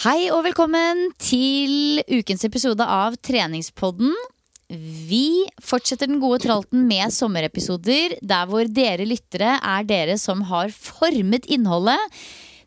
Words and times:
Hei 0.00 0.30
og 0.32 0.46
velkommen 0.46 1.10
til 1.20 1.98
ukens 2.08 2.46
episode 2.46 2.80
av 2.80 3.18
Treningspodden. 3.20 4.14
Vi 4.72 5.42
fortsetter 5.60 6.08
den 6.08 6.22
gode 6.22 6.38
tralten 6.40 6.86
med 6.88 7.12
sommerepisoder 7.12 8.14
der 8.24 8.48
hvor 8.48 8.64
dere 8.64 9.04
lyttere 9.04 9.58
er 9.60 9.84
dere 9.84 10.16
som 10.16 10.40
har 10.48 10.72
formet 10.72 11.44
innholdet. 11.52 12.00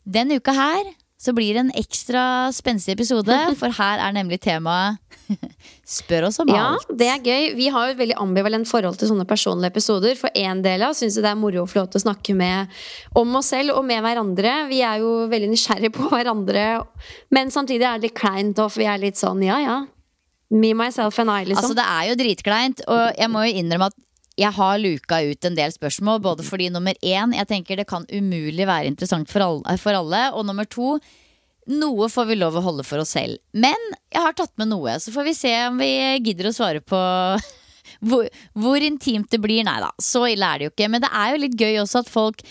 Denne 0.06 0.38
uka 0.38 0.54
her 0.54 0.92
så 1.24 1.32
blir 1.36 1.56
det 1.56 1.62
en 1.64 1.72
ekstra 1.80 2.24
spenstig 2.52 2.98
episode, 2.98 3.38
for 3.60 3.72
her 3.78 4.02
er 4.04 4.16
nemlig 4.16 4.42
temaet 4.44 5.00
Spør 5.88 6.26
oss 6.28 6.40
om 6.44 6.50
Ja, 6.52 6.74
alt. 6.74 6.90
det 7.00 7.08
er 7.08 7.22
gøy. 7.24 7.46
Vi 7.56 7.70
har 7.72 7.88
jo 7.88 7.94
et 7.94 8.00
veldig 8.02 8.18
ambivalent 8.20 8.68
forhold 8.68 8.98
til 9.00 9.08
sånne 9.12 9.26
personlige 9.30 9.72
episoder. 9.72 10.18
For 10.20 10.32
en 10.36 10.62
del 10.66 10.84
av 10.84 10.92
oss 10.92 11.00
syns 11.04 11.16
det 11.16 11.30
er 11.30 11.40
moro 11.40 11.64
å 11.64 11.70
få 11.70 11.86
å 11.88 12.02
snakke 12.04 12.36
med 12.36 12.72
om 13.20 13.36
oss 13.40 13.54
selv 13.54 13.78
og 13.78 13.86
med 13.88 14.04
hverandre. 14.04 14.54
Vi 14.72 14.82
er 14.84 15.00
jo 15.04 15.14
veldig 15.32 15.52
nysgjerrige 15.54 15.94
på 15.96 16.10
hverandre, 16.12 16.66
men 17.36 17.52
samtidig 17.56 17.88
er 17.88 18.00
det 18.04 18.10
litt 18.10 18.20
kleint. 18.20 18.60
Og 18.64 18.76
vi 18.76 18.88
er 18.90 19.00
litt 19.02 19.20
sånn 19.20 19.44
ja, 19.48 19.60
ja. 19.64 19.80
Me, 20.54 20.74
myself 20.78 21.18
and 21.24 21.32
I, 21.34 21.44
liksom. 21.50 21.64
Altså 21.72 21.78
Det 21.80 21.88
er 21.88 22.10
jo 22.12 22.18
dritkleint, 22.20 22.84
og 22.92 23.06
jeg 23.18 23.32
må 23.34 23.48
jo 23.48 23.56
innrømme 23.64 23.88
at 23.90 23.96
jeg 24.40 24.50
har 24.56 24.80
luka 24.82 25.20
ut 25.22 25.46
en 25.46 25.58
del 25.58 25.74
spørsmål. 25.74 26.22
Både 26.24 26.46
fordi 26.46 26.70
nummer 26.74 26.98
én, 27.02 27.36
jeg 27.38 27.50
tenker 27.50 27.80
det 27.80 27.90
kan 27.90 28.08
umulig 28.10 28.68
være 28.68 28.90
interessant 28.90 29.30
for 29.32 29.46
alle. 29.46 29.78
For 29.82 29.98
alle 29.98 30.26
og 30.34 30.48
nummer 30.48 30.68
to, 30.70 30.98
noe 31.72 32.10
får 32.12 32.28
vi 32.32 32.40
lov 32.40 32.58
å 32.60 32.66
holde 32.66 32.86
for 32.88 33.04
oss 33.04 33.14
selv. 33.16 33.40
Men 33.54 33.78
jeg 34.12 34.24
har 34.26 34.36
tatt 34.38 34.56
med 34.60 34.72
noe, 34.74 34.98
så 35.00 35.14
får 35.14 35.30
vi 35.30 35.38
se 35.38 35.54
om 35.70 35.80
vi 35.80 35.94
gidder 36.26 36.50
å 36.50 36.56
svare 36.56 36.84
på 36.84 37.00
hvor, 38.10 38.30
hvor 38.58 38.84
intimt 38.84 39.32
det 39.32 39.42
blir. 39.44 39.64
Nei 39.68 39.80
da, 39.84 39.94
så 40.02 40.26
ille 40.32 40.50
er 40.50 40.60
det 40.60 40.70
jo 40.70 40.76
ikke. 40.76 40.92
Men 40.92 41.06
det 41.06 41.14
er 41.14 41.34
jo 41.34 41.44
litt 41.46 41.60
gøy 41.60 41.84
også 41.86 42.04
at 42.04 42.14
folk 42.14 42.46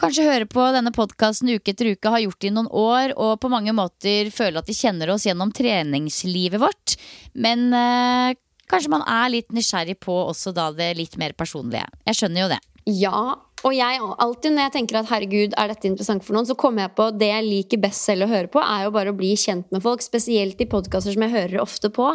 kanskje 0.00 0.26
hører 0.26 0.46
på 0.50 0.62
denne 0.74 0.90
podkasten 0.94 1.52
uke 1.54 1.70
etter 1.70 1.92
uke, 1.94 2.10
har 2.10 2.22
gjort 2.24 2.40
det 2.42 2.48
i 2.50 2.54
noen 2.54 2.70
år, 2.70 3.12
og 3.14 3.36
på 3.42 3.50
mange 3.52 3.74
måter 3.76 4.30
føler 4.34 4.58
at 4.58 4.70
de 4.70 4.74
kjenner 4.74 5.12
oss 5.14 5.26
gjennom 5.28 5.52
treningslivet 5.54 6.58
vårt. 6.62 6.96
Men 7.38 7.68
eh, 7.70 8.34
kanskje 8.70 8.92
man 8.92 9.04
er 9.08 9.32
litt 9.32 9.54
nysgjerrig 9.54 9.98
på 10.02 10.14
også 10.28 10.54
da 10.56 10.70
det 10.74 10.92
litt 10.98 11.18
mer 11.20 11.34
personlige. 11.38 11.86
Jeg 12.08 12.20
skjønner 12.20 12.44
jo 12.46 12.52
det. 12.54 12.60
Ja, 12.84 13.20
og 13.64 13.72
jeg 13.72 14.00
alltid 14.20 14.52
når 14.52 14.66
jeg 14.66 14.72
tenker 14.74 14.98
at 15.00 15.08
herregud, 15.08 15.54
er 15.56 15.70
dette 15.72 15.88
interessant 15.88 16.24
for 16.26 16.36
noen, 16.36 16.44
så 16.44 16.56
kommer 16.58 16.84
jeg 16.84 16.92
på 16.98 17.06
det 17.16 17.30
jeg 17.30 17.46
liker 17.46 17.80
best 17.80 18.04
selv 18.04 18.26
å 18.26 18.28
høre 18.28 18.50
på, 18.52 18.60
er 18.60 18.84
jo 18.84 18.92
bare 18.92 19.14
å 19.14 19.16
bli 19.16 19.30
kjent 19.40 19.70
med 19.72 19.80
folk. 19.84 20.04
Spesielt 20.04 20.60
i 20.60 20.68
podkaster 20.68 21.16
som 21.16 21.24
jeg 21.24 21.32
hører 21.32 21.62
ofte 21.62 21.88
på. 21.94 22.10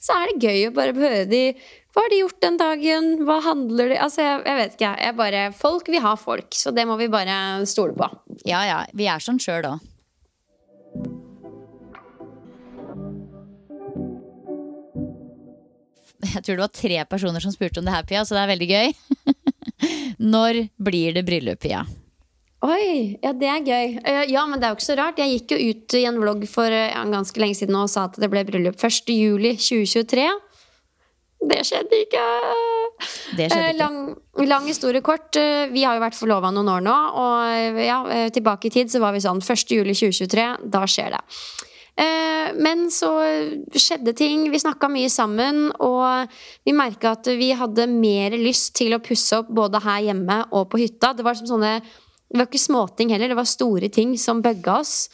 Så 0.00 0.16
er 0.16 0.32
det 0.32 0.48
gøy 0.48 0.70
å 0.70 0.74
bare 0.76 0.96
høre 0.96 1.26
de 1.28 1.42
Hva 1.94 2.06
har 2.06 2.10
de 2.10 2.22
gjort 2.22 2.40
den 2.42 2.56
dagen? 2.58 3.10
Hva 3.28 3.36
handler 3.44 3.92
de 3.92 3.98
Altså, 4.02 4.24
jeg, 4.24 4.40
jeg 4.48 4.58
vet 4.58 4.72
ikke, 4.78 4.94
jeg 5.04 5.16
bare 5.20 5.42
Folk 5.54 5.90
vil 5.92 6.02
ha 6.02 6.14
folk, 6.18 6.56
så 6.56 6.72
det 6.74 6.88
må 6.88 6.96
vi 7.00 7.12
bare 7.12 7.36
stole 7.68 7.94
på. 7.98 8.08
Ja 8.48 8.64
ja, 8.66 8.80
vi 8.96 9.10
er 9.12 9.22
sånn 9.22 9.42
sjøl 9.42 9.74
òg. 9.74 9.90
Jeg 16.32 16.44
tror 16.44 16.56
det 16.56 16.64
var 16.64 16.72
tre 16.74 17.02
personer 17.10 17.44
som 17.44 17.52
spurte 17.54 17.80
om 17.82 17.86
det 17.86 17.94
her, 17.94 18.06
Pia, 18.08 18.24
så 18.24 18.36
det 18.36 18.44
er 18.44 18.52
veldig 18.54 18.70
gøy. 18.70 18.94
Når 20.34 20.62
blir 20.88 21.14
det 21.16 21.24
bryllup, 21.26 21.60
Pia? 21.64 21.84
Oi, 22.64 23.18
ja 23.20 23.34
det 23.36 23.48
er 23.50 23.66
gøy. 23.66 23.98
Eh, 24.00 24.22
ja, 24.32 24.46
men 24.48 24.56
det 24.60 24.66
er 24.66 24.72
jo 24.72 24.78
ikke 24.78 24.86
så 24.86 24.96
rart. 24.96 25.18
Jeg 25.20 25.34
gikk 25.34 25.52
jo 25.52 25.58
ut 25.74 25.96
i 25.98 26.04
en 26.08 26.20
vlogg 26.22 26.46
for 26.48 26.72
eh, 26.72 26.94
ganske 27.12 27.42
lenge 27.42 27.58
siden 27.58 27.76
og 27.76 27.90
sa 27.92 28.06
at 28.08 28.16
det 28.22 28.30
ble 28.32 28.40
bryllup 28.48 28.78
1. 28.80 29.10
juli 29.12 29.52
2023. 29.60 30.24
Det 31.44 31.58
skjedde 31.68 31.98
ikke. 32.06 32.22
Det 33.36 33.50
skjedde 33.50 33.58
Eh, 33.58 33.74
ikke. 33.74 33.82
Lang, 33.82 33.98
lang 34.48 34.70
historie 34.70 35.04
kort. 35.04 35.36
Vi 35.74 35.84
har 35.84 35.98
jo 35.98 36.04
vært 36.06 36.16
forlova 36.16 36.54
noen 36.56 36.70
år 36.78 36.86
nå. 36.86 36.96
Og 37.20 37.82
ja, 37.84 37.98
tilbake 38.32 38.70
i 38.70 38.74
tid 38.78 38.92
så 38.94 39.02
var 39.02 39.12
vi 39.12 39.20
sånn 39.20 39.44
1. 39.44 39.76
juli 39.76 39.92
2023, 39.92 40.48
da 40.72 40.86
skjer 40.88 41.18
det. 41.18 41.22
Eh, 41.96 42.52
Men 42.58 42.88
så 42.90 43.10
skjedde 43.70 44.14
ting. 44.16 44.48
Vi 44.50 44.60
snakka 44.60 44.88
mye 44.90 45.10
sammen, 45.10 45.68
og 45.80 46.32
vi 46.66 46.74
merka 46.76 47.14
at 47.14 47.30
vi 47.38 47.52
hadde 47.56 47.86
mer 47.90 48.34
lyst 48.38 48.74
til 48.80 48.94
å 48.94 49.02
pusse 49.02 49.38
opp 49.40 49.48
både 49.54 49.82
her 49.84 50.10
hjemme 50.10 50.42
og 50.52 50.68
på 50.72 50.82
hytta. 50.82 51.14
Det 51.14 51.26
var 51.26 51.38
sånne 51.38 51.80
Det 52.34 52.40
var 52.40 52.48
ikke 52.48 52.58
småting 52.58 53.10
heller, 53.12 53.28
det 53.30 53.36
var 53.38 53.46
store 53.46 53.88
ting 53.92 54.16
som 54.18 54.40
bugga 54.42 54.80
oss. 54.80 55.08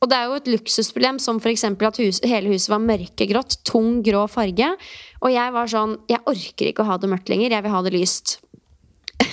Og 0.00 0.08
det 0.08 0.16
er 0.16 0.28
jo 0.28 0.36
et 0.38 0.48
luksusproblem, 0.48 1.18
som 1.20 1.36
f.eks. 1.40 1.64
at 1.64 1.98
hus, 2.00 2.20
hele 2.24 2.52
huset 2.52 2.70
var 2.72 2.80
mørkegrått. 2.80 3.58
Tung, 3.64 4.02
grå 4.04 4.26
farge. 4.28 4.70
Og 5.20 5.32
jeg 5.32 5.52
var 5.52 5.70
sånn 5.70 5.98
Jeg 6.08 6.20
orker 6.28 6.70
ikke 6.70 6.84
å 6.84 6.88
ha 6.88 6.96
det 7.00 7.08
mørkt 7.12 7.28
lenger, 7.32 7.52
jeg 7.56 7.64
vil 7.64 7.74
ha 7.74 7.82
det 7.84 7.94
lyst. 7.96 8.38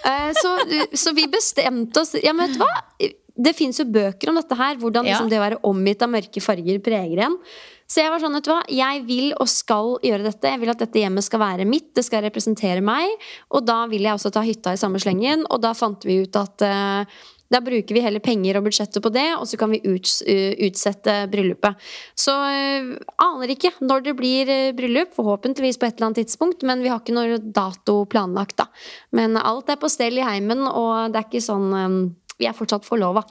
Eh, 0.00 0.30
så, 0.32 0.54
så 0.96 1.10
vi 1.12 1.26
bestemte 1.28 2.00
oss 2.00 2.14
Ja, 2.24 2.32
men 2.32 2.48
vet 2.48 2.56
du 2.56 2.62
hva? 2.62 3.10
Det 3.40 3.56
fins 3.56 3.80
jo 3.80 3.88
bøker 3.88 4.30
om 4.30 4.38
dette 4.38 4.56
her. 4.58 4.78
Hvordan 4.80 5.08
liksom, 5.08 5.28
det 5.32 5.40
å 5.40 5.44
være 5.46 5.60
omgitt 5.68 6.04
av 6.04 6.12
mørke 6.12 6.42
farger 6.44 6.80
preger 6.84 7.24
en. 7.26 7.38
Så 7.90 8.04
jeg 8.04 8.12
var 8.12 8.22
sånn, 8.22 8.36
vet 8.38 8.46
du 8.46 8.52
hva? 8.52 8.60
Jeg 8.70 9.02
vil 9.08 9.32
og 9.34 9.48
skal 9.50 9.96
gjøre 10.06 10.28
dette. 10.28 10.52
Jeg 10.52 10.62
vil 10.62 10.70
at 10.70 10.82
dette 10.84 11.00
hjemmet 11.02 11.26
skal 11.26 11.42
være 11.42 11.66
mitt. 11.66 11.90
Det 11.96 12.04
skal 12.06 12.22
representere 12.22 12.84
meg. 12.84 13.10
Og 13.50 13.66
da 13.66 13.82
vil 13.90 14.06
jeg 14.06 14.14
også 14.14 14.30
ta 14.34 14.44
hytta 14.46 14.76
i 14.76 14.80
samme 14.80 15.00
slengen. 15.02 15.42
Og 15.50 15.58
da 15.64 15.74
fant 15.74 16.06
vi 16.06 16.20
ut 16.22 16.38
at 16.38 16.62
uh, 16.62 17.20
da 17.50 17.58
bruker 17.66 17.96
vi 17.96 18.04
heller 18.04 18.22
penger 18.22 18.60
og 18.60 18.68
budsjettet 18.68 19.02
på 19.02 19.10
det, 19.10 19.26
og 19.34 19.42
så 19.50 19.58
kan 19.58 19.72
vi 19.74 19.80
uts 19.90 20.20
uh, 20.22 20.54
utsette 20.68 21.16
bryllupet. 21.32 21.90
Så 22.14 22.30
uh, 22.30 22.94
aner 23.26 23.54
ikke 23.56 23.72
når 23.82 24.06
det 24.06 24.14
blir 24.20 24.54
bryllup, 24.78 25.16
forhåpentligvis 25.18 25.80
på 25.80 25.88
et 25.88 25.98
eller 25.98 26.12
annet 26.12 26.22
tidspunkt, 26.22 26.62
men 26.62 26.86
vi 26.86 26.94
har 26.94 27.02
ikke 27.02 27.16
noe 27.16 27.42
dato 27.42 28.04
planlagt, 28.12 28.60
da. 28.62 28.68
Men 29.18 29.34
alt 29.40 29.74
er 29.74 29.82
på 29.82 29.90
stell 29.90 30.20
i 30.20 30.28
heimen, 30.30 30.62
og 30.68 31.10
det 31.10 31.24
er 31.24 31.26
ikke 31.26 31.42
sånn 31.42 31.74
um, 31.74 32.02
Vi 32.40 32.48
er 32.48 32.56
fortsatt 32.56 32.86
forlova. 32.88 33.22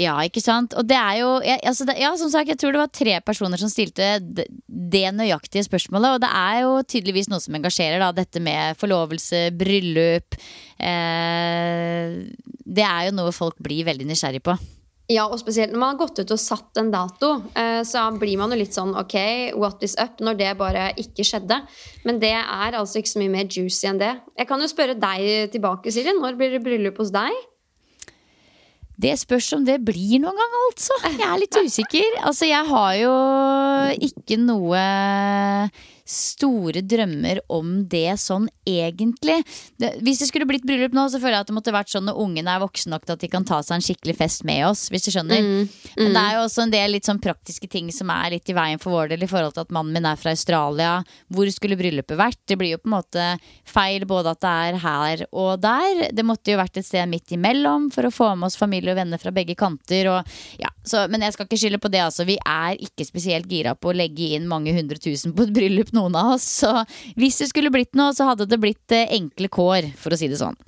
Ja, 0.00 0.14
ikke 0.24 0.40
sant? 0.40 0.72
Og 0.78 0.86
det 0.88 0.96
er 0.96 1.18
jo 1.20 1.32
jeg, 1.44 1.60
altså 1.68 1.84
det, 1.84 1.98
Ja, 2.00 2.14
som 2.16 2.30
sagt, 2.32 2.48
jeg 2.48 2.56
tror 2.60 2.72
det 2.72 2.80
var 2.80 2.92
tre 2.92 3.18
personer 3.20 3.60
som 3.60 3.68
stilte 3.68 4.14
det, 4.24 4.46
det 4.66 5.04
nøyaktige 5.12 5.66
spørsmålet. 5.66 6.16
Og 6.16 6.22
det 6.24 6.30
er 6.32 6.60
jo 6.64 6.76
tydeligvis 6.94 7.28
noe 7.28 7.42
som 7.44 7.58
engasjerer, 7.58 8.00
da. 8.00 8.12
Dette 8.16 8.40
med 8.40 8.78
forlovelse, 8.80 9.50
bryllup. 9.58 10.38
Eh, 10.80 12.22
det 12.64 12.86
er 12.88 13.10
jo 13.10 13.18
noe 13.18 13.34
folk 13.36 13.60
blir 13.60 13.84
veldig 13.90 14.08
nysgjerrig 14.08 14.40
på. 14.46 14.56
Ja, 15.10 15.26
og 15.26 15.36
spesielt 15.42 15.74
når 15.74 15.80
man 15.82 15.92
har 15.92 16.00
gått 16.06 16.22
ut 16.22 16.32
og 16.32 16.40
satt 16.40 16.78
en 16.80 16.92
dato, 16.92 17.34
eh, 17.58 17.82
så 17.84 18.06
blir 18.16 18.38
man 18.40 18.54
jo 18.54 18.60
litt 18.62 18.72
sånn 18.72 18.94
ok, 18.96 19.16
what 19.58 19.82
is 19.84 19.96
up? 20.00 20.22
Når 20.24 20.38
det 20.40 20.52
bare 20.60 20.88
ikke 20.96 21.26
skjedde. 21.26 21.58
Men 22.08 22.20
det 22.22 22.32
er 22.38 22.78
altså 22.78 23.02
ikke 23.02 23.12
så 23.12 23.20
mye 23.20 23.34
mer 23.34 23.50
juicy 23.50 23.90
enn 23.90 24.00
det. 24.00 24.14
Jeg 24.38 24.48
kan 24.48 24.62
jo 24.62 24.70
spørre 24.70 24.96
deg 24.96 25.52
tilbake, 25.52 25.92
Silje. 25.92 26.16
Når 26.16 26.38
blir 26.38 26.56
det 26.56 26.64
bryllup 26.64 27.02
hos 27.02 27.12
deg? 27.12 27.42
Det 29.00 29.14
spørs 29.18 29.52
om 29.56 29.64
det 29.66 29.78
blir 29.86 30.20
noen 30.22 30.36
gang, 30.36 30.56
altså. 30.68 30.98
Jeg 31.08 31.24
er 31.26 31.40
litt 31.40 31.56
usikker. 31.56 32.18
Altså, 32.22 32.46
jeg 32.50 32.68
har 32.68 32.92
jo 33.00 33.14
ikke 34.08 34.38
noe 34.42 34.82
store 36.08 36.82
drømmer 36.84 37.40
om 37.52 37.82
det 37.90 38.18
sånn 38.20 38.48
egentlig. 38.68 39.38
Det, 39.80 39.92
hvis 40.04 40.22
det 40.22 40.28
skulle 40.30 40.48
blitt 40.48 40.66
bryllup 40.66 40.94
nå, 40.96 41.06
så 41.10 41.20
føler 41.22 41.38
jeg 41.38 41.46
at 41.46 41.50
det 41.50 41.56
måtte 41.56 41.74
vært 41.74 41.92
sånn 41.92 42.06
når 42.08 42.20
ungene 42.24 42.54
er 42.54 42.62
voksne 42.62 42.94
nok 42.94 43.06
til 43.06 43.16
at 43.16 43.22
de 43.22 43.30
kan 43.32 43.46
ta 43.48 43.60
seg 43.64 43.78
en 43.78 43.86
skikkelig 43.86 44.16
fest 44.18 44.46
med 44.48 44.64
oss, 44.68 44.86
hvis 44.92 45.06
du 45.06 45.12
skjønner. 45.14 45.42
Mm, 45.42 45.68
mm. 45.68 46.02
Men 46.02 46.16
det 46.16 46.22
er 46.22 46.36
jo 46.36 46.44
også 46.46 46.66
en 46.66 46.74
del 46.74 46.96
litt 46.96 47.08
sånn 47.08 47.22
praktiske 47.22 47.70
ting 47.70 47.90
som 47.94 48.10
er 48.14 48.36
litt 48.36 48.50
i 48.50 48.56
veien 48.56 48.82
for 48.82 48.94
vår 48.96 49.12
del 49.14 49.26
i 49.26 49.30
forhold 49.30 49.56
til 49.56 49.66
at 49.66 49.74
mannen 49.74 49.94
min 49.96 50.08
er 50.08 50.18
fra 50.20 50.34
Australia. 50.34 50.92
Hvor 51.32 51.50
skulle 51.54 51.78
bryllupet 51.80 52.18
vært? 52.18 52.40
Det 52.48 52.58
blir 52.60 52.74
jo 52.74 52.82
på 52.82 52.90
en 52.90 52.96
måte 52.96 53.28
feil 53.68 54.06
både 54.08 54.34
at 54.34 54.42
det 54.42 54.52
er 54.66 54.80
her 54.82 55.24
og 55.30 55.62
der. 55.62 56.06
Det 56.12 56.26
måtte 56.26 56.54
jo 56.54 56.60
vært 56.60 56.80
et 56.80 56.88
sted 56.88 57.08
midt 57.10 57.34
imellom 57.34 57.88
for 57.94 58.08
å 58.08 58.14
få 58.14 58.32
med 58.34 58.50
oss 58.50 58.58
familie 58.58 58.94
og 58.94 59.00
venner 59.00 59.22
fra 59.22 59.34
begge 59.34 59.56
kanter. 59.58 60.10
Og, 60.12 60.34
ja, 60.60 60.72
så, 60.82 61.06
men 61.12 61.24
jeg 61.26 61.36
skal 61.36 61.48
ikke 61.48 61.60
skylde 61.60 61.82
på 61.82 61.92
det, 61.92 62.02
altså. 62.04 62.26
Vi 62.28 62.38
er 62.38 62.80
ikke 62.82 63.06
spesielt 63.06 63.50
gira 63.50 63.76
på 63.78 63.92
å 63.92 63.96
legge 63.96 64.32
inn 64.36 64.48
mange 64.50 64.74
hundre 64.74 64.98
tusen 65.02 65.34
på 65.36 65.46
et 65.46 65.54
bryllup 65.54 65.92
noen 66.02 66.18
av 66.18 66.34
oss. 66.34 66.48
Så 66.62 66.74
hvis 67.16 67.40
det 67.42 67.52
skulle 67.52 67.72
blitt 67.72 67.94
noe, 67.98 68.12
så 68.16 68.26
hadde 68.32 68.50
det 68.50 68.60
blitt 68.62 68.94
eh, 68.94 69.08
enkle 69.14 69.50
kår, 69.52 69.92
for 69.98 70.14
å 70.14 70.18
si 70.18 70.30
det 70.32 70.42
sånn. 70.42 70.58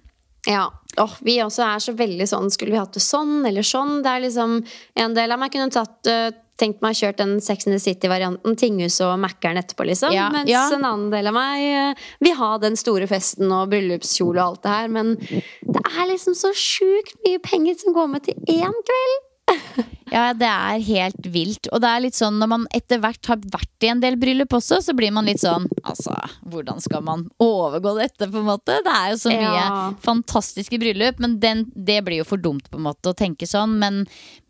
Ja. 0.47 0.69
Oh, 1.01 1.13
vi 1.27 1.39
også 1.43 1.65
er 1.67 1.81
så 1.83 1.95
veldig 1.97 2.27
sånn 2.31 2.51
Skulle 2.53 2.75
vi 2.75 2.79
hatt 2.79 2.95
det 2.95 3.01
sånn 3.03 3.47
eller 3.49 3.65
sånn? 3.67 3.97
Det 4.05 4.11
er 4.13 4.21
liksom 4.27 4.59
En 5.01 5.17
del 5.17 5.33
av 5.35 5.41
meg 5.41 5.51
kunne 5.51 5.73
tatt 5.73 6.07
uh, 6.07 6.29
tenkt 6.61 6.85
meg 6.85 6.95
kjørt 6.95 7.19
den 7.19 7.33
Sex 7.43 7.67
and 7.67 7.75
the 7.75 7.81
City-varianten, 7.83 8.55
Tinghus 8.55 9.01
og 9.03 9.17
Mækkern 9.19 9.59
etterpå, 9.59 9.89
liksom. 9.89 10.15
Ja, 10.15 10.29
Mens 10.31 10.53
ja. 10.53 10.69
en 10.71 10.87
annen 10.87 11.09
del 11.11 11.27
av 11.33 11.35
meg 11.35 11.65
uh, 11.67 12.05
vil 12.23 12.37
ha 12.39 12.53
den 12.63 12.79
store 12.79 13.09
festen 13.11 13.51
og 13.51 13.73
bryllupskjole 13.73 14.39
og 14.39 14.45
alt 14.45 14.63
det 14.63 14.77
her. 14.77 14.93
Men 14.95 15.17
det 15.19 15.83
er 15.83 16.11
liksom 16.13 16.39
så 16.39 16.53
sjukt 16.55 17.19
mye 17.27 17.43
penger 17.43 17.81
som 17.83 17.97
går 17.97 18.13
med 18.13 18.29
til 18.29 18.39
én 18.55 18.79
kveld. 18.87 19.19
Ja, 20.15 20.29
det 20.37 20.47
er 20.47 20.83
helt 20.87 21.27
vilt. 21.33 21.67
Og 21.75 21.81
det 21.83 21.91
er 21.91 22.03
litt 22.05 22.17
sånn 22.17 22.37
når 22.39 22.51
man 22.53 22.67
etter 22.77 23.01
hvert 23.03 23.31
har 23.31 23.41
vært 23.51 23.87
i 23.87 23.91
en 23.91 24.03
del 24.03 24.19
bryllup 24.21 24.53
også, 24.55 24.79
så 24.85 24.95
blir 24.95 25.11
man 25.15 25.27
litt 25.27 25.43
sånn 25.43 25.67
Altså, 25.83 26.15
hvordan 26.53 26.79
skal 26.85 27.03
man 27.07 27.25
overgå 27.43 27.97
dette, 27.99 28.29
på 28.31 28.43
en 28.43 28.47
måte? 28.47 28.79
Det 28.85 28.95
er 28.95 29.11
jo 29.11 29.19
så 29.25 29.33
mye 29.33 29.55
ja. 29.57 29.71
fantastiske 30.05 30.79
bryllup, 30.81 31.19
men 31.25 31.39
den, 31.43 31.65
det 31.75 32.01
blir 32.07 32.23
jo 32.23 32.29
for 32.29 32.41
dumt 32.41 32.69
på 32.71 32.79
en 32.79 32.87
måte 32.87 33.11
å 33.11 33.17
tenke 33.17 33.49
sånn. 33.49 33.75
Men, 33.81 34.05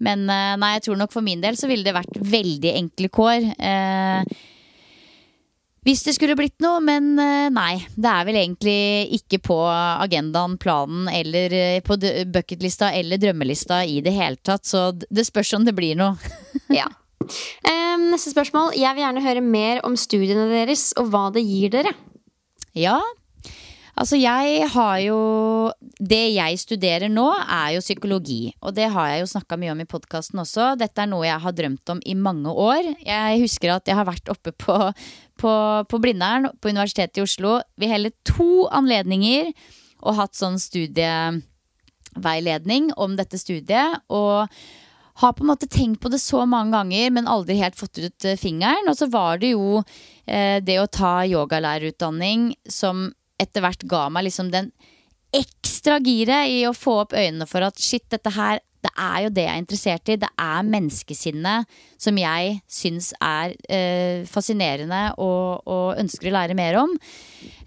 men, 0.04 0.26
eh, 0.28 0.56
nei, 0.60 0.74
jeg 0.76 0.88
tror 0.88 1.00
nok 1.00 1.14
for 1.14 1.24
min 1.24 1.42
del 1.44 1.56
så 1.58 1.70
ville 1.70 1.86
det 1.86 1.96
vært 1.96 2.18
veldig 2.20 2.74
enkle 2.82 3.10
kår. 3.14 3.48
Eh, 3.56 4.36
hvis 5.84 6.04
det 6.06 6.14
skulle 6.16 6.36
blitt 6.38 6.56
noe, 6.64 6.80
men 6.84 7.12
eh, 7.20 7.50
nei. 7.52 7.76
Det 7.92 8.08
er 8.08 8.28
vel 8.28 8.38
egentlig 8.40 8.78
ikke 9.18 9.40
på 9.50 9.58
agendaen, 9.68 10.56
planen 10.60 11.10
eller 11.12 11.52
eh, 11.58 11.80
på 11.84 11.98
bucketlista 12.32 12.88
eller 12.96 13.20
drømmelista 13.20 13.82
i 13.84 13.98
det 14.04 14.14
hele 14.16 14.40
tatt. 14.40 14.64
Så 14.64 14.90
det 14.96 15.26
spørs 15.28 15.52
om 15.58 15.66
det 15.68 15.76
blir 15.76 15.98
noe. 16.00 16.16
ja. 16.80 16.88
Um, 17.24 18.08
neste 18.12 18.32
spørsmål. 18.32 18.72
Jeg 18.80 18.96
vil 18.96 19.04
gjerne 19.04 19.24
høre 19.24 19.44
mer 19.44 19.84
om 19.84 19.96
studiene 20.00 20.48
deres 20.52 20.90
og 21.00 21.12
hva 21.12 21.28
det 21.36 21.44
gir 21.44 21.76
dere. 21.76 21.92
Ja, 22.74 22.98
Altså, 23.94 24.18
jeg 24.18 24.66
har 24.74 24.96
jo 25.04 25.18
Det 26.02 26.34
jeg 26.34 26.58
studerer 26.58 27.10
nå, 27.10 27.28
er 27.30 27.76
jo 27.76 27.84
psykologi. 27.84 28.52
Og 28.60 28.74
det 28.74 28.88
har 28.90 29.12
jeg 29.12 29.22
jo 29.22 29.30
snakka 29.30 29.58
mye 29.60 29.72
om 29.72 29.82
i 29.84 29.88
podkasten 29.88 30.42
også. 30.42 30.72
Dette 30.78 31.04
er 31.04 31.10
noe 31.10 31.26
jeg 31.26 31.40
har 31.40 31.54
drømt 31.54 31.92
om 31.94 32.00
i 32.04 32.16
mange 32.18 32.50
år. 32.50 32.90
Jeg 33.06 33.40
husker 33.44 33.76
at 33.76 33.86
jeg 33.88 33.96
har 33.96 34.08
vært 34.08 34.28
oppe 34.32 34.50
på, 34.50 34.76
på, 35.40 35.52
på 35.90 35.96
Blindern 36.02 36.44
på 36.60 36.68
Universitetet 36.72 37.18
i 37.18 37.24
Oslo 37.24 37.52
ved 37.80 37.88
hele 37.90 38.10
to 38.26 38.52
anledninger 38.74 39.44
og 40.04 40.16
hatt 40.18 40.34
sånn 40.36 40.58
studieveiledning 40.60 42.92
om 43.00 43.16
dette 43.18 43.38
studiet. 43.40 43.90
Og 44.12 44.48
har 45.22 45.32
på 45.32 45.42
en 45.44 45.52
måte 45.52 45.68
tenkt 45.70 46.00
på 46.02 46.08
det 46.10 46.18
så 46.22 46.46
mange 46.46 46.72
ganger, 46.74 47.10
men 47.14 47.28
aldri 47.30 47.54
helt 47.60 47.78
fått 47.78 47.98
ut 48.02 48.24
eh, 48.26 48.40
fingeren. 48.40 48.88
Og 48.90 48.96
så 48.98 49.06
var 49.10 49.38
det 49.42 49.50
jo 49.54 49.82
eh, 50.26 50.58
det 50.64 50.80
å 50.82 50.90
ta 50.90 51.24
yogalærerutdanning 51.28 52.54
som 52.70 53.12
etter 53.40 53.60
hvert 53.64 53.82
ga 53.90 54.08
meg 54.12 54.24
liksom 54.28 54.50
den 54.52 54.72
ekstra 55.34 55.98
giret 56.02 56.48
i 56.50 56.66
å 56.68 56.76
få 56.76 57.00
opp 57.04 57.12
øynene 57.14 57.46
for 57.50 57.60
at 57.66 57.80
shit, 57.82 58.06
dette 58.10 58.30
her 58.34 58.60
det 58.84 58.92
er 59.00 59.18
jo 59.24 59.32
det 59.32 59.46
jeg 59.46 59.52
er 59.54 59.62
interessert 59.62 60.12
i. 60.12 60.18
Det 60.20 60.30
er 60.44 60.68
menneskesinnet 60.68 61.78
som 62.00 62.20
jeg 62.20 62.58
syns 62.70 63.10
er 63.22 63.54
eh, 63.72 64.26
fascinerende 64.28 65.06
og, 65.16 65.64
og, 65.64 65.96
ønsker 66.02 66.30
å 66.30 66.36
lære 66.36 66.58
mer 66.58 66.78
om. 66.82 66.92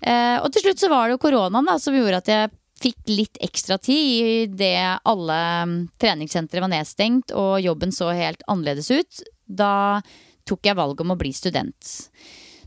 Eh, 0.01 0.37
og 0.37 0.51
til 0.53 0.67
slutt 0.67 0.83
så 0.83 0.91
var 0.93 1.07
det 1.07 1.17
jo 1.17 1.23
koronaen 1.25 1.69
da, 1.69 1.77
som 1.81 1.97
gjorde 1.97 2.21
at 2.21 2.33
jeg 2.33 2.53
fikk 2.77 3.09
litt 3.09 3.39
ekstra 3.41 3.79
tid 3.81 3.97
i 3.97 4.33
det 4.53 4.75
alle 5.09 5.37
um, 5.65 5.77
treningssentre 5.97 6.61
var 6.61 6.69
nedstengt 6.69 7.33
og 7.33 7.57
jobben 7.63 7.93
så 7.95 8.11
helt 8.13 8.43
annerledes 8.45 8.91
ut. 8.93 9.23
Da 9.47 10.03
tok 10.47 10.69
jeg 10.69 10.77
valget 10.77 11.01
om 11.03 11.15
å 11.15 11.19
bli 11.19 11.33
student. 11.33 11.93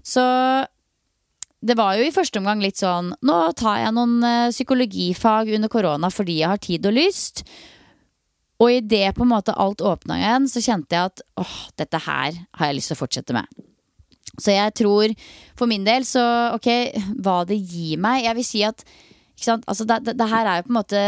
Så 0.02 0.24
det 1.60 1.76
var 1.78 1.94
jo 1.94 2.06
i 2.06 2.14
første 2.14 2.40
omgang 2.40 2.62
litt 2.64 2.80
sånn 2.80 3.10
Nå 3.28 3.34
tar 3.58 3.82
jeg 3.82 3.92
noen 3.92 4.22
uh, 4.24 4.52
psykologifag 4.52 5.52
under 5.58 5.70
korona 5.70 6.08
fordi 6.12 6.40
jeg 6.40 6.50
har 6.54 6.62
tid 6.64 6.88
og 6.90 6.96
lyst. 6.96 7.44
Og 8.60 8.76
idet 8.76 9.14
på 9.16 9.24
en 9.24 9.32
måte 9.32 9.56
alt 9.56 9.80
åpna 9.80 10.18
igjen, 10.20 10.48
så 10.52 10.62
kjente 10.64 10.96
jeg 10.96 11.12
at 11.12 11.22
åh, 11.40 11.56
dette 11.80 12.02
her 12.04 12.36
har 12.36 12.68
jeg 12.68 12.76
lyst 12.76 12.92
til 12.92 12.98
å 12.98 13.00
fortsette 13.00 13.36
med. 13.36 13.60
Så 14.40 14.54
jeg 14.54 14.74
tror 14.78 15.14
for 15.58 15.70
min 15.70 15.86
del 15.86 16.04
så 16.08 16.22
ok, 16.54 16.68
hva 17.24 17.40
det 17.48 17.56
gir 17.58 17.98
meg 18.00 18.22
Jeg 18.22 18.36
vil 18.38 18.46
si 18.46 18.60
at 18.62 18.84
altså, 19.66 19.84
det, 19.88 19.98
det, 20.06 20.14
det 20.20 20.28
her 20.30 20.46
er 20.46 20.60
jo 20.60 20.68
på 20.68 20.72
en 20.74 20.78
måte 20.78 21.02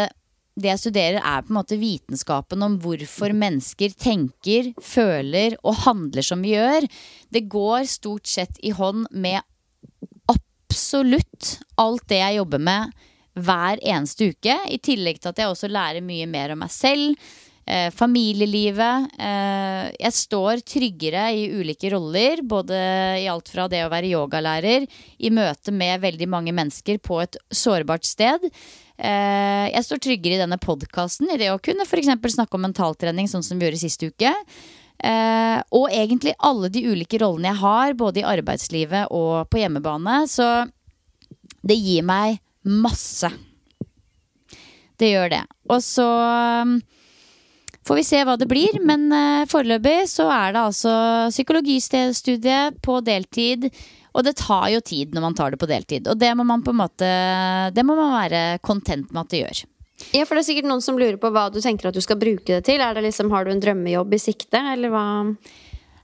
det 0.52 0.68
jeg 0.68 0.80
studerer, 0.82 1.16
er 1.16 1.44
på 1.44 1.52
en 1.52 1.56
måte 1.56 1.78
vitenskapen 1.80 2.64
om 2.64 2.74
hvorfor 2.82 3.32
mennesker 3.36 3.94
tenker, 3.96 4.72
føler 4.84 5.56
og 5.62 5.78
handler 5.86 6.26
som 6.26 6.42
vi 6.44 6.52
gjør. 6.52 6.84
Det 7.32 7.46
går 7.52 7.88
stort 7.88 8.28
sett 8.28 8.60
i 8.60 8.74
hånd 8.76 9.06
med 9.10 9.40
absolutt 10.28 11.54
alt 11.80 12.04
det 12.12 12.20
jeg 12.20 12.38
jobber 12.42 12.60
med 12.68 12.92
hver 13.32 13.80
eneste 13.80 14.28
uke. 14.34 14.58
I 14.68 14.76
tillegg 14.82 15.22
til 15.22 15.32
at 15.32 15.40
jeg 15.40 15.54
også 15.54 15.72
lærer 15.72 16.04
mye 16.04 16.28
mer 16.28 16.52
om 16.52 16.60
meg 16.66 16.72
selv. 16.74 17.16
Eh, 17.62 17.90
familielivet. 17.94 19.12
Eh, 19.22 19.92
jeg 19.94 20.14
står 20.16 20.64
tryggere 20.66 21.28
i 21.30 21.44
ulike 21.54 21.92
roller, 21.94 22.42
både 22.42 22.74
i 23.22 23.28
alt 23.30 23.52
fra 23.52 23.68
det 23.70 23.84
å 23.86 23.90
være 23.92 24.10
yogalærer, 24.10 24.88
i 25.22 25.30
møte 25.30 25.70
med 25.70 26.02
veldig 26.02 26.26
mange 26.26 26.54
mennesker 26.56 26.98
på 26.98 27.20
et 27.22 27.38
sårbart 27.54 28.08
sted. 28.08 28.48
Eh, 28.98 29.70
jeg 29.70 29.86
står 29.86 30.02
tryggere 30.02 30.40
i 30.40 30.42
denne 30.42 30.58
podkasten, 30.58 31.30
i 31.30 31.38
det 31.38 31.52
å 31.52 31.62
kunne 31.62 31.86
f.eks. 31.86 32.10
snakke 32.34 32.58
om 32.58 32.66
mentaltrening, 32.66 33.30
sånn 33.30 33.46
som 33.46 33.58
vi 33.58 33.70
gjorde 33.70 33.84
sist 33.84 34.02
uke. 34.02 34.34
Uh, 35.02 35.58
og 35.74 35.88
egentlig 35.90 36.30
alle 36.46 36.68
de 36.70 36.84
ulike 36.86 37.18
rollene 37.18 37.50
jeg 37.50 37.58
har, 37.58 37.94
både 37.98 38.20
i 38.20 38.26
arbeidslivet 38.36 39.10
og 39.10 39.48
på 39.50 39.58
hjemmebane. 39.58 40.20
Så 40.30 40.46
det 41.66 41.74
gir 41.74 42.06
meg 42.06 42.38
masse. 42.62 43.32
Det 45.02 45.10
gjør 45.10 45.32
det. 45.32 45.42
Og 45.74 45.82
så 45.82 46.06
får 47.86 47.98
vi 47.98 48.04
se 48.06 48.20
hva 48.26 48.36
det 48.38 48.48
blir, 48.50 48.78
men 48.86 49.08
uh, 49.12 49.48
foreløpig 49.50 50.06
så 50.10 50.28
er 50.32 50.54
det 50.54 50.62
altså 50.62 50.94
psykologistudie 51.32 52.60
på 52.84 53.00
deltid. 53.06 53.68
Og 54.12 54.26
det 54.26 54.36
tar 54.40 54.68
jo 54.74 54.80
tid 54.84 55.14
når 55.14 55.24
man 55.24 55.36
tar 55.36 55.52
det 55.54 55.60
på 55.60 55.68
deltid. 55.70 56.08
Og 56.10 56.18
det 56.20 56.32
må 56.36 56.44
man 56.44 56.64
på 56.64 56.74
en 56.74 56.82
måte 56.82 57.08
Det 57.72 57.84
må 57.86 57.96
man 57.96 58.12
være 58.12 58.58
content 58.60 59.08
med 59.08 59.22
at 59.24 59.32
det 59.32 59.40
gjør. 59.40 59.62
Ja, 60.12 60.26
for 60.26 60.34
det 60.34 60.42
er 60.42 60.48
sikkert 60.50 60.68
noen 60.68 60.82
som 60.84 60.98
lurer 60.98 61.16
på 61.20 61.30
hva 61.32 61.46
du 61.52 61.60
tenker 61.62 61.88
at 61.88 61.96
du 61.96 62.02
skal 62.04 62.20
bruke 62.20 62.48
det 62.48 62.64
til. 62.66 62.82
Er 62.82 62.96
det 62.96 63.06
liksom, 63.06 63.30
Har 63.32 63.46
du 63.46 63.52
en 63.54 63.62
drømmejobb 63.62 64.12
i 64.12 64.20
sikte, 64.20 64.60
eller 64.74 64.92
hva? 64.92 65.04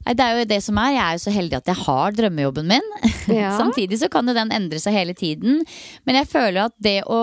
Nei, 0.06 0.14
det 0.16 0.24
er 0.24 0.38
jo 0.38 0.48
det 0.48 0.60
som 0.64 0.78
er. 0.80 0.94
Jeg 0.94 1.04
er 1.04 1.16
jo 1.18 1.22
så 1.26 1.34
heldig 1.34 1.58
at 1.58 1.68
jeg 1.68 1.82
har 1.82 2.14
drømmejobben 2.16 2.70
min. 2.70 2.92
Ja. 3.28 3.52
Samtidig 3.60 3.98
så 4.00 4.08
kan 4.12 4.28
jo 4.28 4.36
den 4.36 4.54
endre 4.54 4.80
seg 4.80 4.96
hele 4.96 5.16
tiden. 5.18 5.64
Men 6.08 6.22
jeg 6.22 6.30
føler 6.30 6.68
at 6.68 6.76
det 6.80 7.02
å 7.04 7.20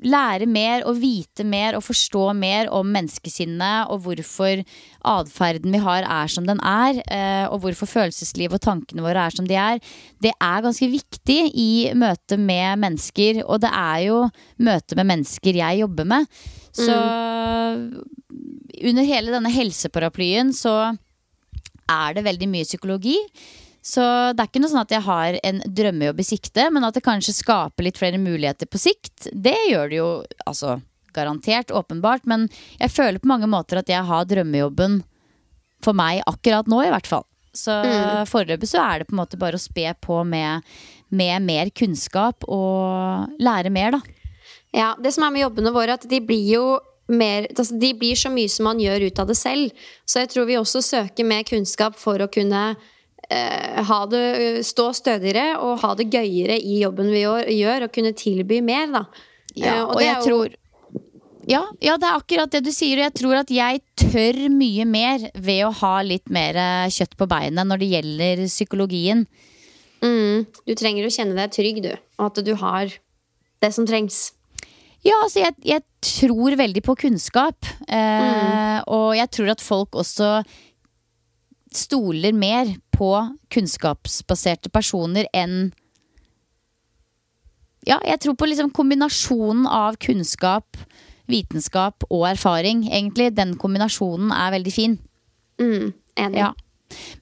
lære 0.00 0.46
mer 0.48 0.84
og 0.88 0.98
vite 1.00 1.44
mer 1.44 1.76
og 1.76 1.84
forstå 1.84 2.30
mer 2.38 2.70
om 2.74 2.88
menneskesinnet 2.94 3.90
og 3.92 4.04
hvorfor 4.06 4.62
atferden 5.10 5.74
vi 5.74 5.82
har 5.82 6.06
er 6.06 6.32
som 6.32 6.46
den 6.48 6.60
er, 6.64 7.00
eh, 7.04 7.44
og 7.50 7.60
hvorfor 7.64 7.90
følelseslivet 7.90 8.58
og 8.58 8.64
tankene 8.64 9.04
våre 9.04 9.26
er 9.26 9.36
som 9.36 9.48
de 9.48 9.58
er, 9.60 9.80
det 10.22 10.32
er 10.32 10.64
ganske 10.64 10.88
viktig 10.90 11.38
i 11.54 11.70
møte 11.94 12.38
med 12.40 12.80
mennesker. 12.84 13.42
Og 13.46 13.60
det 13.64 13.72
er 13.72 14.06
jo 14.08 14.22
møte 14.58 14.98
med 14.98 15.10
mennesker 15.12 15.60
jeg 15.60 15.82
jobber 15.82 16.08
med. 16.08 16.26
Så 16.72 16.94
mm. 16.94 17.86
under 18.92 19.08
hele 19.08 19.34
denne 19.34 19.52
helseparaplyen 19.52 20.54
så 20.56 20.76
er 21.90 22.14
det 22.14 22.26
veldig 22.26 22.48
mye 22.50 22.68
psykologi. 22.68 23.16
Så 23.80 24.02
det 24.36 24.42
er 24.42 24.50
ikke 24.50 24.60
noe 24.60 24.72
sånn 24.72 24.82
at 24.82 24.92
jeg 24.92 25.04
har 25.06 25.38
en 25.46 25.62
drømmejobb 25.64 26.20
i 26.20 26.26
sikte, 26.28 26.66
men 26.72 26.84
at 26.84 26.96
det 26.96 27.04
kanskje 27.04 27.38
skaper 27.38 27.86
litt 27.86 28.00
flere 28.00 28.20
muligheter 28.20 28.68
på 28.68 28.80
sikt, 28.80 29.30
det 29.32 29.56
gjør 29.70 29.88
det 29.88 30.00
jo 30.00 30.10
altså 30.44 30.76
garantert, 31.16 31.72
åpenbart. 31.72 32.28
Men 32.28 32.46
jeg 32.78 32.92
føler 32.92 33.22
på 33.22 33.30
mange 33.30 33.48
måter 33.50 33.80
at 33.80 33.90
jeg 33.90 34.04
har 34.06 34.28
drømmejobben 34.28 35.00
for 35.84 35.96
meg 35.96 36.20
akkurat 36.28 36.68
nå, 36.68 36.82
i 36.84 36.92
hvert 36.92 37.08
fall. 37.08 37.24
Så 37.56 37.72
mm. 37.72 38.28
foreløpig 38.30 38.68
så 38.70 38.82
er 38.84 39.00
det 39.00 39.08
på 39.08 39.16
en 39.16 39.22
måte 39.24 39.40
bare 39.40 39.58
å 39.58 39.62
spe 39.62 39.90
på 40.04 40.20
med, 40.28 40.66
med 41.08 41.48
mer 41.48 41.72
kunnskap 41.74 42.46
og 42.46 43.40
lære 43.42 43.72
mer, 43.74 43.96
da. 43.96 44.02
Ja, 44.76 44.92
det 45.02 45.10
som 45.16 45.24
er 45.26 45.34
med 45.34 45.42
jobbene 45.42 45.74
våre, 45.74 45.96
at 45.98 46.06
de 46.06 46.20
blir 46.22 46.46
jo 46.46 46.64
mer 47.10 47.48
altså 47.48 47.74
De 47.74 47.88
blir 47.98 48.14
så 48.14 48.30
mye 48.30 48.46
som 48.46 48.68
man 48.68 48.78
gjør 48.78 49.08
ut 49.08 49.18
av 49.18 49.26
det 49.26 49.34
selv. 49.34 49.72
Så 50.06 50.22
jeg 50.22 50.30
tror 50.30 50.46
vi 50.46 50.60
også 50.60 50.78
søker 50.84 51.26
mer 51.26 51.42
kunnskap 51.48 51.96
for 51.98 52.22
å 52.22 52.28
kunne 52.30 52.76
ha 53.28 53.98
det, 54.10 54.22
stå 54.66 54.88
stødigere 54.96 55.58
og 55.62 55.80
ha 55.84 55.92
det 55.98 56.08
gøyere 56.10 56.56
i 56.58 56.80
jobben 56.80 57.12
vi 57.12 57.22
gjør, 57.22 57.86
og 57.86 57.92
kunne 57.94 58.14
tilby 58.16 58.58
mer, 58.64 58.88
da. 58.90 59.04
Ja, 59.54 59.76
og, 59.84 59.96
og, 59.96 60.00
det 60.00 60.08
jeg 60.08 60.24
tror 60.26 60.56
ja, 61.50 61.62
ja, 61.82 61.96
det 61.98 62.06
er 62.06 62.18
akkurat 62.18 62.52
det 62.52 62.60
du 62.66 62.70
sier, 62.70 63.00
og 63.00 63.06
jeg 63.08 63.14
tror 63.16 63.38
at 63.40 63.50
jeg 63.50 63.80
tør 63.98 64.36
mye 64.52 64.84
mer 64.86 65.22
ved 65.34 65.64
å 65.66 65.70
ha 65.80 65.94
litt 66.06 66.28
mer 66.30 66.58
eh, 66.60 66.90
kjøtt 66.92 67.16
på 67.18 67.26
beinet 67.30 67.66
når 67.66 67.80
det 67.80 67.88
gjelder 67.94 68.42
psykologien. 68.44 69.24
mm, 70.04 70.44
Du 70.68 70.74
trenger 70.78 71.08
å 71.08 71.14
kjenne 71.14 71.38
deg 71.38 71.54
trygg, 71.56 71.80
du. 71.82 71.90
Og 72.20 72.26
at 72.28 72.42
du 72.44 72.52
har 72.60 72.92
det 73.64 73.72
som 73.74 73.88
trengs. 73.88 74.30
Ja, 75.02 75.16
altså 75.22 75.40
jeg, 75.46 75.56
jeg 75.64 75.82
tror 76.04 76.58
veldig 76.60 76.84
på 76.86 76.98
kunnskap. 77.06 77.66
Eh, 77.88 77.96
Mm. 78.20 78.84
Og 78.90 79.16
jeg 79.16 79.30
tror 79.34 79.50
at 79.52 79.60
folk 79.64 79.96
også 79.98 80.28
stoler 81.74 82.32
mer 82.36 82.70
på 83.00 83.10
kunnskapsbaserte 83.54 84.72
personer 84.72 85.28
enn 85.36 85.70
Ja, 87.88 87.96
jeg 88.04 88.20
tror 88.20 88.34
på 88.36 88.44
liksom 88.50 88.68
kombinasjonen 88.76 89.64
av 89.64 89.96
kunnskap, 90.04 90.76
vitenskap 91.32 92.04
og 92.10 92.26
erfaring. 92.28 92.82
Egentlig. 92.90 93.30
Den 93.38 93.54
kombinasjonen 93.56 94.34
er 94.36 94.52
veldig 94.52 94.74
fin. 94.74 94.98
Mm, 95.56 95.94
enig. 96.20 96.42
Ja. 96.42 96.50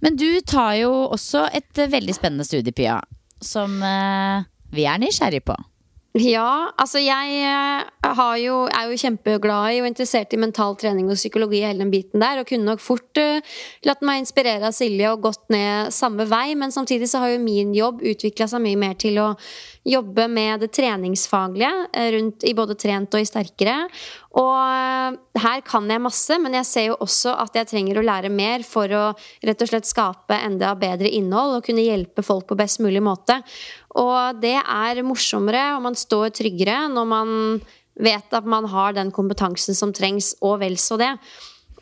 Men 0.02 0.18
du 0.18 0.40
tar 0.42 0.74
jo 0.80 0.90
også 1.14 1.44
et 1.54 1.78
eh, 1.78 1.90
veldig 1.92 2.16
spennende 2.16 2.46
studie, 2.48 2.74
Pia. 2.74 2.98
Som 3.38 3.78
eh, 3.86 4.48
vi 4.74 4.88
er 4.90 4.98
nysgjerrig 4.98 5.44
på. 5.46 5.54
Ja, 6.18 6.72
altså 6.80 6.98
jeg 6.98 7.34
eh, 7.46 8.20
jo, 8.42 8.54
er 8.66 8.88
jo 8.88 8.98
kjempeglad 8.98 9.76
i 9.76 9.80
og 9.82 9.86
interessert 9.86 10.32
i 10.34 10.40
mental 10.40 10.74
trening 10.80 11.06
og 11.12 11.18
psykologi 11.18 11.60
og 11.60 11.68
hele 11.68 11.84
den 11.84 11.92
biten 11.92 12.22
der, 12.22 12.40
og 12.40 12.48
kunne 12.48 12.66
nok 12.66 12.82
fort 12.82 13.20
uh, 13.20 13.38
latt 13.86 14.02
meg 14.06 14.24
inspirere 14.24 14.70
av 14.70 14.74
Silje 14.74 15.12
og 15.12 15.22
gått 15.28 15.44
ned 15.52 15.92
samme 15.94 16.26
vei, 16.30 16.56
men 16.58 16.74
samtidig 16.74 17.10
så 17.10 17.22
har 17.22 17.34
jo 17.34 17.42
min 17.44 17.74
jobb 17.76 18.02
utvikla 18.02 18.48
seg 18.50 18.64
mye 18.64 18.80
mer 18.80 18.96
til 18.98 19.20
å 19.22 19.28
jobbe 19.88 20.26
med 20.32 20.64
det 20.64 20.72
treningsfaglige 20.74 21.70
eh, 21.92 22.10
rundt 22.16 22.44
i 22.48 22.54
både 22.56 22.76
trent 22.80 23.14
og 23.14 23.22
i 23.22 23.28
sterkere. 23.28 23.76
Og 24.38 25.38
her 25.40 25.62
kan 25.66 25.88
jeg 25.88 26.02
masse, 26.04 26.36
men 26.38 26.58
jeg 26.58 26.68
ser 26.68 26.86
jo 26.90 26.98
også 27.00 27.32
at 27.40 27.56
jeg 27.56 27.70
trenger 27.70 27.98
å 27.98 28.04
lære 28.04 28.30
mer 28.30 28.62
for 28.66 28.92
å 28.94 29.04
rett 29.46 29.64
og 29.64 29.70
slett 29.70 29.88
skape 29.88 30.36
enda 30.36 30.74
bedre 30.78 31.10
innhold 31.16 31.56
og 31.56 31.64
kunne 31.66 31.86
hjelpe 31.86 32.22
folk 32.26 32.46
på 32.50 32.58
best 32.58 32.82
mulig 32.84 33.02
måte. 33.02 33.40
Og 33.96 34.40
det 34.42 34.58
er 34.60 35.02
morsommere, 35.06 35.76
og 35.76 35.84
man 35.86 35.96
står 35.96 36.34
tryggere 36.36 36.84
når 36.92 37.08
man 37.08 37.30
vet 37.98 38.34
at 38.36 38.46
man 38.46 38.68
har 38.70 38.94
den 38.94 39.10
kompetansen 39.14 39.74
som 39.74 39.94
trengs, 39.96 40.34
og 40.44 40.60
vel 40.62 40.76
så 40.78 40.98
det. 41.00 41.14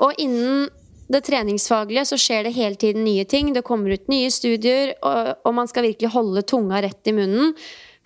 Og 0.00 0.14
innen 0.22 0.68
det 1.12 1.22
treningsfaglige 1.26 2.06
så 2.08 2.18
skjer 2.18 2.46
det 2.46 2.56
hele 2.56 2.78
tiden 2.78 3.04
nye 3.06 3.26
ting. 3.28 3.52
Det 3.54 3.64
kommer 3.66 3.94
ut 3.94 4.08
nye 4.10 4.30
studier, 4.32 4.94
og, 5.02 5.52
man 5.54 5.68
skal 5.70 5.86
virkelig 5.90 6.14
holde 6.14 6.42
tunga 6.46 6.82
rett 6.82 7.10
i 7.10 7.14
munnen 7.14 7.54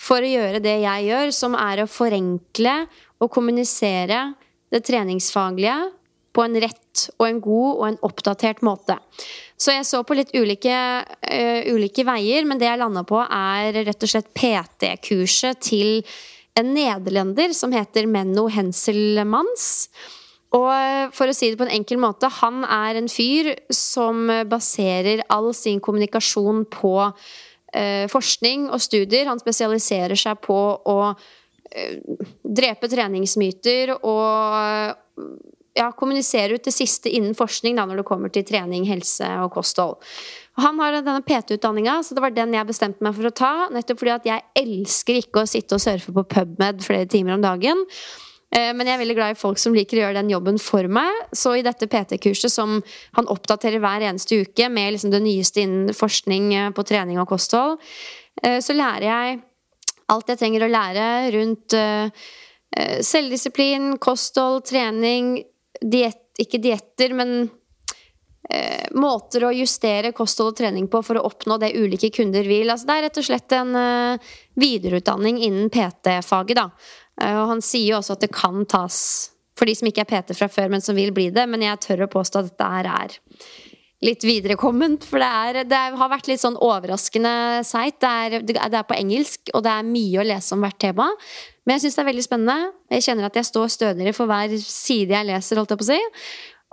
for 0.00 0.25
å 0.25 0.33
gjøre 0.33 0.62
det 0.64 0.78
jeg 0.83 1.09
gjør, 1.11 1.33
som 1.37 1.57
er 1.59 1.83
å 1.83 1.90
forenkle 1.90 2.76
og 3.21 3.33
kommunisere 3.33 4.30
det 4.73 4.85
treningsfaglige 4.87 5.76
på 6.37 6.45
en 6.45 6.59
rett 6.63 7.07
og 7.19 7.27
en 7.27 7.41
god 7.43 7.71
og 7.71 7.85
en 7.89 8.01
oppdatert 8.07 8.63
måte. 8.67 8.97
Så 9.61 9.75
jeg 9.75 9.87
så 9.89 10.03
på 10.07 10.17
litt 10.19 10.33
ulike, 10.37 10.77
uh, 11.05 11.61
ulike 11.71 12.05
veier, 12.07 12.47
men 12.49 12.61
det 12.61 12.69
jeg 12.69 12.81
landa 12.81 13.05
på, 13.07 13.21
er 13.21 13.83
rett 13.87 14.07
og 14.07 14.13
slett 14.13 14.33
PT-kurset 14.37 15.61
til 15.71 16.01
en 16.59 16.73
nederlender 16.75 17.55
som 17.57 17.73
heter 17.75 18.09
Menno 18.11 18.49
Henselmans. 18.53 19.91
Og 20.57 21.15
for 21.15 21.31
å 21.31 21.35
si 21.35 21.53
det 21.53 21.61
på 21.61 21.67
en 21.67 21.77
enkel 21.77 22.01
måte, 22.03 22.31
han 22.41 22.65
er 22.67 22.99
en 22.99 23.11
fyr 23.11 23.53
som 23.75 24.27
baserer 24.51 25.23
all 25.31 25.53
sin 25.55 25.79
kommunikasjon 25.83 26.65
på 26.73 26.95
eh, 27.07 28.07
forskning 28.11 28.67
og 28.71 28.83
studier. 28.83 29.29
Han 29.31 29.39
spesialiserer 29.43 30.19
seg 30.19 30.41
på 30.43 30.59
å 30.91 30.99
eh, 31.71 32.01
drepe 32.43 32.91
treningsmyter 32.91 33.95
og 34.01 34.99
ja, 35.81 35.91
kommunisere 35.97 36.57
ut 36.57 36.67
det 36.67 36.75
siste 36.77 37.11
innen 37.11 37.35
forskning 37.37 37.79
da, 37.79 37.87
når 37.89 38.03
det 38.03 38.09
kommer 38.09 38.33
til 38.33 38.47
trening, 38.47 38.87
helse 38.89 39.27
og 39.43 39.53
kosthold. 39.57 39.99
Han 40.61 40.81
har 40.83 40.99
denne 40.99 41.23
PT-utdanninga, 41.25 42.01
så 42.05 42.17
det 42.17 42.25
var 42.25 42.35
den 42.37 42.53
jeg 42.57 42.69
bestemte 42.69 43.05
meg 43.05 43.15
for 43.17 43.31
å 43.31 43.37
ta. 43.37 43.53
Nettopp 43.73 44.03
fordi 44.03 44.17
at 44.17 44.27
jeg 44.29 44.45
elsker 44.61 45.21
ikke 45.23 45.45
å 45.45 45.49
sitte 45.49 45.79
og 45.79 45.83
surfe 45.83 46.13
på 46.13 46.27
PubMed 46.35 46.83
flere 46.85 47.09
timer 47.09 47.39
om 47.39 47.45
dagen. 47.45 47.87
Eh, 48.51 48.73
Men 48.75 48.87
jeg 48.87 48.95
er 48.97 49.03
veldig 49.05 49.17
glad 49.19 49.37
i 49.37 49.39
folk 49.39 49.61
som 49.63 49.77
liker 49.77 49.99
å 49.99 50.03
gjøre 50.05 50.19
den 50.21 50.33
jobben 50.33 50.59
for 50.59 50.89
meg. 50.91 51.23
Så 51.33 51.55
i 51.57 51.65
dette 51.67 51.89
PT-kurset 51.91 52.53
som 52.53 52.81
han 53.17 53.31
oppdaterer 53.31 53.83
hver 53.83 54.05
eneste 54.11 54.43
uke 54.43 54.69
med 54.69 54.97
liksom 54.97 55.15
det 55.15 55.23
nyeste 55.23 55.63
innen 55.63 55.95
forskning 55.95 56.53
eh, 56.55 56.73
på 56.75 56.85
trening 56.89 57.23
og 57.23 57.31
kosthold, 57.31 57.79
eh, 58.43 58.59
så 58.61 58.77
lærer 58.77 59.07
jeg 59.07 59.41
alt 60.11 60.33
jeg 60.33 60.41
trenger 60.41 60.67
å 60.67 60.73
lære 60.73 61.05
rundt 61.37 61.75
selvdisiplin, 63.07 63.93
kosthold, 64.03 64.65
trening, 64.67 65.37
diett 65.81 66.27
Ikke 66.41 66.57
dietter, 66.62 67.12
men 67.12 67.50
eh, 68.49 68.87
måter 68.97 69.45
å 69.45 69.50
justere 69.53 70.15
kosthold 70.17 70.55
og 70.55 70.57
trening 70.57 70.87
på 70.89 71.03
for 71.05 71.19
å 71.21 71.27
oppnå 71.29 71.59
det 71.61 71.75
ulike 71.77 72.09
kunder 72.17 72.47
vil. 72.49 72.71
Altså, 72.73 72.87
det 72.89 72.95
er 72.97 73.05
rett 73.05 73.21
og 73.21 73.27
slett 73.27 73.53
en 73.53 73.77
eh, 73.77 74.31
videreutdanning 74.57 75.43
innen 75.45 75.69
PT-faget. 75.69 76.62
Eh, 77.21 77.43
han 77.53 77.61
sier 77.61 77.91
jo 77.91 77.99
også 77.99 78.17
at 78.17 78.25
det 78.25 78.33
kan 78.33 78.65
tas 78.65 79.03
for 79.61 79.69
de 79.69 79.77
som 79.77 79.91
ikke 79.91 80.07
er 80.07 80.09
PT 80.09 80.39
fra 80.39 80.49
før, 80.49 80.71
men 80.73 80.81
som 80.81 80.97
vil 80.97 81.12
bli 81.12 81.29
det. 81.35 81.45
Men 81.50 81.67
jeg 81.67 81.83
tør 81.85 82.07
å 82.07 82.12
påstå 82.15 82.41
at 82.41 82.49
dette 82.55 82.71
her 82.73 82.89
er 82.89 83.19
litt 84.00 84.25
viderekomment. 84.25 85.05
For 85.05 85.21
det, 85.21 85.29
er, 85.29 85.62
det 85.69 85.81
har 86.00 86.12
vært 86.12 86.31
litt 86.31 86.43
sånn 86.43 86.57
overraskende 86.57 87.61
seigt. 87.69 88.00
Det, 88.00 88.57
det 88.57 88.57
er 88.71 88.89
på 88.89 88.97
engelsk, 88.97 89.53
og 89.53 89.65
det 89.67 89.75
er 89.75 89.89
mye 89.89 90.23
å 90.23 90.29
lese 90.31 90.57
om 90.57 90.65
hvert 90.65 90.81
tema. 90.81 91.11
Men 91.71 91.77
jeg 91.79 91.85
syns 91.85 92.00
det 92.00 92.03
er 92.03 92.07
veldig 92.09 92.23
spennende. 92.27 92.71
Jeg 92.91 93.05
kjenner 93.05 93.29
at 93.29 93.37
jeg 93.39 93.47
står 93.47 93.69
stødigere 93.71 94.12
for 94.17 94.27
hver 94.27 94.57
side 94.59 95.15
jeg 95.15 95.27
leser, 95.29 95.61
holdt 95.61 95.71
jeg 95.71 95.79
på 95.79 95.85
å 95.87 95.89
si. 95.93 95.99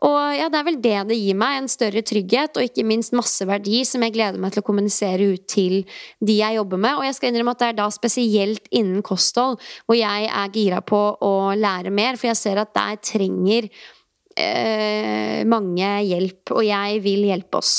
Og 0.07 0.15
ja, 0.33 0.47
det 0.49 0.57
er 0.57 0.65
vel 0.65 0.79
det 0.81 0.95
det 1.11 1.17
gir 1.19 1.37
meg. 1.37 1.59
En 1.59 1.69
større 1.69 2.01
trygghet, 2.01 2.57
og 2.57 2.65
ikke 2.65 2.85
minst 2.89 3.13
masse 3.13 3.45
verdi 3.45 3.83
som 3.85 4.01
jeg 4.01 4.15
gleder 4.15 4.41
meg 4.41 4.55
til 4.55 4.63
å 4.63 4.65
kommunisere 4.65 5.27
ut 5.35 5.43
til 5.53 5.83
de 6.17 6.39
jeg 6.39 6.57
jobber 6.57 6.81
med. 6.81 6.97
Og 6.97 7.05
jeg 7.05 7.17
skal 7.19 7.29
innrømme 7.29 7.53
at 7.53 7.61
det 7.61 7.69
er 7.69 7.77
da 7.77 7.85
spesielt 7.93 8.73
innen 8.73 9.05
kosthold 9.05 9.59
hvor 9.85 9.99
jeg 9.99 10.31
er 10.33 10.55
gira 10.57 10.81
på 10.81 11.03
å 11.29 11.35
lære 11.53 11.93
mer, 11.93 12.17
for 12.17 12.31
jeg 12.31 12.41
ser 12.41 12.63
at 12.63 12.73
der 12.73 12.97
trenger 12.97 13.69
eh, 14.33 15.45
mange 15.45 15.93
hjelp, 16.09 16.57
og 16.57 16.65
jeg 16.65 17.05
vil 17.05 17.29
hjelpe 17.29 17.61
oss. 17.61 17.75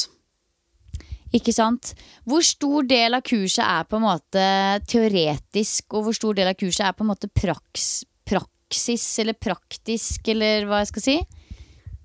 Ikke 1.37 1.53
sant? 1.53 1.93
Hvor 2.29 2.45
stor 2.47 2.87
del 2.89 3.17
av 3.19 3.25
kurset 3.27 3.65
er 3.65 3.89
på 3.89 3.99
en 3.99 4.07
måte 4.07 4.45
teoretisk, 4.89 5.93
og 5.93 6.07
hvor 6.07 6.17
stor 6.17 6.39
del 6.39 6.49
av 6.51 6.57
kurset 6.59 6.87
er 6.89 6.97
på 6.97 7.05
en 7.05 7.13
måte 7.13 7.29
praks, 7.29 7.91
praksis 8.29 9.05
eller 9.23 9.37
praktisk, 9.37 10.31
eller 10.33 10.69
hva 10.69 10.83
jeg 10.83 10.93
skal 10.95 11.05
si? 11.05 11.19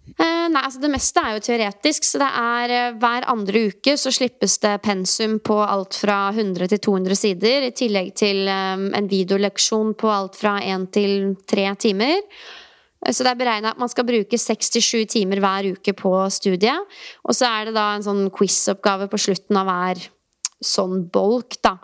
Eh, 0.03 0.47
nei, 0.51 0.59
altså 0.59 0.81
Det 0.83 0.89
meste 0.91 1.21
er 1.23 1.37
jo 1.37 1.43
teoretisk, 1.45 2.03
så 2.03 2.19
det 2.19 2.27
er 2.41 2.73
eh, 2.75 2.95
hver 2.99 3.27
andre 3.31 3.61
uke 3.71 3.93
så 3.97 4.11
slippes 4.11 4.57
det 4.61 4.73
pensum 4.83 5.37
på 5.39 5.55
alt 5.63 5.95
fra 5.95 6.27
100 6.33 6.67
til 6.73 6.81
200 6.89 7.17
sider, 7.17 7.69
i 7.69 7.71
tillegg 7.71 8.11
til 8.19 8.43
eh, 8.51 8.83
en 8.99 9.07
videoleksjon 9.09 9.95
på 9.99 10.11
alt 10.11 10.35
fra 10.39 10.57
1 10.59 10.89
til 10.99 11.15
3 11.47 11.69
timer. 11.87 12.19
Så 13.11 13.25
det 13.25 13.33
er 13.33 13.39
beregna 13.39 13.73
at 13.73 13.81
man 13.81 13.91
skal 13.91 14.07
bruke 14.07 14.39
6-7 14.39 15.03
timer 15.11 15.41
hver 15.43 15.73
uke 15.75 15.95
på 15.97 16.15
studiet. 16.31 16.99
Og 17.27 17.35
så 17.35 17.49
er 17.49 17.67
det 17.67 17.77
da 17.77 17.89
en 17.93 18.05
sånn 18.05 18.27
quiz-oppgave 18.33 19.09
på 19.11 19.19
slutten 19.25 19.59
av 19.59 19.67
hver 19.67 20.05
sånn 20.63 21.03
bolk, 21.13 21.57
da. 21.63 21.75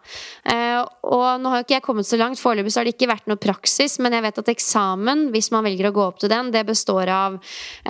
Eh, 0.48 0.80
og 1.12 1.42
nå 1.42 1.52
har 1.52 1.64
ikke 1.64 1.78
jeg 1.78 1.86
kommet 1.86 2.08
så 2.08 2.20
langt. 2.20 2.40
Foreløpig 2.42 2.74
så 2.74 2.82
har 2.82 2.88
det 2.88 2.96
ikke 2.96 3.12
vært 3.12 3.28
noe 3.30 3.42
praksis, 3.42 3.98
men 4.04 4.16
jeg 4.16 4.26
vet 4.26 4.42
at 4.42 4.52
eksamen, 4.54 5.28
hvis 5.34 5.52
man 5.54 5.66
velger 5.68 5.90
å 5.90 5.96
gå 5.96 6.06
opp 6.06 6.22
til 6.24 6.32
den, 6.32 6.52
det 6.56 6.66
består 6.68 7.12
av 7.14 7.38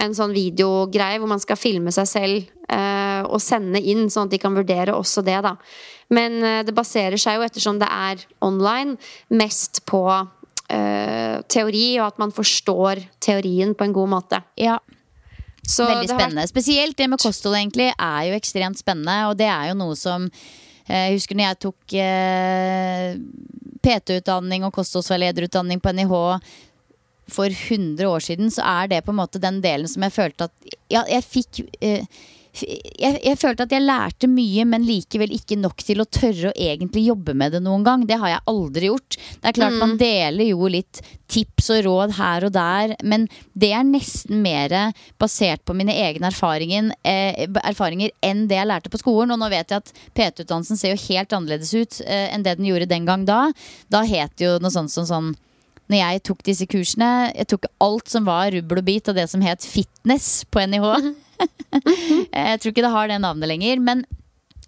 en 0.02 0.18
sånn 0.18 0.34
videogreie 0.36 1.22
hvor 1.22 1.32
man 1.32 1.44
skal 1.44 1.60
filme 1.60 1.94
seg 1.96 2.10
selv 2.10 2.50
eh, 2.72 3.22
og 3.28 3.40
sende 3.44 3.82
inn, 3.82 4.08
sånn 4.10 4.30
at 4.30 4.36
de 4.36 4.42
kan 4.42 4.58
vurdere 4.58 4.98
også 4.98 5.24
det, 5.26 5.40
da. 5.46 5.56
Men 6.16 6.42
eh, 6.42 6.62
det 6.66 6.76
baserer 6.78 7.22
seg 7.22 7.38
jo, 7.38 7.46
ettersom 7.46 7.82
det 7.82 7.90
er 7.94 8.26
online, 8.46 8.98
mest 9.30 9.84
på 9.90 10.04
eh, 10.70 11.42
teori, 11.50 12.00
og 12.00 12.08
at 12.14 12.20
man 12.22 12.32
forstår 12.36 13.02
teorien 13.24 13.74
på 13.76 13.84
en 13.88 13.94
god 13.94 14.10
måte. 14.18 14.42
Ja, 14.58 14.78
Så 15.70 15.86
Veldig 15.86 15.96
har 15.96 16.04
vært- 16.08 16.20
spennende. 16.20 16.48
Spesielt 16.50 16.98
det 16.98 17.10
med 17.10 17.20
kosthold 17.20 17.56
egentlig 17.56 17.92
er 18.00 18.22
jo 18.30 18.38
ekstremt 18.40 18.78
spennende, 18.80 19.30
og 19.30 19.38
det 19.38 19.46
er 19.48 19.68
jo 19.70 19.76
noe 19.76 19.96
som 19.96 20.24
eh, 20.90 21.10
Jeg 21.12 21.20
husker 21.20 21.36
når 21.36 21.46
jeg 21.46 21.60
tok 21.60 21.94
eh, 21.94 23.16
PT-utdanning 23.84 24.66
og 24.66 24.74
kostholdsveilederutdanning 24.74 25.80
på 25.84 25.94
NIH 25.94 26.16
for 27.30 27.46
100 27.54 28.08
år 28.10 28.20
siden, 28.26 28.50
så 28.50 28.64
er 28.66 28.88
det 28.90 29.04
på 29.06 29.14
en 29.14 29.20
måte 29.22 29.40
den 29.42 29.62
delen 29.62 29.88
som 29.88 30.02
jeg 30.08 30.16
følte 30.16 30.48
at 30.50 30.74
Ja, 30.90 31.04
jeg 31.06 31.24
fikk 31.28 31.60
eh, 31.82 32.06
jeg, 32.58 33.20
jeg 33.24 33.38
følte 33.40 33.66
at 33.66 33.74
jeg 33.74 33.86
lærte 33.86 34.28
mye, 34.30 34.66
men 34.68 34.86
likevel 34.88 35.32
ikke 35.36 35.58
nok 35.60 35.84
til 35.86 36.02
å 36.02 36.08
tørre 36.10 36.50
å 36.50 36.58
egentlig 36.58 37.06
jobbe 37.06 37.36
med 37.38 37.54
det 37.56 37.62
noen 37.64 37.86
gang. 37.86 38.06
Det 38.10 38.18
har 38.20 38.34
jeg 38.34 38.46
aldri 38.50 38.90
gjort. 38.90 39.18
Det 39.40 39.52
er 39.52 39.58
klart 39.58 39.78
Man 39.80 39.98
deler 40.00 40.50
jo 40.50 40.70
litt 40.72 41.02
tips 41.30 41.70
og 41.76 41.84
råd 41.86 42.16
her 42.18 42.48
og 42.48 42.54
der, 42.56 42.96
men 43.06 43.28
det 43.54 43.70
er 43.78 43.86
nesten 43.86 44.42
mer 44.42 44.74
basert 45.22 45.62
på 45.68 45.76
mine 45.78 45.94
egne 45.94 46.32
erfaringer, 46.32 46.90
eh, 47.06 47.46
erfaringer 47.62 48.14
enn 48.26 48.48
det 48.50 48.58
jeg 48.58 48.70
lærte 48.72 48.94
på 48.94 49.02
skolen. 49.02 49.36
Og 49.36 49.42
nå 49.42 49.52
vet 49.54 49.70
jeg 49.70 49.84
at 49.84 49.94
PT-utdannelsen 50.18 50.80
ser 50.80 50.96
jo 50.96 51.04
helt 51.06 51.38
annerledes 51.38 51.76
ut 51.78 52.02
eh, 52.08 52.28
enn 52.34 52.48
det 52.48 52.58
den 52.58 52.72
gjorde 52.72 52.90
den 52.90 53.06
gang 53.10 53.28
da. 53.30 53.46
Da 53.94 54.04
het 54.10 54.36
det 54.38 54.50
jo 54.50 54.58
noe 54.64 54.74
sånt 54.74 54.94
som 54.94 55.08
sånn 55.10 55.32
når 55.90 56.04
jeg 56.04 56.22
tok 56.28 56.44
disse 56.46 56.66
kursene, 56.70 57.32
jeg 57.34 57.50
tok 57.50 57.64
alt 57.82 58.12
som 58.12 58.28
var 58.28 58.52
rubbel 58.54 58.82
og 58.82 58.86
bit 58.86 59.10
av 59.10 59.18
det 59.18 59.26
som 59.32 59.42
het 59.42 59.66
fitness 59.66 60.44
på 60.54 60.62
NIH. 60.70 60.86
jeg 62.34 62.60
tror 62.62 62.74
ikke 62.74 62.86
det 62.86 62.96
har 62.96 63.12
det 63.12 63.20
navnet 63.24 63.52
lenger. 63.52 63.82
Men, 63.84 64.04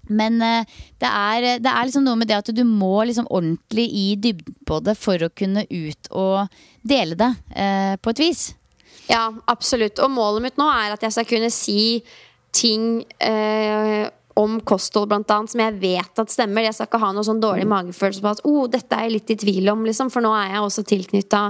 men 0.10 0.40
eh, 0.46 0.80
det, 1.02 1.10
er, 1.10 1.48
det, 1.64 1.72
er, 1.72 1.84
liksom 1.88 2.08
noe 2.08 2.20
med 2.20 2.32
det 2.32 2.40
at 2.40 2.54
du 2.56 2.64
må 2.68 2.94
liksom 3.08 3.30
ordentlig 3.30 3.88
i 3.90 4.08
dybden 4.22 4.58
på 4.68 4.82
det 4.86 4.98
for 5.00 5.28
å 5.28 5.32
kunne 5.34 5.66
ut 5.70 6.12
og 6.12 6.64
dele 6.88 7.18
det 7.20 7.32
eh, 7.56 7.96
på 8.02 8.16
et 8.16 8.26
vis. 8.26 8.50
Ja, 9.12 9.28
absolutt. 9.52 10.00
Og 10.00 10.14
målet 10.14 10.46
mitt 10.48 10.60
nå 10.62 10.68
er 10.72 10.96
at 10.96 11.04
jeg 11.04 11.16
skal 11.16 11.30
kunne 11.30 11.52
si 11.54 12.02
ting 12.56 13.04
eh, 13.24 14.08
om 14.40 14.60
kosthold, 14.64 15.10
blant 15.12 15.32
annet, 15.34 15.52
som 15.52 15.62
jeg 15.64 15.78
vet 15.82 16.22
at 16.24 16.32
stemmer. 16.32 16.66
Jeg 16.66 16.76
skal 16.78 16.88
ikke 16.88 17.02
ha 17.02 17.12
noe 17.16 17.26
sånn 17.28 17.42
dårlig 17.44 17.68
magefølelse 17.70 18.24
på 18.24 18.32
at 18.32 18.44
oh, 18.48 18.64
dette 18.72 18.96
er 18.96 19.08
jeg 19.08 19.16
litt 19.16 19.34
i 19.34 19.38
tvil 19.44 19.72
om, 19.74 19.84
liksom. 19.88 20.12
For 20.14 20.24
nå 20.24 20.32
er 20.38 20.54
jeg 20.54 20.64
også 20.66 20.86
tilknytta 20.88 21.42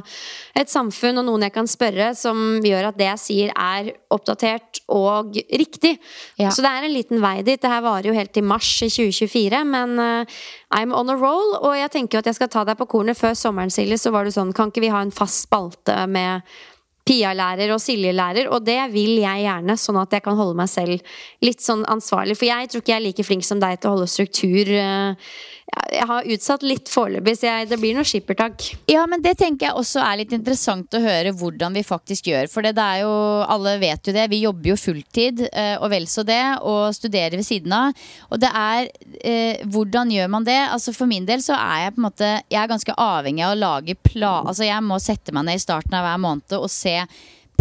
et 0.57 0.71
samfunn 0.71 1.21
og 1.21 1.27
noen 1.27 1.45
jeg 1.47 1.55
kan 1.55 1.69
spørre, 1.69 2.11
som 2.17 2.59
gjør 2.65 2.89
at 2.89 2.97
det 2.99 3.09
jeg 3.11 3.23
sier, 3.25 3.53
er 3.53 3.91
oppdatert 4.11 4.81
og 4.91 5.37
riktig. 5.61 5.95
Ja. 6.41 6.49
Så 6.49 6.65
det 6.65 6.71
er 6.71 6.87
en 6.87 6.95
liten 6.95 7.21
vei 7.23 7.37
dit. 7.45 7.61
Det 7.61 7.71
her 7.71 7.85
varer 7.85 8.09
jo 8.09 8.17
helt 8.17 8.33
til 8.35 8.47
mars 8.47 8.71
i 8.81 8.89
2024, 8.89 9.63
men 9.71 9.95
uh, 10.01 10.41
I'm 10.73 10.95
on 10.97 11.13
a 11.13 11.17
roll. 11.19 11.55
Og 11.61 11.77
jeg 11.77 11.93
tenker 11.93 12.17
jo 12.17 12.25
at 12.25 12.31
jeg 12.31 12.39
skal 12.39 12.51
ta 12.51 12.65
deg 12.67 12.79
på 12.79 12.89
kornet 12.95 13.19
før 13.19 13.37
sommeren, 13.37 13.73
Silje. 13.73 13.99
Så 14.01 14.13
var 14.15 14.25
det 14.25 14.35
sånn, 14.35 14.55
kan 14.57 14.73
ikke 14.73 14.85
vi 14.85 14.93
ha 14.93 15.03
en 15.05 15.13
fast 15.15 15.45
spalte 15.45 15.95
med 16.09 16.41
Pia-lærer 17.07 17.71
og 17.73 17.81
Silje-lærer, 17.81 18.49
og 18.53 18.65
det 18.65 18.77
vil 18.93 19.15
jeg 19.23 19.45
gjerne, 19.45 19.77
sånn 19.79 19.97
at 20.03 20.13
jeg 20.13 20.25
kan 20.25 20.37
holde 20.37 20.57
meg 20.59 20.69
selv 20.69 21.13
litt 21.41 21.63
sånn 21.63 21.81
ansvarlig. 21.89 22.37
For 22.37 22.49
jeg 22.49 22.69
tror 22.69 22.83
ikke 22.83 22.93
jeg 22.93 23.01
er 23.01 23.07
like 23.07 23.25
flink 23.25 23.47
som 23.47 23.61
deg 23.61 23.79
til 23.79 23.89
å 23.89 23.95
holde 23.95 24.11
struktur. 24.11 24.69
Eh, 24.69 25.31
jeg 25.71 26.07
har 26.07 26.27
utsatt 26.33 26.63
litt 26.67 26.89
foreløpig, 26.91 27.33
så 27.39 27.47
jeg, 27.47 27.67
det 27.71 27.77
blir 27.79 27.95
noe 27.95 28.07
skippertak. 28.07 28.63
Ja, 28.91 29.05
men 29.07 29.23
det 29.23 29.37
tenker 29.39 29.69
jeg 29.69 29.79
også 29.79 30.01
er 30.03 30.19
litt 30.19 30.33
interessant 30.35 30.91
å 30.95 31.01
høre 31.03 31.31
hvordan 31.35 31.75
vi 31.75 31.83
faktisk 31.87 32.27
gjør. 32.27 32.49
For 32.51 32.65
det, 32.65 32.73
det 32.75 32.83
er 32.83 33.03
jo, 33.05 33.13
alle 33.55 33.77
vet 33.79 34.07
jo 34.07 34.15
det, 34.15 34.27
vi 34.31 34.41
jobber 34.43 34.73
jo 34.73 34.77
fulltid 34.79 35.45
eh, 35.47 35.75
og 35.77 35.87
vel 35.93 36.07
så 36.11 36.25
det, 36.27 36.41
og 36.67 36.91
studerer 36.95 37.39
ved 37.39 37.47
siden 37.47 37.75
av. 37.75 38.05
Og 38.31 38.43
det 38.43 38.51
er 38.51 38.91
eh, 39.23 39.63
hvordan 39.71 40.11
gjør 40.11 40.31
man 40.35 40.47
det? 40.47 40.59
Altså 40.71 40.95
For 40.95 41.07
min 41.09 41.27
del 41.27 41.43
så 41.43 41.55
er 41.55 41.85
jeg 41.85 41.95
på 41.95 42.01
en 42.01 42.07
måte 42.07 42.29
Jeg 42.51 42.59
er 42.61 42.69
ganske 42.69 42.95
avhengig 42.99 43.43
av 43.45 43.53
å 43.53 43.59
lage 43.59 43.95
plan 44.03 44.47
Altså 44.49 44.65
jeg 44.67 44.83
må 44.85 44.97
sette 45.01 45.33
meg 45.35 45.47
ned 45.47 45.59
i 45.59 45.63
starten 45.63 45.95
av 45.97 46.05
hver 46.05 46.19
måned 46.21 46.55
og 46.57 46.69
se 46.71 46.95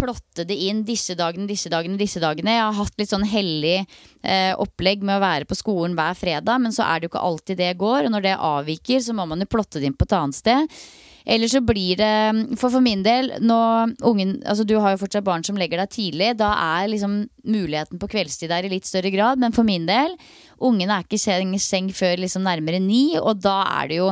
plotte 0.00 0.46
det 0.48 0.56
inn 0.68 0.82
disse 0.88 1.14
dagene, 1.18 1.48
disse 1.50 1.70
dagene, 1.72 1.98
disse 2.00 2.22
dagene. 2.22 2.56
Jeg 2.56 2.64
har 2.64 2.78
hatt 2.80 2.96
litt 3.00 3.12
sånn 3.12 3.26
hellig 3.28 3.76
eh, 3.80 4.54
opplegg 4.56 5.04
med 5.04 5.18
å 5.18 5.24
være 5.24 5.48
på 5.48 5.58
skolen 5.58 5.96
hver 5.98 6.16
fredag, 6.18 6.62
men 6.62 6.74
så 6.74 6.86
er 6.88 6.98
det 6.98 7.08
jo 7.08 7.12
ikke 7.14 7.28
alltid 7.28 7.60
det 7.60 7.76
går. 7.80 8.08
Og 8.08 8.16
når 8.16 8.26
det 8.26 8.40
avviker, 8.50 9.04
så 9.04 9.16
må 9.16 9.28
man 9.28 9.44
jo 9.44 9.50
plotte 9.50 9.80
det 9.80 9.90
inn 9.90 9.98
på 9.98 10.08
et 10.08 10.18
annet 10.18 10.40
sted. 10.40 10.80
Eller 11.30 11.50
så 11.52 11.60
blir 11.60 11.98
det 12.00 12.56
For 12.58 12.72
for 12.72 12.80
min 12.80 13.02
del, 13.04 13.28
nå 13.44 13.58
ungen 14.08 14.38
Altså 14.48 14.64
du 14.64 14.78
har 14.80 14.94
jo 14.94 15.02
fortsatt 15.02 15.26
barn 15.26 15.44
som 15.44 15.58
legger 15.60 15.82
deg 15.82 15.92
tidlig. 15.92 16.32
Da 16.40 16.54
er 16.80 16.88
liksom 16.90 17.20
muligheten 17.44 18.00
på 18.00 18.08
kveldstid 18.10 18.50
der 18.52 18.66
i 18.66 18.72
litt 18.72 18.88
større 18.88 19.12
grad. 19.12 19.40
Men 19.42 19.54
for 19.56 19.66
min 19.66 19.86
del, 19.88 20.16
ungen 20.58 20.90
er 20.90 21.04
ikke 21.04 21.20
i 21.20 21.60
seng 21.60 21.92
før 21.92 22.24
liksom 22.24 22.46
nærmere 22.48 22.80
ni, 22.80 23.18
og 23.20 23.42
da 23.44 23.62
er 23.80 23.88
det 23.88 24.00
jo 24.00 24.10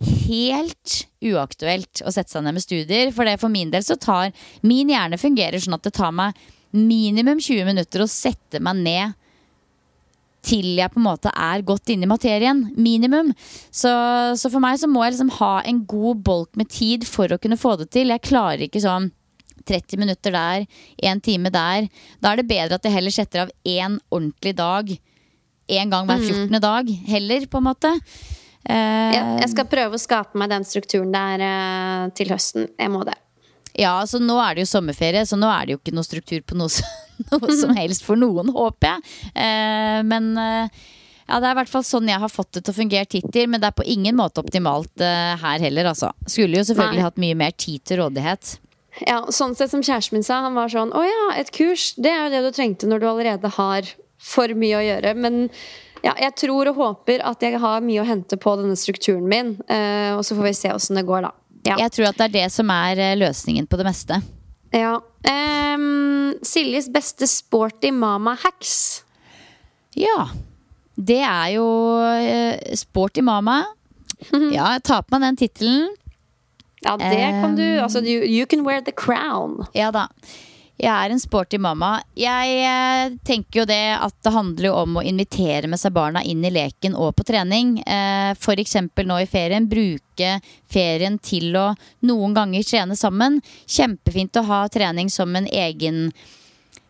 helt 0.00 1.00
uaktuelt 1.20 2.02
å 2.06 2.12
sette 2.14 2.32
seg 2.32 2.44
ned 2.44 2.56
med 2.56 2.64
studier. 2.64 3.12
For 3.14 3.28
det 3.28 3.40
for 3.42 3.52
min 3.52 3.72
del 3.72 3.84
så 3.84 3.98
tar 4.00 4.32
Min 4.66 4.92
hjerne 4.92 5.20
fungerer 5.20 5.60
sånn 5.60 5.76
at 5.76 5.86
det 5.86 5.94
tar 5.96 6.14
meg 6.16 6.38
minimum 6.70 7.40
20 7.42 7.66
minutter 7.66 8.04
å 8.04 8.10
sette 8.10 8.60
meg 8.62 8.78
ned 8.84 9.16
til 10.46 10.78
jeg 10.78 10.88
på 10.94 11.00
en 11.00 11.04
måte 11.04 11.32
er 11.36 11.64
godt 11.66 11.90
inne 11.92 12.06
i 12.06 12.10
materien. 12.10 12.62
Minimum. 12.80 13.34
Så, 13.68 13.90
så, 14.40 14.48
for 14.48 14.62
meg 14.64 14.78
så 14.80 14.88
må 14.88 15.02
jeg 15.04 15.16
liksom 15.16 15.34
ha 15.36 15.54
en 15.68 15.82
god 15.88 16.22
bolk 16.24 16.56
med 16.56 16.70
tid 16.72 17.04
for 17.08 17.28
å 17.28 17.40
kunne 17.42 17.60
få 17.60 17.74
det 17.80 17.90
til. 17.92 18.12
Jeg 18.14 18.24
klarer 18.24 18.64
ikke 18.64 18.80
sånn 18.80 19.10
30 19.68 20.00
minutter 20.00 20.32
der, 20.32 20.64
én 21.04 21.20
time 21.20 21.52
der. 21.52 21.90
Da 22.24 22.32
er 22.32 22.40
det 22.40 22.48
bedre 22.48 22.78
at 22.78 22.86
jeg 22.86 22.96
heller 22.96 23.12
setter 23.14 23.44
av 23.44 23.52
én 23.68 24.00
ordentlig 24.08 24.56
dag 24.56 24.94
én 25.70 25.92
gang 25.92 26.08
hver 26.08 26.18
14. 26.18 26.48
Mm. 26.48 26.60
dag 26.64 26.88
heller, 27.06 27.46
på 27.46 27.60
en 27.60 27.68
måte. 27.68 27.92
Uh, 28.68 29.10
ja, 29.14 29.24
jeg 29.40 29.50
skal 29.54 29.68
prøve 29.70 29.96
å 29.96 30.00
skape 30.00 30.38
meg 30.38 30.50
den 30.52 30.66
strukturen 30.68 31.12
der 31.14 31.42
uh, 31.42 32.12
til 32.16 32.32
høsten. 32.32 32.68
Jeg 32.76 32.92
må 32.92 33.02
det. 33.08 33.16
Ja, 33.72 33.94
altså 33.96 34.20
nå 34.20 34.36
er 34.42 34.56
det 34.56 34.66
jo 34.66 34.72
sommerferie, 34.74 35.22
så 35.26 35.38
nå 35.40 35.48
er 35.48 35.66
det 35.66 35.76
jo 35.76 35.80
ikke 35.80 35.94
noe 35.96 36.04
struktur 36.04 36.42
på 36.44 36.58
noe, 36.58 36.88
noe 37.30 37.56
som 37.56 37.72
helst 37.78 38.04
for 38.04 38.20
noen, 38.20 38.52
håper 38.52 38.92
jeg. 38.92 39.18
Uh, 39.32 40.00
men 40.06 40.32
ja, 40.36 41.38
det 41.38 41.46
er 41.46 41.52
i 41.54 41.58
hvert 41.60 41.70
fall 41.70 41.86
sånn 41.86 42.10
jeg 42.10 42.20
har 42.20 42.32
fått 42.32 42.56
det 42.56 42.64
til 42.66 42.74
å 42.74 42.80
fungere 42.80 43.06
hittil. 43.06 43.46
Men 43.48 43.62
det 43.62 43.70
er 43.70 43.78
på 43.78 43.86
ingen 43.86 44.18
måte 44.18 44.42
optimalt 44.42 44.98
her 45.00 45.62
heller, 45.62 45.92
altså. 45.92 46.10
Skulle 46.26 46.58
jo 46.58 46.66
selvfølgelig 46.66 46.98
Nei. 46.98 47.06
hatt 47.06 47.20
mye 47.22 47.38
mer 47.38 47.54
tid 47.54 47.84
til 47.86 48.02
rådighet. 48.02 48.56
Ja, 49.06 49.22
sånn 49.30 49.54
sett 49.54 49.70
som 49.70 49.84
kjæresten 49.86 50.18
min 50.18 50.26
sa. 50.26 50.40
Han 50.42 50.58
var 50.58 50.72
sånn 50.72 50.90
Å 50.90 51.04
ja, 51.06 51.26
et 51.38 51.52
kurs. 51.54 51.92
Det 51.94 52.10
er 52.10 52.24
jo 52.24 52.32
det 52.34 52.42
du 52.48 52.56
trengte 52.56 52.90
når 52.90 53.02
du 53.02 53.06
allerede 53.12 53.52
har 53.54 53.92
for 54.20 54.52
mye 54.58 54.80
å 54.80 54.84
gjøre. 54.84 55.14
Men 55.16 55.46
ja, 56.04 56.14
jeg 56.26 56.34
tror 56.40 56.70
og 56.70 56.78
håper 56.78 57.22
at 57.26 57.42
jeg 57.44 57.60
har 57.60 57.84
mye 57.84 58.02
å 58.02 58.08
hente 58.08 58.38
på 58.40 58.54
denne 58.60 58.76
strukturen 58.78 59.26
min. 59.28 59.54
Uh, 59.68 60.16
og 60.16 60.24
så 60.26 60.36
får 60.38 60.48
vi 60.48 60.56
se 60.56 60.72
åssen 60.74 61.00
det 61.00 61.06
går, 61.08 61.28
da. 61.28 61.32
Ja. 61.68 61.76
Jeg 61.82 61.92
tror 61.96 62.10
at 62.10 62.20
det 62.20 62.28
er 62.30 62.36
det 62.38 62.46
som 62.54 62.70
er 62.72 63.00
eh, 63.00 63.16
løsningen 63.20 63.66
på 63.68 63.76
det 63.76 63.84
meste. 63.84 64.16
Ja. 64.72 64.94
Um, 65.28 66.32
Siljes 66.46 66.88
beste 66.92 67.28
sporty 67.28 67.90
mama 67.92 68.32
hacks. 68.40 69.02
Ja. 69.98 70.30
Det 70.96 71.20
er 71.20 71.56
jo 71.58 71.66
uh, 72.00 72.76
sporty 72.78 73.24
mama. 73.24 73.62
Ja, 74.52 74.74
jeg 74.74 74.84
tar 74.84 75.04
på 75.06 75.16
meg 75.16 75.30
den 75.30 75.38
tittelen. 75.40 75.90
Ja, 76.84 76.96
det 77.00 77.12
kan 77.40 77.56
du. 77.56 77.64
Altså, 77.80 78.00
you, 78.04 78.24
you 78.24 78.46
can 78.48 78.64
wear 78.64 78.80
the 78.84 78.92
crown. 78.92 79.66
Ja 79.76 79.90
da. 79.92 80.06
Jeg 80.80 80.88
er 80.88 81.12
en 81.12 81.20
sporty 81.20 81.58
mamma. 81.60 81.98
Jeg 82.16 82.52
eh, 82.64 83.12
tenker 83.26 83.60
jo 83.60 83.66
det 83.68 83.82
at 84.00 84.14
det 84.24 84.32
handler 84.32 84.78
om 84.80 84.96
å 84.96 85.04
invitere 85.04 85.68
med 85.68 85.80
seg 85.80 85.92
barna 85.92 86.22
inn 86.24 86.40
i 86.46 86.52
leken 86.54 86.96
og 86.96 87.12
på 87.18 87.26
trening. 87.28 87.74
Eh, 87.84 88.32
F.eks. 88.32 88.76
nå 89.04 89.18
i 89.20 89.28
ferien. 89.28 89.68
Bruke 89.68 90.38
ferien 90.72 91.18
til 91.20 91.52
å 91.60 91.66
noen 92.08 92.36
ganger 92.36 92.64
trene 92.64 92.96
sammen. 92.96 93.42
Kjempefint 93.68 94.40
å 94.40 94.46
ha 94.48 94.62
trening 94.72 95.12
som 95.12 95.36
en 95.36 95.50
egen 95.52 96.06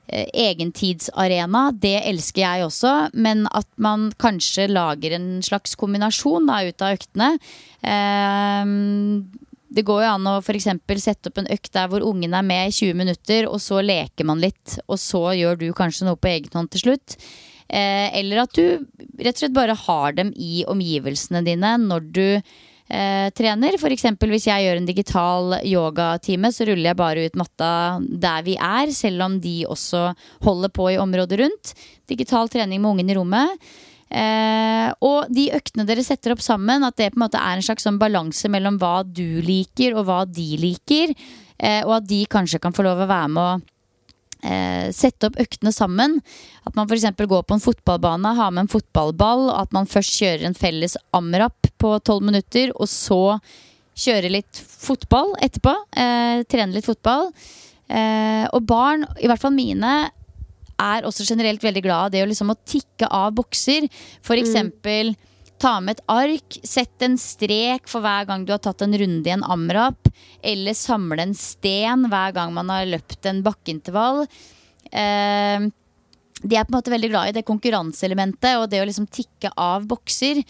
eh, 0.07 0.29
egentidsarena. 0.46 1.66
Det 1.74 1.96
elsker 2.12 2.46
jeg 2.46 2.70
også. 2.70 2.94
Men 3.18 3.48
at 3.50 3.66
man 3.74 4.12
kanskje 4.22 4.70
lager 4.70 5.18
en 5.18 5.31
slags 5.42 5.74
kombinasjon 5.74 6.46
da, 6.46 6.62
ut 6.62 6.87
av 6.87 6.94
øktene. 7.00 7.35
Eh, 7.83 9.49
det 9.70 9.85
går 9.87 10.02
jo 10.02 10.11
an 10.11 10.26
å 10.26 10.38
f.eks. 10.42 10.66
sette 10.98 11.30
opp 11.30 11.38
en 11.38 11.50
økt 11.54 11.70
der 11.76 11.90
hvor 11.90 12.02
ungen 12.06 12.35
er 12.35 12.46
med 12.46 12.70
i 12.70 12.74
20 12.74 12.98
minutter, 12.98 13.46
og 13.46 13.61
så 13.62 13.78
leker 13.85 14.26
man 14.26 14.42
litt, 14.42 14.80
og 14.88 14.98
så 14.98 15.30
gjør 15.38 15.61
du 15.61 15.68
kanskje 15.76 16.09
noe 16.09 16.18
på 16.18 16.33
egen 16.33 16.59
hånd 16.59 16.72
til 16.74 16.85
slutt. 16.88 17.16
Eh, 17.70 18.09
eller 18.18 18.42
at 18.42 18.56
du 18.59 18.64
rett 19.22 19.37
og 19.37 19.44
slett 19.44 19.54
bare 19.54 19.78
har 19.78 20.16
dem 20.18 20.33
i 20.35 20.64
omgivelsene 20.66 21.44
dine 21.46 21.76
når 21.78 22.09
du 22.11 22.26
eh, 22.35 23.28
trener. 23.37 23.78
F.eks. 23.78 24.09
hvis 24.18 24.48
jeg 24.50 24.66
gjør 24.66 24.80
en 24.80 24.88
digital 24.90 25.54
yogatime, 25.62 26.50
så 26.50 26.66
ruller 26.66 26.90
jeg 26.90 26.98
bare 26.98 27.28
ut 27.28 27.38
matta 27.38 27.70
der 28.02 28.42
vi 28.48 28.59
er, 28.59 28.90
selv 28.96 29.28
om 29.28 29.38
de 29.44 29.61
også 29.70 30.09
holder 30.48 30.74
på 30.74 30.90
i 30.90 30.98
området 30.98 31.38
rundt. 31.44 31.76
Digital 32.11 32.50
trening 32.50 32.83
med 32.83 32.96
ungen 32.96 33.14
i 33.14 33.18
rommet. 33.20 33.70
Eh, 34.11 34.88
og 35.07 35.31
de 35.31 35.46
øktene 35.55 35.87
dere 35.87 36.03
setter 36.03 36.35
opp 36.35 36.42
sammen, 36.42 36.83
at 36.83 36.96
det 36.99 37.12
på 37.12 37.20
en 37.20 37.27
måte 37.29 37.40
er 37.40 37.59
en 37.59 37.64
slags 37.64 37.87
sånn 37.87 38.01
balanse 38.01 38.51
mellom 38.51 38.81
hva 38.83 39.01
du 39.07 39.40
liker 39.46 39.94
og 39.94 40.09
hva 40.09 40.25
de 40.27 40.49
liker, 40.59 41.14
eh, 41.62 41.83
og 41.87 42.01
at 42.01 42.09
de 42.11 42.25
kanskje 42.31 42.59
kan 42.62 42.75
få 42.75 42.87
lov 42.87 43.05
å 43.05 43.11
være 43.11 43.31
med 43.31 43.42
å 43.44 43.79
eh, 44.42 44.90
sette 44.96 45.31
opp 45.31 45.38
øktene 45.40 45.73
sammen. 45.75 46.18
At 46.66 46.75
man 46.75 46.90
f.eks. 46.90 47.07
går 47.14 47.46
på 47.46 47.57
en 47.57 47.64
fotballbane, 47.64 48.35
har 48.37 48.51
med 48.51 48.66
en 48.66 48.75
fotballball, 48.75 49.49
og 49.53 49.57
at 49.62 49.75
man 49.77 49.90
først 49.90 50.18
kjører 50.18 50.49
en 50.49 50.59
felles 50.59 50.99
amrap 51.16 51.70
på 51.81 51.96
tolv 52.05 52.27
minutter, 52.27 52.75
og 52.75 52.90
så 52.90 53.38
kjører 54.01 54.33
litt 54.33 54.59
fotball 54.59 55.37
etterpå. 55.44 55.75
Eh, 55.94 56.42
trener 56.51 56.79
litt 56.79 56.88
fotball. 56.88 57.31
Eh, 57.90 58.46
og 58.55 58.64
barn, 58.66 59.05
i 59.20 59.29
hvert 59.31 59.42
fall 59.42 59.55
mine, 59.55 60.11
er 60.80 61.08
også 61.08 61.26
generelt 61.28 61.64
veldig 61.64 61.82
glad 61.84 62.08
av 62.08 62.14
det 62.14 62.22
å, 62.24 62.28
liksom, 62.30 62.52
å 62.52 62.60
tikke 62.68 63.08
av 63.10 63.34
bokser. 63.38 63.88
For 64.24 64.38
mm. 64.38 64.42
eksempel 64.42 65.12
mm. 65.12 65.18
ta 65.60 65.74
med 65.84 65.98
et 65.98 66.04
ark, 66.12 66.60
sett 66.66 67.06
en 67.06 67.18
strek 67.20 67.90
for 67.90 68.04
hver 68.04 68.28
gang 68.28 68.46
du 68.46 68.54
har 68.54 68.62
tatt 68.64 68.84
en 68.86 68.96
runde 69.02 69.28
i 69.30 69.34
en 69.34 69.46
amrap. 69.46 70.10
Eller 70.42 70.78
samle 70.78 71.28
en 71.28 71.36
sten 71.36 72.08
hver 72.10 72.34
gang 72.36 72.54
man 72.56 72.72
har 72.72 72.88
løpt 72.88 73.28
en 73.30 73.44
bakkeintervall. 73.46 74.24
Eh, 74.90 75.70
de 76.40 76.56
er 76.56 76.64
på 76.64 76.72
en 76.72 76.78
måte 76.78 76.92
veldig 76.92 77.10
glad 77.12 77.30
i 77.30 77.36
det 77.36 77.46
konkurranseelementet 77.48 78.56
og 78.56 78.70
det 78.72 78.80
å 78.80 78.86
liksom 78.88 79.08
tikke 79.12 79.52
av 79.60 79.84
bokser. 79.88 80.40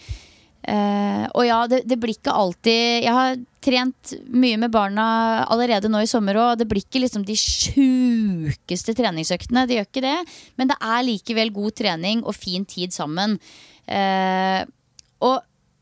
Eh, 0.61 1.23
og 1.33 1.45
ja, 1.47 1.59
det, 1.65 1.81
det, 1.89 1.95
blir 1.97 2.13
ikke 2.13 2.33
alltid 2.37 3.01
Jeg 3.01 3.13
har 3.15 3.39
trent 3.65 4.11
mye 4.29 4.59
med 4.61 4.69
barna 4.69 5.05
allerede 5.49 5.89
nå 5.89 6.03
i 6.05 6.09
sommer 6.09 6.37
òg, 6.37 6.59
det 6.59 6.67
blir 6.69 6.83
ikke 6.83 7.01
liksom 7.01 7.25
de 7.25 7.37
sjukeste 7.37 8.93
treningsøktene. 8.97 9.65
Det 9.69 9.79
gjør 9.79 9.89
ikke 9.89 10.05
det, 10.05 10.17
men 10.61 10.69
det 10.69 10.77
er 10.77 11.07
likevel 11.07 11.53
god 11.55 11.77
trening 11.81 12.21
og 12.25 12.37
fin 12.37 12.65
tid 12.65 12.93
sammen. 12.93 13.39
Uh, 13.89 14.61
og 15.25 15.41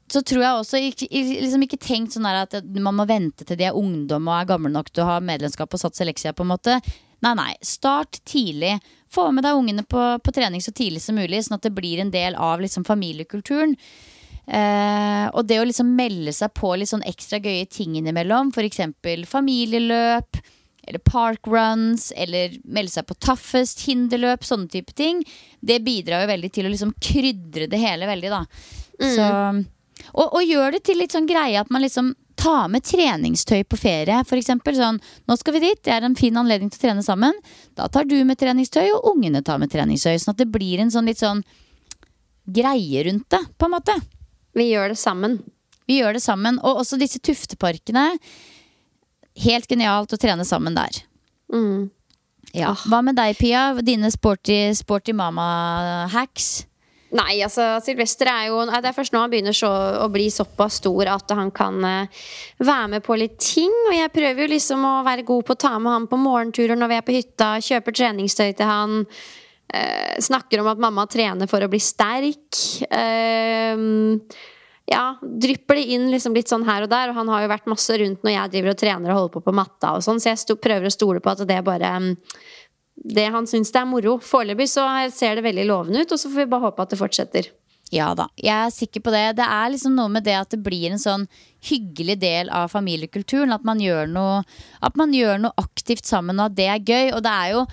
så 0.09 0.23
tror 0.25 0.41
jeg 0.41 0.59
også 0.59 0.79
liksom 0.81 1.63
ikke 1.65 1.79
tenkt 1.81 2.15
sånn 2.15 2.27
at 2.27 2.55
man 2.81 2.97
må 2.97 3.05
vente 3.07 3.45
til 3.45 3.59
de 3.59 3.67
er 3.69 3.77
ungdom 3.77 4.27
og 4.27 4.39
er 4.39 4.49
gamle 4.49 4.71
nok 4.73 4.89
til 4.89 5.03
å 5.05 5.11
ha 5.11 5.19
medlemskap 5.21 5.75
og 5.75 5.81
satse 5.83 6.07
leksia, 6.07 6.33
på 6.33 6.45
en 6.45 6.51
måte. 6.55 6.79
Nei, 7.23 7.33
nei. 7.37 7.51
Start 7.65 8.21
tidlig. 8.27 8.77
Få 9.11 9.27
med 9.35 9.45
deg 9.45 9.57
ungene 9.59 9.83
på, 9.85 10.01
på, 10.23 10.33
trening 10.33 10.63
så 10.63 10.73
tidlig 10.75 11.03
som 11.03 11.19
mulig, 11.19 11.43
sånn 11.45 11.59
at 11.59 11.67
det 11.67 11.75
blir 11.77 12.01
en 12.01 12.13
del 12.13 12.37
av 12.39 12.61
liksom, 12.63 12.87
familiekulturen. 12.87 13.75
Eh, 14.49 15.25
og 15.29 15.45
det 15.45 15.59
å 15.61 15.65
liksom 15.67 15.91
melde 15.97 16.33
seg 16.33 16.53
på 16.57 16.73
litt 16.73 16.89
sånn 16.89 17.05
ekstra 17.05 17.37
gøye 17.43 17.67
ting 17.69 17.99
innimellom, 17.99 18.49
f.eks. 18.49 18.81
familieløp 19.29 20.39
eller 20.89 21.01
parkruns, 21.05 22.07
eller 22.17 22.55
melde 22.65 22.95
seg 22.95 23.05
på 23.05 23.17
Toughest, 23.21 23.83
hinderløp, 23.85 24.45
sånne 24.47 24.71
type 24.73 24.95
ting, 24.97 25.21
det 25.61 25.83
bidrar 25.85 26.23
jo 26.23 26.31
veldig 26.31 26.49
til 26.55 26.65
å 26.65 26.71
liksom 26.73 26.95
krydre 27.03 27.67
det 27.69 27.81
hele 27.81 28.09
veldig, 28.09 28.31
da. 28.33 28.39
Mm. 28.97 29.11
Så, 29.13 29.27
og, 30.15 30.25
og 30.25 30.41
gjør 30.41 30.73
det 30.73 30.81
til 30.87 30.97
litt 31.03 31.13
sånn 31.13 31.29
greie 31.29 31.61
at 31.61 31.69
man 31.69 31.85
liksom 31.85 32.15
tar 32.39 32.69
med 32.71 32.85
treningstøy 32.87 33.65
på 33.67 33.77
ferie, 33.77 34.21
f.eks. 34.23 34.49
Sånn, 34.79 35.01
nå 35.27 35.37
skal 35.37 35.57
vi 35.57 35.65
dit, 35.67 35.81
det 35.85 35.93
er 35.93 36.07
en 36.07 36.17
fin 36.17 36.37
anledning 36.39 36.71
til 36.71 36.79
å 36.79 36.85
trene 36.87 37.05
sammen. 37.05 37.35
Da 37.77 37.89
tar 37.91 38.07
du 38.09 38.15
med 38.25 38.39
treningstøy, 38.39 38.87
og 38.95 39.11
ungene 39.13 39.43
tar 39.45 39.59
med 39.61 39.69
treningstøy. 39.73 40.15
Sånn 40.17 40.33
at 40.33 40.41
det 40.41 40.47
blir 40.49 40.79
en 40.81 40.93
sånn 40.93 41.09
litt 41.11 41.19
sånn 41.21 41.43
greie 42.49 43.03
rundt 43.05 43.27
det, 43.35 43.43
på 43.59 43.67
en 43.67 43.75
måte. 43.75 43.97
Vi 44.57 44.69
gjør 44.71 44.93
det 44.93 44.99
sammen. 45.01 45.39
Vi 45.89 45.99
gjør 45.99 46.17
det 46.17 46.23
sammen. 46.23 46.59
Og 46.63 46.83
også 46.83 46.99
disse 47.01 47.21
tufteparkene. 47.21 48.11
Helt 49.39 49.69
genialt 49.69 50.13
å 50.13 50.19
trene 50.19 50.45
sammen 50.47 50.77
der. 50.77 51.01
Mm. 51.53 51.89
Ja. 52.53 52.73
Hva 52.89 53.01
med 53.05 53.17
deg, 53.17 53.37
Pia? 53.39 53.71
Dine 53.85 54.09
sporty, 54.13 54.57
sporty 54.77 55.13
mama-hacks? 55.17 56.49
Nei, 57.09 57.39
altså 57.41 57.79
Silvester 57.81 58.29
er 58.29 58.49
jo 58.51 58.59
Det 58.69 58.85
er 58.85 58.93
først 58.93 59.15
nå 59.15 59.21
han 59.23 59.31
begynner 59.31 59.55
så, 59.57 59.69
å 60.03 60.05
bli 60.13 60.27
såpass 60.29 60.77
stor 60.77 61.09
at 61.09 61.31
han 61.33 61.49
kan 61.49 61.81
uh, 61.81 62.21
være 62.61 62.91
med 62.93 63.05
på 63.05 63.17
litt 63.17 63.39
ting. 63.41 63.73
Og 63.87 63.95
jeg 63.97 64.13
prøver 64.13 64.45
jo 64.45 64.53
liksom 64.53 64.85
å 64.85 64.95
være 65.07 65.25
god 65.27 65.47
på 65.47 65.57
å 65.57 65.61
ta 65.65 65.73
med 65.79 65.95
han 65.95 66.07
på 66.09 66.21
morgenturer 66.21 66.77
når 66.77 66.91
vi 66.91 66.99
er 66.99 67.07
på 67.07 67.17
hytta. 67.17 67.51
Kjøper 67.65 67.97
treningstøy 67.97 68.51
til 68.53 68.69
han. 68.69 68.99
Uh, 69.69 70.15
snakker 70.21 70.63
om 70.63 70.71
at 70.71 70.81
mamma 70.81 71.05
trener 71.09 71.49
for 71.49 71.61
å 71.61 71.69
bli 71.69 71.79
sterk. 71.83 72.57
Eh, 72.89 73.83
ja, 74.89 75.03
drypper 75.21 75.77
det 75.77 75.83
inn 75.93 76.07
liksom 76.09 76.33
litt 76.33 76.49
sånn 76.49 76.65
her 76.65 76.87
og 76.87 76.89
der. 76.89 77.11
Og 77.11 77.19
han 77.19 77.29
har 77.29 77.43
jo 77.43 77.51
vært 77.51 77.69
masse 77.69 77.99
rundt 78.01 78.25
når 78.25 78.35
jeg 78.35 78.53
driver 78.55 78.73
og 78.73 78.79
trener 78.81 79.13
og 79.13 79.19
holder 79.19 79.35
på 79.35 79.43
på 79.45 79.55
matta 79.61 79.93
og 79.97 80.05
sånn, 80.05 80.21
så 80.21 80.33
jeg 80.33 80.57
prøver 80.57 80.89
å 80.89 80.93
stole 80.93 81.21
på 81.21 81.33
at 81.33 81.45
det 81.49 81.59
bare 81.67 81.93
um, 82.01 82.09
det 82.99 83.29
han 83.31 83.47
syns 83.47 83.71
det 83.71 83.83
er 83.83 83.87
moro. 83.89 84.17
Foreløpig 84.23 84.67
så 84.71 84.87
ser 85.13 85.37
det 85.37 85.45
veldig 85.45 85.69
lovende 85.69 86.03
ut, 86.03 86.11
og 86.11 86.19
så 86.19 86.31
får 86.31 86.43
vi 86.43 86.51
bare 86.51 86.67
håpe 86.67 86.85
at 86.85 86.95
det 86.95 86.99
fortsetter. 86.99 87.51
Ja 87.89 88.11
da, 88.13 88.27
jeg 88.37 88.53
er 88.53 88.73
sikker 88.73 89.01
på 89.01 89.11
det. 89.13 89.23
Det 89.39 89.45
er 89.49 89.71
liksom 89.73 89.95
noe 89.97 90.11
med 90.13 90.25
det 90.27 90.35
at 90.37 90.51
det 90.53 90.59
blir 90.61 90.91
en 90.91 91.01
sånn 91.01 91.25
hyggelig 91.65 92.19
del 92.21 92.51
av 92.53 92.69
familiekulturen. 92.69 93.53
At 93.55 93.65
man 93.65 93.81
gjør 93.81 94.09
noe, 94.11 94.43
man 94.99 95.15
gjør 95.15 95.41
noe 95.41 95.57
aktivt 95.57 96.05
sammen, 96.05 96.37
og 96.37 96.51
at 96.51 96.57
det 96.59 96.67
er 96.69 96.83
gøy. 96.85 97.15
Og 97.17 97.23
det 97.25 97.33
er 97.33 97.55
jo 97.55 97.63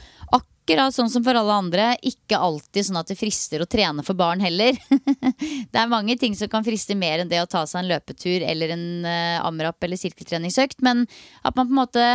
akkurat 0.67 0.95
sånn 0.95 1.11
som 1.11 1.23
for 1.23 1.39
alle 1.39 1.55
andre, 1.55 1.85
ikke 2.03 2.39
alltid 2.43 2.89
sånn 2.89 2.99
at 2.99 3.11
det 3.11 3.19
frister 3.19 3.63
å 3.63 3.69
trene 3.71 4.03
for 4.03 4.19
barn 4.19 4.43
heller. 4.43 4.75
det 5.71 5.79
er 5.79 5.91
mange 5.91 6.17
ting 6.19 6.35
som 6.35 6.51
kan 6.51 6.67
friste 6.67 6.97
mer 6.99 7.23
enn 7.23 7.31
det 7.31 7.39
å 7.39 7.47
ta 7.47 7.63
seg 7.67 7.85
en 7.85 7.93
løpetur 7.93 8.43
eller 8.43 8.75
en 8.75 8.89
uh, 9.07 9.47
amrap 9.47 9.79
eller 9.87 10.01
sirkeltreningsøkt. 10.01 10.83
Men 10.83 11.07
at 11.47 11.55
man 11.55 11.69
på 11.69 11.71
en 11.71 11.79
måte 11.79 12.09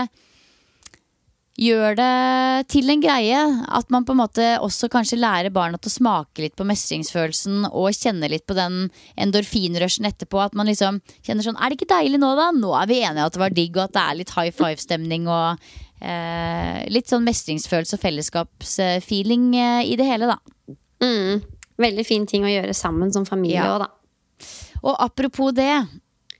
gjør 1.61 1.95
det 1.95 2.67
til 2.71 2.91
en 2.91 3.03
greie. 3.03 3.39
At 3.71 3.87
man 3.93 4.03
på 4.07 4.15
en 4.15 4.19
måte 4.19 4.47
også 4.59 4.89
kanskje 4.91 5.21
lærer 5.21 5.53
barna 5.53 5.79
til 5.79 5.91
å 5.91 5.95
smake 5.95 6.43
litt 6.43 6.57
på 6.59 6.67
mestringsfølelsen 6.67 7.69
og 7.69 7.95
kjenne 7.95 8.31
litt 8.31 8.47
på 8.49 8.57
den 8.57 8.89
endorfinrushen 9.15 10.09
etterpå. 10.11 10.41
At 10.43 10.57
man 10.57 10.67
liksom 10.67 10.99
kjenner 11.23 11.47
sånn 11.47 11.59
Er 11.59 11.71
det 11.71 11.79
ikke 11.79 11.93
deilig 11.93 12.19
nå, 12.19 12.33
da? 12.35 12.49
Nå 12.51 12.75
er 12.81 12.91
vi 12.91 12.99
enige 12.99 13.29
at 13.29 13.37
det 13.37 13.43
var 13.45 13.55
digg, 13.55 13.77
og 13.77 13.87
at 13.87 13.95
det 13.95 14.03
er 14.03 14.19
litt 14.19 14.35
high 14.35 14.51
five-stemning 14.59 15.31
og 15.31 15.71
litt 16.01 17.11
sånn 17.11 17.25
mestringsfølelse 17.27 17.97
og 17.97 18.01
fellesskapsfeeling 18.01 19.51
eh, 19.55 19.81
i 19.91 19.97
det 19.99 20.07
hele, 20.07 20.31
da. 20.31 20.75
Mm. 21.01 21.41
Veldig 21.81 22.05
fin 22.05 22.27
ting 22.29 22.45
å 22.45 22.51
gjøre 22.51 22.75
sammen 22.77 23.13
som 23.13 23.25
familie 23.27 23.63
òg, 23.63 23.85
ja. 23.85 23.87
da. 23.87 24.47
Og 24.81 24.95
apropos 24.97 25.53
det, 25.53 25.73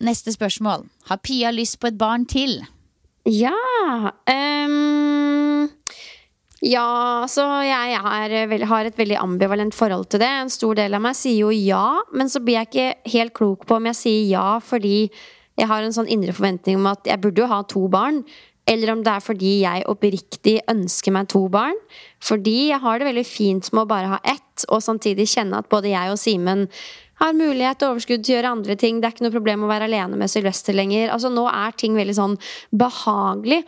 neste 0.02 0.34
spørsmål. 0.34 0.88
Har 1.10 1.22
Pia 1.22 1.52
lyst 1.54 1.80
på 1.82 1.92
et 1.92 2.00
barn 2.00 2.26
til? 2.30 2.62
Ja 3.30 3.54
um, 4.26 5.68
Ja, 6.66 7.26
så 7.30 7.46
jeg 7.66 7.94
er, 7.98 8.66
har 8.66 8.88
et 8.90 8.98
veldig 8.98 9.20
ambivalent 9.22 9.78
forhold 9.78 10.10
til 10.10 10.24
det. 10.24 10.30
En 10.30 10.50
stor 10.50 10.78
del 10.78 10.98
av 10.98 11.04
meg 11.06 11.18
sier 11.18 11.44
jo 11.44 11.52
ja, 11.54 12.02
men 12.14 12.30
så 12.30 12.42
blir 12.42 12.60
jeg 12.60 12.70
ikke 12.72 13.14
helt 13.14 13.36
klok 13.38 13.68
på 13.70 13.78
om 13.78 13.90
jeg 13.92 14.00
sier 14.00 14.26
ja 14.30 14.48
fordi 14.62 15.12
jeg 15.60 15.68
har 15.70 15.84
en 15.84 15.94
sånn 15.94 16.10
indre 16.10 16.34
forventning 16.34 16.80
om 16.80 16.88
at 16.90 17.06
jeg 17.06 17.22
burde 17.22 17.44
jo 17.44 17.50
ha 17.52 17.62
to 17.70 17.86
barn. 17.92 18.24
Eller 18.70 18.92
om 18.94 19.04
det 19.04 19.14
er 19.14 19.24
fordi 19.26 19.54
jeg 19.64 19.86
oppriktig 19.90 20.60
ønsker 20.70 21.16
meg 21.16 21.30
to 21.34 21.46
barn. 21.52 21.78
Fordi 22.24 22.70
jeg 22.70 22.82
har 22.84 23.00
det 23.00 23.08
veldig 23.10 23.28
fint 23.28 23.72
med 23.74 23.84
å 23.84 23.90
bare 23.90 24.12
ha 24.14 24.20
ett, 24.24 24.66
og 24.70 24.84
samtidig 24.86 25.30
kjenne 25.32 25.62
at 25.62 25.70
både 25.72 25.94
jeg 25.94 26.14
og 26.14 26.20
Simen 26.22 26.68
har 27.22 27.38
mulighet 27.38 27.84
og 27.84 27.96
overskudd 27.96 28.24
til 28.26 28.34
å 28.34 28.38
gjøre 28.40 28.52
andre 28.56 28.76
ting. 28.80 29.00
Det 29.00 29.08
er 29.08 29.16
ikke 29.16 29.26
noe 29.28 29.36
problem 29.36 29.66
å 29.66 29.72
være 29.72 29.88
alene 29.90 30.18
med 30.18 30.32
Sylvester 30.32 30.78
lenger. 30.78 31.12
Altså 31.14 31.30
Nå 31.34 31.46
er 31.50 31.74
ting 31.78 31.98
veldig 31.98 32.18
sånn 32.18 32.38
behagelig. 32.74 33.62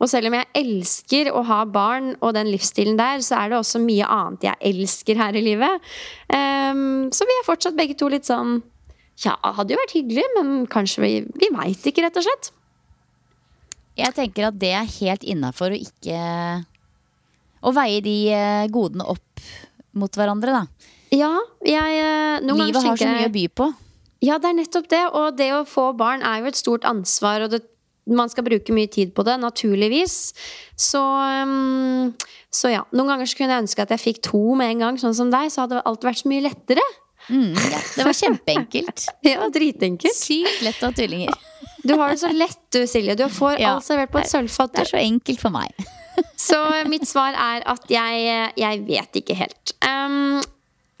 Og 0.00 0.08
selv 0.08 0.30
om 0.30 0.36
jeg 0.38 0.48
elsker 0.56 1.28
å 1.36 1.42
ha 1.44 1.60
barn 1.68 2.14
og 2.24 2.32
den 2.36 2.48
livsstilen 2.48 2.96
der, 3.00 3.20
så 3.24 3.36
er 3.42 3.50
det 3.50 3.58
også 3.58 3.82
mye 3.82 4.06
annet 4.08 4.46
jeg 4.48 4.72
elsker 4.72 5.18
her 5.20 5.36
i 5.36 5.44
livet. 5.44 5.90
Um, 6.32 7.10
så 7.12 7.26
vi 7.28 7.36
er 7.36 7.48
fortsatt 7.48 7.76
begge 7.76 7.98
to 8.00 8.08
litt 8.12 8.28
sånn 8.28 8.60
Ja, 9.20 9.34
hadde 9.36 9.74
jo 9.74 9.80
vært 9.82 9.92
hyggelig, 9.92 10.24
men 10.38 10.64
kanskje 10.72 11.02
vi, 11.04 11.12
vi 11.36 11.50
veit 11.52 11.84
ikke, 11.84 12.06
rett 12.06 12.16
og 12.16 12.24
slett. 12.24 12.54
Jeg 14.00 14.16
tenker 14.16 14.48
at 14.48 14.58
det 14.60 14.72
er 14.76 14.88
helt 14.98 15.26
innafor 15.26 15.74
å 15.74 15.78
ikke 15.78 16.20
Å 17.60 17.72
veie 17.76 18.00
de 18.04 18.16
eh, 18.32 18.66
godene 18.72 19.04
opp 19.12 19.44
mot 20.00 20.14
hverandre, 20.16 20.54
da. 20.54 20.90
Ja, 21.12 21.32
jeg 21.66 21.98
eh, 22.00 22.46
Livet 22.46 22.78
har 22.80 22.96
så 22.96 23.08
mye 23.10 23.28
å 23.28 23.34
by 23.34 23.46
på. 23.52 23.66
Ja, 24.24 24.38
det 24.40 24.50
er 24.50 24.56
nettopp 24.60 24.88
det. 24.92 25.02
Og 25.16 25.36
det 25.36 25.50
å 25.56 25.64
få 25.68 25.90
barn 25.98 26.24
er 26.26 26.40
jo 26.40 26.50
et 26.50 26.58
stort 26.60 26.86
ansvar, 26.88 27.44
og 27.44 27.54
det, 27.54 27.62
man 28.08 28.30
skal 28.32 28.46
bruke 28.46 28.74
mye 28.76 28.88
tid 28.92 29.12
på 29.16 29.24
det, 29.26 29.36
naturligvis. 29.42 30.32
Så, 30.78 31.02
um, 31.02 32.12
så 32.52 32.72
ja. 32.72 32.86
Noen 32.94 33.14
ganger 33.14 33.36
kunne 33.36 33.56
jeg 33.56 33.66
ønske 33.66 33.84
at 33.84 33.94
jeg 33.96 34.04
fikk 34.06 34.24
to 34.30 34.42
med 34.58 34.76
en 34.76 34.86
gang, 34.86 35.00
sånn 35.02 35.16
som 35.16 35.32
deg. 35.32 35.50
Så 35.52 35.64
hadde 35.64 35.82
alt 35.88 36.06
vært 36.06 36.22
så 36.22 36.32
mye 36.32 36.46
lettere. 36.48 36.84
Mm, 37.28 37.52
ja, 37.52 37.80
det 37.96 38.06
var 38.06 38.18
kjempeenkelt. 38.22 39.06
ja, 39.26 39.48
dritenkelt. 39.52 40.16
Sykt 40.16 40.62
lett 40.66 40.80
å 40.84 40.90
ha 40.90 40.96
tullinger. 40.96 41.49
Du 41.84 41.94
har 41.96 42.12
det 42.12 42.20
så 42.22 42.30
lett 42.34 42.60
du, 42.74 42.82
Silje. 42.90 43.16
Du 43.18 43.26
får 43.32 43.58
ja, 43.60 43.74
alt 43.76 43.86
servert 43.86 44.12
på 44.12 44.22
et 44.22 44.30
sølvfat. 44.30 44.74
Det 44.76 44.84
er 44.84 44.92
så 44.92 45.00
enkelt 45.00 45.42
for 45.42 45.54
meg. 45.54 45.90
så 46.48 46.60
mitt 46.90 47.08
svar 47.08 47.36
er 47.36 47.66
at 47.70 47.92
jeg, 47.92 48.48
jeg 48.60 48.82
vet 48.88 49.20
ikke 49.22 49.36
helt. 49.38 49.76
Um, 49.84 50.40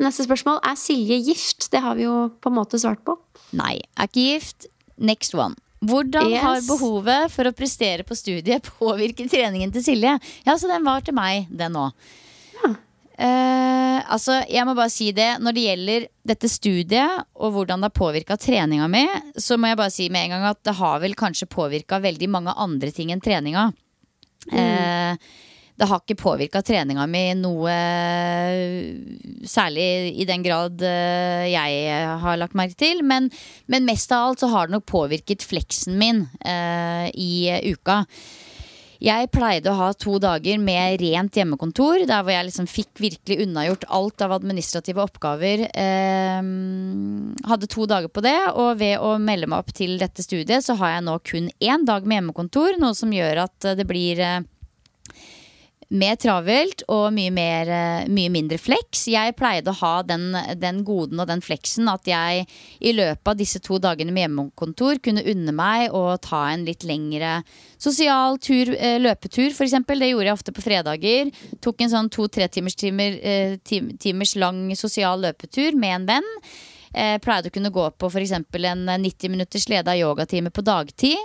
Neste 0.00 0.24
spørsmål 0.24 0.62
er 0.64 0.78
Silje 0.80 1.18
gift. 1.26 1.66
Det 1.72 1.80
har 1.84 1.98
vi 1.98 2.06
jo 2.06 2.30
på 2.40 2.48
en 2.48 2.56
måte 2.56 2.80
svart 2.80 3.02
på. 3.04 3.18
Nei, 3.56 3.76
er 3.96 4.08
ikke 4.08 4.22
gift. 4.30 4.70
Next 4.96 5.36
one. 5.36 5.58
Hvordan 5.80 6.28
yes. 6.28 6.42
har 6.44 6.60
behovet 6.66 7.32
for 7.32 7.48
å 7.48 7.54
prestere 7.56 8.04
på 8.04 8.16
studiet 8.16 8.68
påvirket 8.80 9.30
treningen 9.32 9.72
til 9.72 9.84
Silje? 9.84 10.16
Ja, 10.46 10.56
så 10.60 10.68
den 10.70 10.84
var 10.88 11.04
til 11.04 11.16
meg, 11.16 11.48
den 11.52 11.76
òg. 11.80 11.92
Ja. 12.60 12.74
Uh, 13.20 14.00
altså, 14.14 14.38
jeg 14.48 14.64
må 14.64 14.72
bare 14.78 14.92
si 14.92 15.10
det. 15.16 15.34
Når 15.44 15.56
det 15.56 15.66
gjelder 15.66 16.08
dette 16.30 16.48
studiet 16.48 17.26
og 17.36 17.52
hvordan 17.56 17.82
det 17.82 17.90
har 17.90 17.98
påvirka 17.98 18.38
treninga 18.40 18.88
mi, 18.88 19.04
så 19.36 19.58
må 19.60 19.68
jeg 19.68 19.80
bare 19.82 19.92
si 19.94 20.08
med 20.12 20.28
en 20.28 20.36
gang 20.36 20.48
at 20.54 20.62
det 20.64 20.78
har 20.80 21.02
vel 21.02 21.18
kanskje 21.18 21.50
påvirka 21.52 22.00
veldig 22.00 22.30
mange 22.32 22.56
andre 22.56 22.92
ting 22.96 23.12
enn 23.12 23.22
treninga. 23.24 23.68
Mm. 24.48 24.56
Uh, 24.56 25.46
det 25.80 25.88
har 25.88 26.02
ikke 26.02 26.20
påvirka 26.20 26.60
treninga 26.60 27.06
mi 27.08 27.22
noe 27.40 27.74
særlig 29.48 29.86
i 30.20 30.26
den 30.28 30.42
grad 30.44 30.82
eh, 30.84 31.46
jeg 31.48 31.94
har 32.20 32.36
lagt 32.36 32.56
merke 32.58 32.76
til. 32.76 33.00
Men, 33.00 33.30
men 33.64 33.88
mest 33.88 34.12
av 34.12 34.26
alt 34.28 34.44
så 34.44 34.50
har 34.52 34.68
det 34.68 34.76
nok 34.76 34.84
påvirket 34.90 35.46
fleksen 35.48 35.96
min 36.00 36.26
uh, 36.44 37.08
i 37.16 37.48
uka. 37.72 38.02
Jeg 39.00 39.30
pleide 39.32 39.72
å 39.72 39.78
ha 39.78 39.86
to 39.96 40.18
dager 40.20 40.58
med 40.60 41.00
rent 41.00 41.36
hjemmekontor, 41.38 42.02
der 42.04 42.20
hvor 42.20 42.34
jeg 42.34 42.48
liksom 42.50 42.66
fikk 42.68 43.00
virkelig 43.00 43.46
unnagjort 43.46 43.86
alt 43.96 44.24
av 44.26 44.34
administrative 44.36 45.00
oppgaver. 45.00 45.64
Eh, 45.72 46.50
hadde 47.48 47.70
to 47.72 47.88
dager 47.88 48.12
på 48.12 48.24
det, 48.26 48.36
og 48.52 48.76
ved 48.82 49.00
å 49.00 49.14
melde 49.16 49.48
meg 49.48 49.64
opp 49.64 49.72
til 49.76 49.96
dette 50.02 50.24
studiet, 50.24 50.66
så 50.66 50.76
har 50.82 50.98
jeg 50.98 51.06
nå 51.08 51.16
kun 51.24 51.48
én 51.64 51.88
dag 51.88 52.04
med 52.04 52.20
hjemmekontor, 52.20 52.76
noe 52.82 52.96
som 52.98 53.12
gjør 53.16 53.46
at 53.46 53.70
det 53.80 53.88
blir 53.88 54.20
eh, 54.20 54.42
mer 55.90 56.14
travelt 56.20 56.84
og 56.92 57.08
mye, 57.14 57.32
mer, 57.34 57.70
eh, 57.70 58.08
mye 58.10 58.30
mindre 58.30 58.58
flex. 58.62 59.08
Jeg 59.10 59.34
pleide 59.38 59.72
å 59.72 59.78
ha 59.80 59.92
den, 60.06 60.30
den, 60.60 60.84
goden 60.86 61.20
og 61.20 61.26
den 61.30 61.42
fleksen 61.42 61.90
at 61.90 62.06
jeg 62.06 62.46
i 62.78 62.92
løpet 62.94 63.32
av 63.32 63.38
disse 63.38 63.58
to 63.64 63.80
dagene 63.82 64.14
med 64.14 64.28
hjemmekontor 64.28 65.02
kunne 65.02 65.24
unne 65.26 65.54
meg 65.56 65.90
å 65.90 66.14
ta 66.22 66.46
en 66.52 66.64
litt 66.68 66.86
lengre 66.86 67.40
sosial 67.80 68.38
tur, 68.38 68.70
eh, 68.76 68.98
løpetur, 69.02 69.50
f.eks. 69.50 69.78
Det 69.90 70.10
gjorde 70.12 70.28
jeg 70.30 70.38
ofte 70.38 70.54
på 70.54 70.64
fredager. 70.64 71.32
Tok 71.60 71.82
en 71.82 71.94
sånn 71.94 72.10
to-tre 72.12 72.46
timers, 72.48 72.78
timer, 72.78 73.18
eh, 73.22 73.56
timers 73.64 74.36
lang 74.36 74.68
sosial 74.78 75.26
løpetur 75.26 75.74
med 75.74 75.96
en 76.00 76.06
venn. 76.14 76.36
Eh, 76.94 77.16
pleide 77.22 77.50
å 77.50 77.54
kunne 77.54 77.72
gå 77.74 77.84
på 77.94 78.10
f.eks. 78.10 78.32
en 78.34 78.84
90 79.04 79.30
minutters 79.30 79.68
leda 79.70 79.94
yogatime 79.98 80.50
på 80.50 80.64
dagtid. 80.66 81.18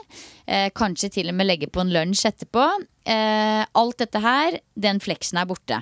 Eh, 0.46 0.70
kanskje 0.76 1.12
til 1.18 1.32
og 1.32 1.38
med 1.40 1.50
legge 1.50 1.72
på 1.72 1.82
en 1.82 1.94
lunsj 1.94 2.28
etterpå. 2.30 2.70
Eh, 3.06 3.66
alt 3.66 3.98
dette 4.02 4.22
her, 4.22 4.60
den 4.76 5.02
fleksen 5.02 5.42
er 5.42 5.50
borte. 5.50 5.82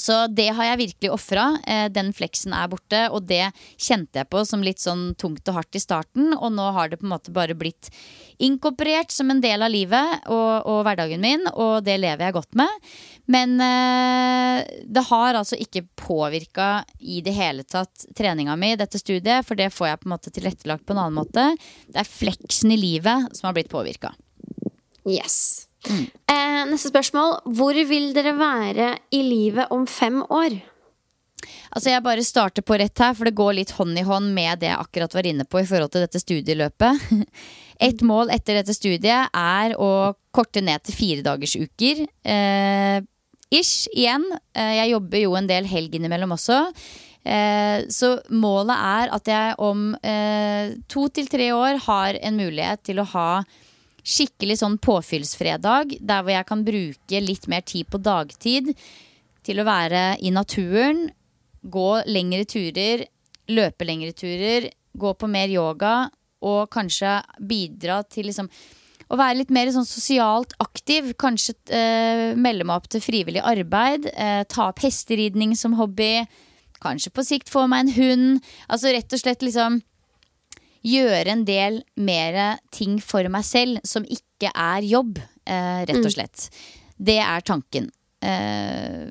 Så 0.00 0.14
det 0.32 0.48
har 0.56 0.70
jeg 0.70 0.80
virkelig 0.84 1.10
ofra. 1.12 1.44
Eh, 1.68 1.86
den 1.92 2.12
fleksen 2.16 2.54
er 2.56 2.68
borte, 2.72 3.02
og 3.12 3.26
det 3.28 3.50
kjente 3.80 4.22
jeg 4.22 4.30
på 4.32 4.44
som 4.48 4.62
litt 4.64 4.80
sånn 4.80 5.10
tungt 5.20 5.48
og 5.50 5.58
hardt 5.58 5.76
i 5.76 5.82
starten. 5.82 6.32
Og 6.38 6.52
nå 6.54 6.70
har 6.76 6.88
det 6.88 7.00
på 7.00 7.08
en 7.08 7.14
måte 7.14 7.34
bare 7.34 7.56
blitt 7.58 7.90
inkorporert 8.40 9.12
som 9.12 9.32
en 9.32 9.42
del 9.44 9.64
av 9.64 9.72
livet 9.72 10.28
og, 10.32 10.68
og 10.70 10.84
hverdagen 10.86 11.20
min, 11.20 11.44
og 11.52 11.82
det 11.84 11.98
lever 12.00 12.28
jeg 12.28 12.38
godt 12.38 12.60
med. 12.62 12.88
Men 13.30 13.60
eh, 13.62 14.64
det 14.84 15.04
har 15.06 15.38
altså 15.38 15.58
ikke 15.60 15.84
påvirka 15.98 16.82
i 16.98 17.20
det 17.22 17.34
hele 17.36 17.62
tatt 17.62 18.08
treninga 18.18 18.56
mi, 18.58 18.72
dette 18.78 18.98
studiet, 18.98 19.46
for 19.46 19.58
det 19.58 19.70
får 19.74 19.90
jeg 19.90 20.00
på 20.00 20.08
en 20.08 20.14
måte 20.16 20.32
tilrettelagt 20.34 20.86
på 20.86 20.96
en 20.96 21.02
annen 21.04 21.20
måte. 21.20 21.44
Det 21.86 22.02
er 22.02 22.10
fleksen 22.10 22.74
i 22.74 22.80
livet 22.80 23.30
som 23.36 23.48
har 23.48 23.54
blitt 23.58 23.70
påvirka. 23.70 24.12
Yes. 25.06 25.68
Mm. 25.86 26.08
Eh, 26.26 26.58
neste 26.72 26.90
spørsmål. 26.90 27.38
Hvor 27.56 27.78
vil 27.88 28.10
dere 28.16 28.34
være 28.36 28.90
i 29.14 29.22
livet 29.24 29.70
om 29.72 29.86
fem 29.88 30.20
år? 30.26 30.58
Altså 31.70 31.92
Jeg 31.94 32.02
bare 32.04 32.26
starter 32.26 32.66
på 32.66 32.76
rett 32.82 32.98
her, 32.98 33.14
for 33.14 33.28
det 33.28 33.38
går 33.38 33.54
litt 33.60 33.72
hånd 33.78 33.98
i 33.98 34.04
hånd 34.04 34.32
med 34.34 34.60
det 34.60 34.72
jeg 34.72 34.82
akkurat 34.82 35.14
var 35.14 35.28
inne 35.30 35.46
på 35.46 35.62
i 35.62 35.68
forhold 35.68 35.94
til 35.94 36.04
dette 36.04 36.20
studieløpet. 36.20 37.06
Et 37.86 38.02
mål 38.04 38.34
etter 38.34 38.58
dette 38.58 38.74
studiet 38.76 39.30
er 39.30 39.76
å 39.78 40.12
korte 40.34 40.60
ned 40.66 40.82
til 40.84 40.98
firedagersuker. 40.98 42.04
Eh, 42.26 42.98
ish, 43.50 43.88
igjen. 43.92 44.24
Eh, 44.54 44.76
jeg 44.80 44.92
jobber 44.94 45.24
jo 45.24 45.36
en 45.38 45.48
del 45.50 45.68
helg 45.70 45.94
innimellom 45.98 46.36
også. 46.36 46.60
Eh, 47.20 47.86
så 47.92 48.14
målet 48.32 48.76
er 48.76 49.10
at 49.12 49.28
jeg 49.28 49.56
om 49.60 49.90
eh, 50.00 50.76
to 50.88 51.08
til 51.12 51.28
tre 51.28 51.50
år 51.52 51.82
har 51.84 52.16
en 52.16 52.38
mulighet 52.40 52.80
til 52.88 53.02
å 53.02 53.08
ha 53.12 53.42
skikkelig 54.00 54.56
sånn 54.62 54.78
påfyllsfredag, 54.80 55.98
der 56.00 56.24
hvor 56.24 56.32
jeg 56.32 56.48
kan 56.48 56.64
bruke 56.64 57.20
litt 57.20 57.46
mer 57.52 57.64
tid 57.68 57.90
på 57.92 58.00
dagtid 58.00 58.72
til 59.44 59.60
å 59.60 59.66
være 59.68 60.04
i 60.24 60.32
naturen, 60.32 61.08
gå 61.60 61.90
lengre 62.08 62.46
turer, 62.48 63.04
løpe 63.52 63.84
lengre 63.84 64.14
turer, 64.16 64.70
gå 64.96 65.12
på 65.14 65.28
mer 65.28 65.52
yoga 65.52 66.08
og 66.40 66.70
kanskje 66.72 67.18
bidra 67.44 68.00
til 68.08 68.30
liksom 68.30 68.48
å 69.10 69.18
være 69.18 69.40
litt 69.40 69.50
mer 69.54 69.70
sånn 69.74 69.88
sosialt 69.88 70.54
aktiv. 70.62 71.12
Kanskje 71.18 71.56
eh, 71.74 72.30
melde 72.38 72.66
meg 72.66 72.78
opp 72.78 72.88
til 72.92 73.02
frivillig 73.02 73.42
arbeid. 73.42 74.06
Eh, 74.14 74.42
ta 74.50 74.68
opp 74.70 74.82
hesteridning 74.84 75.56
som 75.58 75.74
hobby. 75.80 76.22
Kanskje 76.80 77.12
på 77.12 77.26
sikt 77.26 77.50
få 77.52 77.66
meg 77.70 77.88
en 77.88 77.94
hund. 77.98 78.50
Altså 78.70 78.94
rett 78.94 79.10
og 79.12 79.22
slett 79.22 79.42
liksom 79.44 79.80
gjøre 80.86 81.34
en 81.34 81.44
del 81.44 81.82
mer 82.00 82.60
ting 82.72 83.00
for 83.04 83.26
meg 83.32 83.44
selv 83.44 83.82
som 83.84 84.06
ikke 84.08 84.48
er 84.54 84.86
jobb, 84.88 85.18
eh, 85.44 85.82
rett 85.84 85.98
og 85.98 86.08
mm. 86.08 86.14
slett. 86.14 86.46
Mm. 86.46 86.94
Det 87.10 87.18
er 87.24 87.44
tanken. 87.50 87.90
Eh, 88.24 89.10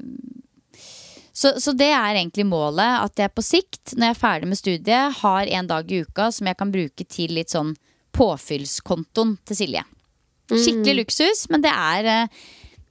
så, 1.39 1.53
så, 1.61 1.71
det 1.77 1.91
er 1.91 2.17
egentlig 2.17 2.47
målet. 2.49 3.03
At 3.03 3.19
jeg 3.19 3.35
på 3.35 3.43
sikt, 3.45 3.93
når 3.95 4.09
jeg 4.09 4.15
er 4.15 4.23
ferdig 4.23 4.49
med 4.49 4.59
studiet, 4.59 5.19
har 5.21 5.53
en 5.59 5.69
dag 5.69 5.91
i 5.91 6.01
uka 6.03 6.31
som 6.35 6.49
jeg 6.49 6.59
kan 6.59 6.73
bruke 6.73 7.05
til 7.07 7.35
litt 7.37 7.53
sånn 7.53 7.75
påfyllskontoen 8.19 9.37
til 9.47 9.61
Silje. 9.63 9.83
Skikkelig 10.49 10.95
mm. 10.95 10.99
luksus, 11.03 11.45
men 11.53 11.63
det 11.63 11.71
er, 11.71 12.09
eh, 12.09 12.41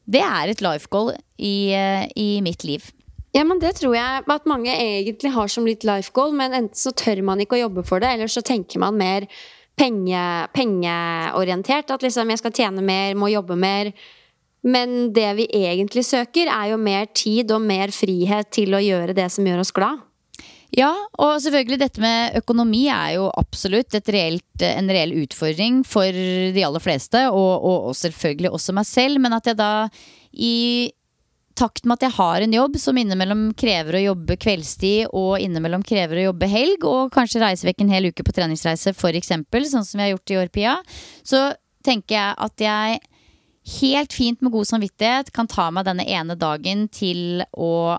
det 0.09 0.23
er 0.25 0.53
et 0.53 0.63
life 0.65 0.91
goal 0.93 1.13
i, 1.37 1.73
eh, 1.75 2.07
i 2.17 2.41
mitt 2.45 2.65
liv. 2.65 2.93
Ja, 3.37 3.45
men 3.45 3.59
Det 3.61 3.75
tror 3.77 3.95
jeg 3.95 4.25
at 4.27 4.47
mange 4.47 4.73
egentlig 4.73 5.33
har 5.35 5.49
som 5.49 5.67
litt 5.67 5.85
life 5.85 6.11
goal, 6.13 6.33
men 6.33 6.53
enten 6.53 6.75
så 6.75 6.95
tør 6.97 7.23
man 7.23 7.41
ikke 7.41 7.59
å 7.59 7.69
jobbe 7.69 7.85
for 7.87 8.01
det, 8.01 8.09
eller 8.09 8.27
så 8.27 8.43
tenker 8.43 8.81
man 8.81 8.97
mer 8.97 9.29
penge, 9.79 10.49
pengeorientert. 10.55 11.91
At 11.91 12.03
liksom 12.03 12.31
jeg 12.31 12.41
skal 12.41 12.57
tjene 12.57 12.83
mer, 12.83 13.15
må 13.15 13.31
jobbe 13.31 13.57
mer. 13.57 13.93
Men 14.67 15.13
det 15.15 15.29
vi 15.39 15.47
egentlig 15.55 16.05
søker, 16.09 16.49
er 16.51 16.73
jo 16.73 16.81
mer 16.81 17.07
tid 17.15 17.53
og 17.55 17.63
mer 17.63 17.93
frihet 17.95 18.51
til 18.51 18.75
å 18.75 18.83
gjøre 18.83 19.15
det 19.15 19.29
som 19.31 19.47
gjør 19.47 19.63
oss 19.63 19.75
glad. 19.77 20.03
Ja, 20.77 20.91
og 21.17 21.39
selvfølgelig 21.41 21.81
dette 21.81 22.03
med 22.03 22.37
økonomi 22.43 22.85
er 22.93 23.15
jo 23.17 23.31
absolutt 23.41 23.97
reelt, 24.13 24.65
en 24.65 24.91
reell 24.93 25.15
utfordring 25.23 25.81
for 25.89 26.13
de 26.13 26.65
aller 26.65 26.83
fleste, 26.85 27.25
og, 27.33 27.65
og, 27.65 27.97
selvfølgelig 27.97 28.53
også 28.53 28.75
meg 28.77 28.89
selv. 28.89 29.23
Men 29.25 29.37
at 29.39 29.49
jeg 29.49 29.59
da 29.59 29.73
i 30.37 30.93
takt 31.59 31.89
med 31.89 31.99
at 31.99 32.07
jeg 32.07 32.17
har 32.19 32.45
en 32.45 32.55
jobb 32.55 32.77
som 32.79 32.99
innimellom 33.01 33.49
krever 33.59 33.99
å 33.99 34.05
jobbe 34.13 34.37
kveldstid 34.39 35.09
og 35.17 35.41
innimellom 35.43 35.83
krever 35.87 36.21
å 36.21 36.27
jobbe 36.29 36.51
helg, 36.53 36.85
og 36.87 37.15
kanskje 37.17 37.43
reise 37.43 37.67
vekk 37.67 37.83
en 37.83 37.95
hel 37.97 38.11
uke 38.13 38.27
på 38.27 38.35
treningsreise, 38.37 38.93
f.eks., 38.95 39.33
sånn 39.73 39.87
som 39.89 39.99
vi 39.99 40.05
har 40.05 40.13
gjort 40.13 40.35
i 40.35 40.39
år, 40.43 40.53
Pia, 40.55 40.77
så 41.27 41.49
tenker 41.87 42.19
jeg 42.19 42.37
at 42.45 42.63
jeg 42.63 43.01
helt 43.81 44.15
fint 44.15 44.45
med 44.45 44.55
god 44.55 44.69
samvittighet 44.71 45.33
kan 45.35 45.49
ta 45.51 45.69
meg 45.75 45.89
denne 45.89 46.07
ene 46.09 46.37
dagen 46.39 46.87
til 46.95 47.43
å 47.53 47.99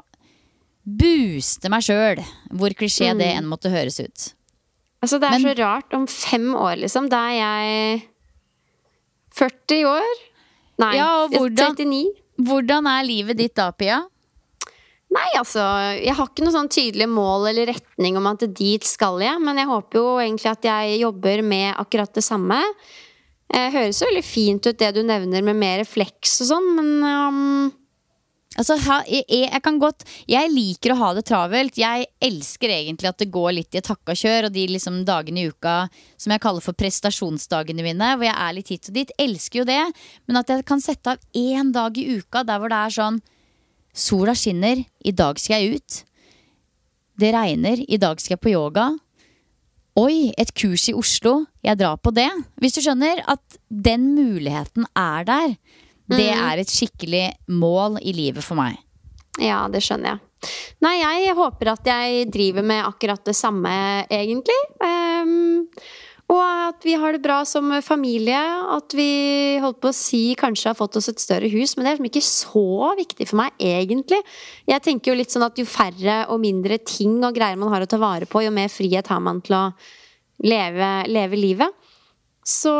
booste 0.99 1.71
meg 1.71 1.85
sjøl, 1.85 2.21
hvor 2.57 2.73
klisjé 2.77 3.13
mm. 3.13 3.21
det 3.21 3.31
enn 3.37 3.49
måtte 3.49 3.71
høres 3.73 3.99
ut. 4.01 4.29
Altså, 4.99 5.19
det 5.19 5.29
er 5.29 5.37
Men, 5.37 5.45
så 5.45 5.55
rart. 5.61 5.93
Om 5.95 6.07
fem 6.11 6.47
år, 6.55 6.77
liksom, 6.83 7.09
da 7.11 7.21
er 7.29 7.37
jeg 7.39 7.99
40 9.39 9.85
år. 9.87 10.23
Nei, 10.79 10.93
ja, 10.97 11.11
hvordan, 11.31 11.75
39. 11.75 12.01
Hvordan 12.49 12.87
er 12.87 13.05
livet 13.07 13.39
ditt 13.39 13.55
da, 13.59 13.69
Pia? 13.75 13.99
Nei, 15.09 15.25
altså 15.39 15.63
Jeg 15.97 16.13
har 16.13 16.27
ikke 16.29 16.45
noe 16.45 16.53
sånn 16.53 16.69
tydelig 16.69 17.07
mål 17.09 17.49
eller 17.49 17.71
retning 17.71 18.19
om 18.19 18.27
at 18.29 18.45
dit 18.55 18.85
skal 18.85 19.19
jeg. 19.23 19.41
Men 19.43 19.59
jeg 19.59 19.69
håper 19.71 19.99
jo 19.99 20.07
egentlig 20.21 20.51
at 20.51 20.67
jeg 20.69 20.99
jobber 21.01 21.43
med 21.45 21.73
akkurat 21.81 22.13
det 22.15 22.25
samme. 22.25 22.59
Det 23.49 23.57
eh, 23.57 23.71
høres 23.73 24.01
jo 24.01 24.09
veldig 24.11 24.25
fint 24.25 24.69
ut 24.69 24.77
det 24.77 24.91
du 24.93 25.01
nevner 25.01 25.45
med 25.45 25.57
mer 25.57 25.79
refleks 25.81 26.35
og 26.43 26.51
sånn, 26.51 26.67
men 26.77 26.89
um, 27.01 27.71
Altså, 28.59 28.75
jeg, 29.07 29.23
jeg, 29.31 29.61
kan 29.63 29.77
godt 29.79 30.03
Jeg 30.27 30.51
liker 30.51 30.93
å 30.93 30.99
ha 30.99 31.13
det 31.15 31.25
travelt. 31.29 31.79
Jeg 31.79 32.09
elsker 32.23 32.73
egentlig 32.73 33.07
at 33.07 33.21
det 33.21 33.31
går 33.31 33.53
litt 33.55 33.75
i 33.75 33.79
et 33.79 33.89
hakka 33.89 34.15
kjør. 34.19 34.49
Og 34.49 34.55
de 34.55 34.65
liksom 34.73 35.01
dagene 35.07 35.45
i 35.45 35.49
uka 35.53 35.77
som 36.19 36.35
jeg 36.35 36.43
kaller 36.43 36.65
for 36.65 36.77
prestasjonsdagene 36.77 37.85
mine, 37.85 38.13
hvor 38.17 38.27
jeg 38.27 38.35
er 38.35 38.55
litt 38.57 38.71
hit 38.73 38.91
og 38.91 38.99
dit. 38.99 39.15
Elsker 39.19 39.61
jo 39.61 39.67
det. 39.69 39.81
Men 40.27 40.41
at 40.41 40.51
jeg 40.51 40.67
kan 40.67 40.83
sette 40.83 41.15
av 41.15 41.23
én 41.37 41.71
dag 41.75 41.97
i 41.97 42.07
uka 42.19 42.43
der 42.47 42.61
hvor 42.61 42.71
det 42.71 42.85
er 42.85 42.97
sånn 42.99 43.21
Sola 43.99 44.35
skinner, 44.37 44.83
i 45.01 45.11
dag 45.11 45.39
skal 45.41 45.63
jeg 45.63 45.79
ut. 45.79 45.95
Det 47.19 47.31
regner, 47.33 47.81
i 47.89 47.97
dag 47.99 48.21
skal 48.21 48.35
jeg 48.35 48.43
på 48.43 48.51
yoga. 48.53 48.91
Oi, 49.99 50.29
et 50.39 50.53
kurs 50.55 50.85
i 50.87 50.93
Oslo, 50.95 51.47
jeg 51.65 51.79
drar 51.81 51.97
på 51.99 52.13
det. 52.15 52.29
Hvis 52.61 52.77
du 52.77 52.83
skjønner 52.85 53.23
at 53.27 53.57
den 53.67 54.11
muligheten 54.15 54.85
er 54.95 55.25
der. 55.27 55.55
Det 56.09 56.25
mm. 56.25 56.43
er 56.49 56.61
et 56.61 56.73
skikkelig 56.73 57.25
mål 57.53 57.99
i 58.01 58.15
livet 58.17 58.45
for 58.45 58.59
meg. 58.59 58.79
Ja, 59.39 59.63
det 59.71 59.83
skjønner 59.85 60.15
jeg. 60.15 60.25
Nei, 60.83 60.97
jeg 61.01 61.35
håper 61.35 61.73
at 61.73 61.87
jeg 61.87 62.27
driver 62.31 62.65
med 62.65 62.85
akkurat 62.87 63.23
det 63.27 63.35
samme, 63.37 63.71
egentlig. 64.09 64.57
Um, 64.79 65.67
og 66.29 66.41
at 66.43 66.85
vi 66.85 66.93
har 66.99 67.15
det 67.15 67.23
bra 67.23 67.39
som 67.47 67.71
familie. 67.81 68.39
At 68.75 68.93
vi 68.95 69.57
holdt 69.63 69.79
på 69.81 69.89
å 69.89 69.95
si 69.95 70.21
kanskje 70.39 70.69
har 70.71 70.77
fått 70.77 70.99
oss 70.99 71.09
et 71.09 71.21
større 71.21 71.49
hus. 71.49 71.73
Men 71.75 71.85
det 71.85 71.91
er 71.91 71.97
liksom 71.97 72.09
ikke 72.11 72.25
så 72.27 72.91
viktig 72.99 73.29
for 73.31 73.41
meg, 73.41 73.55
egentlig. 73.57 74.21
Jeg 74.69 74.85
tenker 74.85 75.11
jo 75.11 75.17
litt 75.19 75.33
sånn 75.33 75.47
at 75.47 75.57
jo 75.59 75.65
færre 75.69 76.21
og 76.29 76.41
mindre 76.43 76.77
ting 76.85 77.17
og 77.23 77.33
greier 77.35 77.59
man 77.59 77.73
har 77.73 77.85
å 77.85 77.89
ta 77.89 77.99
vare 78.01 78.29
på, 78.29 78.43
jo 78.45 78.53
mer 78.53 78.69
frihet 78.71 79.09
har 79.09 79.23
man 79.25 79.41
til 79.45 79.57
å 79.57 79.63
leve, 80.45 80.91
leve 81.09 81.39
livet. 81.39 81.78
Så 82.49 82.73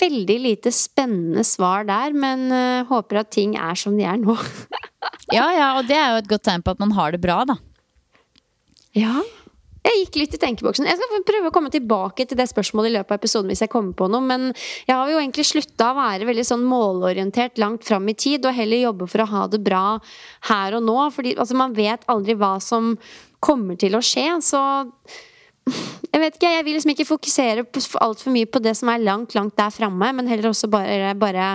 veldig 0.00 0.36
lite 0.42 0.72
spennende 0.74 1.44
svar 1.46 1.86
der, 1.86 2.14
men 2.16 2.48
uh, 2.50 2.86
håper 2.88 3.22
at 3.22 3.30
ting 3.36 3.54
er 3.54 3.78
som 3.78 3.94
de 3.98 4.06
er 4.08 4.18
nå. 4.18 4.34
ja, 5.36 5.46
ja, 5.54 5.68
og 5.78 5.86
det 5.86 5.94
er 5.94 6.10
jo 6.10 6.22
et 6.24 6.30
godt 6.30 6.46
tegn 6.48 6.64
på 6.66 6.74
at 6.74 6.82
man 6.82 6.94
har 6.96 7.14
det 7.14 7.22
bra, 7.22 7.44
da. 7.46 7.60
Ja. 8.96 9.20
Jeg 9.86 10.00
gikk 10.00 10.16
litt 10.18 10.34
i 10.34 10.40
tenkeboksen. 10.42 10.88
Jeg 10.88 10.98
skal 10.98 11.22
prøve 11.28 11.50
å 11.50 11.54
komme 11.54 11.70
tilbake 11.70 12.24
til 12.26 12.38
det 12.40 12.48
spørsmålet 12.50 12.90
i 12.90 12.94
løpet 12.96 13.14
av 13.14 13.20
episoden 13.20 13.52
hvis 13.52 13.62
jeg 13.62 13.70
kommer 13.70 13.94
på 13.94 14.08
noe, 14.10 14.24
men 14.24 14.48
jeg 14.88 14.96
har 14.96 15.12
jo 15.12 15.20
egentlig 15.20 15.46
slutta 15.46 15.92
å 15.92 15.98
være 16.00 16.26
veldig 16.26 16.46
sånn 16.48 16.64
målorientert 16.66 17.60
langt 17.62 17.86
fram 17.86 18.10
i 18.10 18.16
tid, 18.18 18.48
og 18.48 18.56
heller 18.56 18.82
jobbe 18.82 19.06
for 19.12 19.22
å 19.22 19.28
ha 19.30 19.44
det 19.52 19.62
bra 19.62 19.84
her 20.50 20.80
og 20.80 20.82
nå. 20.88 20.98
Fordi 21.14 21.36
altså, 21.36 21.58
man 21.62 21.76
vet 21.78 22.02
aldri 22.10 22.34
hva 22.40 22.56
som 22.64 22.96
kommer 23.38 23.78
til 23.78 23.94
å 23.94 24.02
skje. 24.02 24.26
Så 24.42 24.64
jeg 25.66 26.22
vet 26.22 26.36
ikke, 26.38 26.52
jeg 26.54 26.64
vil 26.66 26.76
liksom 26.76 26.92
ikke 26.94 27.08
fokusere 27.08 27.64
altfor 28.04 28.34
mye 28.34 28.48
på 28.48 28.62
det 28.62 28.76
som 28.78 28.90
er 28.92 29.02
langt, 29.02 29.34
langt 29.36 29.56
der 29.58 29.74
framme, 29.74 30.12
men 30.16 30.30
heller 30.30 30.52
også 30.52 30.70
bare, 30.70 31.14
bare 31.18 31.48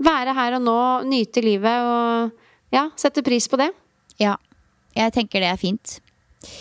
være 0.00 0.36
her 0.36 0.56
og 0.58 0.64
nå, 0.64 0.78
nyte 1.10 1.42
livet 1.44 1.88
og 1.88 2.30
ja, 2.72 2.86
sette 2.96 3.24
pris 3.26 3.48
på 3.50 3.58
det. 3.60 3.68
Ja, 4.22 4.36
jeg 4.96 5.14
tenker 5.16 5.42
det 5.42 5.50
er 5.50 5.60
fint. 5.60 5.98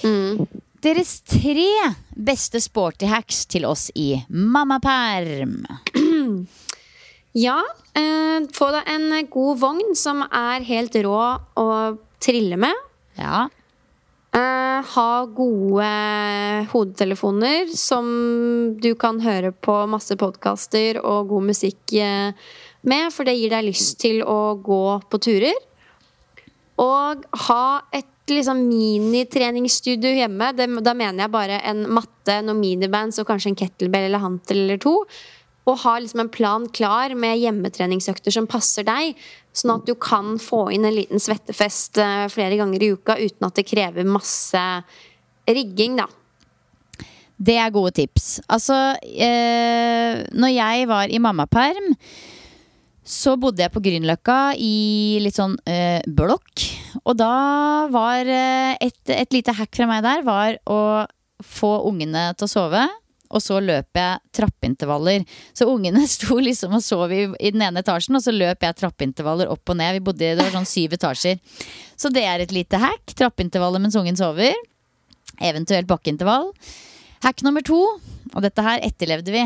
Mm. 0.03 0.43
Deres 0.81 1.19
tre 1.29 1.69
beste 2.17 2.59
sporty 2.61 3.05
hacks 3.05 3.45
til 3.45 3.67
oss 3.69 3.89
i 3.95 4.15
Mammaperm. 4.29 5.61
Ja, 7.31 7.61
eh, 7.95 8.43
få 8.51 8.67
deg 8.75 8.89
en 8.91 9.05
god 9.31 9.59
vogn 9.61 9.93
som 9.95 10.19
er 10.27 10.65
helt 10.67 10.97
rå 11.05 11.19
å 11.55 11.67
trille 12.19 12.57
med. 12.59 12.75
Ja. 13.15 13.45
Eh, 14.31 14.83
ha 14.95 15.25
gode 15.35 15.87
hodetelefoner 16.71 17.67
som 17.75 18.05
du 18.79 18.93
kan 18.95 19.19
høre 19.19 19.51
på 19.51 19.73
masse 19.91 20.15
podkaster 20.15 21.01
og 21.03 21.33
god 21.33 21.49
musikk 21.49 21.95
eh, 21.99 22.31
med, 22.87 23.09
for 23.11 23.27
det 23.27 23.35
gir 23.35 23.51
deg 23.51 23.67
lyst 23.67 23.99
til 23.99 24.21
å 24.23 24.55
gå 24.63 24.85
på 25.11 25.19
turer. 25.19 25.59
Og 26.79 27.27
ha 27.49 27.65
et 27.91 28.07
liksom 28.31 28.63
minitreningsstudio 28.69 30.15
hjemme. 30.15 30.53
Da 30.55 30.95
mener 30.95 31.25
jeg 31.25 31.33
bare 31.33 31.59
en 31.67 31.83
matte, 31.91 32.39
noen 32.45 32.61
minibands 32.61 33.19
og 33.19 33.27
kanskje 33.27 33.51
en 33.51 33.59
kettlebell 33.59 34.07
eller 34.07 34.23
hantel 34.23 34.63
eller 34.63 34.79
to. 34.79 34.95
Og 35.69 35.77
ha 35.83 35.97
liksom 36.01 36.23
en 36.23 36.31
plan 36.33 36.65
klar 36.73 37.13
med 37.13 37.37
hjemmetreningsøkter 37.41 38.33
som 38.33 38.49
passer 38.49 38.85
deg. 38.87 39.13
Sånn 39.53 39.75
at 39.75 39.85
du 39.85 39.93
kan 39.99 40.37
få 40.41 40.65
inn 40.73 40.87
en 40.87 40.95
liten 40.95 41.21
svettefest 41.21 41.99
eh, 42.01 42.25
flere 42.33 42.57
ganger 42.57 42.81
i 42.81 42.91
uka 42.95 43.19
uten 43.19 43.47
at 43.47 43.59
det 43.59 43.67
krever 43.69 44.07
masse 44.07 44.63
rigging, 45.45 45.99
da. 46.01 46.07
Det 47.41 47.57
er 47.57 47.73
gode 47.73 47.93
tips. 47.97 48.35
Altså, 48.51 48.75
eh, 49.01 50.21
når 50.33 50.53
jeg 50.53 50.89
var 50.89 51.09
i 51.09 51.21
mammaperm, 51.21 51.95
så 53.01 53.33
bodde 53.39 53.63
jeg 53.63 53.73
på 53.73 53.81
Grünerløkka 53.81 54.53
i 54.61 55.17
litt 55.23 55.39
sånn 55.39 55.55
eh, 55.65 56.03
blokk. 56.05 56.65
Og 57.01 57.17
da 57.17 57.87
var 57.93 58.29
eh, 58.29 58.77
et, 58.77 58.99
et 59.09 59.33
lite 59.33 59.55
hack 59.57 59.73
fra 59.73 59.89
meg 59.89 60.05
der 60.05 60.21
var 60.27 60.59
å 60.69 60.81
få 61.41 61.73
ungene 61.89 62.29
til 62.37 62.45
å 62.45 62.51
sove. 62.51 62.85
Og 63.31 63.43
så 63.43 63.59
løp 63.63 63.97
jeg 63.97 64.19
trappeintervaller. 64.37 65.25
Så 65.57 65.67
ungene 65.71 66.03
sto 66.15 66.37
liksom 66.39 66.77
og 66.77 66.85
sov 66.85 67.13
i, 67.15 67.23
i 67.39 67.53
den 67.55 67.63
ene 67.65 67.83
etasjen, 67.83 68.17
og 68.19 68.25
så 68.25 68.33
løp 68.35 68.67
jeg 68.67 68.79
trappeintervaller 68.81 69.51
opp 69.51 69.73
og 69.73 69.79
ned. 69.79 69.97
Vi 69.97 70.05
bodde, 70.11 70.35
Det 70.35 70.43
var 70.43 70.53
sånn 70.55 70.69
syv 70.69 70.97
etasjer. 70.99 71.41
Så 71.99 72.11
det 72.13 72.25
er 72.27 72.43
et 72.43 72.55
lite 72.55 72.79
hack. 72.81 73.15
Trappeintervaller 73.15 73.83
mens 73.83 73.97
ungen 73.99 74.19
sover. 74.19 74.55
Eventuelt 75.41 75.89
bakkeintervall. 75.89 76.51
Hack 77.21 77.43
nummer 77.45 77.61
to, 77.65 77.79
og 78.33 78.39
dette 78.41 78.63
her 78.65 78.81
etterlevde 78.85 79.33
vi 79.33 79.43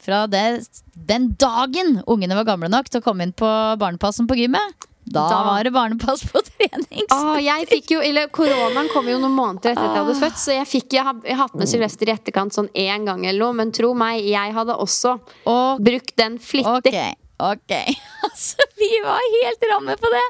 fra 0.00 0.22
det, 0.30 0.64
den 0.94 1.32
dagen 1.40 1.98
ungene 2.06 2.36
var 2.38 2.46
gamle 2.48 2.70
nok 2.72 2.88
til 2.88 3.02
å 3.02 3.04
komme 3.04 3.26
inn 3.26 3.34
på 3.36 3.48
barnepassen 3.80 4.28
på 4.30 4.38
gymmet. 4.38 4.88
Da, 5.12 5.24
Da- 5.30 5.42
var 5.46 5.64
det 5.64 5.72
barnepass 5.72 6.22
på 6.30 6.42
trening. 6.44 7.04
Ah, 7.14 7.36
jeg 7.40 7.66
fikk 7.70 7.90
jo, 7.96 8.00
eller 8.04 8.28
Koronaen 8.34 8.90
kom 8.92 9.08
jo 9.08 9.18
noen 9.18 9.34
måneder 9.36 9.72
etter 9.72 9.84
at 9.88 9.94
jeg 9.96 10.04
hadde 10.04 10.16
født, 10.20 10.38
så 10.42 10.52
jeg 10.56 10.66
fikk 10.68 10.96
jeg 10.98 11.14
jeg 11.24 11.36
hatt 11.40 11.54
med 11.58 11.68
Sylvester 11.70 12.08
i 12.10 12.14
etterkant 12.14 12.52
sånn 12.56 12.68
én 12.74 13.04
gang 13.08 13.24
eller 13.26 13.38
noe. 13.46 13.56
Men 13.62 13.72
tro 13.72 13.94
meg, 13.94 14.22
jeg 14.28 14.52
hadde 14.54 14.76
også 14.76 15.16
Og 15.46 15.80
brukt 15.80 16.14
den 16.20 16.38
flittig. 16.38 16.92
Ok, 16.92 17.16
ok. 17.54 17.76
Altså, 18.28 18.64
vi 18.78 18.88
var 19.04 19.18
helt 19.42 19.62
ramme 19.70 19.94
på 19.96 20.10
det. 20.12 20.24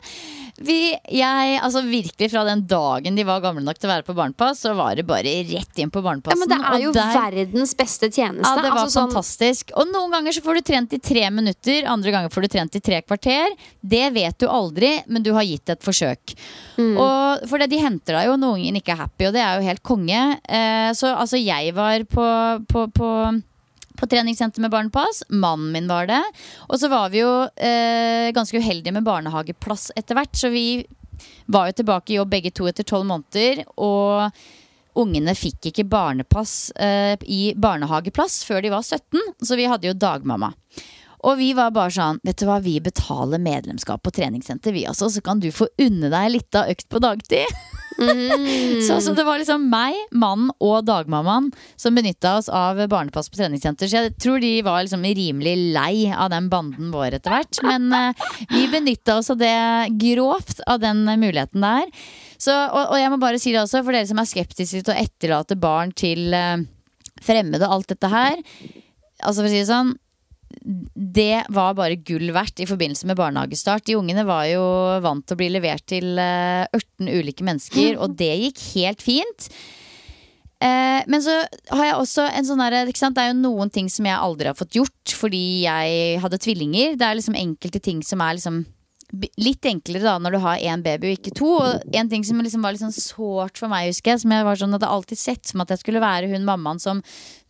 Vi, 0.59 0.90
jeg, 1.14 1.59
altså 1.62 1.83
virkelig 1.87 2.31
Fra 2.33 2.42
den 2.49 2.64
dagen 2.66 3.14
de 3.18 3.25
var 3.27 3.42
gamle 3.44 3.62
nok 3.62 3.79
til 3.79 3.87
å 3.88 3.92
være 3.92 4.07
på 4.07 4.14
barnepass, 4.16 4.64
så 4.64 4.73
var 4.75 4.97
det 4.99 5.05
bare 5.07 5.35
rett 5.47 5.79
inn 5.79 5.90
på 5.94 6.03
Ja, 6.03 6.35
men 6.35 6.49
det 6.51 6.59
er 6.59 6.81
jo 6.83 6.92
der- 6.92 7.14
verdens 7.14 7.75
beste 7.79 8.09
tjeneste. 8.11 8.42
Ja, 8.42 8.62
det 8.62 8.71
var 8.73 8.79
Altså, 8.85 8.99
sånn- 9.01 9.12
fantastisk. 9.12 9.71
Og 9.77 9.87
noen 9.92 10.11
ganger 10.11 10.33
så 10.33 10.42
får 10.42 10.55
du 10.55 10.61
trent 10.62 10.92
i 10.92 10.99
tre 10.99 11.31
minutter, 11.31 11.87
andre 11.87 12.11
ganger 12.11 12.29
får 12.35 12.42
du 12.42 12.49
trent 12.49 12.75
i 12.77 12.81
tre 12.81 13.03
kvarter. 13.03 13.55
Det 13.87 14.12
vet 14.12 14.38
du 14.38 14.47
aldri, 14.49 15.03
men 15.07 15.23
du 15.23 15.33
har 15.33 15.42
gitt 15.44 15.68
et 15.71 15.81
forsøk. 15.81 16.35
Og 16.79 17.49
for 17.49 17.59
det, 17.59 17.71
de 17.71 17.79
henter 17.79 18.14
deg 18.18 18.27
jo 18.27 18.37
når 18.37 18.59
ungen 18.59 18.77
ikke 18.83 18.92
er 18.94 19.03
happy, 19.05 19.27
og 19.27 19.33
det 19.35 19.42
er 19.42 19.61
jo 19.61 19.66
helt 19.68 19.83
konge. 19.83 20.40
Eh, 20.49 20.90
så 20.92 21.14
altså, 21.16 21.38
jeg 21.42 21.75
var 21.75 22.03
på, 22.05 22.66
på, 22.66 22.87
på 22.92 23.42
på 23.99 24.09
treningssenter 24.11 24.63
med 24.65 24.73
barnepass. 24.73 25.25
Mannen 25.29 25.73
min 25.75 25.91
var 25.91 26.09
det. 26.11 26.23
Og 26.69 26.79
så 26.81 26.91
var 26.93 27.11
vi 27.13 27.23
jo 27.23 27.33
eh, 27.57 28.31
ganske 28.37 28.59
uheldige 28.59 28.95
med 28.95 29.07
barnehageplass 29.07 29.91
etter 29.99 30.19
hvert, 30.19 30.37
så 30.39 30.53
vi 30.55 30.85
var 31.51 31.69
jo 31.69 31.79
tilbake 31.81 32.15
i 32.15 32.19
jobb 32.19 32.31
begge 32.33 32.55
to 32.55 32.69
etter 32.71 32.87
tolv 32.87 33.09
måneder. 33.09 33.65
Og 33.77 34.31
ungene 34.99 35.35
fikk 35.39 35.71
ikke 35.71 35.87
barnepass 35.89 36.71
eh, 36.75 37.17
i 37.27 37.53
barnehageplass 37.59 38.43
før 38.49 38.65
de 38.65 38.73
var 38.75 38.87
17, 38.87 39.19
så 39.43 39.59
vi 39.59 39.69
hadde 39.71 39.91
jo 39.91 39.99
dagmamma. 39.99 40.53
Og 41.27 41.35
vi 41.41 41.51
var 41.57 41.73
bare 41.75 41.91
sånn, 41.91 42.21
vet 42.23 42.39
du 42.39 42.47
hva, 42.47 42.61
vi 42.63 42.77
betaler 42.83 43.43
medlemskap 43.43 44.05
på 44.07 44.15
treningssenter, 44.15 44.75
vi 44.75 44.87
altså, 44.87 45.11
så 45.11 45.23
kan 45.25 45.43
du 45.43 45.51
få 45.55 45.67
unne 45.83 46.13
deg 46.15 46.31
litt 46.37 46.59
av 46.59 46.71
økt 46.71 46.89
på 46.91 47.03
dagtid. 47.03 47.59
så, 48.87 49.01
så 49.03 49.13
det 49.17 49.25
var 49.27 49.41
liksom 49.41 49.65
meg, 49.73 49.97
mannen 50.15 50.53
og 50.63 50.87
dagmammaen 50.87 51.51
som 51.77 51.97
benytta 51.99 52.37
oss 52.39 52.49
av 52.53 52.79
barnepass 52.91 53.31
på 53.31 53.41
treningssenter. 53.41 53.91
Så 53.91 54.05
jeg 54.05 54.15
tror 54.23 54.39
de 54.43 54.53
var 54.67 54.85
liksom 54.85 55.03
rimelig 55.03 55.57
lei 55.75 56.09
av 56.13 56.31
den 56.35 56.49
banden 56.53 56.93
vår 56.95 57.19
etter 57.19 57.35
hvert. 57.35 57.61
Men 57.67 57.91
uh, 57.91 58.27
vi 58.53 58.69
benytta 58.71 59.19
oss 59.19 59.33
av 59.35 59.41
det 59.43 59.59
grovt, 59.99 60.63
av 60.67 60.83
den 60.85 61.05
muligheten 61.09 61.65
der. 61.65 61.91
Så, 62.39 62.55
og, 62.55 62.95
og 62.95 62.99
jeg 63.01 63.13
må 63.13 63.21
bare 63.23 63.43
si 63.43 63.55
det 63.55 63.65
også, 63.65 63.83
for 63.83 63.97
dere 63.97 64.09
som 64.11 64.23
er 64.23 64.31
skeptiske 64.31 64.85
til 64.85 64.95
å 64.95 65.01
etterlate 65.01 65.59
barn 65.59 65.95
til 65.97 66.31
uh, 66.37 66.59
fremmede 67.25 67.67
og 67.67 67.81
alt 67.81 67.97
dette 67.97 68.13
her. 68.13 68.39
Altså 69.19 69.43
for 69.43 69.49
å 69.49 69.53
si 69.53 69.65
det 69.65 69.71
sånn 69.71 69.97
det 70.49 71.45
var 71.53 71.77
bare 71.77 72.01
gull 72.01 72.33
verdt 72.35 72.63
i 72.65 72.69
forbindelse 72.69 73.09
med 73.09 73.19
barnehagestart. 73.19 73.85
De 73.87 73.99
ungene 73.99 74.25
var 74.29 74.47
jo 74.49 74.63
vant 75.05 75.25
til 75.27 75.37
å 75.37 75.41
bli 75.41 75.51
levert 75.53 75.85
til 75.89 76.17
ørten 76.19 76.89
18 76.99 77.13
ulike 77.15 77.45
mennesker, 77.47 77.99
og 78.03 78.17
det 78.19 78.33
gikk 78.43 78.63
helt 78.75 79.05
fint. 79.05 79.49
Eh, 80.59 81.05
men 81.07 81.23
så 81.23 81.37
har 81.71 81.85
jeg 81.85 81.99
også 82.01 82.25
en 82.35 82.47
sånn 82.49 82.59
derre 82.59 82.81
Det 82.89 83.23
er 83.23 83.29
jo 83.29 83.37
noen 83.39 83.71
ting 83.71 83.87
som 83.87 84.09
jeg 84.09 84.19
aldri 84.19 84.49
har 84.51 84.59
fått 84.59 84.75
gjort 84.75 85.13
fordi 85.15 85.63
jeg 85.63 86.19
hadde 86.19 86.41
tvillinger. 86.43 86.97
Det 86.99 87.07
er 87.07 87.19
liksom 87.19 87.39
enkelte 87.39 87.81
ting 87.85 88.03
som 88.03 88.25
er 88.25 88.39
liksom 88.39 88.65
Litt 89.41 89.65
enklere 89.65 90.05
da 90.05 90.19
når 90.21 90.35
du 90.35 90.39
har 90.43 90.65
én 90.69 90.83
baby 90.85 91.09
og 91.09 91.15
ikke 91.17 91.33
to. 91.39 91.53
Og 91.63 91.95
en 91.97 92.11
ting 92.11 92.27
som 92.29 92.43
liksom 92.45 92.61
var 92.61 92.75
litt 92.75 92.83
sånn 92.83 92.93
sårt 92.93 93.57
for 93.57 93.73
meg, 93.73 93.87
husker 93.89 94.13
jeg, 94.13 94.21
som 94.21 94.35
jeg 94.35 94.45
var 94.45 94.59
sånn, 94.61 94.75
hadde 94.77 94.91
alltid 94.93 95.21
sett 95.21 95.49
som 95.49 95.63
at 95.65 95.73
jeg 95.73 95.81
skulle 95.81 96.03
være 96.05 96.29
hun 96.29 96.45
mammaen 96.45 96.83
som 96.83 97.01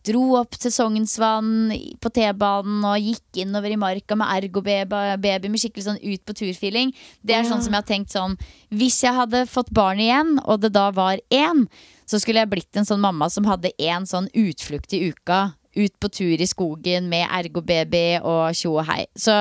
dro 0.08 0.22
opp 0.38 0.56
til 0.58 0.72
Sognsvann 0.74 1.72
på 2.02 2.10
T-banen 2.16 2.86
og 2.88 3.04
gikk 3.04 3.42
innover 3.44 3.74
i 3.74 3.78
marka 3.80 4.16
med 4.18 4.30
ergo-baby 4.38 5.50
med 5.50 5.60
skikkelig 5.60 5.86
sånn 5.86 6.00
ut 6.02 6.24
på 6.24 6.36
tur-feeling. 6.40 6.94
Det 7.22 7.36
er 7.36 7.46
sånn 7.48 7.62
som 7.64 7.74
jeg 7.74 7.82
har 7.82 7.88
tenkt 7.88 8.14
sånn 8.14 8.38
Hvis 8.74 8.98
jeg 9.04 9.16
hadde 9.16 9.44
fått 9.50 9.70
barn 9.74 10.00
igjen, 10.02 10.36
og 10.44 10.62
det 10.64 10.72
da 10.76 10.88
var 10.94 11.20
én, 11.34 11.66
så 12.08 12.20
skulle 12.20 12.42
jeg 12.42 12.52
blitt 12.52 12.80
en 12.80 12.88
sånn 12.88 13.04
mamma 13.04 13.28
som 13.32 13.48
hadde 13.48 13.74
én 13.76 14.08
sånn 14.08 14.30
utflukt 14.32 14.94
i 14.96 15.08
uka. 15.12 15.52
Ut 15.78 15.94
på 16.00 16.08
tur 16.10 16.40
i 16.40 16.48
skogen 16.48 17.10
med 17.12 17.28
ergo-baby 17.28 18.18
og 18.24 18.56
tjo 18.56 18.78
og 18.80 18.88
hei. 18.88 19.04
Så 19.14 19.34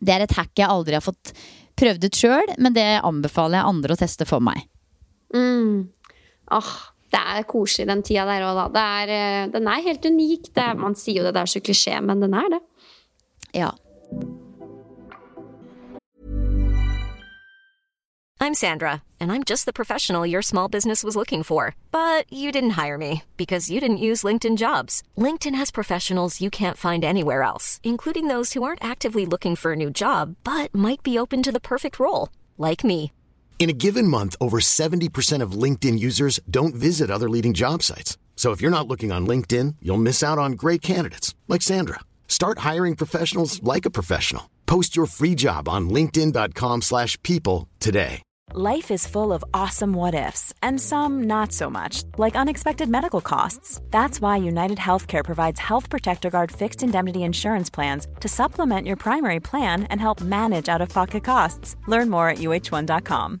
det 0.00 0.14
er 0.14 0.24
et 0.24 0.36
hack 0.36 0.52
jeg 0.54 0.68
aldri 0.68 0.94
har 0.98 1.04
fått 1.04 1.32
prøvd 1.80 2.04
ut 2.06 2.18
sjøl, 2.20 2.52
men 2.60 2.76
det 2.76 3.00
anbefaler 3.00 3.58
jeg 3.60 3.72
andre 3.72 3.96
å 3.96 4.00
teste 4.00 4.26
for 4.28 4.44
meg. 4.44 4.66
Mm. 5.34 5.88
Åh, 6.52 6.70
det 7.10 7.20
er 7.20 7.46
koselig 7.48 7.88
den 7.90 8.02
tida 8.06 8.24
der 8.28 8.46
òg, 8.46 8.56
da. 8.56 8.66
Det 8.74 8.86
er, 9.02 9.14
eh, 9.18 9.52
den 9.52 9.68
er 9.68 9.86
helt 9.86 10.04
unik. 10.06 10.54
Det 10.54 10.64
er, 10.64 10.74
man 10.74 10.94
sier 10.94 11.20
jo 11.20 11.26
det, 11.26 11.34
det 11.34 11.42
er 11.42 11.54
så 11.54 11.60
klisjé, 11.60 12.00
men 12.00 12.22
den 12.22 12.34
er 12.34 12.48
det. 12.48 12.60
Ja. 13.54 13.70
I'm 18.42 18.54
Sandra, 18.54 19.02
and 19.20 19.30
I'm 19.30 19.44
just 19.44 19.66
the 19.66 19.72
professional 19.72 20.24
your 20.24 20.40
small 20.40 20.66
business 20.66 21.04
was 21.04 21.14
looking 21.14 21.42
for. 21.42 21.74
But 21.92 22.24
you 22.32 22.50
didn't 22.50 22.70
hire 22.70 22.96
me 22.96 23.22
because 23.36 23.70
you 23.70 23.80
didn't 23.80 24.06
use 24.08 24.22
LinkedIn 24.22 24.56
jobs. 24.56 25.02
LinkedIn 25.18 25.54
has 25.54 25.70
professionals 25.70 26.40
you 26.40 26.48
can't 26.48 26.78
find 26.78 27.04
anywhere 27.04 27.42
else, 27.42 27.80
including 27.82 28.28
those 28.28 28.54
who 28.54 28.62
aren't 28.62 28.82
actively 28.82 29.26
looking 29.26 29.56
for 29.56 29.72
a 29.72 29.76
new 29.76 29.90
job 29.90 30.36
but 30.42 30.74
might 30.74 31.02
be 31.02 31.18
open 31.18 31.42
to 31.42 31.52
the 31.52 31.60
perfect 31.60 31.98
role, 32.00 32.30
like 32.56 32.82
me. 32.82 33.12
In 33.60 33.68
a 33.68 33.74
given 33.74 34.08
month, 34.08 34.36
over 34.40 34.58
70% 34.58 35.42
of 35.42 35.52
LinkedIn 35.52 35.98
users 35.98 36.40
don't 36.48 36.74
visit 36.74 37.10
other 37.10 37.28
leading 37.28 37.52
job 37.52 37.82
sites. 37.82 38.16
So 38.34 38.52
if 38.52 38.62
you're 38.62 38.70
not 38.70 38.88
looking 38.88 39.12
on 39.12 39.26
LinkedIn, 39.26 39.76
you'll 39.82 40.06
miss 40.08 40.22
out 40.22 40.38
on 40.38 40.52
great 40.52 40.80
candidates 40.80 41.34
like 41.46 41.60
Sandra. 41.60 42.00
Start 42.26 42.60
hiring 42.60 42.96
professionals 42.96 43.62
like 43.62 43.84
a 43.84 43.90
professional. 43.90 44.48
Post 44.64 44.96
your 44.96 45.04
free 45.04 45.34
job 45.34 45.68
on 45.68 45.90
linkedin.com/people 45.90 47.68
today. 47.80 48.22
Life 48.54 48.90
is 48.90 49.06
full 49.06 49.32
of 49.32 49.44
awesome 49.52 49.92
what 49.92 50.14
ifs, 50.14 50.54
and 50.62 50.80
some 50.80 51.22
not 51.26 51.52
so 51.52 51.70
much, 51.70 52.02
like 52.18 52.40
unexpected 52.40 52.88
medical 52.88 53.20
costs. 53.20 53.80
That's 53.90 54.20
why 54.22 54.38
United 54.38 54.78
Healthcare 54.78 55.24
provides 55.24 55.60
Health 55.60 55.90
Protector 55.90 56.30
Guard 56.30 56.50
fixed 56.50 56.82
indemnity 56.82 57.22
insurance 57.22 57.70
plans 57.70 58.08
to 58.20 58.28
supplement 58.28 58.86
your 58.86 58.96
primary 58.96 59.40
plan 59.40 59.84
and 59.90 60.00
help 60.00 60.20
manage 60.20 60.68
out 60.68 60.80
of 60.82 60.88
pocket 60.88 61.24
costs. 61.24 61.76
Learn 61.86 62.10
more 62.10 62.30
at 62.30 62.38
uh1.com. 62.38 63.40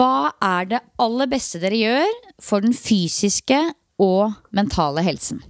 Hva 0.00 0.30
er 0.40 0.68
det 0.70 0.78
aller 1.02 1.28
beste 1.28 1.60
dere 1.60 1.76
gjør 1.76 2.12
for 2.40 2.64
den 2.64 2.72
fysiske 2.72 3.58
og 4.00 4.32
mentale 4.56 5.04
helsen? 5.04 5.42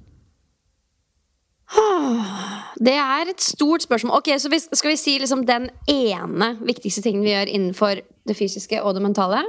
Det 2.80 2.96
er 2.98 3.28
et 3.30 3.44
stort 3.44 3.84
spørsmål. 3.84 4.16
Ok, 4.18 4.32
så 4.42 4.50
Skal 4.72 4.90
vi 4.90 4.96
si 4.98 5.18
liksom 5.22 5.44
den 5.46 5.68
ene 5.86 6.56
viktigste 6.66 7.04
tingen 7.04 7.22
vi 7.22 7.30
gjør 7.30 7.52
innenfor 7.52 8.00
det 8.26 8.36
fysiske 8.36 8.82
og 8.82 8.96
det 8.96 9.04
mentale? 9.04 9.44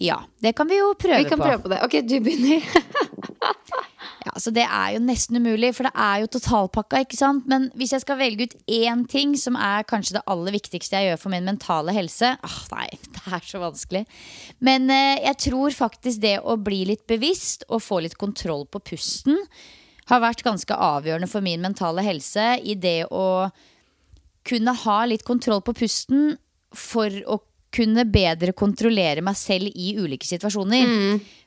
Ja, 0.00 0.16
det 0.42 0.56
kan 0.56 0.68
vi 0.70 0.78
jo 0.78 0.92
prøve 0.98 1.22
Vi 1.22 1.28
kan 1.28 1.38
på. 1.38 1.44
prøve 1.44 1.62
på 1.62 1.68
det. 1.68 1.78
Ok, 1.86 2.00
du 2.08 2.18
begynner. 2.18 2.66
Ja, 4.26 4.34
så 4.36 4.52
Det 4.52 4.66
er 4.66 4.94
jo 4.94 5.00
nesten 5.00 5.36
umulig, 5.40 5.72
for 5.76 5.88
det 5.88 5.92
er 5.94 6.20
jo 6.20 6.30
totalpakka. 6.36 7.00
ikke 7.00 7.16
sant? 7.16 7.46
Men 7.46 7.70
hvis 7.74 7.92
jeg 7.92 8.04
skal 8.04 8.18
velge 8.20 8.48
ut 8.48 8.56
én 8.68 9.06
ting 9.08 9.36
som 9.36 9.56
er 9.56 9.86
kanskje 9.88 10.18
det 10.18 10.26
aller 10.26 10.52
viktigste 10.52 10.96
jeg 10.96 11.10
gjør 11.10 11.20
for 11.22 11.30
min 11.30 11.44
mentale 11.48 11.94
helse 11.96 12.36
ah, 12.36 12.60
Nei, 12.74 12.88
det 13.14 13.24
er 13.26 13.44
så 13.46 13.62
vanskelig. 13.62 14.04
Men 14.60 14.90
eh, 14.90 15.24
jeg 15.24 15.36
tror 15.50 15.70
faktisk 15.70 16.20
det 16.20 16.38
å 16.44 16.56
bli 16.60 16.84
litt 16.92 17.06
bevisst 17.06 17.64
og 17.68 17.82
få 17.82 18.02
litt 18.04 18.18
kontroll 18.20 18.66
på 18.66 18.82
pusten 18.92 19.38
har 20.10 20.22
vært 20.24 20.42
ganske 20.42 20.74
avgjørende 20.74 21.30
for 21.30 21.44
min 21.44 21.62
mentale 21.62 22.02
helse 22.02 22.56
i 22.66 22.74
det 22.74 23.06
å 23.14 23.48
kunne 24.46 24.74
ha 24.84 24.98
litt 25.06 25.24
kontroll 25.26 25.62
på 25.62 25.76
pusten 25.76 26.34
for 26.74 27.14
å 27.30 27.38
kunne 27.74 28.04
bedre 28.10 28.54
kontrollere 28.56 29.22
meg 29.22 29.38
selv 29.38 29.70
i 29.78 29.92
ulike 29.98 30.26
situasjoner. 30.26 30.88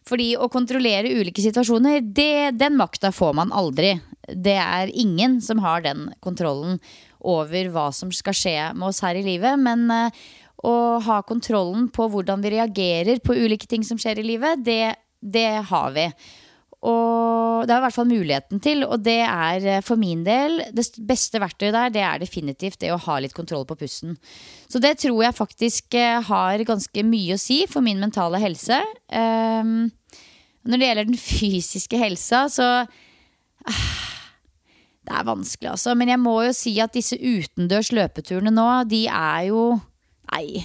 Fordi 0.07 0.33
å 0.35 0.49
kontrollere 0.51 1.13
ulike 1.15 1.43
situasjoner, 1.43 2.01
det, 2.03 2.55
den 2.59 2.75
makta 2.79 3.13
får 3.15 3.33
man 3.39 3.53
aldri. 3.55 3.95
Det 4.27 4.57
er 4.59 4.91
ingen 4.91 5.39
som 5.43 5.61
har 5.63 5.83
den 5.85 6.09
kontrollen 6.23 6.79
over 7.23 7.69
hva 7.71 7.87
som 7.95 8.11
skal 8.11 8.35
skje 8.35 8.57
med 8.75 8.89
oss 8.89 9.03
her 9.03 9.15
i 9.15 9.23
livet. 9.25 9.59
Men 9.59 9.87
eh, 9.91 10.23
å 10.63 10.75
ha 11.03 11.21
kontrollen 11.27 11.89
på 11.91 12.07
hvordan 12.11 12.43
vi 12.43 12.55
reagerer 12.57 13.23
på 13.23 13.35
ulike 13.35 13.67
ting 13.69 13.83
som 13.87 13.99
skjer 13.99 14.19
i 14.19 14.27
livet, 14.27 14.63
det, 14.63 14.95
det 15.19 15.63
har 15.71 15.95
vi. 15.95 16.07
Og 16.83 17.63
det 17.63 17.71
er 17.71 17.79
i 17.79 17.83
hvert 17.85 17.95
fall 17.95 18.09
muligheten 18.09 18.59
til, 18.63 18.83
og 18.83 19.05
det 19.05 19.21
er 19.23 19.67
eh, 19.77 19.83
for 19.85 19.99
min 19.99 20.25
del 20.25 20.59
det 20.75 20.83
beste 21.07 21.39
verktøyet 21.39 21.75
der, 21.75 21.93
det 21.95 22.03
er 22.03 22.19
definitivt 22.19 22.81
det 22.81 22.91
å 22.91 22.99
ha 23.05 23.19
litt 23.23 23.35
kontroll 23.37 23.63
på 23.69 23.77
pusten. 23.79 24.17
Så 24.67 24.81
det 24.83 24.97
tror 24.99 25.21
jeg 25.23 25.37
faktisk 25.37 25.95
eh, 25.95 26.19
har 26.27 26.65
ganske 26.67 27.05
mye 27.07 27.37
å 27.37 27.41
si 27.41 27.61
for 27.71 27.85
min 27.85 28.03
mentale 28.03 28.41
helse. 28.43 28.81
Um, 29.07 29.93
når 30.67 30.81
det 30.81 30.89
gjelder 30.89 31.09
den 31.11 31.23
fysiske 31.29 32.03
helsa, 32.03 32.45
så 32.51 32.69
uh, 32.83 33.87
Det 35.03 35.11
er 35.11 35.25
vanskelig, 35.27 35.71
altså. 35.71 35.95
Men 35.99 36.11
jeg 36.11 36.23
må 36.23 36.35
jo 36.49 36.51
si 36.55 36.75
at 36.83 36.95
disse 36.95 37.15
utendørs 37.15 37.93
løpeturene 37.95 38.51
nå, 38.51 38.67
de 38.91 39.05
er 39.07 39.49
jo 39.53 39.65
Nei. 40.33 40.63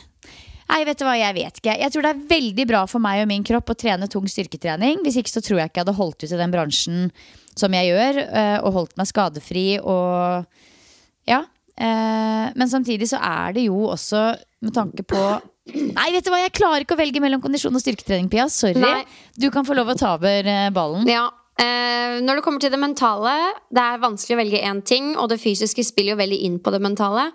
Nei, 0.69 0.83
vet 0.85 1.01
du 1.01 1.05
hva, 1.07 1.14
jeg 1.16 1.35
vet 1.37 1.61
ikke. 1.61 1.75
Jeg 1.81 1.93
tror 1.95 2.05
det 2.05 2.11
er 2.12 2.25
veldig 2.31 2.64
bra 2.69 2.83
for 2.91 3.01
meg 3.03 3.23
og 3.23 3.29
min 3.31 3.45
kropp 3.47 3.73
å 3.73 3.77
trene 3.79 4.09
tung 4.12 4.27
styrketrening. 4.29 5.01
Hvis 5.05 5.16
ikke 5.21 5.33
så 5.33 5.43
tror 5.45 5.62
jeg 5.62 5.71
ikke 5.71 5.81
jeg 5.81 5.87
hadde 5.87 5.99
holdt 5.99 6.25
ut 6.25 6.35
i 6.35 6.41
den 6.41 6.53
bransjen 6.53 7.07
som 7.59 7.75
jeg 7.75 7.89
gjør, 7.89 8.19
øh, 8.27 8.57
og 8.69 8.75
holdt 8.77 8.99
meg 9.01 9.09
skadefri 9.11 9.69
og 9.81 10.45
Ja. 11.29 11.45
Eh, 11.79 12.53
Men 12.55 12.69
samtidig 12.69 13.09
så 13.09 13.21
er 13.23 13.53
det 13.55 13.64
jo 13.69 13.87
også 13.89 14.37
med 14.62 14.75
tanke 14.75 15.05
på 15.07 15.41
Nei, 15.69 16.12
vet 16.14 16.25
du 16.25 16.31
hva, 16.33 16.41
jeg 16.41 16.55
klarer 16.57 16.81
ikke 16.81 16.97
å 16.97 16.99
velge 16.99 17.21
mellom 17.21 17.43
kondisjon 17.45 17.75
og 17.77 17.83
styrketrening, 17.83 18.31
Pia. 18.33 18.47
Sorry. 18.49 18.81
Nei. 18.81 19.05
Du 19.37 19.51
kan 19.53 19.66
få 19.69 19.77
lov 19.77 19.91
å 19.93 19.97
ta 20.01 20.14
over 20.16 20.47
eh, 20.49 20.71
ballen. 20.73 21.05
Ja. 21.09 21.27
Uh, 21.59 22.23
når 22.23 22.39
det 22.39 22.45
kommer 22.47 22.62
til 22.62 22.71
det 22.71 22.79
mentale, 22.79 23.35
det 23.75 23.83
er 23.83 24.01
vanskelig 24.01 24.37
å 24.37 24.39
velge 24.39 24.62
én 24.62 24.81
ting, 24.87 25.11
og 25.19 25.29
det 25.33 25.41
fysiske 25.43 25.83
spiller 25.85 26.14
jo 26.14 26.21
veldig 26.23 26.39
inn 26.47 26.57
på 26.62 26.71
det 26.71 26.81
mentale. 26.81 27.27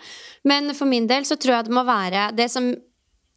Men 0.48 0.72
for 0.74 0.90
min 0.90 1.06
del 1.12 1.28
så 1.28 1.36
tror 1.36 1.58
jeg 1.58 1.68
det 1.68 1.76
må 1.76 1.84
være 1.86 2.30
Det 2.34 2.48
som 2.50 2.72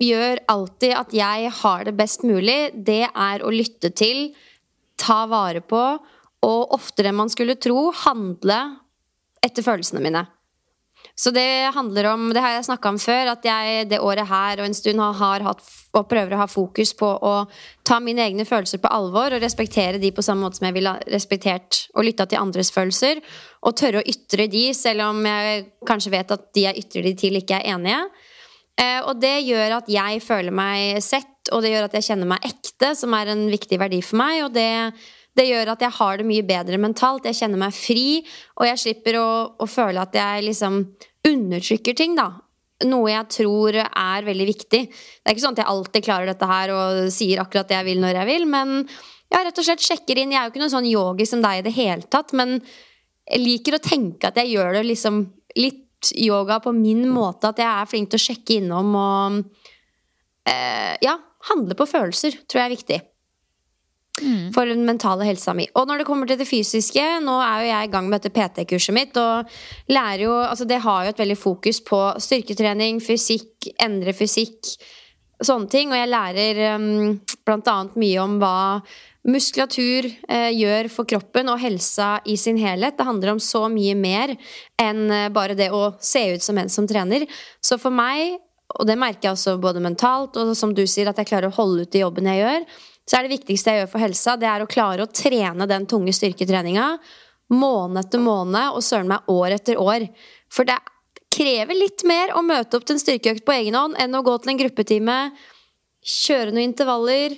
gjør 0.02 0.42
alltid 0.52 0.94
at 0.96 1.14
jeg 1.16 1.50
har 1.60 1.86
det 1.86 1.96
best 1.96 2.24
mulig, 2.26 2.70
det 2.74 3.06
er 3.08 3.44
å 3.44 3.52
lytte 3.52 3.92
til, 3.96 4.30
ta 5.00 5.24
vare 5.30 5.62
på, 5.64 5.82
og 6.46 6.74
oftere 6.76 7.10
enn 7.10 7.20
man 7.22 7.32
skulle 7.32 7.58
tro, 7.60 7.90
handle 8.04 8.58
etter 9.44 9.64
følelsene 9.64 10.02
mine. 10.04 10.26
Så 11.16 11.30
det 11.32 11.72
handler 11.72 12.10
om, 12.10 12.28
det 12.34 12.42
har 12.44 12.56
jeg 12.56 12.66
snakka 12.66 12.90
om 12.92 12.98
før, 13.00 13.30
at 13.32 13.44
jeg 13.46 13.86
det 13.88 14.02
året 14.04 14.28
her 14.28 14.60
og 14.60 14.66
en 14.66 14.76
stund 14.76 15.00
har, 15.00 15.44
hatt 15.46 15.62
og 15.96 16.08
prøver 16.10 16.34
å 16.36 16.42
ha 16.42 16.46
fokus 16.50 16.92
på 16.98 17.08
å 17.08 17.34
ta 17.86 17.96
mine 18.04 18.20
egne 18.26 18.44
følelser 18.44 18.82
på 18.82 18.90
alvor 18.92 19.32
og 19.32 19.40
respektere 19.40 20.00
de 20.02 20.10
på 20.12 20.24
samme 20.24 20.44
måte 20.44 20.60
som 20.60 20.66
jeg 20.68 20.76
ville 20.76 20.92
respektert 21.08 21.86
og 21.94 22.04
lytta 22.04 22.26
til 22.28 22.42
andres 22.42 22.72
følelser. 22.74 23.22
Og 23.64 23.76
tørre 23.80 24.02
å 24.02 24.08
ytre 24.12 24.48
de, 24.52 24.66
selv 24.76 25.06
om 25.06 25.22
jeg 25.24 25.64
kanskje 25.88 26.12
vet 26.12 26.36
at 26.36 26.50
de 26.56 26.66
jeg 26.66 26.84
ytrer 26.84 27.08
de 27.08 27.14
til, 27.22 27.40
ikke 27.40 27.62
er 27.62 27.78
enige. 27.78 28.02
Eh, 28.76 29.00
og 29.08 29.20
det 29.22 29.38
gjør 29.46 29.78
at 29.78 29.90
jeg 29.90 30.22
føler 30.24 30.54
meg 30.54 31.00
sett, 31.04 31.50
og 31.54 31.62
det 31.64 31.72
gjør 31.72 31.86
at 31.88 31.94
jeg 31.96 32.08
kjenner 32.10 32.28
meg 32.28 32.44
ekte, 32.44 32.92
som 32.98 33.14
er 33.16 33.32
en 33.32 33.46
viktig 33.52 33.78
verdi 33.80 34.02
for 34.04 34.20
meg. 34.20 34.42
Og 34.46 34.54
det, 34.56 34.68
det 35.38 35.48
gjør 35.48 35.72
at 35.74 35.84
jeg 35.86 35.96
har 35.98 36.20
det 36.20 36.28
mye 36.28 36.46
bedre 36.46 36.80
mentalt. 36.82 37.28
Jeg 37.28 37.40
kjenner 37.40 37.60
meg 37.60 37.76
fri, 37.76 38.08
og 38.58 38.68
jeg 38.68 38.82
slipper 38.82 39.20
å, 39.20 39.28
å 39.56 39.68
føle 39.70 40.02
at 40.02 40.16
jeg 40.16 40.48
liksom 40.50 40.82
undertrykker 41.26 41.96
ting, 41.96 42.18
da. 42.18 42.30
Noe 42.84 43.08
jeg 43.08 43.32
tror 43.32 43.78
er 43.80 44.26
veldig 44.26 44.46
viktig. 44.50 44.82
Det 44.92 45.24
er 45.24 45.32
ikke 45.32 45.46
sånn 45.46 45.56
at 45.56 45.62
jeg 45.62 45.72
alltid 45.72 46.04
klarer 46.04 46.28
dette 46.28 46.48
her 46.50 46.72
og 46.74 47.06
sier 47.14 47.40
akkurat 47.40 47.70
det 47.70 47.78
jeg 47.78 47.88
vil 47.88 48.02
når 48.02 48.20
jeg 48.20 48.28
vil, 48.28 48.44
men 48.52 48.74
jeg 49.32 49.46
rett 49.48 49.58
og 49.62 49.66
slett 49.66 49.82
sjekker 49.82 50.20
inn. 50.20 50.34
Jeg 50.34 50.40
er 50.42 50.46
jo 50.46 50.52
ikke 50.52 50.62
noen 50.62 50.74
sånn 50.74 50.90
yogi 50.90 51.26
som 51.26 51.40
deg 51.42 51.62
i 51.62 51.64
det 51.66 51.72
hele 51.74 52.04
tatt, 52.12 52.36
men 52.36 52.58
jeg 53.26 53.42
liker 53.42 53.78
å 53.78 53.82
tenke 53.82 54.28
at 54.28 54.36
jeg 54.38 54.52
gjør 54.52 54.76
det 54.76 54.84
liksom 54.86 55.24
litt 55.56 55.85
yoga 56.14 56.60
på 56.64 56.72
min 56.76 57.06
måte. 57.10 57.50
At 57.50 57.60
jeg 57.62 57.68
er 57.68 57.90
flink 57.90 58.12
til 58.12 58.20
å 58.20 58.26
sjekke 58.26 58.58
innom 58.60 58.94
og 59.00 59.42
eh, 60.48 60.94
ja, 61.04 61.18
handle 61.50 61.76
på 61.78 61.88
følelser, 61.88 62.40
tror 62.46 62.62
jeg 62.62 62.66
er 62.66 62.76
viktig. 62.76 63.02
For 64.54 64.64
den 64.64 64.86
mentale 64.88 65.26
helsa 65.28 65.52
mi. 65.52 65.66
Og 65.76 65.88
når 65.88 66.00
det 66.00 66.06
kommer 66.08 66.28
til 66.28 66.38
det 66.40 66.48
fysiske, 66.48 67.02
nå 67.20 67.34
er 67.44 67.56
jo 67.60 67.68
jeg 67.68 67.88
i 67.88 67.90
gang 67.92 68.06
med 68.08 68.22
dette 68.24 68.32
PT-kurset 68.32 68.96
mitt. 68.96 69.18
Og 69.20 69.92
lærer 69.92 70.24
jo, 70.24 70.36
altså 70.40 70.64
det 70.68 70.80
har 70.86 71.04
jo 71.04 71.12
et 71.12 71.20
veldig 71.20 71.36
fokus 71.36 71.82
på 71.84 71.98
styrketrening, 72.24 73.02
fysikk, 73.04 73.68
endre 73.76 74.16
fysikk. 74.16 74.72
Sånne 75.44 75.68
ting. 75.68 75.92
Og 75.92 76.00
jeg 76.00 76.08
lærer 76.08 76.62
um, 76.80 77.18
annet 77.52 78.00
mye 78.00 78.22
om 78.22 78.38
hva 78.40 78.56
muskulatur 79.26 80.06
eh, 80.28 80.50
gjør 80.54 80.88
for 80.92 81.08
kroppen 81.08 81.50
og 81.50 81.60
helsa 81.60 82.16
i 82.24 82.36
sin 82.40 82.58
helhet. 82.60 82.96
Det 82.98 83.06
handler 83.08 83.34
om 83.34 83.42
så 83.42 83.66
mye 83.72 83.96
mer 83.98 84.34
enn 84.80 85.06
eh, 85.10 85.28
bare 85.34 85.58
det 85.58 85.70
å 85.74 85.96
se 86.00 86.22
ut 86.34 86.44
som 86.44 86.58
en 86.62 86.72
som 86.72 86.86
trener. 86.88 87.26
Så 87.60 87.78
for 87.82 87.94
meg, 87.94 88.38
og 88.76 88.86
det 88.88 88.98
merker 89.00 89.28
jeg 89.28 89.38
også 89.38 89.56
både 89.62 89.82
mentalt, 89.82 90.38
og 90.38 90.54
som 90.58 90.74
du 90.74 90.84
sier, 90.86 91.10
at 91.10 91.18
jeg 91.20 91.30
klarer 91.32 91.50
å 91.50 91.58
holde 91.58 91.86
ut 91.86 91.98
i 91.98 92.04
jobben 92.04 92.30
jeg 92.30 92.42
gjør, 92.42 92.66
så 93.06 93.18
er 93.18 93.26
det 93.26 93.36
viktigste 93.36 93.72
jeg 93.72 93.84
gjør 93.84 93.92
for 93.92 94.02
helsa, 94.02 94.34
det 94.38 94.48
er 94.50 94.62
å 94.62 94.70
klare 94.70 95.04
å 95.04 95.12
trene 95.14 95.68
den 95.70 95.86
tunge 95.90 96.14
styrketreninga 96.14 96.88
måned 97.52 98.00
etter 98.02 98.22
måned, 98.22 98.74
og 98.74 98.82
søren 98.82 99.10
meg 99.10 99.28
år 99.30 99.56
etter 99.58 99.78
år. 99.78 100.06
For 100.52 100.66
det 100.66 100.78
krever 101.36 101.78
litt 101.78 102.04
mer 102.08 102.32
å 102.36 102.42
møte 102.46 102.78
opp 102.78 102.86
til 102.86 102.96
en 102.96 103.02
styrkeøkt 103.02 103.44
på 103.46 103.54
egen 103.58 103.76
hånd 103.78 103.98
enn 104.00 104.16
å 104.16 104.24
gå 104.26 104.36
til 104.40 104.54
en 104.54 104.60
gruppetime, 104.62 105.18
kjøre 106.06 106.54
noen 106.54 106.70
intervaller. 106.70 107.36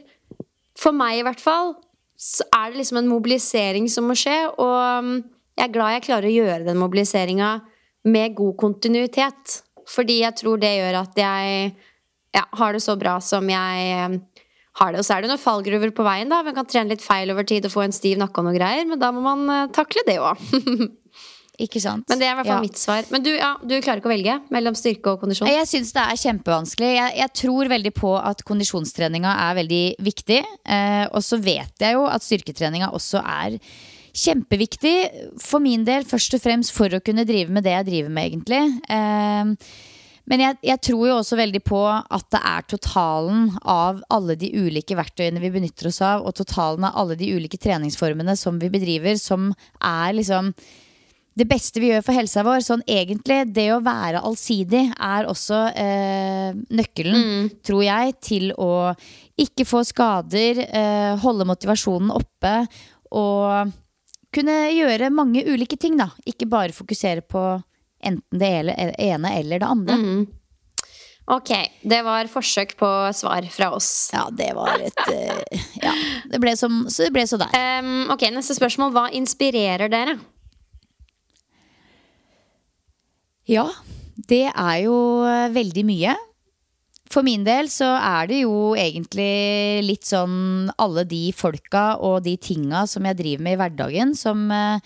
For 0.78 0.94
meg 0.94 1.18
i 1.18 1.26
hvert 1.26 1.42
fall 1.42 1.74
så 2.18 2.46
er 2.54 2.70
det 2.70 2.80
liksom 2.80 3.00
en 3.00 3.10
mobilisering 3.10 3.86
som 3.90 4.08
må 4.10 4.16
skje, 4.18 4.36
og 4.58 5.04
um, 5.04 5.12
jeg 5.58 5.68
er 5.68 5.74
glad 5.74 5.94
jeg 5.94 6.06
klarer 6.08 6.30
å 6.30 6.34
gjøre 6.34 6.66
den 6.66 6.80
mobiliseringa 6.80 7.52
med 8.10 8.34
god 8.38 8.56
kontinuitet. 8.58 9.60
Fordi 9.88 10.20
jeg 10.24 10.36
tror 10.38 10.58
det 10.60 10.72
gjør 10.76 10.98
at 11.00 11.18
jeg 11.18 11.70
ja, 12.34 12.42
har 12.58 12.74
det 12.74 12.82
så 12.84 12.96
bra 12.98 13.16
som 13.24 13.46
jeg 13.50 14.08
um, 14.10 14.18
har 14.80 14.92
det. 14.92 15.00
Og 15.00 15.06
så 15.06 15.14
er 15.14 15.24
det 15.24 15.30
noen 15.30 15.42
fallgruver 15.42 15.94
på 15.94 16.06
veien. 16.06 16.30
da 16.30 16.42
Man 16.46 16.58
kan 16.58 16.66
trene 16.68 16.92
litt 16.92 17.06
feil 17.06 17.30
over 17.34 17.46
tid 17.46 17.66
og 17.66 17.74
få 17.74 17.86
en 17.86 17.94
stiv 17.94 18.18
nakke 18.20 18.42
og 18.42 18.48
noe 18.48 18.58
greier, 18.58 18.86
men 18.88 19.00
da 19.02 19.12
må 19.14 19.22
man 19.24 19.46
uh, 19.46 19.70
takle 19.74 20.04
det 20.10 20.18
òg. 20.22 20.42
Ikke 21.58 21.80
sant? 21.82 22.04
men 22.08 22.20
det 22.20 22.26
er 22.28 22.32
i 22.32 22.38
hvert 22.38 22.46
fall 22.46 22.60
Ja. 22.62 22.66
mitt 22.68 22.78
svar. 22.78 23.02
Men 23.10 23.22
du, 23.26 23.32
ja, 23.34 23.56
du 23.58 23.74
klarer 23.82 23.98
ikke 23.98 24.06
å 24.10 24.14
velge 24.14 24.36
mellom 24.54 24.76
styrke 24.78 25.10
og 25.10 25.20
kondisjon? 25.24 25.48
Jeg 25.50 25.66
syns 25.66 25.90
det 25.96 26.04
er 26.04 26.20
kjempevanskelig. 26.22 26.90
Jeg, 26.94 27.16
jeg 27.18 27.32
tror 27.42 27.68
veldig 27.72 27.92
på 27.98 28.12
at 28.22 28.44
kondisjonstreninga 28.46 29.32
er 29.48 29.58
veldig 29.58 29.82
viktig. 30.06 30.38
Eh, 30.64 31.04
og 31.10 31.20
så 31.26 31.40
vet 31.42 31.74
jeg 31.82 31.98
jo 31.98 32.06
at 32.06 32.22
styrketreninga 32.22 32.92
også 32.94 33.18
er 33.26 33.58
kjempeviktig. 34.18 34.96
For 35.42 35.62
min 35.62 35.84
del 35.86 36.06
først 36.08 36.38
og 36.38 36.42
fremst 36.46 36.74
for 36.74 36.94
å 36.94 37.02
kunne 37.04 37.26
drive 37.28 37.50
med 37.54 37.66
det 37.66 37.74
jeg 37.76 37.88
driver 37.92 38.14
med, 38.14 38.30
egentlig. 38.32 38.62
Eh, 38.88 39.54
Men 40.28 40.42
jeg, 40.44 40.56
jeg 40.68 40.80
tror 40.84 41.06
jo 41.08 41.14
også 41.22 41.36
veldig 41.40 41.60
på 41.64 41.78
at 41.88 42.26
det 42.34 42.40
er 42.44 42.64
totalen 42.68 43.46
av 43.64 44.02
alle 44.12 44.34
de 44.36 44.50
ulike 44.60 44.92
verktøyene 44.98 45.40
vi 45.40 45.48
benytter 45.54 45.88
oss 45.88 46.02
av, 46.04 46.20
og 46.28 46.34
totalen 46.36 46.84
av 46.84 46.98
alle 47.00 47.16
de 47.16 47.30
ulike 47.32 47.56
treningsformene 47.56 48.34
som 48.36 48.58
vi 48.60 48.68
bedriver, 48.68 49.16
som 49.16 49.54
er 49.80 50.12
liksom 50.18 50.50
det 51.38 51.46
beste 51.48 51.80
vi 51.82 51.92
gjør 51.92 52.04
for 52.06 52.18
helsa 52.18 52.42
vår. 52.46 52.62
Sånn 52.66 52.84
egentlig, 52.90 53.40
det 53.54 53.68
å 53.74 53.82
være 53.84 54.22
allsidig 54.26 54.84
er 54.94 55.28
også 55.30 55.60
eh, 55.78 56.56
nøkkelen, 56.74 57.50
tror 57.66 57.84
jeg, 57.86 58.16
til 58.24 58.50
å 58.58 58.70
ikke 59.38 59.66
få 59.68 59.84
skader, 59.86 60.64
eh, 60.66 61.12
holde 61.22 61.46
motivasjonen 61.48 62.10
oppe 62.14 62.54
og 63.14 63.76
kunne 64.34 64.56
gjøre 64.74 65.12
mange 65.14 65.44
ulike 65.46 65.78
ting, 65.80 65.96
da. 66.00 66.10
Ikke 66.28 66.48
bare 66.50 66.74
fokusere 66.76 67.22
på 67.24 67.44
enten 68.04 68.38
det 68.42 68.50
ene 68.98 69.32
eller 69.38 69.62
det 69.62 69.68
andre. 69.68 69.96
Ok, 71.28 71.50
det 71.84 71.98
var 72.06 72.28
forsøk 72.32 72.72
på 72.80 72.88
svar 73.12 73.44
fra 73.52 73.68
oss. 73.76 74.08
Ja, 74.14 74.28
det 74.32 74.48
var 74.56 74.80
et 74.80 75.02
uh, 75.12 75.64
Ja. 75.84 75.92
Det 76.32 76.40
ble 76.40 76.54
som, 76.56 76.86
så 76.88 77.04
det 77.04 77.12
ble 77.12 77.26
så 77.28 77.36
der. 77.40 77.52
Um, 77.84 78.08
ok, 78.14 78.30
Neste 78.32 78.56
spørsmål. 78.56 78.94
Hva 78.96 79.06
inspirerer 79.16 79.92
dere? 79.92 80.16
Ja, 83.48 83.64
det 84.28 84.44
er 84.50 84.78
jo 84.84 84.96
eh, 85.24 85.48
veldig 85.54 85.84
mye. 85.88 86.14
For 87.08 87.24
min 87.24 87.46
del 87.46 87.70
så 87.72 87.94
er 87.96 88.28
det 88.28 88.42
jo 88.42 88.74
egentlig 88.76 89.80
litt 89.86 90.04
sånn 90.04 90.68
alle 90.76 91.06
de 91.08 91.30
folka 91.32 91.94
og 92.04 92.20
de 92.26 92.34
tinga 92.36 92.84
som 92.90 93.06
jeg 93.08 93.16
driver 93.16 93.46
med 93.46 93.56
i 93.56 93.60
hverdagen, 93.62 94.12
som 94.18 94.42
eh, 94.52 94.84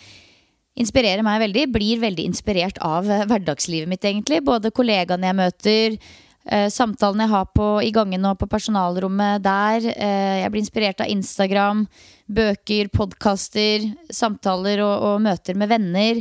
inspirerer 0.79 1.27
meg 1.27 1.43
veldig. 1.43 1.67
Blir 1.75 2.05
veldig 2.05 2.29
inspirert 2.31 2.79
av 2.87 3.11
eh, 3.11 3.25
hverdagslivet 3.27 3.91
mitt, 3.91 4.07
egentlig. 4.07 4.45
Både 4.47 4.71
kollegaene 4.71 5.33
jeg 5.33 5.41
møter, 5.43 5.99
samtalene 6.43 7.23
jeg 7.23 7.31
har 7.31 7.45
på, 7.55 7.67
i 7.87 7.93
gangen 7.95 8.25
og 8.27 8.41
på 8.41 8.49
personalrommet 8.51 9.45
der. 9.45 9.85
Jeg 9.87 10.51
blir 10.51 10.59
inspirert 10.59 11.03
av 11.05 11.13
Instagram, 11.13 11.85
bøker, 12.27 12.91
podkaster, 12.91 13.87
samtaler 14.11 14.83
og, 14.83 14.97
og 15.07 15.23
møter 15.23 15.55
med 15.55 15.71
venner. 15.71 16.19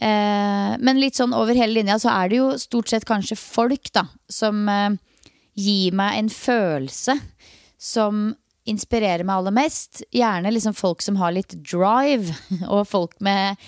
Eh, 0.00 0.74
men 0.80 1.00
litt 1.00 1.18
sånn 1.18 1.36
over 1.36 1.56
hele 1.56 1.76
linja 1.76 1.98
så 2.00 2.12
er 2.14 2.30
det 2.30 2.40
jo 2.40 2.50
stort 2.60 2.88
sett 2.88 3.04
kanskje 3.08 3.36
folk 3.36 3.90
da 3.92 4.06
som 4.32 4.62
eh, 4.72 4.96
gir 5.60 5.96
meg 5.96 6.22
en 6.22 6.30
følelse 6.32 7.18
som 7.80 8.30
inspirerer 8.70 9.26
meg 9.26 9.40
aller 9.40 9.56
mest. 9.56 10.02
Gjerne 10.14 10.52
liksom 10.54 10.76
folk 10.76 11.04
som 11.04 11.18
har 11.20 11.34
litt 11.36 11.52
drive, 11.60 12.32
og 12.72 12.86
folk 12.88 13.16
med 13.24 13.60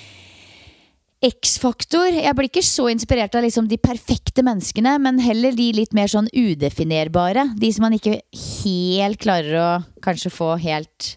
X-faktor. 1.22 2.08
Jeg 2.16 2.34
blir 2.34 2.48
ikke 2.50 2.64
så 2.66 2.88
inspirert 2.90 3.36
av 3.38 3.44
liksom 3.44 3.68
de 3.70 3.78
perfekte 3.78 4.42
menneskene, 4.42 4.96
men 5.04 5.20
heller 5.22 5.54
de 5.54 5.68
litt 5.76 5.94
mer 5.94 6.10
sånn 6.10 6.30
udefinerbare. 6.32 7.46
De 7.60 7.70
som 7.70 7.86
man 7.86 7.94
ikke 7.94 8.18
helt 8.64 9.20
klarer 9.22 9.58
å 9.60 9.68
kanskje 10.02 10.32
få 10.34 10.56
helt 10.64 11.14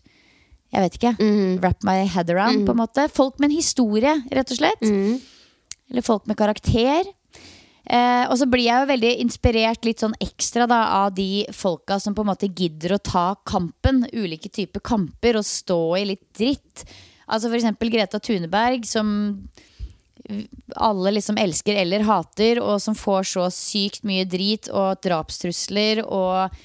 Jeg 0.75 0.83
vet 0.83 0.97
ikke. 0.99 1.11
Wrap 1.63 1.85
my 1.87 2.01
head 2.11 2.29
around, 2.33 2.65
på 2.67 2.75
en 2.75 2.81
måte. 2.81 3.07
Folk 3.15 3.39
med 3.39 3.49
en 3.49 3.55
historie, 3.55 4.15
rett 4.35 4.51
og 4.51 4.59
slett. 4.59 4.83
Eller 5.89 6.03
folk 6.03 6.25
med 6.27 6.35
karakter. 6.39 7.07
Eh, 7.85 8.23
og 8.31 8.33
så 8.41 8.47
blir 8.49 8.65
jeg 8.65 8.81
jo 8.81 8.89
veldig 8.89 9.11
inspirert 9.21 9.85
litt 9.85 10.01
sånn 10.01 10.15
ekstra 10.19 10.65
da, 10.67 10.79
av 11.05 11.11
de 11.13 11.45
folka 11.53 11.99
som 12.01 12.15
på 12.17 12.23
en 12.25 12.31
måte 12.31 12.49
gidder 12.49 12.95
å 12.95 13.03
ta 13.03 13.27
kampen. 13.45 14.03
Ulike 14.11 14.49
typer 14.49 14.81
kamper 14.81 15.37
og 15.37 15.45
stå 15.45 15.79
i 15.99 16.07
litt 16.09 16.25
dritt. 16.35 16.83
Altså 17.29 17.49
for 17.49 17.59
eksempel 17.59 17.93
Greta 17.93 18.19
Thuneberg, 18.19 18.85
som 18.89 19.47
alle 20.75 21.11
liksom 21.13 21.37
elsker 21.37 21.77
eller 21.77 22.05
hater, 22.07 22.59
og 22.61 22.81
som 22.81 22.97
får 22.97 23.27
så 23.35 23.49
sykt 23.53 24.05
mye 24.07 24.25
drit 24.25 24.69
og 24.73 24.97
drapstrusler 25.05 26.01
og 26.05 26.55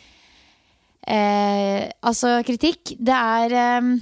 eh, 1.06 1.90
Altså, 2.02 2.40
kritikk. 2.46 2.96
Det 2.98 3.16
er 3.16 3.54
eh, 3.56 3.92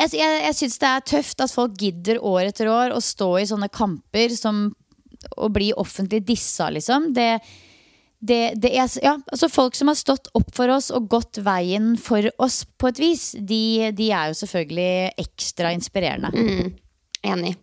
Jeg, 0.00 0.12
jeg, 0.16 0.54
syns 0.56 0.78
det 0.80 0.90
er 0.90 1.08
tøft 1.14 1.42
at 1.44 1.52
folk 1.52 1.74
gidder 1.80 2.22
år 2.24 2.50
etter 2.50 2.70
år 2.72 2.94
å 2.96 3.02
stå 3.04 3.34
i 3.40 3.48
sånne 3.48 3.68
kamper 3.72 4.32
som 4.36 4.68
å 5.36 5.50
bli 5.52 5.72
offentlig 5.76 6.22
dissa, 6.24 6.70
liksom. 6.72 7.10
Det, 7.12 7.40
det, 8.20 8.54
det 8.60 8.70
er, 8.72 8.88
ja, 9.04 9.18
altså 9.32 9.50
folk 9.52 9.76
som 9.76 9.90
har 9.92 9.98
stått 10.00 10.30
opp 10.36 10.48
for 10.56 10.72
oss 10.72 10.88
og 10.94 11.10
gått 11.12 11.42
veien 11.44 11.92
for 12.00 12.24
oss 12.40 12.62
på 12.80 12.88
et 12.88 13.00
vis, 13.02 13.24
de, 13.36 13.90
de 13.96 14.08
er 14.08 14.30
jo 14.30 14.38
selvfølgelig 14.40 15.20
ekstra 15.20 15.74
inspirerende. 15.76 16.32
Enig. 17.20 17.54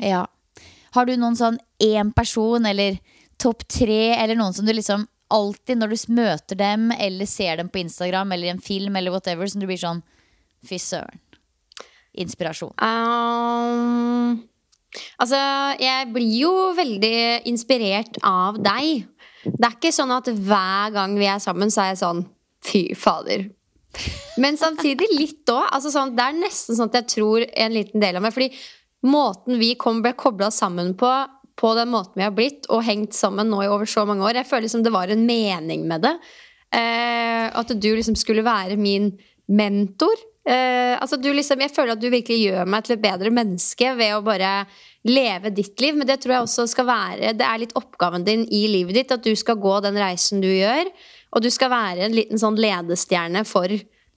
Ja. 0.00 0.24
Har 0.96 1.06
du 1.06 1.14
noen 1.16 1.36
sånn 1.38 1.60
én 1.84 2.12
person 2.16 2.66
eller 2.66 2.98
topp 3.40 3.64
tre, 3.68 4.14
eller 4.16 4.36
noen 4.36 4.56
som 4.56 4.66
du 4.66 4.74
liksom 4.74 5.06
alltid 5.32 5.80
når 5.80 5.92
du 5.92 6.14
møter 6.18 6.58
dem 6.58 6.90
eller 6.96 7.28
ser 7.28 7.60
dem 7.60 7.70
på 7.72 7.82
Instagram 7.82 8.32
eller 8.34 8.50
i 8.50 8.54
en 8.54 8.62
film 8.62 8.96
eller 8.98 9.14
whatever, 9.14 9.48
som 9.50 9.62
du 9.62 9.68
blir 9.70 9.80
sånn 9.80 10.02
Fy 10.66 10.76
søren. 10.76 11.16
Inspirasjon. 12.20 12.74
Um, 12.84 14.42
altså, 15.22 15.38
jeg 15.80 16.10
blir 16.12 16.34
jo 16.42 16.50
veldig 16.76 17.14
inspirert 17.48 18.18
av 18.26 18.58
deg. 18.60 19.06
Det 19.46 19.64
er 19.64 19.78
ikke 19.78 19.94
sånn 19.94 20.12
at 20.12 20.28
hver 20.28 20.92
gang 20.92 21.16
vi 21.16 21.30
er 21.30 21.40
sammen, 21.40 21.72
så 21.72 21.86
er 21.86 21.94
jeg 21.94 22.02
sånn 22.02 22.22
Fy 22.66 22.82
fader. 22.98 23.46
Men 24.36 24.58
samtidig 24.60 25.08
litt 25.14 25.48
òg. 25.50 25.64
Altså 25.72 25.92
sånn, 25.94 26.12
det 26.18 26.26
er 26.26 26.36
nesten 26.36 26.76
sånn 26.76 26.92
at 26.92 27.00
jeg 27.00 27.10
tror 27.16 27.46
en 27.48 27.74
liten 27.74 28.02
del 28.02 28.18
av 28.18 28.24
meg 28.24 28.34
Fordi 28.36 28.50
måten 29.08 29.56
vi 29.60 29.72
kom, 29.80 30.02
ble 30.04 30.12
kobla 30.18 30.50
sammen 30.54 30.92
på, 31.00 31.08
på 31.60 31.74
den 31.76 31.90
måten 31.92 32.16
vi 32.16 32.24
har 32.24 32.32
blitt, 32.36 32.68
og 32.72 32.86
hengt 32.86 33.16
sammen 33.16 33.50
nå 33.52 33.60
i 33.64 33.68
over 33.68 33.88
så 33.88 34.06
mange 34.08 34.24
år 34.24 34.40
Jeg 34.40 34.48
føler 34.48 34.66
liksom 34.66 34.84
det 34.86 34.94
var 34.94 35.12
en 35.12 35.26
mening 35.28 35.84
med 35.90 36.06
det. 36.06 36.14
Eh, 36.72 37.46
at 37.50 37.72
du 37.74 37.90
liksom 37.92 38.16
skulle 38.16 38.46
være 38.46 38.78
min 38.80 39.12
mentor. 39.50 40.24
Eh, 40.48 40.96
altså 40.96 41.18
du 41.20 41.28
liksom, 41.34 41.60
jeg 41.60 41.74
føler 41.74 41.94
at 41.94 42.00
du 42.00 42.08
virkelig 42.08 42.38
gjør 42.46 42.70
meg 42.70 42.86
til 42.86 42.96
et 42.96 43.02
bedre 43.02 43.32
menneske 43.34 43.92
ved 43.98 44.14
å 44.16 44.24
bare 44.24 44.64
leve 45.04 45.52
ditt 45.52 45.80
liv. 45.82 45.98
Men 45.98 46.08
det 46.08 46.20
tror 46.22 46.36
jeg 46.36 46.46
også 46.46 46.68
skal 46.72 46.88
være 46.88 47.34
Det 47.36 47.46
er 47.46 47.62
litt 47.62 47.76
oppgaven 47.78 48.24
din 48.24 48.46
i 48.48 48.64
livet 48.70 48.96
ditt. 48.96 49.16
At 49.16 49.26
du 49.26 49.34
skal 49.36 49.60
gå 49.60 49.76
den 49.84 50.00
reisen 50.00 50.40
du 50.40 50.48
gjør. 50.48 50.88
Og 51.36 51.44
du 51.44 51.50
skal 51.52 51.72
være 51.72 52.06
en 52.06 52.16
liten 52.16 52.40
sånn 52.40 52.58
ledestjerne 52.58 53.44
for 53.46 53.70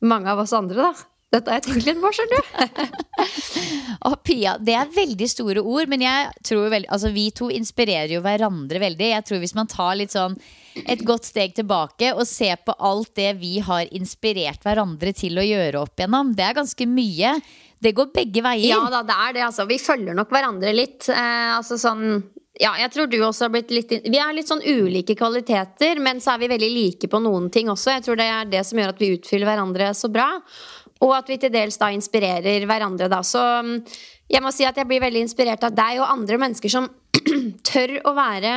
mange 0.04 0.32
av 0.32 0.42
oss 0.44 0.56
andre, 0.56 0.90
da. 0.92 1.13
Dette 1.34 1.50
har 1.50 1.60
jeg 1.60 1.66
tenkt 1.66 1.88
litt 1.88 2.02
på, 2.02 2.12
skjønner 2.14 2.44
du. 2.44 2.98
Å, 4.08 4.12
Pia, 4.22 4.58
det 4.62 4.76
er 4.78 4.92
veldig 4.94 5.30
store 5.32 5.64
ord, 5.64 5.90
men 5.90 6.04
jeg 6.06 6.30
tror 6.46 6.68
veldig, 6.70 6.90
altså, 6.94 7.10
vi 7.16 7.30
to 7.34 7.50
inspirerer 7.54 8.14
jo 8.14 8.22
hverandre 8.26 8.82
veldig. 8.84 9.10
Jeg 9.16 9.26
tror 9.30 9.42
Hvis 9.42 9.56
man 9.58 9.72
tar 9.72 9.98
litt 9.98 10.14
sånn 10.14 10.38
et 10.90 11.02
godt 11.06 11.26
steg 11.30 11.56
tilbake 11.58 12.14
og 12.14 12.26
ser 12.30 12.62
på 12.66 12.74
alt 12.82 13.14
det 13.18 13.32
vi 13.42 13.58
har 13.66 13.90
inspirert 13.94 14.64
hverandre 14.66 15.14
til 15.18 15.38
å 15.38 15.46
gjøre 15.46 15.84
opp 15.84 15.98
igjennom, 15.98 16.34
det 16.38 16.46
er 16.48 16.58
ganske 16.58 16.88
mye. 16.90 17.34
Det 17.84 17.96
går 17.98 18.14
begge 18.14 18.46
veier. 18.46 18.70
Ja 18.76 18.86
da, 18.94 19.04
det 19.06 19.18
er 19.18 19.36
det, 19.38 19.44
altså. 19.50 19.68
Vi 19.70 19.82
følger 19.82 20.18
nok 20.18 20.32
hverandre 20.34 20.74
litt. 20.76 21.10
Eh, 21.10 21.50
altså 21.58 21.80
sånn 21.82 22.22
ja, 22.62 22.76
jeg 22.78 22.92
tror 22.94 23.08
du 23.10 23.18
også 23.26 23.48
har 23.48 23.54
blitt 23.56 23.72
litt 23.74 23.94
Vi 24.06 24.20
er 24.22 24.34
litt 24.36 24.50
sånn 24.50 24.62
ulike 24.62 25.16
kvaliteter, 25.18 25.98
men 25.98 26.20
så 26.22 26.36
er 26.36 26.44
vi 26.44 26.52
veldig 26.52 26.70
like 26.70 27.10
på 27.10 27.22
noen 27.24 27.50
ting 27.54 27.72
også. 27.74 27.96
Jeg 27.96 28.06
tror 28.06 28.20
det 28.20 28.28
er 28.30 28.52
det 28.52 28.62
som 28.68 28.78
gjør 28.78 28.94
at 28.94 29.02
vi 29.02 29.10
utfyller 29.16 29.50
hverandre 29.50 29.90
så 29.98 30.10
bra. 30.14 30.28
Og 31.04 31.14
at 31.18 31.28
vi 31.30 31.38
til 31.42 31.52
dels 31.54 31.78
da 31.82 31.90
inspirerer 31.92 32.64
hverandre, 32.70 33.10
da. 33.12 33.20
Så 33.28 33.42
mm, 33.66 33.76
jeg 34.32 34.44
må 34.46 34.52
si 34.56 34.66
at 34.68 34.78
jeg 34.80 34.88
blir 34.88 35.04
veldig 35.04 35.26
inspirert 35.26 35.64
av 35.68 35.76
deg 35.76 36.00
og 36.00 36.10
andre 36.14 36.40
mennesker 36.42 36.72
som 36.72 36.88
tør 37.70 37.98
å 38.08 38.14
være 38.18 38.54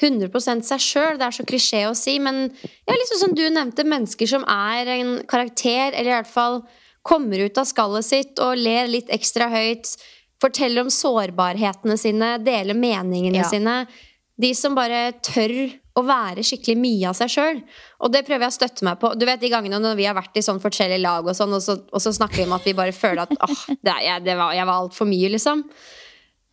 100% 0.00 0.64
seg 0.64 0.80
sjøl. 0.80 1.18
Det 1.20 1.26
er 1.28 1.36
så 1.36 1.44
klisjé 1.48 1.82
å 1.90 1.96
si, 1.98 2.16
men 2.22 2.46
ja, 2.48 2.94
liksom 2.96 3.20
som 3.20 3.34
du 3.36 3.44
nevnte, 3.52 3.84
mennesker 3.84 4.30
som 4.30 4.46
er 4.48 4.88
en 4.96 5.18
karakter, 5.28 5.92
eller 5.92 6.08
i 6.08 6.16
hvert 6.18 6.30
fall 6.32 6.62
kommer 7.06 7.40
ut 7.44 7.60
av 7.60 7.68
skallet 7.68 8.04
sitt 8.04 8.40
og 8.44 8.58
ler 8.60 8.88
litt 8.90 9.12
ekstra 9.12 9.48
høyt. 9.52 9.92
Forteller 10.40 10.86
om 10.86 10.90
sårbarhetene 10.92 11.96
sine, 12.00 12.34
deler 12.44 12.76
meningene 12.76 13.42
Ja. 13.42 13.48
sine. 13.48 13.76
De 14.40 14.54
som 14.56 14.74
bare 14.76 15.12
tør 15.20 15.52
å 15.98 16.02
være 16.06 16.44
skikkelig 16.46 16.76
mye 16.78 17.08
av 17.10 17.16
seg 17.18 17.32
sjøl. 17.32 17.62
Og 18.04 18.12
det 18.14 18.22
prøver 18.26 18.46
jeg 18.46 18.54
å 18.54 18.58
støtte 18.58 18.86
meg 18.86 19.00
på. 19.02 19.12
Du 19.18 19.24
vet 19.28 19.40
de 19.42 19.50
gangene 19.52 19.80
når 19.82 19.96
vi 19.98 20.06
har 20.06 20.14
vært 20.18 20.38
i 20.38 20.44
sånn 20.44 20.60
forskjellige 20.62 21.02
lag, 21.02 21.26
og 21.26 21.36
sånn, 21.36 21.56
og 21.56 21.64
så, 21.64 21.80
og 21.90 22.04
så 22.04 22.12
snakker 22.14 22.42
vi 22.42 22.46
om 22.46 22.54
at 22.56 22.68
vi 22.68 22.76
bare 22.78 22.94
føler 22.94 23.24
at 23.24 23.34
åh, 23.34 23.64
det 23.80 23.96
er, 23.96 24.04
jeg, 24.06 24.26
det 24.28 24.36
var, 24.38 24.54
jeg 24.56 24.68
var 24.70 24.84
altfor 24.84 25.10
mye, 25.10 25.32
liksom. 25.34 25.64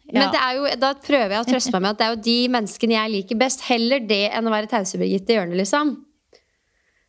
Men 0.07 0.31
det 0.31 0.39
er 0.39 0.55
jo, 0.55 0.67
da 0.79 0.93
prøver 1.03 1.35
jeg 1.35 1.43
å 1.43 1.47
trøste 1.49 1.73
meg 1.75 1.83
med 1.83 1.89
at 1.91 1.99
det 1.99 2.05
er 2.05 2.13
jo 2.13 2.25
de 2.29 2.37
menneskene 2.55 2.95
jeg 2.95 3.13
liker 3.13 3.39
best. 3.41 3.65
Heller 3.67 4.05
det 4.07 4.23
enn 4.31 4.47
å 4.47 4.53
være 4.53 4.69
tause-Birgitte 4.71 5.35
i 5.35 5.37
hjørnet, 5.37 5.59
liksom. 5.59 5.97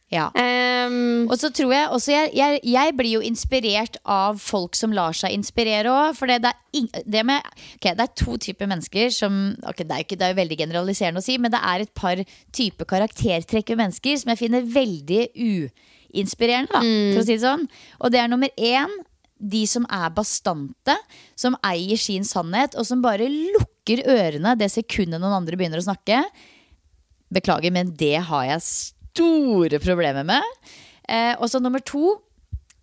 Ja. 0.09 0.31
Um, 0.33 1.27
Og 1.29 1.35
så 1.37 1.51
tror 1.53 1.73
jeg 1.75 1.89
også 1.93 2.13
jeg, 2.15 2.31
jeg, 2.33 2.61
jeg 2.65 2.93
blir 2.97 3.19
jo 3.19 3.25
inspirert 3.29 3.99
av 4.09 4.39
folk 4.41 4.79
som 4.79 4.95
lar 4.97 5.13
seg 5.13 5.35
inspirere 5.37 5.93
òg. 5.93 6.15
For 6.17 6.31
det, 6.31 6.39
det, 6.47 6.55
er 6.55 6.81
ing- 6.81 6.89
det, 7.05 7.25
med, 7.29 7.45
okay, 7.77 7.93
det 7.99 8.07
er 8.07 8.15
to 8.17 8.39
typer 8.41 8.71
mennesker 8.71 9.13
som 9.13 9.37
okay, 9.69 9.85
det, 9.85 9.93
er 9.99 10.07
ikke, 10.07 10.17
det 10.17 10.25
er 10.25 10.33
jo 10.33 10.39
veldig 10.41 10.59
generaliserende 10.63 11.21
å 11.21 11.27
si, 11.29 11.37
men 11.37 11.53
det 11.53 11.61
er 11.61 11.85
et 11.85 11.93
par 11.93 12.23
typer 12.57 12.89
karaktertrekk 12.89 13.75
ved 13.75 13.83
mennesker 13.85 14.17
som 14.23 14.33
jeg 14.33 14.41
finner 14.47 14.65
veldig 14.79 15.23
uinspirerende, 15.37 16.73
da, 16.73 16.81
for 17.13 17.21
å 17.21 17.29
si 17.29 17.35
det 17.37 17.45
sånn. 17.45 17.69
Og 18.01 18.17
det 18.17 18.25
er 18.25 18.33
nummer 18.33 18.49
én 18.57 18.97
de 19.39 19.67
som 19.71 19.85
er 19.93 20.09
bastante, 20.17 20.97
som 21.39 21.55
eier 21.63 22.01
sin 22.01 22.25
sannhet, 22.27 22.73
og 22.81 22.89
som 22.89 23.05
bare 23.05 23.29
lukker 23.29 24.01
ørene 24.09 24.57
det 24.59 24.73
sekundet 24.73 25.21
noen 25.21 25.37
andre 25.45 25.61
begynner 25.61 25.79
å 25.85 25.85
snakke. 25.93 26.25
beklager, 27.29 27.71
men 27.71 27.93
det 27.95 28.17
har 28.25 28.49
jeg 28.49 28.63
store 29.19 29.81
problemer 29.83 30.27
med. 30.27 30.59
Eh, 31.09 31.35
og 31.39 31.51
så 31.51 31.61
nummer 31.63 31.83
to, 31.85 32.17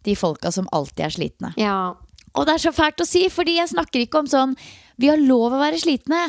de 0.05 0.15
folka 0.17 0.51
som 0.53 0.67
alltid 0.75 1.05
er 1.07 1.15
slitne. 1.15 1.53
Ja. 1.57 1.95
Og 2.35 2.45
det 2.47 2.57
er 2.57 2.65
så 2.67 2.73
fælt 2.75 3.01
å 3.01 3.07
si, 3.07 3.23
fordi 3.31 3.57
jeg 3.57 3.71
snakker 3.71 4.03
ikke 4.03 4.19
om 4.19 4.27
sånn 4.27 4.57
Vi 4.99 5.09
har 5.11 5.19
lov 5.19 5.51
å 5.55 5.59
være 5.59 5.79
slitne. 5.81 6.27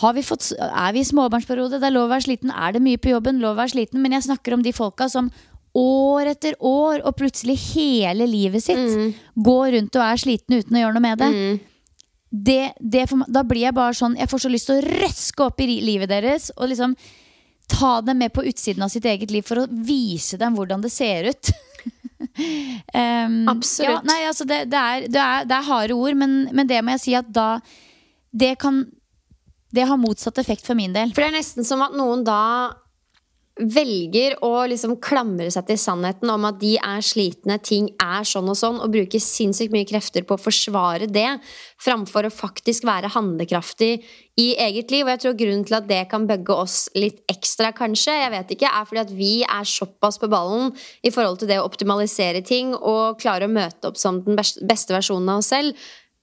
Har 0.00 0.14
vi 0.16 0.22
fått, 0.24 0.50
er 0.56 0.92
vi 0.92 1.02
i 1.02 1.08
småbarnsperiode, 1.08 1.80
det 1.80 1.88
er 1.88 1.92
lov 1.92 2.08
å 2.08 2.14
være 2.14 2.24
sliten. 2.24 2.52
Er 2.52 2.72
det 2.72 2.80
mye 2.84 3.00
på 3.00 3.12
jobben, 3.12 3.40
lov 3.40 3.56
å 3.56 3.60
være 3.60 3.74
sliten. 3.74 4.00
Men 4.00 4.16
jeg 4.16 4.24
snakker 4.28 4.56
om 4.56 4.64
de 4.64 4.72
folka 4.76 5.08
som 5.12 5.28
år 5.76 6.30
etter 6.32 6.56
år 6.64 7.02
og 7.04 7.16
plutselig 7.18 7.56
hele 7.74 8.24
livet 8.28 8.64
sitt 8.64 8.96
går 9.36 9.74
rundt 9.76 9.96
og 9.98 10.04
er 10.06 10.22
slitne 10.22 10.60
uten 10.62 10.76
å 10.76 10.82
gjøre 10.84 10.96
noe 10.96 11.04
med 11.04 11.20
det. 11.20 11.30
det, 12.30 12.62
det 12.80 13.04
for, 13.10 13.24
da 13.28 13.42
blir 13.44 13.66
jeg 13.66 13.76
bare 13.76 13.94
sånn 13.96 14.16
Jeg 14.16 14.28
får 14.28 14.42
så 14.42 14.48
lyst 14.52 14.70
til 14.70 14.80
å 14.80 14.96
røske 15.04 15.44
opp 15.44 15.60
i 15.60 15.68
livet 15.84 16.08
deres 16.08 16.48
og 16.56 16.70
liksom 16.72 16.96
ta 17.66 18.00
dem 18.00 18.18
med 18.18 18.32
på 18.32 18.44
utsiden 18.46 18.84
av 18.86 18.92
sitt 18.92 19.04
eget 19.04 19.30
liv 19.30 19.46
for 19.46 19.62
å 19.62 19.68
vise 19.68 20.38
dem 20.40 20.56
hvordan 20.56 20.84
det 20.84 20.92
ser 20.94 21.32
ut. 21.32 21.52
Um, 22.36 23.48
Absolutt. 23.48 23.90
Ja, 23.90 24.00
nei, 24.04 24.18
altså 24.28 24.44
det, 24.48 24.58
det, 24.72 24.76
er, 24.76 25.04
det, 25.08 25.20
er, 25.20 25.44
det 25.48 25.56
er 25.56 25.66
harde 25.68 25.96
ord, 25.96 26.16
men, 26.20 26.34
men 26.52 26.68
det 26.68 26.82
må 26.84 26.94
jeg 26.94 27.02
si 27.02 27.14
at 27.16 27.28
da 27.32 27.58
Det 28.32 28.54
kan 28.60 28.82
Det 29.72 29.86
har 29.88 30.00
motsatt 30.00 30.38
effekt 30.40 30.66
for 30.66 30.76
min 30.76 30.92
del. 30.92 31.14
For 31.14 31.24
det 31.24 31.30
er 31.30 31.38
nesten 31.38 31.64
som 31.64 31.84
at 31.84 31.96
noen 31.96 32.24
da 32.26 32.40
velger 33.56 34.36
å 34.44 34.66
liksom 34.68 34.98
klamre 35.00 35.48
seg 35.52 35.64
til 35.70 35.78
sannheten 35.80 36.28
om 36.28 36.44
at 36.44 36.58
de 36.60 36.74
er 36.76 37.04
slitne, 37.04 37.56
ting 37.64 37.88
er 38.02 38.26
sånn 38.28 38.50
og 38.52 38.58
sånn, 38.58 38.82
og 38.84 38.92
bruker 38.92 39.22
sinnssykt 39.22 39.72
mye 39.72 39.88
krefter 39.88 40.26
på 40.28 40.36
å 40.36 40.42
forsvare 40.42 41.08
det, 41.08 41.28
framfor 41.80 42.28
å 42.28 42.34
faktisk 42.34 42.84
være 42.88 43.14
handlekraftig 43.16 43.94
i 44.36 44.54
eget 44.60 44.90
liv. 44.92 45.04
Og 45.06 45.12
jeg 45.14 45.22
tror 45.22 45.36
grunnen 45.40 45.64
til 45.66 45.76
at 45.78 45.88
det 45.88 46.02
kan 46.10 46.26
bugge 46.28 46.54
oss 46.54 46.88
litt 46.94 47.22
ekstra, 47.32 47.72
kanskje, 47.76 48.12
jeg 48.20 48.32
vet 48.34 48.50
ikke, 48.56 48.68
er 48.70 48.88
fordi 48.88 49.02
at 49.02 49.12
vi 49.16 49.30
er 49.44 49.64
såpass 49.68 50.20
på 50.20 50.28
ballen 50.32 50.74
i 51.02 51.12
forhold 51.14 51.40
til 51.40 51.48
det 51.48 51.60
å 51.60 51.68
optimalisere 51.68 52.42
ting 52.46 52.74
og 52.76 53.18
klare 53.22 53.48
å 53.48 53.52
møte 53.52 53.88
opp 53.88 53.96
som 54.00 54.20
den 54.26 54.36
beste 54.36 54.92
versjonen 54.96 55.32
av 55.32 55.38
oss 55.44 55.52
selv. 55.54 55.74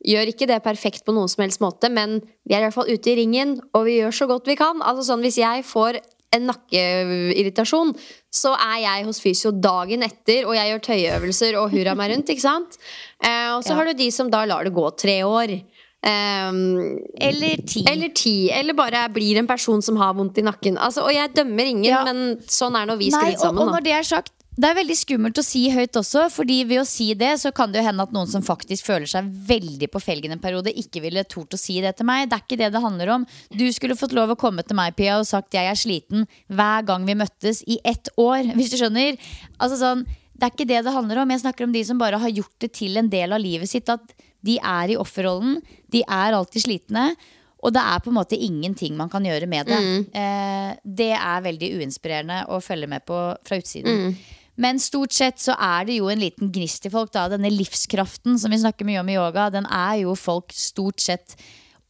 Gjør 0.04 0.34
ikke 0.34 0.50
det 0.50 0.60
perfekt 0.66 1.06
på 1.08 1.14
noen 1.16 1.30
som 1.32 1.46
helst 1.46 1.62
måte, 1.64 1.88
men 1.90 2.20
vi 2.44 2.54
er 2.54 2.60
i 2.60 2.66
hvert 2.68 2.76
fall 2.76 2.92
ute 2.92 3.14
i 3.14 3.16
ringen, 3.22 3.62
og 3.74 3.86
vi 3.88 4.02
gjør 4.02 4.12
så 4.12 4.28
godt 4.28 4.50
vi 4.52 4.58
kan. 4.60 4.82
Altså 4.84 5.06
sånn, 5.08 5.24
Hvis 5.24 5.40
jeg 5.40 5.64
får 5.64 6.02
en 6.34 6.48
nakkeirritasjon, 6.50 7.94
så 8.34 8.52
er 8.58 8.80
jeg 8.84 9.06
hos 9.08 9.22
fysio 9.22 9.52
dagen 9.54 10.04
etter, 10.04 10.48
og 10.48 10.56
jeg 10.58 10.72
gjør 10.72 10.84
tøyeøvelser 10.90 11.58
og 11.62 11.72
hurra 11.72 11.94
meg 11.96 12.12
rundt. 12.12 12.30
ikke 12.34 12.42
sant? 12.42 12.78
Eh, 13.24 13.54
og 13.56 13.64
så 13.64 13.70
Ja. 13.70 13.76
har 13.76 13.86
du 13.86 13.94
de 13.94 14.10
som 14.12 14.30
da 14.30 14.44
lar 14.46 14.64
det 14.64 14.74
gå 14.74 14.90
tre 14.98 15.22
år. 15.24 15.64
Ehm, 16.04 17.00
Eller 17.16 17.58
ti. 17.66 17.86
eller 17.88 18.10
ti. 18.10 18.52
Eller 18.52 18.74
bare 18.74 19.08
blir 19.14 19.38
en 19.40 19.48
person 19.48 19.82
som 19.82 19.96
har 19.98 20.14
vondt 20.14 20.38
i 20.38 20.46
nakken. 20.46 20.78
Altså, 20.78 21.06
og 21.08 21.14
jeg 21.14 21.34
dømmer 21.34 21.66
ingen, 21.66 21.86
Ja. 21.86 22.04
men 22.04 22.38
sånn 22.48 22.76
er 22.76 22.86
når 22.86 22.98
vi 22.98 23.12
skrudd 23.12 23.34
og, 23.34 23.40
sammen. 23.40 23.60
og 23.62 23.68
da. 23.68 23.72
når 23.78 23.84
det 23.84 23.94
er 23.94 24.04
sagt 24.04 24.32
det 24.54 24.70
er 24.70 24.76
veldig 24.78 24.96
skummelt 24.96 25.40
å 25.42 25.44
si 25.44 25.64
høyt 25.74 25.98
også, 25.98 26.28
fordi 26.30 26.60
ved 26.70 26.84
å 26.84 26.86
si 26.86 27.16
det, 27.16 27.40
så 27.42 27.52
kan 27.52 27.72
det 27.72 27.82
jo 27.82 27.88
hende 27.88 28.04
at 28.06 28.12
noen 28.14 28.28
som 28.30 28.44
faktisk 28.46 28.86
føler 28.86 29.10
seg 29.10 29.26
veldig 29.26 29.90
på 29.90 30.02
felgen 30.04 30.32
en 30.32 30.40
periode, 30.44 30.70
ikke 30.78 31.02
ville 31.02 31.24
tort 31.26 31.56
å 31.56 31.58
si 31.58 31.80
det 31.82 31.96
til 31.98 32.06
meg. 32.06 32.30
Det 32.30 32.38
er 32.38 32.44
ikke 32.46 32.60
det 32.62 32.72
det 32.76 32.82
handler 32.84 33.10
om. 33.16 33.26
Du 33.50 33.66
skulle 33.74 33.98
fått 33.98 34.14
lov 34.14 34.30
å 34.30 34.38
komme 34.38 34.62
til 34.62 34.76
meg, 34.78 34.96
Pia, 34.96 35.18
og 35.18 35.26
sagt 35.26 35.58
jeg 35.58 35.66
er 35.66 35.74
sliten 35.74 36.28
hver 36.54 36.86
gang 36.86 37.04
vi 37.10 37.16
møttes 37.18 37.64
i 37.66 37.80
ett 37.84 38.10
år, 38.16 38.44
hvis 38.56 38.70
du 38.70 38.78
skjønner. 38.78 39.18
Altså 39.58 39.80
sånn, 39.82 40.06
det 40.38 40.46
er 40.46 40.54
ikke 40.54 40.70
det 40.70 40.84
det 40.86 40.94
handler 40.94 41.24
om. 41.24 41.30
Jeg 41.34 41.42
snakker 41.42 41.66
om 41.66 41.74
de 41.74 41.84
som 41.90 41.98
bare 41.98 42.22
har 42.22 42.30
gjort 42.30 42.54
det 42.62 42.74
til 42.78 42.98
en 43.02 43.10
del 43.10 43.34
av 43.34 43.42
livet 43.42 43.70
sitt. 43.74 43.90
At 43.90 44.14
de 44.44 44.58
er 44.60 44.94
i 44.94 45.00
offerrollen. 45.00 45.58
De 45.92 46.04
er 46.04 46.36
alltid 46.36 46.66
slitne. 46.68 47.14
Og 47.64 47.72
det 47.72 47.80
er 47.80 48.02
på 48.04 48.12
en 48.12 48.18
måte 48.18 48.36
ingenting 48.36 48.98
man 49.00 49.10
kan 49.12 49.24
gjøre 49.24 49.48
med 49.48 49.70
det. 49.72 49.80
Eh, 50.20 50.72
det 50.84 51.14
er 51.16 51.46
veldig 51.46 51.70
uinspirerende 51.80 52.42
å 52.52 52.60
følge 52.64 52.90
med 52.92 53.06
på 53.08 53.20
fra 53.48 53.60
utsiden. 53.62 54.18
Men 54.60 54.78
stort 54.84 55.16
sett 55.16 55.40
så 55.42 55.56
er 55.58 55.88
det 55.88 55.96
jo 55.98 56.10
en 56.12 56.22
liten 56.22 56.52
gnist 56.54 56.86
i 56.86 56.92
folk. 56.94 57.14
da 57.16 57.30
Denne 57.32 57.50
livskraften 57.50 58.36
som 58.38 58.52
vi 58.54 58.60
snakker 58.62 58.86
mye 58.86 59.00
om 59.02 59.10
i 59.10 59.16
yoga, 59.16 59.48
den 59.50 59.66
er 59.66 60.04
jo 60.04 60.14
folk 60.20 60.52
stort 60.54 61.00
sett 61.02 61.38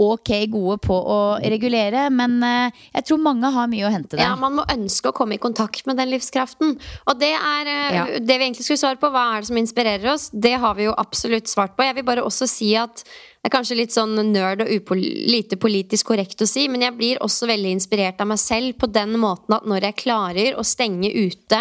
ok 0.02 0.30
gode 0.52 0.78
på 0.84 0.96
å 0.96 1.18
regulere. 1.44 2.08
Men 2.14 2.38
eh, 2.44 2.72
jeg 2.96 3.06
tror 3.10 3.22
mange 3.24 3.52
har 3.54 3.68
mye 3.72 3.86
å 3.88 3.92
hente 3.94 4.18
der. 4.18 4.24
Ja, 4.26 4.36
Man 4.40 4.58
må 4.58 4.66
ønske 4.74 5.12
å 5.12 5.16
komme 5.16 5.38
i 5.38 5.42
kontakt 5.44 5.86
med 5.90 5.98
den 6.02 6.10
livskraften. 6.14 6.78
Og 7.08 7.20
det 7.22 7.34
er 7.38 7.70
eh, 7.70 7.94
Ja. 7.98 8.06
det 8.20 8.38
vi 8.40 8.48
egentlig 8.50 8.66
skulle 8.66 8.82
svare 8.82 9.00
på. 9.02 9.12
Hva 9.14 9.28
er 9.36 9.44
det 9.44 9.52
som 9.52 9.62
inspirerer 9.62 10.14
oss? 10.14 10.30
Det 10.34 10.56
har 10.60 10.74
vi 10.80 10.90
jo 10.90 10.96
absolutt 10.98 11.48
svart 11.52 11.78
på. 11.78 11.86
Jeg 11.86 11.96
vil 12.00 12.08
bare 12.10 12.26
også 12.26 12.48
si 12.50 12.74
at 12.80 13.06
det 13.44 13.50
er 13.50 13.58
kanskje 13.58 13.76
litt 13.76 13.92
sånn 13.92 14.16
nerd 14.32 14.62
og 14.64 14.92
lite 14.96 15.58
politisk 15.60 16.08
korrekt 16.14 16.40
å 16.40 16.46
si, 16.48 16.62
men 16.72 16.86
jeg 16.86 16.96
blir 16.96 17.18
også 17.26 17.50
veldig 17.50 17.74
inspirert 17.76 18.22
av 18.24 18.30
meg 18.30 18.40
selv 18.40 18.78
på 18.80 18.88
den 18.88 19.18
måten 19.20 19.58
at 19.58 19.66
når 19.68 19.90
jeg 19.90 19.98
klarer 20.00 20.56
å 20.56 20.64
stenge 20.64 21.10
ute 21.12 21.60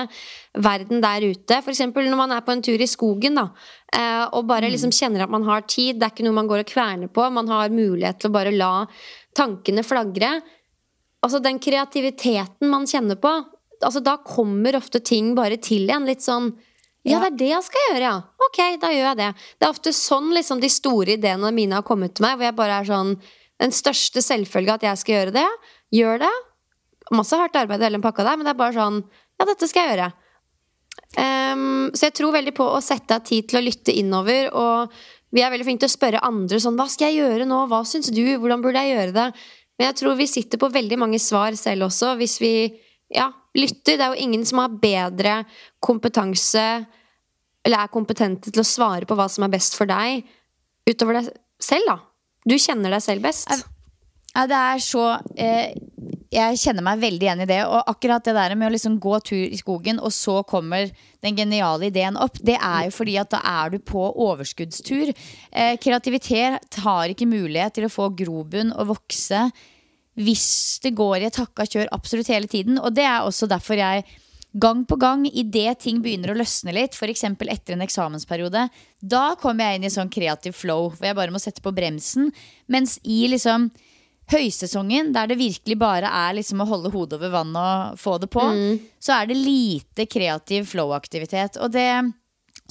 verden 0.62 1.02
der 1.02 1.26
ute, 1.26 1.58
f.eks. 1.58 1.82
når 1.90 2.14
man 2.20 2.36
er 2.36 2.44
på 2.46 2.54
en 2.54 2.62
tur 2.62 2.78
i 2.78 2.86
skogen 2.86 3.40
da, 3.40 3.48
eh, 3.98 4.22
og 4.30 4.46
bare 4.46 4.70
liksom 4.70 4.94
kjenner 4.94 5.24
at 5.26 5.34
man 5.34 5.42
har 5.48 5.66
tid, 5.66 5.98
det 5.98 6.06
er 6.06 6.14
ikke 6.14 6.28
noe 6.28 6.38
man 6.38 6.52
går 6.52 6.62
og 6.62 6.70
kverner 6.70 7.10
på, 7.10 7.26
man 7.34 7.50
har 7.50 7.74
mulighet 7.74 8.22
til 8.22 8.30
å 8.30 8.36
bare 8.38 8.54
la 8.54 8.70
tankene 9.34 9.82
flagre. 9.82 10.36
Altså 11.26 11.42
den 11.42 11.58
kreativiteten 11.62 12.70
man 12.70 12.86
kjenner 12.86 13.18
på 13.18 13.40
altså 13.82 13.98
Da 13.98 14.20
kommer 14.22 14.76
ofte 14.78 15.00
ting 15.02 15.32
bare 15.34 15.56
til 15.58 15.88
igjen 15.88 16.06
Litt 16.06 16.22
sånn 16.22 16.52
Ja, 17.08 17.18
det 17.18 17.32
er 17.32 17.38
det 17.40 17.50
jeg 17.50 17.66
skal 17.66 17.86
gjøre, 17.88 18.02
ja 18.06 18.46
Ok, 18.46 18.58
da 18.78 18.92
gjør 18.94 19.06
jeg 19.08 19.18
det 19.18 19.30
Det 19.58 19.66
er 19.66 19.72
ofte 19.72 19.92
sånn 19.96 20.28
liksom 20.36 20.60
de 20.62 20.70
store 20.70 21.16
ideene 21.16 21.50
mine 21.54 21.80
har 21.80 21.86
kommet 21.86 22.14
til 22.14 22.26
meg 22.26 22.36
Hvor 22.38 22.46
jeg 22.46 22.58
bare 22.58 22.78
er 22.78 22.86
sånn 22.86 23.16
Den 23.58 23.74
største 23.74 24.22
selvfølge 24.22 24.76
at 24.76 24.86
jeg 24.86 25.00
skal 25.00 25.16
gjøre 25.16 25.36
det 25.40 25.48
Gjør 25.98 26.22
det 26.22 26.32
Masse 27.12 27.36
hardt 27.36 27.58
arbeid 27.58 27.82
i 27.82 27.88
hele 27.88 27.98
den 27.98 28.04
pakka 28.04 28.26
der 28.26 28.38
Men 28.38 28.46
det 28.46 28.54
er 28.54 28.60
bare 28.62 28.76
sånn 28.78 29.00
Ja, 29.02 29.48
dette 29.48 29.66
skal 29.70 29.88
jeg 29.88 29.96
gjøre 29.96 30.12
Um, 31.12 31.90
så 31.92 32.08
jeg 32.08 32.14
tror 32.16 32.32
veldig 32.32 32.54
på 32.56 32.64
å 32.72 32.80
sette 32.84 33.16
av 33.18 33.24
tid 33.26 33.48
til 33.48 33.60
å 33.60 33.64
lytte 33.64 33.92
innover. 33.92 34.48
Og 34.56 34.92
vi 35.32 35.44
er 35.44 35.52
veldig 35.52 35.66
flinke 35.68 35.84
til 35.84 35.90
å 35.90 35.96
spørre 35.96 36.22
andre 36.24 36.60
sånn 36.62 36.78
Hva 36.78 36.88
skal 36.92 37.10
jeg 37.10 37.22
gjøre 37.22 37.48
nå? 37.48 37.66
Hva 37.68 37.82
syns 37.88 38.08
du? 38.12 38.22
Hvordan 38.40 38.64
burde 38.64 38.80
jeg 38.80 38.96
gjøre 38.96 39.16
det? 39.16 39.28
Men 39.76 39.88
jeg 39.88 39.98
tror 40.00 40.16
vi 40.18 40.28
sitter 40.30 40.60
på 40.60 40.72
veldig 40.72 40.98
mange 41.00 41.20
svar 41.22 41.56
selv 41.58 41.88
også, 41.88 42.14
hvis 42.20 42.38
vi 42.42 42.52
ja, 43.12 43.30
lytter. 43.58 43.98
Det 43.98 44.04
er 44.06 44.14
jo 44.14 44.24
ingen 44.24 44.44
som 44.48 44.62
har 44.62 44.80
bedre 44.82 45.42
kompetanse 45.82 46.66
eller 47.62 47.84
er 47.84 47.92
kompetente 47.94 48.50
til 48.50 48.62
å 48.62 48.66
svare 48.66 49.06
på 49.06 49.16
hva 49.18 49.28
som 49.30 49.46
er 49.46 49.52
best 49.52 49.76
for 49.78 49.90
deg, 49.90 50.24
utover 50.88 51.20
deg 51.20 51.28
selv, 51.62 51.86
da. 51.86 51.98
Du 52.48 52.56
kjenner 52.58 52.90
deg 52.90 53.04
selv 53.04 53.22
best. 53.22 53.52
Ja, 54.32 54.46
det 54.48 54.56
er 54.58 54.80
så 54.80 55.02
eh, 55.36 55.74
Jeg 56.32 56.58
kjenner 56.58 56.84
meg 56.86 57.02
veldig 57.02 57.26
igjen 57.26 57.42
i 57.44 57.46
det. 57.46 57.60
Og 57.68 57.90
akkurat 57.92 58.24
det 58.24 58.34
der 58.34 58.54
med 58.56 58.70
å 58.70 58.72
liksom 58.72 58.96
gå 59.02 59.18
tur 59.22 59.44
i 59.44 59.58
skogen, 59.60 60.00
og 60.00 60.10
så 60.16 60.40
kommer 60.48 60.88
den 61.22 61.36
geniale 61.38 61.90
ideen 61.90 62.16
opp, 62.18 62.40
det 62.42 62.56
er 62.56 62.88
jo 62.88 62.94
fordi 62.96 63.18
at 63.20 63.30
da 63.34 63.42
er 63.46 63.74
du 63.74 63.78
på 63.78 64.06
overskuddstur. 64.26 65.12
Eh, 65.52 65.76
kreativitet 65.82 66.80
har 66.82 67.12
ikke 67.12 67.30
mulighet 67.30 67.76
til 67.78 67.86
å 67.86 67.92
få 67.92 68.08
grobunn 68.16 68.72
og 68.72 68.94
vokse 68.96 69.44
hvis 70.20 70.80
det 70.84 70.94
går 70.98 71.22
i 71.22 71.28
et 71.30 71.38
hakka 71.40 71.66
kjør 71.68 71.92
absolutt 71.94 72.28
hele 72.32 72.50
tiden. 72.50 72.80
Og 72.80 72.92
det 72.94 73.06
er 73.08 73.24
også 73.24 73.48
derfor 73.50 73.80
jeg 73.80 74.04
gang 74.52 74.82
på 74.84 74.98
gang, 75.00 75.24
idet 75.26 75.78
ting 75.80 76.02
begynner 76.04 76.32
å 76.32 76.36
løsne 76.36 76.74
litt, 76.76 76.96
f.eks. 76.96 77.24
etter 77.24 77.72
en 77.72 77.84
eksamensperiode, 77.84 78.66
da 79.00 79.22
kommer 79.40 79.64
jeg 79.64 79.78
inn 79.78 79.86
i 79.88 79.92
sånn 79.94 80.12
kreativ 80.12 80.56
flow, 80.58 80.90
hvor 80.92 81.08
jeg 81.08 81.16
bare 81.16 81.32
må 81.32 81.40
sette 81.40 81.64
på 81.64 81.72
bremsen. 81.72 82.28
Mens 82.68 82.98
i 83.02 83.24
liksom 83.32 83.70
høysesongen, 84.32 85.12
der 85.12 85.30
det 85.30 85.40
virkelig 85.40 85.76
bare 85.80 86.08
er 86.08 86.36
liksom 86.36 86.62
å 86.62 86.68
holde 86.68 86.92
hodet 86.92 87.18
over 87.18 87.32
vann 87.32 87.56
og 87.56 87.96
få 88.00 88.18
det 88.22 88.28
på, 88.32 88.44
så 89.02 89.16
er 89.16 89.30
det 89.30 89.40
lite 89.40 90.06
kreativ 90.06 90.68
flow-aktivitet. 90.74 91.58
Og 91.60 91.72
det 91.72 92.12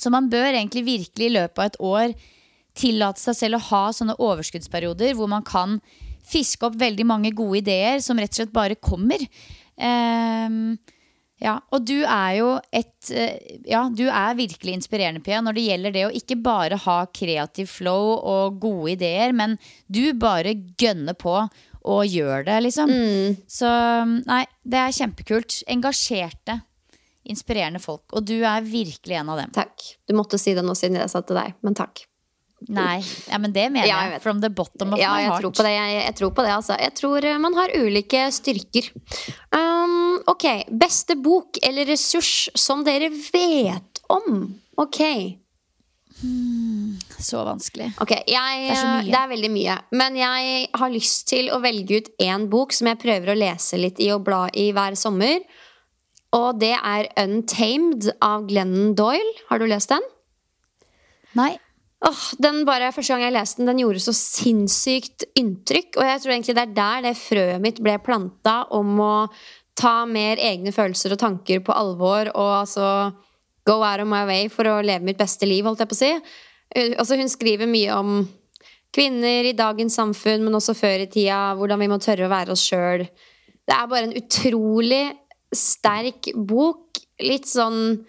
Så 0.02 0.10
man 0.10 0.30
bør 0.30 0.54
egentlig 0.54 0.86
virkelig 0.86 1.26
i 1.26 1.34
løpet 1.34 1.60
av 1.60 1.66
et 1.66 1.76
år 1.80 2.14
tillate 2.74 3.20
seg 3.20 3.36
selv 3.36 3.56
å 3.58 3.66
ha 3.68 3.92
sånne 3.92 4.16
overskuddsperioder 4.18 5.14
hvor 5.14 5.28
man 5.28 5.44
kan 5.44 5.82
fiske 6.32 6.68
opp 6.68 6.80
veldig 6.80 7.06
mange 7.08 7.34
gode 7.36 7.62
ideer 7.62 8.02
som 8.04 8.20
rett 8.20 8.34
og 8.34 8.42
slett 8.42 8.56
bare 8.56 8.80
kommer. 8.80 9.24
Um, 9.76 10.78
ja, 11.42 11.56
og 11.74 11.88
du 11.90 12.04
er 12.04 12.36
jo 12.38 12.50
et 12.70 13.10
eh, 13.10 13.58
Ja, 13.66 13.88
du 13.90 14.04
er 14.06 14.38
virkelig 14.38 14.76
inspirerende, 14.78 15.24
Pia, 15.26 15.40
når 15.42 15.58
det 15.58 15.66
gjelder 15.66 15.96
det 15.96 16.04
å 16.06 16.14
ikke 16.14 16.38
bare 16.44 16.78
ha 16.84 16.98
kreativ 17.10 17.72
flow 17.72 18.14
og 18.20 18.60
gode 18.62 18.94
ideer, 18.94 19.34
men 19.34 19.58
du 19.90 20.04
bare 20.14 20.54
gønner 20.78 21.18
på 21.18 21.36
og 21.82 22.02
gjør 22.06 22.46
det, 22.46 22.60
liksom. 22.68 22.92
Så 23.50 23.70
nei, 24.30 24.44
det 24.62 24.84
er 24.84 24.94
kjempekult. 24.94 25.64
Engasjerte, 25.74 26.60
inspirerende 27.26 27.82
folk. 27.82 28.06
Og 28.14 28.28
du 28.30 28.36
er 28.46 28.62
virkelig 28.62 29.18
en 29.18 29.32
av 29.34 29.42
dem. 29.42 29.56
Takk. 29.56 29.88
Du 30.06 30.14
måtte 30.14 30.38
si 30.38 30.54
det 30.54 30.62
nå 30.66 30.78
siden 30.78 31.02
jeg 31.02 31.10
sa 31.10 31.24
til 31.26 31.42
deg, 31.42 31.58
men 31.66 31.78
takk. 31.78 32.04
Nei, 32.70 33.02
ja, 33.32 33.38
men 33.42 33.52
det 33.56 33.64
mener 33.72 33.88
Ja, 33.88 33.96
jeg 34.04 34.12
jeg. 34.12 34.12
vet. 34.20 34.24
From 34.24 34.42
the 34.44 34.50
bottom 34.50 34.94
of 34.94 35.00
Ja, 35.00 35.14
my 35.16 35.22
jeg 35.24 35.30
heart. 35.32 35.42
tror 35.42 35.52
på 35.58 35.64
det. 35.66 35.72
Jeg, 35.74 35.96
jeg 36.06 36.16
tror 36.20 36.32
på 36.38 36.44
det, 36.46 36.52
altså. 36.54 36.76
Jeg 36.80 36.94
tror 37.00 37.26
eh, 37.26 37.38
man 37.42 37.54
har 37.58 37.70
ulike 37.76 38.26
styrker. 38.32 38.92
Um, 39.52 40.20
ok. 40.30 40.46
Beste 40.70 41.16
bok 41.18 41.58
eller 41.64 41.86
ressurs 41.90 42.50
som 42.56 42.84
dere 42.86 43.10
vet 43.10 44.02
om? 44.14 44.54
Ok. 44.78 45.02
Så 47.22 47.42
vanskelig. 47.46 47.92
Okay, 48.02 48.22
jeg, 48.30 48.62
Det 48.70 48.76
er 48.76 48.78
så 48.78 48.94
det 49.08 49.18
er 49.18 49.28
veldig 49.32 49.50
mye. 49.54 49.76
Men 49.98 50.16
jeg 50.20 50.68
har 50.78 50.90
lyst 50.94 51.28
til 51.32 51.50
å 51.54 51.60
velge 51.64 51.98
ut 52.02 52.10
én 52.22 52.48
bok 52.52 52.74
som 52.78 52.88
jeg 52.92 53.00
prøver 53.02 53.34
å 53.34 53.38
lese 53.38 53.78
litt 53.82 54.00
i 54.04 54.12
og 54.14 54.24
bla 54.28 54.44
i 54.54 54.70
hver 54.76 54.98
sommer. 55.00 55.40
Og 56.38 56.60
det 56.62 56.76
er 56.78 57.10
Untamed 57.20 58.12
av 58.24 58.46
Glennon 58.48 58.94
Doyle. 58.96 59.34
Har 59.50 59.60
du 59.60 59.66
lest 59.70 59.90
den? 59.92 60.06
Nei. 61.38 61.56
Åh, 62.02 62.22
den 62.42 62.64
bare, 62.66 62.90
Første 62.96 63.14
gang 63.14 63.28
jeg 63.28 63.36
leste 63.36 63.62
den, 63.62 63.70
den 63.70 63.82
gjorde 63.84 64.02
så 64.02 64.14
sinnssykt 64.18 65.28
inntrykk. 65.38 66.00
Og 66.00 66.08
jeg 66.08 66.22
tror 66.24 66.34
egentlig 66.34 66.56
det 66.58 66.64
er 66.64 66.78
der 66.78 67.04
det 67.06 67.18
frøet 67.20 67.62
mitt 67.62 67.82
ble 67.84 67.98
planta 68.02 68.64
om 68.74 68.96
å 69.04 69.16
ta 69.78 70.02
mer 70.10 70.42
egne 70.42 70.74
følelser 70.74 71.14
og 71.14 71.22
tanker 71.22 71.62
på 71.66 71.76
alvor. 71.78 72.32
Og 72.34 72.54
altså 72.64 72.88
go 73.70 73.84
out 73.86 74.02
of 74.02 74.10
my 74.10 74.24
way 74.26 74.50
for 74.50 74.66
å 74.66 74.80
leve 74.82 75.06
mitt 75.06 75.20
beste 75.22 75.46
liv, 75.46 75.66
holdt 75.68 75.84
jeg 75.84 75.92
på 75.92 75.98
å 75.98 76.02
si. 76.02 76.14
Eh, 76.74 76.96
Altså, 76.98 77.18
hun 77.20 77.30
skriver 77.30 77.70
mye 77.70 77.94
om 77.94 78.24
kvinner 78.92 79.48
i 79.48 79.56
dagens 79.56 79.96
samfunn, 79.96 80.42
men 80.44 80.58
også 80.58 80.76
før 80.76 81.06
i 81.06 81.10
tida. 81.12 81.54
Hvordan 81.60 81.80
vi 81.80 81.92
må 81.92 82.00
tørre 82.02 82.26
å 82.26 82.34
være 82.34 82.56
oss 82.56 82.66
sjøl. 82.66 83.06
Det 83.62 83.78
er 83.78 83.92
bare 83.92 84.10
en 84.10 84.18
utrolig 84.18 85.06
sterk 85.54 86.32
bok. 86.36 86.98
Litt 87.22 87.46
sånn 87.46 88.02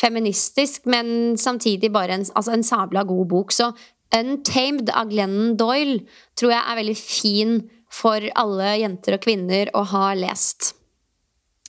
feministisk, 0.00 0.84
men 0.86 1.36
samtidig 1.40 1.92
bare 1.92 2.18
en, 2.18 2.26
altså 2.34 2.52
en 2.52 2.64
sabla 2.66 3.04
god 3.08 3.28
bok. 3.32 3.54
Så 3.54 3.72
Untamed 4.14 4.90
av 4.94 5.10
Glennon 5.10 5.56
Doyle 5.58 5.98
tror 6.38 6.52
jeg 6.54 6.62
er 6.62 6.78
veldig 6.78 6.96
fin 6.98 7.56
for 7.92 8.22
alle 8.38 8.76
jenter 8.80 9.16
og 9.16 9.24
kvinner 9.24 9.70
å 9.74 9.82
ha 9.90 10.10
lest. 10.18 10.74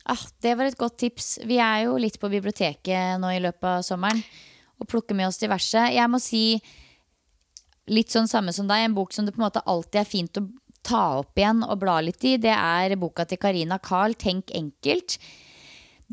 Ah, 0.07 0.21
det 0.43 0.53
var 0.55 0.69
et 0.69 0.77
godt 0.79 0.99
tips. 1.01 1.39
Vi 1.47 1.57
er 1.59 1.87
jo 1.87 1.97
litt 1.99 2.19
på 2.21 2.29
biblioteket 2.31 3.19
nå 3.19 3.33
i 3.33 3.41
løpet 3.43 3.67
av 3.67 3.83
sommeren 3.83 4.21
og 4.77 4.87
plukker 4.87 5.17
med 5.17 5.27
oss 5.27 5.41
diverse. 5.41 5.81
Jeg 5.91 6.11
må 6.11 6.21
si 6.21 6.59
litt 7.91 8.13
sånn 8.13 8.29
samme 8.29 8.53
som 8.55 8.69
deg, 8.69 8.85
en 8.85 8.95
bok 8.95 9.15
som 9.15 9.25
det 9.25 9.33
på 9.35 9.41
en 9.41 9.47
måte 9.47 9.65
alltid 9.65 10.01
er 10.03 10.07
fint 10.07 10.39
å 10.39 10.45
ta 10.87 11.03
opp 11.19 11.39
igjen 11.39 11.65
og 11.65 11.79
bla 11.81 11.97
litt 12.05 12.23
i. 12.27 12.37
Det 12.39 12.53
er 12.53 12.95
boka 12.99 13.25
til 13.27 13.41
Karina 13.41 13.79
Carl, 13.83 14.15
'Tenk 14.15 14.53
enkelt'. 14.55 15.17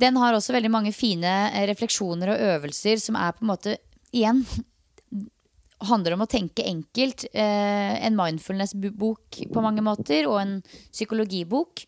Den 0.00 0.18
har 0.18 0.34
også 0.34 0.54
veldig 0.56 0.72
mange 0.74 0.92
fine 0.94 1.32
eh, 1.52 1.66
refleksjoner 1.70 2.34
og 2.34 2.46
øvelser 2.50 3.02
som 3.02 3.18
er 3.20 3.34
på 3.36 3.44
en 3.44 3.52
måte 3.52 3.76
igjen 4.14 4.42
handler 5.90 6.16
om 6.16 6.24
å 6.24 6.30
tenke 6.30 6.66
enkelt. 6.66 7.26
Eh, 7.32 7.94
en 8.06 8.18
mindfulness-bok 8.18 9.40
på 9.52 9.64
mange 9.64 9.84
måter, 9.84 10.28
og 10.30 10.40
en 10.40 10.58
psykologibok. 10.90 11.84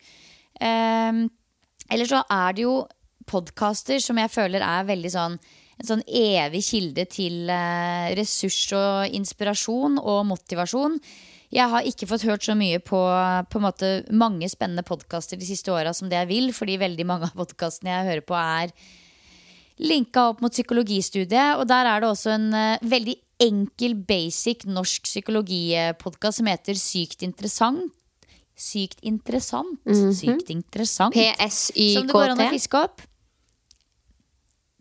Eh, 0.60 1.22
eller 1.86 2.10
så 2.10 2.22
er 2.30 2.56
det 2.56 2.66
jo 2.66 2.80
podkaster 3.26 4.02
som 4.02 4.18
jeg 4.20 4.30
føler 4.30 4.62
er 4.62 4.86
veldig 4.86 5.12
sånn 5.14 5.38
en 5.76 5.88
sånn 5.90 6.02
evig 6.08 6.62
kilde 6.70 7.04
til 7.12 7.50
eh, 7.52 8.12
ressurs 8.16 8.60
og 8.76 9.16
inspirasjon 9.16 9.98
og 10.00 10.22
motivasjon. 10.30 10.96
Jeg 11.54 11.70
har 11.70 11.86
ikke 11.86 12.08
fått 12.10 12.26
hørt 12.26 12.46
så 12.46 12.56
mye 12.58 12.80
på, 12.82 12.98
på 13.50 13.62
måte, 13.62 13.90
mange 14.10 14.48
spennende 14.50 14.82
podkaster 14.86 15.38
de 15.38 15.46
siste 15.46 15.70
åra 15.70 15.92
som 15.94 16.10
det 16.10 16.18
jeg 16.24 16.30
vil, 16.30 16.48
fordi 16.56 16.78
veldig 16.80 17.06
mange 17.06 17.28
av 17.28 17.36
podkastene 17.38 17.92
jeg 17.92 18.08
hører 18.10 18.24
på, 18.26 18.38
er 18.38 18.72
linka 19.86 20.30
opp 20.32 20.42
mot 20.42 20.52
psykologistudiet. 20.52 21.60
Og 21.60 21.68
der 21.70 21.86
er 21.90 22.02
det 22.02 22.10
også 22.10 22.34
en 22.34 22.48
uh, 22.56 22.82
veldig 22.82 23.16
enkel, 23.46 23.94
basic 24.08 24.64
norsk 24.66 25.06
psykologipodkast 25.06 26.40
som 26.40 26.50
heter 26.50 26.78
Sykt 26.80 27.22
interessant. 27.26 27.92
Sykt 28.56 29.02
interessant. 29.04 29.78
Mhm. 29.84 30.12
Sykt 30.16 30.50
interessant. 30.50 31.14
Som 31.14 32.06
det 32.08 32.12
går 32.12 32.32
an 32.32 32.40
å 32.40 32.50
fiske 32.50 32.80
opp. 32.80 33.04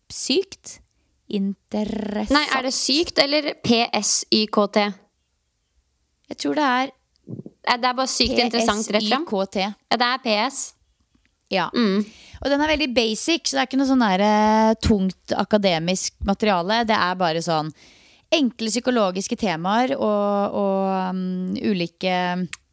Sykt 0.09 0.79
interessant. 1.27 2.31
Nei, 2.31 2.45
er 2.55 2.63
det 2.63 2.73
sykt 2.73 3.19
eller 3.19 3.51
PSYKT? 3.65 5.04
Jeg 6.31 6.39
tror 6.41 6.57
det 6.57 6.69
er 6.69 6.93
Det 7.65 7.89
er 7.89 7.97
bare 7.97 8.11
sykt 8.11 8.39
interessant 8.39 8.89
rett 8.93 9.07
frem. 9.09 9.25
PSYKT. 9.25 9.55
Ja, 9.65 9.97
det 9.97 10.09
er 10.11 10.23
PS. 10.25 10.59
Ja. 11.53 11.65
Og 12.41 12.51
den 12.51 12.61
er 12.61 12.71
veldig 12.73 12.91
basic, 12.93 13.47
så 13.47 13.57
det 13.57 13.63
er 13.63 13.69
ikke 13.69 13.79
noe 13.79 13.89
sånn 13.89 14.03
der, 14.05 14.23
uh, 14.25 14.73
tungt 14.81 15.33
akademisk 15.33 16.13
materiale. 16.25 16.83
Det 16.85 16.97
er 16.97 17.17
bare 17.17 17.41
sånn 17.45 17.71
enkle 18.35 18.69
psykologiske 18.69 19.37
temaer 19.39 19.95
og, 19.95 20.55
og 20.61 21.11
um, 21.13 21.57
ulike 21.57 22.15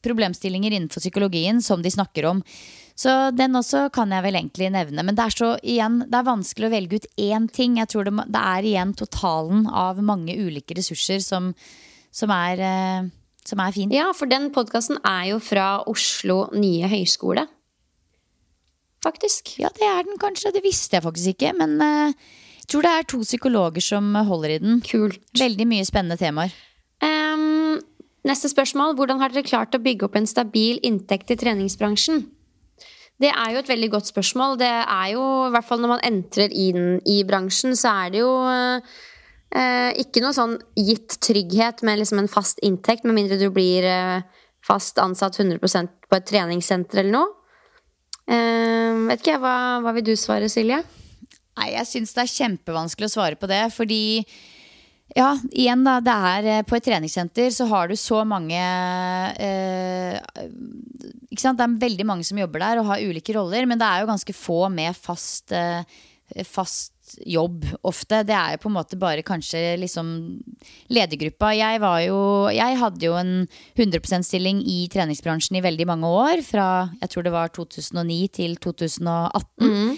problemstillinger 0.02 0.74
innenfor 0.74 1.00
psykologien 1.04 1.60
som 1.62 1.82
de 1.82 1.92
snakker 1.92 2.26
om. 2.28 2.42
Så 2.98 3.12
den 3.34 3.56
også 3.56 3.86
kan 3.94 4.12
jeg 4.12 4.24
vel 4.26 4.36
egentlig 4.38 4.68
nevne. 4.74 5.04
Men 5.06 5.16
det 5.16 5.24
er 5.24 5.36
så 5.36 5.50
igjen, 5.62 6.02
det 6.10 6.18
er 6.18 6.28
vanskelig 6.28 6.68
å 6.68 6.74
velge 6.74 7.00
ut 7.00 7.08
én 7.20 7.48
ting. 7.50 7.78
Jeg 7.80 7.90
tror 7.92 8.08
det, 8.08 8.14
det 8.34 8.42
er 8.42 8.68
igjen 8.68 8.94
totalen 8.98 9.64
av 9.66 10.02
mange 10.04 10.36
ulike 10.36 10.76
ressurser 10.78 11.22
som, 11.24 11.52
som, 12.12 12.34
er, 12.34 12.62
eh, 12.66 13.08
som 13.48 13.62
er 13.62 13.74
fin. 13.74 13.92
Ja, 13.94 14.10
for 14.16 14.30
den 14.30 14.50
podkasten 14.54 15.00
er 15.04 15.32
jo 15.32 15.40
fra 15.42 15.82
Oslo 15.90 16.46
nye 16.54 16.90
høyskole. 16.90 17.46
Faktisk. 19.02 19.56
Ja, 19.58 19.70
det 19.74 19.86
er 19.88 20.06
den 20.06 20.20
kanskje. 20.22 20.52
Det 20.54 20.62
visste 20.62 20.98
jeg 20.98 21.04
faktisk 21.04 21.34
ikke. 21.34 21.54
Men 21.58 21.74
eh, 21.82 22.14
jeg 22.62 22.68
tror 22.70 22.86
det 22.86 22.92
er 22.92 23.08
to 23.10 23.22
psykologer 23.24 23.82
som 23.82 24.12
holder 24.14 24.56
i 24.56 24.60
den. 24.62 24.82
Kult. 24.86 25.18
Veldig 25.38 25.66
mye 25.68 25.86
spennende 25.88 26.20
temaer. 26.20 26.54
Um, 27.02 27.80
neste 28.28 28.52
spørsmål. 28.52 28.94
Hvordan 28.98 29.18
har 29.22 29.34
dere 29.34 29.46
klart 29.46 29.74
å 29.74 29.82
bygge 29.82 30.06
opp 30.06 30.20
en 30.20 30.30
stabil 30.30 30.78
inntekt 30.86 31.34
i 31.34 31.38
treningsbransjen? 31.40 32.22
Det 33.22 33.30
er 33.30 33.54
jo 33.54 33.62
et 33.62 33.70
veldig 33.70 33.90
godt 33.90 34.10
spørsmål. 34.10 34.56
Det 34.58 34.70
er 34.70 35.08
jo, 35.14 35.24
i 35.46 35.52
hvert 35.54 35.66
fall 35.66 35.82
når 35.82 35.96
man 35.96 36.06
entrer 36.06 36.54
inn 36.54 37.00
i 37.06 37.20
bransjen, 37.26 37.74
så 37.78 37.92
er 38.04 38.14
det 38.14 38.22
jo 38.22 38.30
eh, 39.56 39.90
ikke 40.02 40.22
noe 40.24 40.34
sånn 40.36 40.56
gitt 40.78 41.18
trygghet 41.24 41.84
med 41.86 42.00
liksom 42.00 42.22
en 42.22 42.30
fast 42.30 42.62
inntekt, 42.64 43.04
med 43.04 43.16
mindre 43.18 43.38
du 43.40 43.48
blir 43.54 43.86
eh, 43.88 44.24
fast 44.66 45.00
ansatt 45.02 45.38
100% 45.40 45.92
på 46.08 46.18
et 46.18 46.28
treningssenter 46.28 47.02
eller 47.02 47.16
noe. 47.18 47.30
Eh, 48.30 49.06
vet 49.10 49.24
ikke 49.24 49.40
hva, 49.42 49.56
hva 49.82 49.94
vil 49.96 50.12
du 50.12 50.16
svare, 50.18 50.50
Silje? 50.52 50.82
Nei, 51.58 51.72
jeg 51.74 51.88
syns 51.88 52.14
det 52.16 52.24
er 52.24 52.32
kjempevanskelig 52.32 53.10
å 53.10 53.14
svare 53.18 53.36
på 53.36 53.50
det, 53.50 53.66
fordi 53.74 54.02
ja, 55.12 55.34
igjen 55.52 55.82
da, 55.84 55.98
det 56.00 56.12
er 56.12 56.46
eh, 56.48 56.62
På 56.64 56.78
et 56.78 56.86
treningssenter 56.86 57.50
så 57.52 57.66
har 57.68 57.90
du 57.90 57.96
så 58.00 58.22
mange 58.24 58.56
eh, 58.56 60.16
Ikke 61.28 61.42
sant, 61.42 61.58
Det 61.60 61.66
er 61.66 61.82
veldig 61.82 62.06
mange 62.08 62.24
som 62.24 62.40
jobber 62.40 62.62
der 62.64 62.80
og 62.80 62.88
har 62.88 63.02
ulike 63.04 63.34
roller, 63.36 63.66
men 63.68 63.80
det 63.80 63.88
er 63.88 64.02
jo 64.02 64.08
ganske 64.08 64.36
få 64.36 64.62
med 64.72 64.96
fast, 64.96 65.52
eh, 65.52 65.84
fast 66.48 66.94
jobb 67.26 67.66
ofte. 67.86 68.22
Det 68.28 68.34
er 68.36 68.54
jo 68.54 68.62
på 68.64 68.70
en 68.70 68.76
måte 68.76 68.98
bare 69.00 69.24
kanskje 69.26 69.76
liksom 69.82 70.08
ledergruppa. 70.92 71.52
Jeg 71.56 71.82
var 71.82 72.00
jo 72.06 72.48
Jeg 72.52 72.78
hadde 72.78 73.06
jo 73.06 73.14
en 73.18 73.46
100 73.76 74.00
%-stilling 74.00 74.62
i 74.64 74.88
treningsbransjen 74.92 75.56
i 75.56 75.64
veldig 75.64 75.86
mange 75.86 76.06
år. 76.08 76.42
Fra 76.46 76.90
jeg 77.00 77.10
tror 77.10 77.22
det 77.22 77.32
var 77.32 77.54
2009 77.54 78.28
til 78.40 78.56
2018. 78.56 79.96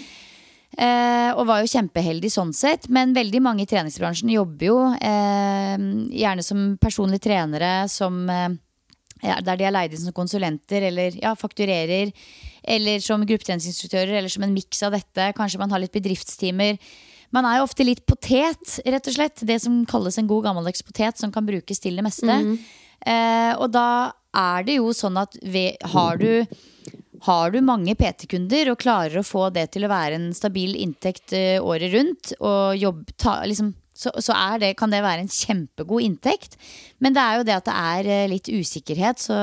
Eh, 0.75 1.31
og 1.39 1.45
var 1.47 1.61
jo 1.63 1.71
kjempeheldig 1.71 2.29
sånn 2.33 2.51
sett. 2.55 2.89
Men 2.91 3.15
veldig 3.15 3.41
mange 3.43 3.63
i 3.63 3.69
treningsbransjen 3.69 4.31
jobber 4.33 4.67
jo 4.67 4.79
eh, 4.99 5.75
gjerne 6.11 6.43
som 6.43 6.75
personlige 6.81 7.27
trenere, 7.29 7.87
som 7.91 8.25
eh, 8.29 8.49
der 9.23 9.55
de 9.55 9.67
er 9.67 9.73
leid 9.73 9.95
inn 9.95 10.03
som 10.03 10.15
konsulenter 10.15 10.89
eller 10.91 11.15
ja, 11.21 11.35
fakturerer. 11.39 12.11
Eller 12.67 13.01
som 13.03 13.23
gruppetreningsinstruktører, 13.25 14.15
eller 14.19 14.31
som 14.31 14.45
en 14.45 14.55
miks 14.55 14.81
av 14.85 14.95
dette. 14.95 15.31
Kanskje 15.37 15.61
man 15.61 15.73
har 15.73 15.83
litt 15.83 15.95
bedriftstimer. 15.95 16.79
Man 17.35 17.47
er 17.47 17.59
jo 17.59 17.67
ofte 17.67 17.85
litt 17.85 18.05
potet, 18.07 18.79
rett 18.85 19.09
og 19.11 19.17
slett. 19.17 19.43
Det 19.45 19.59
som 19.61 19.83
kalles 19.89 20.17
en 20.21 20.29
god 20.29 20.47
gammeldags 20.47 20.85
potet, 20.85 21.19
som 21.21 21.33
kan 21.33 21.45
brukes 21.47 21.81
til 21.83 21.97
det 21.99 22.05
meste. 22.05 22.39
Eh, 23.05 23.51
og 23.59 23.69
da 23.73 24.13
er 24.35 24.65
det 24.67 24.79
jo 24.79 24.93
sånn 24.95 25.19
at 25.21 25.35
ved, 25.43 25.77
har 25.93 26.17
du 26.21 26.45
har 27.25 27.51
du 27.51 27.61
mange 27.65 27.95
PT-kunder 27.97 28.69
og 28.71 28.81
klarer 28.81 29.19
å 29.19 29.25
få 29.25 29.47
det 29.53 29.69
til 29.73 29.87
å 29.87 29.91
være 29.91 30.19
en 30.19 30.29
stabil 30.35 30.75
inntekt 30.77 31.33
uh, 31.33 31.57
året 31.65 31.93
rundt, 31.95 32.33
og 32.37 32.77
jobb, 32.77 33.01
ta, 33.21 33.39
liksom, 33.47 33.71
så, 33.95 34.13
så 34.21 34.35
er 34.35 34.61
det, 34.61 34.73
kan 34.77 34.93
det 34.93 35.01
være 35.05 35.25
en 35.25 35.31
kjempegod 35.31 36.05
inntekt. 36.05 36.59
Men 37.01 37.15
det 37.15 37.23
er 37.23 37.39
jo 37.39 37.47
det 37.47 37.55
at 37.57 37.69
det 37.69 37.77
er 37.81 38.11
uh, 38.11 38.31
litt 38.35 38.51
usikkerhet, 38.51 39.23
så, 39.25 39.39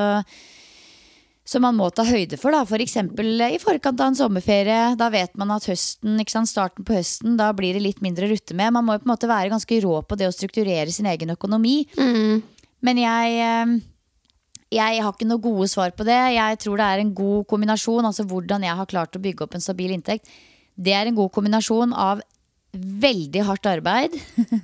så 1.52 1.60
man 1.60 1.76
må 1.76 1.90
ta 1.92 2.04
høyde 2.08 2.38
for. 2.40 2.54
da 2.54 2.62
F.eks. 2.64 2.96
i 2.96 3.60
forkant 3.60 4.00
av 4.00 4.08
en 4.08 4.16
sommerferie. 4.16 4.94
Da 4.96 5.10
vet 5.12 5.36
man 5.36 5.52
at 5.52 5.68
høsten, 5.68 6.16
starten 6.48 6.86
på 6.88 6.96
høsten, 6.96 7.36
da 7.36 7.50
blir 7.56 7.76
det 7.76 7.84
litt 7.84 8.00
mindre 8.04 8.24
å 8.24 8.32
rutte 8.32 8.56
med. 8.56 8.72
Man 8.72 8.86
må 8.86 8.96
jo 8.96 9.02
på 9.02 9.10
en 9.10 9.12
måte 9.12 9.28
være 9.30 9.52
ganske 9.52 9.80
rå 9.84 10.00
på 10.08 10.16
det 10.16 10.30
å 10.30 10.34
strukturere 10.34 10.88
sin 10.94 11.10
egen 11.12 11.34
økonomi. 11.36 11.82
Men 12.82 12.98
jeg 12.98 13.36
eh, 13.44 13.74
jeg 14.72 15.02
har 15.04 15.12
ikke 15.12 15.28
noe 15.28 15.42
gode 15.42 15.68
svar 15.68 15.92
på 15.92 16.04
det. 16.08 16.18
Jeg 16.32 16.60
tror 16.62 16.80
det 16.80 16.88
er 16.88 17.02
en 17.02 17.14
god 17.14 17.44
kombinasjon. 17.50 18.06
Altså 18.08 18.24
hvordan 18.28 18.64
jeg 18.64 18.78
har 18.78 18.88
klart 18.88 19.18
å 19.18 19.22
bygge 19.22 19.44
opp 19.44 19.56
en 19.56 19.64
stabil 19.64 19.92
inntekt. 19.92 20.30
Det 20.72 20.94
er 20.96 21.08
en 21.08 21.18
god 21.18 21.32
kombinasjon 21.34 21.92
av 21.92 22.22
veldig 22.72 23.42
hardt 23.44 23.68
arbeid. 23.68 24.16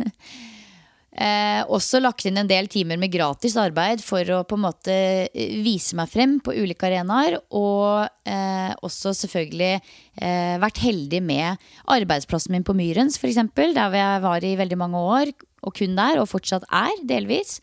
eh, 1.19 1.61
også 1.67 2.01
lagt 2.01 2.25
inn 2.29 2.39
en 2.41 2.49
del 2.51 2.69
timer 2.71 2.99
med 3.01 3.13
gratis 3.13 3.57
arbeid 3.59 4.03
for 4.05 4.23
å 4.35 4.45
på 4.49 4.59
en 4.59 4.65
måte 4.65 4.97
vise 5.35 5.99
meg 5.99 6.11
frem 6.13 6.39
på 6.45 6.55
ulike 6.55 6.89
arenaer. 6.89 7.39
Og 7.51 8.07
eh, 8.29 8.71
også 8.87 9.15
selvfølgelig 9.19 9.75
eh, 9.75 10.55
vært 10.63 10.83
heldig 10.85 11.23
med 11.27 11.69
arbeidsplassen 11.91 12.55
min 12.55 12.67
på 12.67 12.77
Myrens, 12.79 13.19
f.eks. 13.19 13.43
Der 13.59 13.99
jeg 13.99 14.25
var 14.25 14.47
i 14.47 14.57
veldig 14.61 14.81
mange 14.81 15.05
år. 15.19 15.35
og 15.67 15.75
kun 15.75 15.97
der, 15.99 16.21
og 16.23 16.31
fortsatt 16.31 16.65
er, 16.71 16.95
delvis. 17.03 17.59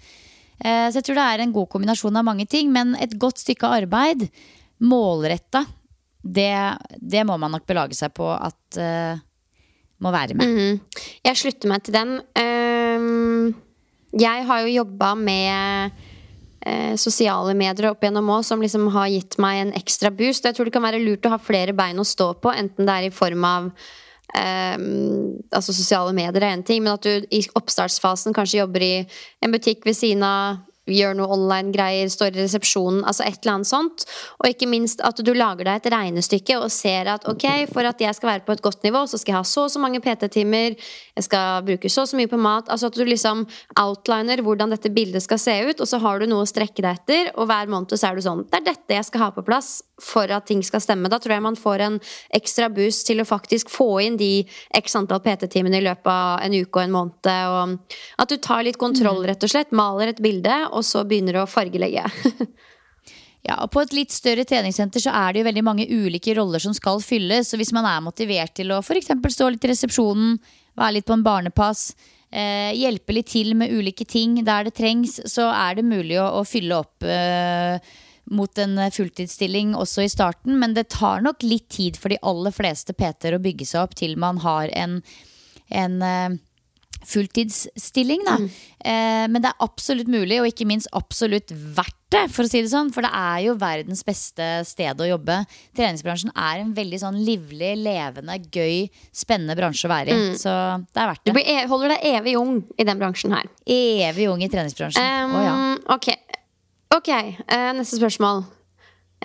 Eh, 0.59 0.87
så 0.91 0.99
jeg 0.99 1.07
tror 1.07 1.19
det 1.19 1.29
er 1.31 1.43
en 1.43 1.55
god 1.55 1.69
kombinasjon 1.71 2.19
av 2.19 2.27
mange 2.27 2.45
ting. 2.45 2.71
Men 2.75 2.95
et 2.99 3.15
godt 3.19 3.39
stykke 3.43 3.71
arbeid, 3.81 4.27
målretta, 4.83 5.63
det, 6.25 6.51
det 6.99 7.23
må 7.27 7.37
man 7.37 7.53
nok 7.53 7.67
belage 7.69 7.95
seg 7.95 8.11
på 8.17 8.25
at 8.33 8.79
uh, 8.81 9.21
må 10.01 10.11
være 10.11 10.35
med. 10.37 10.49
Mhm. 10.49 10.79
Jeg 11.25 11.39
slutter 11.39 11.71
meg 11.71 11.83
til 11.85 11.95
den. 11.95 12.17
Ehm, 12.35 12.74
jeg 14.15 14.45
har 14.47 14.63
jo 14.63 14.73
jobba 14.73 15.11
med 15.19 15.91
eh, 16.65 16.95
sosiale 16.99 17.55
medier 17.57 17.89
opp 17.91 18.03
gjennom 18.03 18.31
òg, 18.37 18.45
som 18.47 18.63
liksom 18.63 18.87
har 18.95 19.11
gitt 19.13 19.37
meg 19.41 19.61
en 19.61 19.75
ekstra 19.79 20.11
boost. 20.13 20.47
Jeg 20.47 20.57
tror 20.57 20.69
det 20.69 20.75
kan 20.75 20.85
være 20.85 21.03
lurt 21.03 21.27
å 21.27 21.35
ha 21.35 21.41
flere 21.41 21.75
bein 21.75 21.99
å 22.01 22.07
stå 22.07 22.33
på, 22.41 22.53
enten 22.53 22.87
det 22.87 22.95
er 22.95 23.09
i 23.09 23.15
form 23.15 23.47
av 23.47 23.71
ehm, 24.37 25.41
altså 25.51 25.75
sosiale 25.75 26.15
medier 26.15 26.43
er 26.43 26.55
én 26.55 26.65
ting, 26.65 26.83
men 26.83 26.95
at 26.95 27.05
du 27.05 27.27
i 27.29 27.43
oppstartsfasen 27.57 28.35
kanskje 28.35 28.61
jobber 28.63 28.85
i 28.85 28.95
en 29.43 29.53
butikk 29.55 29.85
ved 29.87 29.99
siden 29.99 30.25
av 30.25 30.63
gjør 30.91 31.15
noe 31.17 31.33
online-greier, 31.33 32.09
står 32.13 32.35
i 32.35 32.43
resepsjonen, 32.43 33.03
altså 33.09 33.25
et 33.25 33.39
eller 33.41 33.55
annet 33.55 33.69
sånt. 33.69 34.05
Og 34.41 34.49
ikke 34.51 34.69
minst 34.69 35.01
at 35.05 35.17
du 35.17 35.31
lager 35.33 35.65
deg 35.65 35.79
et 35.79 35.91
regnestykke 35.93 36.59
og 36.61 36.69
ser 36.73 37.09
at 37.15 37.25
ok, 37.29 37.47
for 37.71 37.89
at 37.89 38.01
jeg 38.01 38.17
skal 38.17 38.35
være 38.35 38.45
på 38.45 38.55
et 38.55 38.63
godt 38.65 38.85
nivå, 38.85 39.05
så 39.09 39.19
skal 39.21 39.33
jeg 39.33 39.39
ha 39.39 39.49
så 39.49 39.65
og 39.65 39.73
så 39.73 39.81
mange 39.81 40.01
PT-timer, 40.03 40.77
jeg 41.15 41.27
skal 41.29 41.63
bruke 41.65 41.89
så 41.91 42.03
og 42.03 42.09
så 42.11 42.19
mye 42.19 42.29
på 42.31 42.39
mat. 42.41 42.69
Altså 42.71 42.89
at 42.91 42.97
du 42.97 43.05
liksom 43.07 43.45
outliner 43.79 44.41
hvordan 44.43 44.73
dette 44.73 44.91
bildet 44.93 45.23
skal 45.23 45.39
se 45.41 45.55
ut, 45.69 45.79
og 45.81 45.89
så 45.89 45.99
har 46.03 46.19
du 46.19 46.27
noe 46.29 46.43
å 46.43 46.49
strekke 46.49 46.83
deg 46.83 46.99
etter, 46.99 47.31
og 47.39 47.47
hver 47.49 47.71
måned 47.71 47.95
så 47.95 48.09
er 48.09 48.17
du 48.17 48.25
sånn 48.25 48.43
Det 48.49 48.59
er 48.59 48.67
dette 48.67 48.97
jeg 48.97 49.07
skal 49.07 49.25
ha 49.25 49.29
på 49.35 49.45
plass 49.47 49.79
for 50.01 50.31
at 50.35 50.47
ting 50.49 50.63
skal 50.65 50.83
stemme. 50.83 51.09
Da 51.11 51.19
tror 51.23 51.37
jeg 51.37 51.45
man 51.45 51.59
får 51.59 51.85
en 51.85 51.97
ekstra 52.35 52.69
boost 52.73 53.07
til 53.07 53.23
å 53.23 53.27
faktisk 53.27 53.71
få 53.71 53.89
inn 54.03 54.19
de 54.19 54.43
x 54.75 54.97
antall 54.99 55.23
PT-timene 55.23 55.79
i 55.79 55.87
løpet 55.87 56.11
av 56.11 56.43
en 56.43 56.57
uke 56.59 56.79
og 56.79 56.83
en 56.83 56.95
måned. 56.97 57.31
Og 57.31 58.21
at 58.23 58.31
du 58.31 58.37
tar 58.43 58.65
litt 58.67 58.81
kontroll, 58.81 59.23
rett 59.27 59.43
og 59.43 59.51
slett. 59.51 59.75
Maler 59.75 60.11
et 60.11 60.23
bilde, 60.23 60.65
og 60.71 60.83
så 60.83 61.05
begynner 61.07 61.39
du 61.39 61.43
å 61.45 61.49
fargelegge. 61.49 62.05
Ja, 63.45 63.59
og 63.61 63.69
På 63.75 63.83
et 63.83 63.93
litt 63.93 64.09
større 64.09 64.41
treningssenter 64.47 65.03
så 65.03 65.11
er 65.13 65.33
det 65.33 65.43
jo 65.43 65.45
veldig 65.45 65.63
mange 65.65 65.85
ulike 65.85 66.33
roller 66.33 66.61
som 66.61 66.73
skal 66.73 66.97
fylles. 67.03 67.51
Så 67.51 67.59
hvis 67.61 67.73
man 67.77 67.85
er 67.85 68.01
motivert 68.01 68.55
til 68.57 68.73
å 68.73 68.81
for 68.81 68.97
stå 68.97 69.51
litt 69.53 69.67
i 69.67 69.69
resepsjonen, 69.69 70.39
være 70.79 70.97
litt 70.97 71.07
på 71.07 71.17
en 71.17 71.25
barnepass, 71.25 71.83
eh, 72.31 72.71
hjelpe 72.75 73.15
litt 73.15 73.31
til 73.33 73.53
med 73.57 73.73
ulike 73.73 74.07
ting 74.07 74.39
der 74.45 74.67
det 74.67 74.75
trengs, 74.79 75.19
så 75.31 75.49
er 75.51 75.77
det 75.79 75.87
mulig 75.87 76.19
å, 76.21 76.27
å 76.39 76.43
fylle 76.47 76.81
opp 76.83 77.05
eh, 77.07 77.79
mot 78.25 78.57
en 78.57 78.79
fulltidsstilling 78.91 79.75
også 79.77 80.05
i 80.05 80.11
starten. 80.11 80.57
Men 80.59 80.73
det 80.77 80.89
tar 80.95 81.23
nok 81.25 81.45
litt 81.45 81.69
tid 81.73 81.99
for 81.99 82.13
de 82.13 82.21
aller 82.25 82.55
fleste 82.55 82.95
PT-er 82.97 83.37
å 83.37 83.43
bygge 83.43 83.69
seg 83.69 83.85
opp 83.85 83.95
til 83.99 84.17
man 84.21 84.41
har 84.45 84.71
en, 84.73 84.99
en 85.69 86.01
eh, 86.01 86.37
fulltidsstilling, 87.05 88.23
da. 88.27 88.37
Eh, 88.85 89.25
men 89.31 89.41
det 89.43 89.51
er 89.51 89.63
absolutt 89.65 90.09
mulig, 90.11 90.39
og 90.41 90.49
ikke 90.49 90.67
minst 90.69 90.89
absolutt 90.95 91.51
verdt 91.53 91.95
det, 92.13 92.23
for 92.31 92.45
å 92.45 92.49
si 92.49 92.61
det 92.63 92.69
sånn. 92.71 92.91
For 92.95 93.05
det 93.05 93.11
er 93.17 93.39
jo 93.47 93.55
verdens 93.59 94.03
beste 94.07 94.45
sted 94.69 95.01
å 95.01 95.07
jobbe. 95.09 95.39
Treningsbransjen 95.77 96.31
er 96.37 96.61
en 96.63 96.73
veldig 96.77 96.99
sånn 97.01 97.17
livlig, 97.27 97.73
levende, 97.81 98.37
gøy, 98.53 98.85
spennende 99.15 99.57
bransje 99.59 99.89
å 99.89 99.93
være 99.93 100.13
i. 100.13 100.19
Mm. 100.29 100.35
Så 100.39 100.53
det 100.85 101.01
er 101.03 101.09
verdt 101.11 101.23
Du 101.25 101.31
det. 101.31 101.37
blir, 101.39 101.49
e- 101.55 101.67
holder 101.71 101.95
deg 101.95 102.05
evig 102.13 102.35
ung 102.39 102.59
i 102.77 102.87
den 102.87 103.01
bransjen 103.01 103.35
her. 103.35 103.49
Evig 103.65 104.29
ung 104.31 104.43
i 104.45 104.51
treningsbransjen. 104.51 105.01
Um, 105.01 105.35
oh, 105.35 105.45
ja. 105.45 105.55
Ok, 105.97 106.11
okay. 106.95 107.35
Uh, 107.49 107.71
neste 107.79 107.99
spørsmål. 107.99 108.45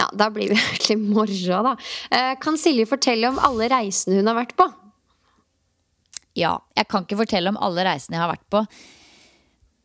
Ja, 0.00 0.06
da 0.16 0.30
blir 0.32 0.48
vi 0.48 0.56
egentlig 0.60 0.98
morra, 1.02 1.62
da. 1.70 1.76
Uh, 2.08 2.34
kan 2.40 2.56
Silje 2.58 2.88
fortelle 2.88 3.28
om 3.28 3.38
alle 3.44 3.68
reisene 3.70 4.20
hun 4.20 4.30
har 4.32 4.38
vært 4.40 4.56
på? 4.58 4.66
Ja, 6.38 6.56
jeg 6.76 6.88
kan 6.90 7.04
ikke 7.06 7.20
fortelle 7.24 7.52
om 7.52 7.58
alle 7.60 7.84
reisene 7.86 8.16
jeg 8.16 8.24
har 8.24 8.32
vært 8.32 8.48
på. 8.52 8.64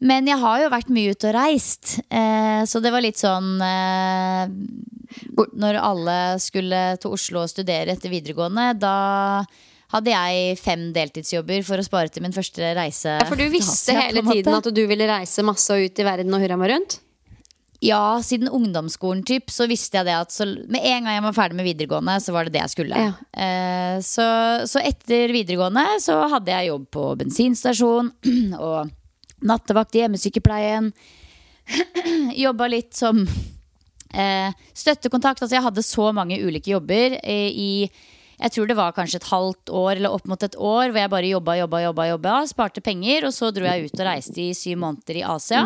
Men 0.05 0.27
jeg 0.27 0.37
har 0.41 0.61
jo 0.61 0.71
vært 0.73 0.91
mye 0.93 1.13
ute 1.15 1.29
og 1.29 1.37
reist. 1.37 1.99
Eh, 2.09 2.63
så 2.67 2.81
det 2.83 2.91
var 2.93 3.03
litt 3.05 3.21
sånn 3.21 3.55
eh, 3.63 4.51
Når 5.55 5.79
alle 5.79 6.17
skulle 6.43 6.81
til 7.01 7.15
Oslo 7.15 7.45
og 7.45 7.51
studere 7.51 7.95
etter 7.95 8.11
videregående, 8.11 8.73
da 8.77 8.97
hadde 9.95 10.11
jeg 10.11 10.59
fem 10.59 10.89
deltidsjobber 10.95 11.63
for 11.65 11.79
å 11.79 11.85
spare 11.85 12.11
til 12.11 12.25
min 12.25 12.35
første 12.35 12.73
reise. 12.75 13.15
Ja, 13.21 13.27
for 13.29 13.39
du 13.39 13.47
visste 13.53 13.93
Asia, 13.95 14.07
hele 14.09 14.25
tiden 14.27 14.57
at 14.57 14.69
du 14.75 14.83
ville 14.89 15.07
reise 15.09 15.45
masse 15.45 15.77
ut 15.79 16.01
i 16.01 16.07
verden 16.07 16.35
og 16.35 16.43
hurra 16.43 16.59
meg 16.59 16.73
rundt? 16.73 16.99
Ja, 17.85 18.17
siden 18.25 18.49
ungdomsskolen 18.49 19.21
typ, 19.27 19.51
så 19.53 19.67
visste 19.69 19.99
jeg 19.99 20.07
det 20.07 20.15
at 20.17 20.33
så, 20.33 20.47
med 20.71 20.81
en 20.81 21.05
gang 21.05 21.19
jeg 21.19 21.25
var 21.27 21.35
ferdig 21.37 21.57
med 21.59 21.67
videregående, 21.67 22.15
så 22.23 22.33
var 22.33 22.47
det 22.47 22.55
det 22.55 22.63
jeg 22.63 22.73
skulle. 22.73 23.01
Ja. 23.07 23.11
Eh, 23.45 23.97
så, 24.05 24.25
så 24.69 24.81
etter 24.81 25.33
videregående 25.35 25.83
så 26.01 26.17
hadde 26.31 26.53
jeg 26.55 26.71
jobb 26.71 26.87
på 26.95 27.03
bensinstasjon 27.19 28.09
og 28.67 29.45
nattevakt 29.45 29.97
i 29.97 30.01
hjemmesykepleien. 30.01 30.89
Jobba 32.45 32.67
litt 32.71 32.97
som 32.97 33.21
eh, 33.21 34.49
støttekontakt. 34.73 35.43
Altså 35.43 35.57
jeg 35.57 35.65
hadde 35.65 35.85
så 35.85 36.09
mange 36.15 36.41
ulike 36.41 36.73
jobber 36.73 37.19
eh, 37.21 37.49
i 37.51 37.71
jeg 38.35 38.51
tror 38.51 38.67
det 38.67 38.75
var 38.75 38.95
kanskje 38.95 39.21
et 39.21 39.29
halvt 39.29 39.71
år 39.71 39.91
eller 39.93 40.11
opp 40.11 40.25
mot 40.27 40.41
et 40.43 40.57
år 40.59 40.89
hvor 40.89 40.99
jeg 40.99 41.11
bare 41.13 41.29
jobba, 41.29 41.53
jobba, 41.61 41.79
jobba, 41.85 42.07
jobba 42.09 42.33
sparte 42.49 42.83
penger, 42.83 43.29
og 43.29 43.31
så 43.31 43.47
dro 43.55 43.63
jeg 43.63 43.87
ut 43.87 44.01
og 44.01 44.09
reiste 44.09 44.41
i 44.43 44.49
syv 44.57 44.81
måneder 44.81 45.21
i 45.21 45.23
Asia. 45.35 45.61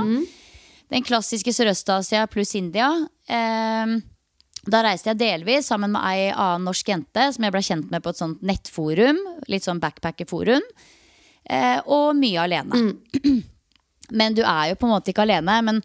Den 0.90 1.06
klassiske 1.06 1.54
Sørøst-Asia 1.54 2.26
pluss 2.32 2.56
India. 2.58 2.90
Eh, 3.30 4.00
da 4.70 4.82
reiste 4.84 5.14
jeg 5.14 5.22
delvis 5.22 5.70
sammen 5.70 5.94
med 5.94 6.04
ei 6.10 6.30
annen 6.34 6.66
norsk 6.68 6.90
jente 6.92 7.30
som 7.34 7.46
jeg 7.46 7.54
ble 7.56 7.62
kjent 7.66 7.92
med 7.94 8.04
på 8.04 8.12
et 8.12 8.20
sånt 8.20 8.42
nettforum. 8.46 9.20
Litt 9.52 9.68
sånn 9.68 9.82
backpackerforum. 9.84 10.66
Eh, 11.50 11.80
og 11.86 12.18
mye 12.18 12.44
alene. 12.44 12.84
Men 14.20 14.38
du 14.38 14.42
er 14.44 14.72
jo 14.72 14.80
på 14.82 14.90
en 14.90 14.96
måte 14.96 15.14
ikke 15.14 15.26
alene. 15.28 15.60
Men 15.66 15.84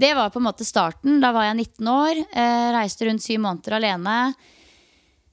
det 0.00 0.14
var 0.16 0.32
på 0.32 0.40
en 0.40 0.48
måte 0.48 0.66
starten. 0.66 1.20
Da 1.22 1.34
var 1.36 1.50
jeg 1.50 1.60
19 1.60 1.92
år. 1.92 2.22
Eh, 2.32 2.70
reiste 2.76 3.06
rundt 3.08 3.24
syv 3.24 3.44
måneder 3.44 3.76
alene. 3.78 4.16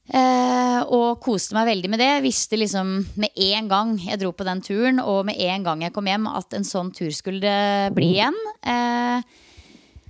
Eh, 0.07 0.81
og 0.87 1.19
koste 1.19 1.55
meg 1.57 1.67
veldig 1.67 1.89
med 1.91 1.99
det. 1.99 2.11
Visste 2.23 2.59
liksom 2.59 2.93
med 3.19 3.41
en 3.49 3.71
gang 3.71 3.95
jeg 3.99 4.21
dro 4.21 4.31
på 4.31 4.47
den 4.47 4.63
turen, 4.63 5.01
og 5.03 5.25
med 5.27 5.39
en 5.49 5.65
gang 5.65 5.83
jeg 5.83 5.95
kom 5.95 6.07
hjem, 6.07 6.29
at 6.31 6.55
en 6.55 6.67
sånn 6.67 6.93
tur 6.95 7.11
skulle 7.15 7.43
det 7.43 7.95
bli 7.97 8.13
igjen. 8.15 8.37
Eh, 8.63 9.19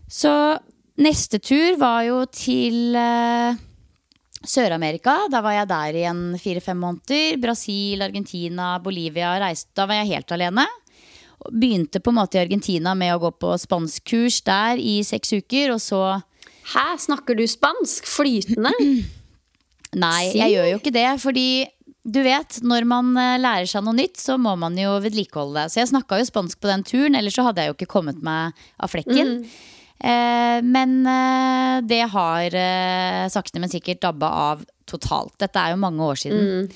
så 0.08 0.34
neste 1.02 1.42
tur 1.44 1.80
var 1.82 2.04
jo 2.08 2.22
til 2.30 2.96
eh, 2.98 3.58
Sør-Amerika. 4.48 5.24
Da 5.34 5.42
var 5.46 5.58
jeg 5.58 5.72
der 5.74 5.98
i 5.98 6.06
en 6.12 6.26
fire-fem 6.42 6.78
måneder. 6.78 7.40
Brasil, 7.42 8.06
Argentina, 8.06 8.76
Bolivia. 8.84 9.34
Reiste, 9.42 9.74
da 9.78 9.90
var 9.90 10.04
jeg 10.04 10.14
helt 10.14 10.38
alene. 10.38 10.68
Begynte 11.48 12.02
på 12.02 12.14
en 12.14 12.20
måte 12.20 12.38
i 12.38 12.46
Argentina 12.46 12.94
med 12.98 13.16
å 13.16 13.22
gå 13.22 13.34
på 13.42 13.58
spanskkurs 13.62 14.42
der 14.46 14.82
i 14.82 15.00
seks 15.06 15.34
uker, 15.38 15.74
og 15.74 15.82
så 15.82 16.02
Hæ, 16.68 16.98
snakker 17.00 17.38
du 17.40 17.46
spansk? 17.48 18.10
Flytende? 18.12 18.74
Nei, 19.96 20.34
jeg 20.36 20.56
gjør 20.56 20.70
jo 20.74 20.80
ikke 20.82 20.96
det, 20.96 21.08
fordi 21.24 21.50
du 22.08 22.22
vet, 22.24 22.60
når 22.64 22.86
man 22.88 23.10
eh, 23.20 23.38
lærer 23.40 23.68
seg 23.68 23.84
noe 23.84 23.96
nytt, 23.98 24.20
så 24.20 24.38
må 24.40 24.56
man 24.60 24.78
jo 24.80 24.96
vedlikeholde 25.04 25.66
det. 25.66 25.74
Så 25.74 25.82
jeg 25.82 25.92
snakka 25.92 26.20
jo 26.22 26.28
spansk 26.30 26.62
på 26.64 26.70
den 26.72 26.86
turen, 26.88 27.18
ellers 27.20 27.36
så 27.36 27.48
hadde 27.48 27.64
jeg 27.64 27.74
jo 27.74 27.78
ikke 27.78 27.92
kommet 27.98 28.22
meg 28.24 28.56
av 28.80 28.94
flekken. 28.94 29.42
Eh, 29.98 30.60
men 30.64 31.00
eh, 31.10 31.78
det 31.90 32.04
har 32.14 32.56
eh, 32.56 33.24
sakte, 33.34 33.60
men 33.60 33.72
sikkert 33.72 34.04
dabba 34.06 34.30
av 34.52 34.64
totalt. 34.88 35.36
Dette 35.42 35.60
er 35.60 35.74
jo 35.74 35.82
mange 35.82 36.06
år 36.06 36.22
siden. 36.22 36.70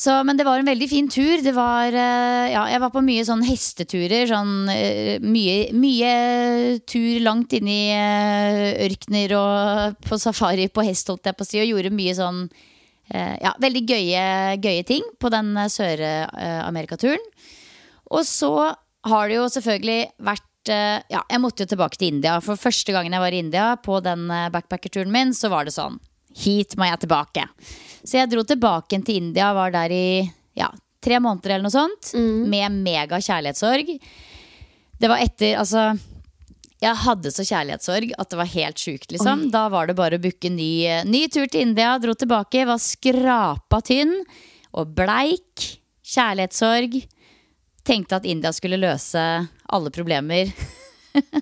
Så, 0.00 0.14
men 0.24 0.38
det 0.38 0.46
var 0.48 0.60
en 0.60 0.68
veldig 0.68 0.86
fin 0.88 1.08
tur. 1.12 1.42
Det 1.44 1.52
var, 1.52 1.92
eh, 1.92 2.52
ja, 2.54 2.62
jeg 2.72 2.80
var 2.80 2.92
på 2.94 3.02
mye 3.04 3.24
sånn 3.26 3.42
hesteturer. 3.44 4.24
Sånn, 4.30 4.54
eh, 4.72 5.20
mye, 5.20 5.74
mye 5.76 6.12
tur 6.88 7.20
langt 7.20 7.52
inn 7.52 7.68
i 7.68 7.92
eh, 7.92 8.80
ørkener 8.86 9.34
og 9.36 9.98
på 10.06 10.16
safari 10.16 10.70
på 10.72 10.86
hest, 10.86 11.10
holdt 11.12 11.28
jeg 11.28 11.36
på 11.36 11.44
å 11.44 11.50
si. 11.50 11.60
Og 11.60 11.68
gjorde 11.74 11.92
mye 11.92 12.16
sånn 12.16 12.44
ja, 13.10 13.50
veldig 13.58 13.80
gøye, 13.90 14.26
gøye 14.62 14.82
ting 14.86 15.02
på 15.18 15.32
den 15.34 15.48
Sør-Amerikaturen. 15.74 17.24
Og 18.14 18.22
så 18.22 18.52
har 19.10 19.24
det 19.26 19.34
jo 19.34 19.48
selvfølgelig 19.50 20.04
vært 20.22 20.70
Ja, 20.70 21.24
jeg 21.24 21.40
måtte 21.42 21.64
jo 21.64 21.72
tilbake 21.72 21.98
til 21.98 22.12
India. 22.14 22.36
For 22.44 22.60
første 22.60 22.94
gangen 22.94 23.16
jeg 23.16 23.24
var 23.24 23.34
i 23.34 23.40
India 23.42 23.64
på 23.82 23.98
den 24.04 24.28
backpackerturen 24.54 25.10
min, 25.10 25.34
så 25.34 25.50
var 25.50 25.66
det 25.66 25.74
sånn 25.74 25.98
Hit 26.36 26.76
må 26.78 26.86
jeg 26.86 27.02
tilbake. 27.02 27.46
Så 28.04 28.20
jeg 28.20 28.30
dro 28.30 28.44
tilbake 28.46 29.00
til 29.04 29.20
India, 29.20 29.50
var 29.56 29.72
der 29.74 29.92
i 29.92 30.06
ja, 30.58 30.70
tre 31.02 31.18
måneder 31.22 31.56
eller 31.56 31.66
noe 31.66 31.74
sånt. 31.74 32.12
Med 32.14 32.80
mega 32.84 33.18
kjærlighetssorg. 33.20 33.96
Det 35.00 35.08
var 35.08 35.22
etter, 35.24 35.56
altså 35.60 35.90
jeg 36.80 36.96
hadde 37.02 37.32
så 37.32 37.44
kjærlighetssorg 37.44 38.12
at 38.16 38.30
det 38.32 38.38
var 38.40 38.48
helt 38.54 38.80
sjukt. 38.80 39.10
Liksom. 39.12 39.48
Da 39.52 39.66
var 39.72 39.90
det 39.90 39.96
bare 39.98 40.16
å 40.16 40.22
booke 40.22 40.48
ny, 40.52 41.02
ny 41.04 41.26
tur 41.32 41.44
til 41.50 41.66
India. 41.66 41.92
Dro 42.00 42.14
tilbake, 42.16 42.64
var 42.68 42.80
skrapa 42.80 43.82
tynn 43.84 44.14
og 44.72 44.94
bleik. 44.96 45.66
Kjærlighetssorg. 46.10 46.96
Tenkte 47.86 48.20
at 48.20 48.28
India 48.28 48.52
skulle 48.56 48.80
løse 48.80 49.24
alle 49.70 49.92
problemer. 49.92 50.52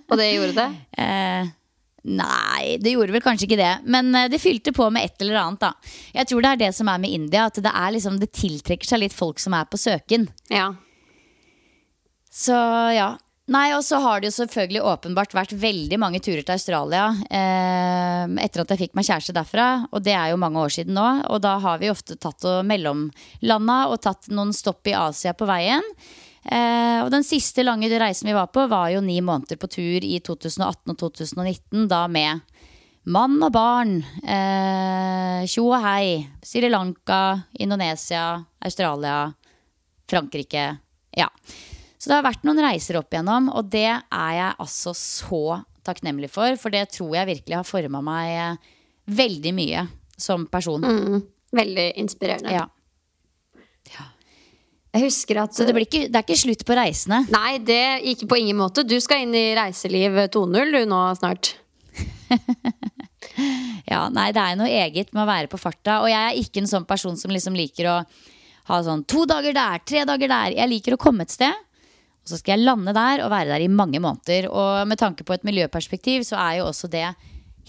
Og 0.09 0.19
det 0.19 0.33
gjorde 0.35 0.57
det? 0.59 0.69
Eh, 0.99 1.47
nei, 2.09 2.79
det 2.83 2.95
gjorde 2.95 3.15
vel 3.15 3.25
kanskje 3.25 3.49
ikke 3.49 3.61
det. 3.61 3.73
Men 3.91 4.11
eh, 4.15 4.29
det 4.33 4.43
fylte 4.43 4.75
på 4.77 4.89
med 4.95 5.09
et 5.09 5.25
eller 5.25 5.41
annet. 5.43 5.63
da 5.63 5.73
Jeg 6.17 6.31
tror 6.31 6.45
det 6.45 6.51
er 6.51 6.63
det 6.65 6.73
som 6.77 6.91
er 6.91 7.01
med 7.03 7.15
India. 7.15 7.47
At 7.49 7.61
det, 7.63 7.73
er 7.73 7.95
liksom, 7.95 8.19
det 8.23 8.33
tiltrekker 8.37 8.89
seg 8.89 9.05
litt 9.05 9.17
folk 9.17 9.41
som 9.43 9.57
er 9.59 9.69
på 9.71 9.81
søken. 9.81 10.29
Ja. 10.53 10.73
Så 12.33 12.59
ja. 12.97 13.17
Nei, 13.49 13.71
og 13.73 13.81
så 13.81 13.97
har 14.05 14.21
det 14.21 14.29
jo 14.29 14.37
selvfølgelig 14.43 14.83
åpenbart 14.91 15.33
vært 15.33 15.55
veldig 15.57 15.97
mange 16.01 16.19
turer 16.21 16.43
til 16.45 16.53
Australia 16.53 17.07
eh, 17.33 18.27
etter 18.45 18.61
at 18.61 18.75
jeg 18.75 18.83
fikk 18.83 18.99
meg 18.99 19.09
kjæreste 19.09 19.33
derfra. 19.37 19.69
Og 19.89 20.05
det 20.05 20.13
er 20.13 20.35
jo 20.35 20.41
mange 20.41 20.61
år 20.61 20.75
siden 20.75 20.99
nå. 20.99 21.07
Og 21.33 21.41
da 21.45 21.55
har 21.65 21.81
vi 21.81 21.89
ofte 21.89 22.19
tatt 22.21 22.45
og 22.45 22.61
mellomlanda 22.69 23.79
og 23.89 24.03
tatt 24.05 24.29
noen 24.29 24.53
stopp 24.57 24.91
i 24.93 24.97
Asia 24.99 25.33
på 25.33 25.49
veien. 25.49 25.87
Eh, 26.45 27.01
og 27.03 27.11
den 27.13 27.25
siste 27.27 27.65
lange 27.67 27.91
reisen 28.01 28.29
vi 28.31 28.37
var 28.37 28.51
på, 28.55 28.67
var 28.71 28.91
jo 28.95 29.03
ni 29.05 29.19
måneder 29.25 29.59
på 29.61 29.71
tur 29.71 30.05
i 30.05 30.19
2018 30.25 30.95
og 30.95 30.99
2019. 30.99 31.89
Da 31.91 32.05
med 32.09 32.41
mann 33.09 33.39
og 33.43 33.53
barn. 33.53 33.99
eh, 34.23 35.47
Tjo 35.49 35.69
og 35.73 35.83
hei. 35.83 36.27
Sri 36.45 36.69
Lanka, 36.69 37.43
Indonesia, 37.59 38.45
Australia, 38.65 39.33
Frankrike. 40.11 40.79
Ja. 41.17 41.29
Så 41.99 42.11
det 42.11 42.19
har 42.19 42.27
vært 42.29 42.45
noen 42.47 42.63
reiser 42.63 43.01
opp 43.01 43.11
igjennom, 43.13 43.49
og 43.51 43.71
det 43.73 43.89
er 43.91 44.33
jeg 44.37 44.55
altså 44.63 44.95
så 44.95 45.43
takknemlig 45.85 46.31
for. 46.31 46.55
For 46.61 46.71
det 46.71 46.91
tror 46.95 47.17
jeg 47.17 47.31
virkelig 47.33 47.59
har 47.59 47.67
forma 47.67 48.03
meg 48.05 48.35
eh, 48.37 48.75
veldig 49.19 49.55
mye 49.57 49.87
som 50.19 50.47
person. 50.51 50.85
Mm, 50.85 51.23
veldig 51.59 51.89
inspirerende. 52.03 52.55
Ja. 52.55 52.67
Jeg 54.99 55.07
husker 55.07 55.39
at 55.45 55.55
Så 55.55 55.63
det, 55.67 55.75
blir 55.77 55.87
ikke, 55.87 56.09
det 56.11 56.19
er 56.19 56.27
ikke 56.27 56.41
slutt 56.41 56.65
på 56.67 56.75
reisene. 56.75 57.23
Nei, 57.31 57.59
det 57.63 58.03
gikk 58.03 58.27
på 58.31 58.41
ingen 58.41 58.59
måte. 58.59 58.83
Du 58.83 58.97
skal 59.03 59.23
inn 59.23 59.37
i 59.37 59.53
reiseliv 59.55 60.19
2.0 60.35 60.75
du 60.75 60.81
nå 60.91 61.03
snart. 61.21 61.55
Ja, 63.89 64.03
nei, 64.13 64.31
det 64.37 64.43
er 64.43 64.57
noe 64.59 64.69
eget 64.69 65.15
med 65.15 65.23
å 65.23 65.29
være 65.29 65.49
på 65.49 65.61
farta. 65.61 66.03
Og 66.03 66.11
jeg 66.11 66.19
er 66.19 66.37
ikke 66.37 66.61
en 66.61 66.69
sånn 66.69 66.85
person 66.89 67.17
som 67.17 67.33
liksom 67.33 67.55
liker 67.57 67.89
å 67.89 67.95
ha 68.69 68.81
sånn 68.85 69.07
to 69.09 69.25
dager 69.29 69.55
der, 69.57 69.81
tre 69.89 70.05
dager 70.09 70.29
der. 70.29 70.57
Jeg 70.59 70.73
liker 70.73 70.97
å 70.97 71.01
komme 71.01 71.25
et 71.25 71.33
sted, 71.33 71.57
og 72.21 72.29
så 72.29 72.37
skal 72.37 72.57
jeg 72.57 72.67
lande 72.67 72.93
der 72.97 73.23
og 73.25 73.33
være 73.33 73.55
der 73.55 73.65
i 73.65 73.71
mange 73.73 74.03
måneder. 74.05 74.51
Og 74.53 74.85
med 74.91 75.01
tanke 75.01 75.25
på 75.25 75.39
et 75.39 75.47
miljøperspektiv 75.49 76.27
så 76.29 76.37
er 76.43 76.59
jo 76.59 76.69
også 76.69 76.91
det 76.93 77.07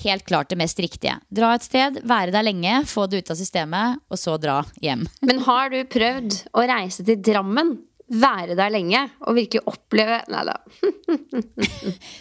helt 0.04 0.26
klart 0.28 0.50
det 0.52 0.58
mest 0.60 0.80
riktige. 0.82 1.18
Dra 1.30 1.54
et 1.58 1.66
sted, 1.66 2.02
være 2.08 2.34
der 2.36 2.45
lenge, 2.45 2.82
få 2.89 3.06
det 3.10 3.24
ut 3.24 3.32
av 3.34 3.39
systemet, 3.39 4.02
og 4.10 4.20
så 4.20 4.38
dra 4.41 4.62
hjem. 4.84 5.06
Men 5.30 5.43
har 5.47 5.72
du 5.74 5.80
prøvd 5.89 6.41
å 6.54 6.66
reise 6.70 7.06
til 7.08 7.22
Drammen? 7.26 7.78
Være 8.10 8.56
der 8.58 8.72
lenge 8.74 9.04
og 9.30 9.36
virkelig 9.38 9.62
oppleve 9.70 10.16
Nei 10.34 10.39
da. 10.47 10.56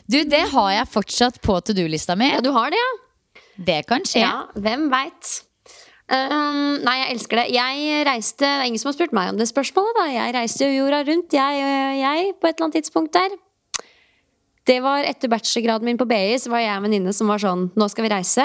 Du, 0.05 0.19
det 0.29 0.43
har 0.53 0.71
jeg 0.75 0.91
fortsatt 0.93 1.39
på 1.41 1.57
to 1.65 1.73
do-lista 1.73 2.13
mi. 2.19 2.29
Ja, 2.29 2.43
du 2.45 2.51
har 2.53 2.69
det, 2.75 2.81
ja? 2.83 2.91
Det 3.71 3.79
kan 3.89 4.05
skje. 4.05 4.21
Ja, 4.21 4.35
hvem 4.53 4.91
veit. 4.93 5.31
Um, 6.09 6.79
nei, 6.85 6.95
jeg 7.03 7.17
elsker 7.17 7.41
det. 7.41 7.49
Jeg 7.57 8.05
reiste 8.09 8.49
ingen 8.65 8.81
som 8.81 8.93
har 8.93 8.99
spurt 8.99 9.17
meg 9.17 9.33
om 9.33 9.41
det 9.41 9.49
spørsmålet, 9.51 9.97
da. 9.99 10.07
Jeg 10.13 10.37
reiste 10.37 10.69
jo 10.69 10.79
jorda 10.83 11.03
rundt, 11.09 11.37
jeg, 11.37 11.75
jeg, 12.01 12.31
på 12.37 12.49
et 12.49 12.55
eller 12.55 12.69
annet 12.69 12.79
tidspunkt 12.81 13.17
der. 13.17 13.35
Det 14.69 14.79
var 14.85 15.07
etter 15.09 15.31
bachelorgraden 15.33 15.89
min 15.89 15.99
på 15.99 16.07
BI, 16.09 16.37
så 16.41 16.53
var 16.53 16.61
jeg 16.61 16.75
en 16.75 16.85
venninne 16.85 17.13
som 17.17 17.31
var 17.31 17.41
sånn 17.41 17.71
Nå 17.79 17.89
skal 17.89 18.05
vi 18.05 18.13
reise. 18.13 18.45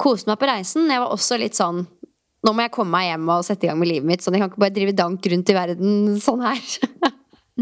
Koste 0.00 0.30
meg 0.30 0.40
på 0.40 0.48
reisen. 0.50 0.88
Jeg 0.90 1.02
var 1.02 1.14
også 1.14 1.38
litt 1.38 1.58
sånn 1.58 1.84
Nå 2.44 2.52
må 2.52 2.64
jeg 2.66 2.74
komme 2.74 2.92
meg 2.92 3.06
hjem 3.08 3.28
og 3.32 3.44
sette 3.46 3.64
i 3.64 3.70
gang 3.70 3.78
med 3.80 3.88
livet 3.88 4.08
mitt. 4.08 4.24
Sånn, 4.24 4.34
jeg 4.36 4.42
kan 4.42 4.50
ikke 4.50 4.64
bare 4.66 4.74
drive 4.76 4.96
dank 4.98 5.28
rundt 5.32 5.48
i 5.52 5.56
verden 5.56 6.18
sånn 6.20 6.42
her. 6.44 6.64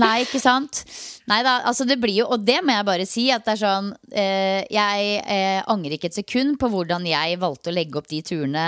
Nei, 0.02 0.22
ikke 0.24 0.40
sant? 0.40 0.80
Nei 1.28 1.42
da, 1.44 1.58
altså 1.68 1.84
det 1.84 1.98
blir 2.00 2.22
jo 2.22 2.24
Og 2.32 2.40
det 2.40 2.62
må 2.64 2.72
jeg 2.72 2.86
bare 2.88 3.04
si, 3.06 3.26
at 3.30 3.44
det 3.44 3.52
er 3.52 3.60
sånn 3.60 3.90
eh, 4.08 4.62
Jeg 4.72 5.18
eh, 5.20 5.60
angrer 5.68 5.98
ikke 5.98 6.08
et 6.08 6.16
sekund 6.16 6.56
på 6.58 6.70
hvordan 6.72 7.04
jeg 7.06 7.36
valgte 7.42 7.68
å 7.68 7.76
legge 7.76 8.00
opp 8.00 8.08
de 8.08 8.22
turene 8.24 8.66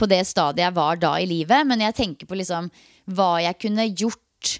på 0.00 0.08
det 0.08 0.22
stadiet 0.26 0.64
jeg 0.64 0.74
var 0.74 0.96
da 0.98 1.12
i 1.20 1.28
livet, 1.28 1.66
men 1.68 1.84
jeg 1.84 1.94
tenker 1.94 2.26
på 2.26 2.34
liksom 2.34 2.70
hva 3.12 3.36
jeg 3.44 3.58
kunne 3.60 3.84
gjort 3.90 4.54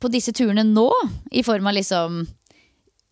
på 0.00 0.08
disse 0.14 0.32
turene 0.32 0.62
nå, 0.64 0.86
i 1.34 1.42
form 1.44 1.66
av 1.68 1.74
liksom 1.76 2.22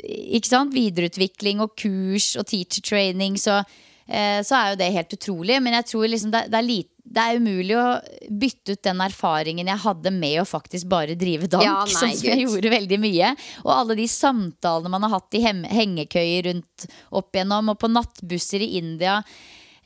ikke 0.04 0.48
sant? 0.48 0.74
Videreutvikling 0.74 1.62
og 1.64 1.74
kurs 1.78 2.32
og 2.38 2.46
teacher 2.50 2.84
training, 2.84 3.38
så, 3.40 3.60
eh, 4.06 4.38
så 4.46 4.56
er 4.58 4.70
jo 4.70 4.78
det 4.80 4.92
helt 4.94 5.18
utrolig. 5.18 5.58
Men 5.62 5.78
jeg 5.80 5.90
tror 5.90 6.08
liksom 6.08 6.32
det, 6.34 6.44
det, 6.52 6.60
er 6.60 6.66
lite, 6.66 6.90
det 7.08 7.24
er 7.24 7.42
umulig 7.42 7.76
å 7.78 7.86
bytte 8.30 8.76
ut 8.76 8.82
den 8.86 9.04
erfaringen 9.08 9.70
jeg 9.72 9.84
hadde 9.84 10.14
med 10.14 10.40
å 10.42 10.48
faktisk 10.48 10.90
bare 10.90 11.18
drive 11.18 11.50
dank, 11.50 11.66
Ja, 11.66 11.82
nei, 11.86 11.94
sånn 11.94 12.16
som 12.16 12.30
jeg 12.30 12.46
gjorde 12.46 12.74
veldig 12.74 13.00
mye. 13.02 13.34
Og 13.66 13.74
alle 13.74 13.98
de 13.98 14.08
samtalene 14.12 14.94
man 14.94 15.06
har 15.08 15.16
hatt 15.18 15.38
i 15.38 15.44
hengekøyer 15.44 16.50
rundt 16.52 16.88
opp 17.10 17.34
igjennom, 17.34 17.74
og 17.74 17.80
på 17.82 17.90
nattbusser 17.92 18.64
i 18.64 18.76
India. 18.82 19.22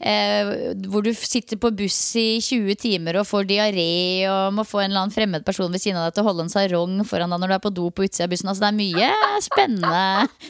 Eh, 0.02 0.72
hvor 0.90 1.04
du 1.06 1.12
sitter 1.14 1.60
på 1.62 1.70
buss 1.78 2.16
i 2.18 2.40
20 2.42 2.74
timer 2.74 3.20
og 3.20 3.26
får 3.28 3.46
diaré 3.46 4.26
og 4.26 4.56
må 4.56 4.64
få 4.66 4.80
en 4.82 4.90
eller 4.90 5.04
annen 5.04 5.14
fremmed 5.14 5.44
person 5.46 5.70
ved 5.70 5.78
siden 5.78 6.00
av 6.00 6.08
deg 6.08 6.16
til 6.16 6.24
å 6.24 6.26
holde 6.26 6.46
en 6.48 6.50
sarong 6.50 6.96
foran 7.06 7.30
deg 7.30 7.38
når 7.38 7.52
du 7.52 7.54
er 7.54 7.62
på 7.62 7.74
do 7.76 7.86
på 7.94 8.08
utsida 8.08 8.26
av 8.26 8.32
bussen. 8.34 8.50
Altså, 8.50 8.64
det 8.64 8.72
er 8.72 8.80
mye 8.80 9.38
spennende 9.46 10.02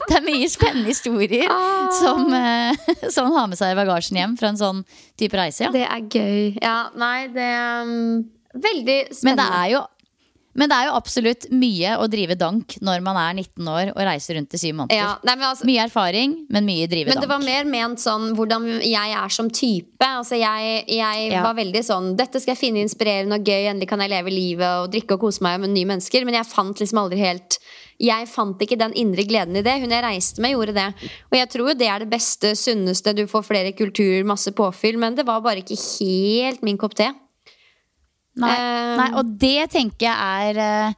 Det 0.09 0.17
er 0.17 0.25
mye 0.25 0.49
spennende 0.53 0.89
historier 0.95 1.57
som, 2.01 2.25
eh, 2.33 2.93
som 3.13 3.29
man 3.29 3.37
har 3.37 3.51
med 3.53 3.61
seg 3.61 3.75
i 3.75 3.81
bagasjen 3.83 4.23
hjem 4.23 4.39
fra 4.41 4.55
en 4.55 4.63
sånn 4.63 4.85
type 5.21 5.37
reise. 5.37 5.67
Ja. 5.67 5.75
Det 5.75 5.85
er 5.85 6.07
gøy. 6.09 6.63
Ja, 6.63 6.79
nei, 6.97 7.19
det 7.35 7.51
er 7.53 7.85
um, 7.85 8.23
Veldig 8.53 8.99
spennende. 9.17 9.25
Men 9.25 9.39
det 9.39 9.47
er 9.57 9.69
jo 9.73 9.79
men 10.55 10.69
det 10.69 10.77
er 10.77 10.89
jo 10.91 10.97
absolutt 10.99 11.47
mye 11.51 11.95
å 11.97 12.09
drive 12.13 12.37
dank 12.37 12.77
når 12.85 13.03
man 13.05 13.17
er 13.17 13.35
19 13.43 13.69
år 13.73 13.93
og 13.95 14.03
reiser 14.05 14.37
rundt 14.37 14.53
i 14.53 14.61
syv 14.61 14.75
måneder. 14.81 14.97
Ja, 14.99 15.17
nei, 15.25 15.35
men 15.37 15.47
altså- 15.49 15.65
mye 15.69 15.85
erfaring, 15.87 16.47
men 16.51 16.67
mye 16.67 16.89
drive 16.89 17.09
Men 17.09 17.21
det 17.21 17.29
var 17.29 17.39
mer 17.39 17.65
ment 17.65 17.99
sånn 17.99 18.35
hvordan 18.37 18.83
jeg 18.83 19.13
er 19.17 19.29
som 19.29 19.49
type. 19.51 20.01
Altså 20.01 20.39
jeg 20.39 20.85
jeg 20.89 21.31
Ja. 21.33 21.43
var 21.43 21.55
veldig 21.55 21.83
sånn 21.85 22.17
Dette 22.17 22.41
skal 22.41 22.55
jeg 22.55 22.59
finne 22.59 22.83
inspirerende 22.85 23.35
og 23.35 23.45
gøy. 23.45 23.65
Endelig 23.71 23.89
kan 23.89 24.01
jeg 24.01 24.11
leve 24.11 24.31
livet 24.31 24.67
og 24.67 24.91
drikke 24.93 25.13
og 25.13 25.21
kose 25.21 25.41
meg 25.41 25.61
med 25.61 25.71
nye 25.71 25.87
mennesker. 25.87 26.25
Men 26.25 26.35
jeg 26.35 26.47
fant 26.47 26.79
liksom 26.79 26.99
aldri 26.99 27.19
helt 27.19 27.59
Jeg 28.01 28.27
fant 28.27 28.59
ikke 28.59 28.77
den 28.77 28.93
indre 28.95 29.23
gleden 29.23 29.57
i 29.57 29.63
det. 29.63 29.81
Hun 29.81 29.91
jeg 29.91 30.03
reiste 30.03 30.41
med, 30.41 30.57
gjorde 30.57 30.75
det. 30.75 30.95
Og 31.31 31.39
jeg 31.39 31.49
tror 31.51 31.69
jo 31.69 31.75
det 31.75 31.87
er 31.87 31.99
det 32.01 32.11
beste, 32.11 32.51
sunneste. 32.57 33.15
Du 33.15 33.27
får 33.27 33.45
flere 33.45 33.73
kulturer, 33.77 34.25
masse 34.25 34.51
påfyll. 34.51 34.99
Men 34.99 35.15
det 35.15 35.25
var 35.25 35.41
bare 35.41 35.63
ikke 35.63 35.79
helt 36.01 36.63
min 36.63 36.77
kopp 36.77 36.95
te. 36.95 37.13
Nei, 38.41 38.53
Eh, 38.57 38.93
nei, 38.97 39.09
og 39.19 39.35
det 39.41 39.71
tenker 39.75 40.07
jeg 40.07 40.47
er 40.49 40.61
eh, 40.63 40.95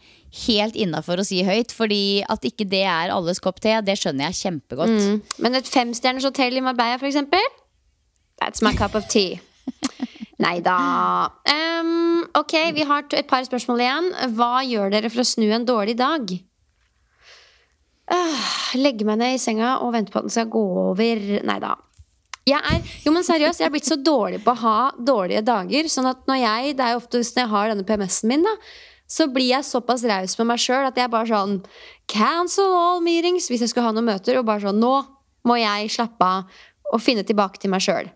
helt 0.46 0.76
innafor 0.78 1.18
å 1.18 1.26
si 1.26 1.42
høyt. 1.46 1.74
Fordi 1.74 2.22
at 2.30 2.46
ikke 2.46 2.66
det 2.68 2.84
er 2.86 3.14
alles 3.14 3.42
kopp 3.42 3.60
te, 3.64 3.74
det 3.82 3.96
skjønner 3.98 4.30
jeg 4.30 4.40
kjempegodt. 4.44 4.94
Mm. 4.94 5.20
Men 5.42 5.58
et 5.58 5.70
femstjerners 5.70 6.26
hotell 6.28 6.58
i 6.58 6.64
Marbella, 6.64 7.00
for 7.00 7.10
eksempel? 7.10 7.42
That's 8.42 8.62
my 8.62 8.74
cup 8.76 8.94
of 8.94 9.08
tea. 9.10 9.40
Nei 10.44 10.58
da. 10.64 10.78
Um, 11.46 12.24
ok, 12.36 12.54
vi 12.74 12.86
har 12.86 13.06
et 13.14 13.30
par 13.30 13.46
spørsmål 13.46 13.82
igjen. 13.84 14.10
Hva 14.34 14.64
gjør 14.66 14.90
dere 14.94 15.10
for 15.12 15.22
å 15.22 15.28
snu 15.28 15.46
en 15.54 15.66
dårlig 15.66 15.96
dag? 16.00 16.34
Uh, 18.10 18.48
legge 18.76 19.06
meg 19.08 19.20
ned 19.22 19.38
i 19.38 19.40
senga 19.40 19.78
og 19.80 19.94
vente 19.94 20.12
på 20.12 20.20
at 20.20 20.26
den 20.26 20.34
skal 20.34 20.50
gå 20.52 20.64
over. 20.90 21.22
Nei 21.46 21.58
da. 21.62 21.76
Jeg 22.44 22.60
er, 22.60 22.80
jo, 23.06 23.12
men 23.14 23.24
seriøst, 23.24 23.62
jeg 23.62 23.70
er 23.70 23.72
blitt 23.72 23.88
så 23.88 23.96
dårlig 23.96 24.42
på 24.44 24.52
å 24.52 24.60
ha 24.60 24.78
dårlige 25.00 25.40
dager. 25.46 25.86
Sånn 25.88 26.08
at 26.10 26.26
når 26.28 26.42
jeg, 26.42 26.74
det 26.76 26.84
er 26.84 26.92
jo 26.92 27.00
ofte 27.00 27.22
når 27.22 27.40
jeg 27.40 27.52
har 27.54 27.70
denne 27.72 27.86
PMS-en 27.88 28.28
min, 28.34 28.44
da, 28.44 28.52
så 29.08 29.26
blir 29.32 29.48
jeg 29.48 29.64
såpass 29.68 30.04
raus 30.08 30.36
med 30.40 30.48
meg 30.50 30.60
sjøl 30.60 30.88
at 30.88 30.98
jeg 30.98 31.12
bare 31.12 31.28
sånn 31.28 31.58
Cancel 32.10 32.72
all 32.76 33.02
meetings 33.04 33.48
hvis 33.52 33.64
jeg 33.64 33.72
skulle 33.72 33.86
ha 33.88 33.94
noen 33.96 34.08
møter. 34.10 34.36
Og 34.40 34.46
bare 34.48 34.64
sånn 34.66 34.80
Nå 34.82 34.92
må 35.48 35.56
jeg 35.60 35.92
slappe 35.92 36.24
av 36.24 36.60
og 36.92 37.00
finne 37.00 37.24
tilbake 37.24 37.60
til 37.60 37.72
meg 37.72 37.84
sjøl. 37.84 38.10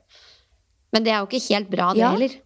Men 0.93 1.05
det 1.05 1.13
er 1.13 1.23
jo 1.23 1.29
ikke 1.29 1.45
helt 1.49 1.73
bra, 1.73 1.91
det 1.97 2.05
Ja. 2.05 2.13
heller. 2.13 2.37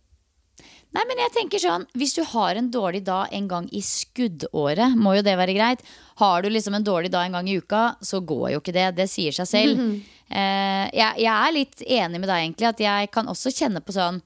Nei, 0.93 1.05
men 1.09 1.21
jeg 1.23 1.33
tenker 1.33 1.63
sånn 1.63 1.87
Hvis 1.97 2.13
du 2.19 2.23
har 2.35 2.59
en 2.59 2.69
dårlig 2.73 3.01
dag 3.07 3.33
en 3.33 3.47
gang 3.49 3.69
i 3.73 3.81
skuddåret, 3.85 4.97
må 4.99 5.17
jo 5.17 5.25
det 5.25 5.37
være 5.41 5.57
greit. 5.57 5.85
Har 6.21 6.45
du 6.45 6.51
liksom 6.53 6.77
en 6.77 6.85
dårlig 6.85 7.13
dag 7.15 7.27
en 7.27 7.39
gang 7.39 7.49
i 7.49 7.57
uka, 7.63 7.85
så 8.05 8.21
går 8.21 8.51
jo 8.55 8.61
ikke 8.61 8.77
det. 8.77 8.91
Det 8.99 9.09
sier 9.11 9.33
seg 9.37 9.49
selv. 9.49 9.81
eh, 10.29 10.87
jeg, 10.93 11.25
jeg 11.25 11.33
er 11.33 11.57
litt 11.57 11.85
enig 11.87 12.21
med 12.21 12.29
deg, 12.29 12.45
egentlig, 12.45 12.69
at 12.69 12.85
jeg 12.85 13.13
kan 13.15 13.31
også 13.33 13.55
kjenne 13.55 13.81
på 13.85 13.97
sånn 13.97 14.21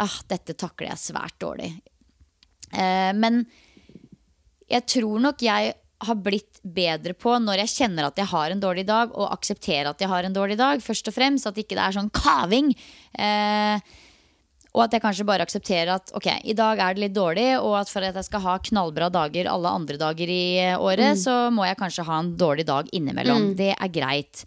ah, 0.00 0.18
dette 0.28 0.56
takler 0.58 0.92
jeg 0.92 1.04
svært 1.06 1.38
dårlig. 1.42 1.72
Uh, 2.72 3.12
men 3.16 3.42
jeg 4.72 4.86
tror 4.88 5.20
nok 5.20 5.42
jeg 5.44 5.74
har 6.02 6.18
blitt 6.18 6.58
bedre 6.64 7.14
på 7.14 7.34
når 7.38 7.62
jeg 7.62 7.74
kjenner 7.76 8.08
at 8.08 8.16
jeg 8.18 8.30
har 8.30 8.52
en 8.52 8.62
dårlig 8.62 8.86
dag, 8.88 9.12
og 9.14 9.32
aksepterer 9.34 9.92
at 9.92 10.00
jeg 10.02 10.10
har 10.10 10.26
en 10.26 10.34
dårlig 10.34 10.58
dag, 10.60 10.82
først 10.82 11.10
og 11.10 11.16
fremst. 11.16 11.48
At 11.48 11.60
ikke 11.60 11.76
det 11.78 11.84
er 11.84 11.98
sånn 11.98 12.10
kaving. 12.14 12.72
Eh, 13.12 13.92
og 14.72 14.86
at 14.86 14.94
jeg 14.96 15.02
kanskje 15.04 15.26
bare 15.28 15.44
aksepterer 15.44 15.90
at 15.92 16.12
ok, 16.16 16.28
i 16.48 16.54
dag 16.56 16.80
er 16.80 16.96
det 16.96 17.02
litt 17.04 17.16
dårlig, 17.16 17.48
og 17.60 17.76
at 17.82 17.90
for 17.92 18.04
at 18.06 18.16
jeg 18.16 18.28
skal 18.28 18.44
ha 18.46 18.56
knallbra 18.70 19.10
dager 19.12 19.50
alle 19.52 19.68
andre 19.68 19.98
dager 20.00 20.32
i 20.32 20.44
året, 20.78 20.92
året, 20.92 21.20
så 21.20 21.50
må 21.52 21.66
jeg 21.66 21.78
kanskje 21.80 22.06
ha 22.08 22.18
en 22.22 22.32
dårlig 22.40 22.66
dag 22.68 22.88
innimellom. 22.92 23.50
Mm. 23.50 23.54
Det 23.58 23.72
er 23.74 23.92
greit. 23.92 24.44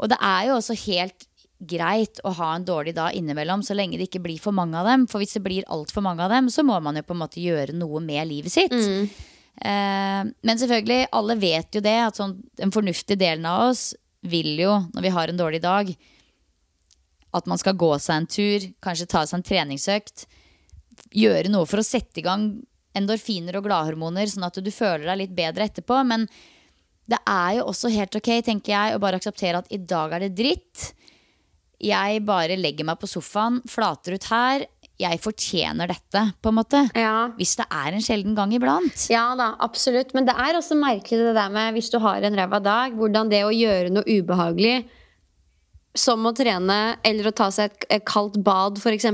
Og 0.00 0.10
det 0.12 0.18
er 0.24 0.48
jo 0.48 0.56
også 0.56 0.76
helt 0.86 1.28
greit 1.56 2.20
å 2.24 2.32
ha 2.36 2.50
en 2.56 2.66
dårlig 2.68 2.94
dag 2.96 3.14
innimellom, 3.16 3.62
så 3.64 3.76
lenge 3.76 3.98
det 4.00 4.10
ikke 4.10 4.24
blir 4.24 4.40
for 4.40 4.56
mange 4.56 4.76
av 4.80 4.88
dem. 4.88 5.06
For 5.10 5.22
hvis 5.22 5.36
det 5.38 5.44
blir 5.44 5.68
altfor 5.72 6.04
mange 6.04 6.24
av 6.24 6.32
dem, 6.32 6.50
så 6.52 6.64
må 6.66 6.78
man 6.84 6.96
jo 6.96 7.04
på 7.06 7.16
en 7.16 7.22
måte 7.22 7.40
gjøre 7.40 7.76
noe 7.76 8.02
med 8.04 8.28
livet 8.28 8.52
sitt. 8.52 8.76
Eh, 8.76 10.22
men 10.24 10.60
selvfølgelig, 10.60 11.08
alle 11.16 11.38
vet 11.40 11.78
jo 11.78 11.84
det, 11.84 11.96
at 12.10 12.20
sånn, 12.20 12.36
den 12.60 12.74
fornuftige 12.74 13.20
delen 13.20 13.48
av 13.48 13.70
oss 13.70 13.90
vil 14.26 14.52
jo, 14.60 14.74
når 14.92 15.04
vi 15.04 15.14
har 15.16 15.32
en 15.32 15.40
dårlig 15.40 15.62
dag, 15.64 15.92
at 17.36 17.50
man 17.50 17.60
skal 17.60 17.76
gå 17.78 17.92
seg 18.02 18.22
en 18.22 18.30
tur, 18.30 18.66
kanskje 18.84 19.08
ta 19.12 19.24
seg 19.26 19.40
en 19.40 19.46
treningsøkt. 19.46 20.26
Gjøre 21.16 21.52
noe 21.52 21.68
for 21.68 21.82
å 21.82 21.86
sette 21.86 22.22
i 22.22 22.26
gang 22.26 22.50
endorfiner 22.96 23.58
og 23.58 23.66
gladhormoner, 23.68 24.28
sånn 24.30 24.46
at 24.48 24.60
du 24.62 24.72
føler 24.72 25.06
deg 25.10 25.20
litt 25.22 25.34
bedre 25.36 25.68
etterpå. 25.68 26.00
Men 26.08 26.26
det 27.06 27.18
er 27.28 27.58
jo 27.58 27.66
også 27.70 27.92
helt 27.94 28.16
ok, 28.18 28.30
tenker 28.46 28.72
jeg, 28.72 28.94
å 28.96 29.02
bare 29.02 29.20
akseptere 29.20 29.60
at 29.60 29.68
i 29.74 29.80
dag 29.82 30.16
er 30.16 30.26
det 30.26 30.36
dritt. 30.38 30.88
Jeg 31.82 32.24
bare 32.24 32.56
legger 32.56 32.88
meg 32.88 32.98
på 33.00 33.10
sofaen, 33.10 33.60
flater 33.68 34.16
ut 34.16 34.28
her. 34.32 34.64
Jeg 34.96 35.20
fortjener 35.20 35.90
dette, 35.92 36.22
på 36.40 36.48
en 36.48 36.56
måte. 36.56 36.80
Ja. 36.96 37.28
Hvis 37.36 37.52
det 37.58 37.66
er 37.68 37.92
en 37.92 38.04
sjelden 38.04 38.36
gang 38.36 38.54
iblant. 38.56 38.96
Ja 39.12 39.28
da, 39.36 39.50
absolutt. 39.60 40.14
Men 40.16 40.24
det 40.28 40.34
er 40.40 40.56
også 40.56 40.78
merkelig 40.80 41.28
det 41.28 41.34
der 41.36 41.52
med 41.52 41.76
hvis 41.76 41.92
du 41.92 41.98
har 42.00 42.24
en 42.24 42.38
ræva 42.38 42.62
dag, 42.64 42.96
hvordan 42.96 43.28
det 43.32 43.42
å 43.44 43.52
gjøre 43.52 43.92
noe 43.92 44.08
ubehagelig 44.08 44.86
som 45.98 46.26
å 46.28 46.32
trene 46.36 46.96
eller 47.06 47.28
å 47.28 47.34
ta 47.36 47.48
seg 47.54 47.86
et 47.92 48.04
kaldt 48.08 48.38
bad, 48.44 48.78
f.eks., 48.78 49.08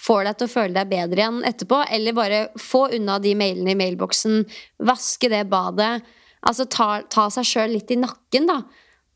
får 0.00 0.24
deg 0.28 0.38
til 0.38 0.48
å 0.48 0.52
føle 0.52 0.76
deg 0.76 0.90
bedre 0.90 1.22
igjen 1.22 1.42
etterpå. 1.48 1.82
Eller 1.92 2.16
bare 2.16 2.42
få 2.60 2.86
unna 2.96 3.18
de 3.22 3.34
mailene 3.38 3.74
i 3.74 3.78
mailboksen, 3.78 4.44
vaske 4.88 5.30
det 5.32 5.44
badet. 5.52 6.00
Altså 6.42 6.66
ta, 6.66 7.02
ta 7.10 7.28
seg 7.30 7.46
sjøl 7.46 7.76
litt 7.76 7.92
i 7.94 8.00
nakken, 8.00 8.48
da. 8.50 8.62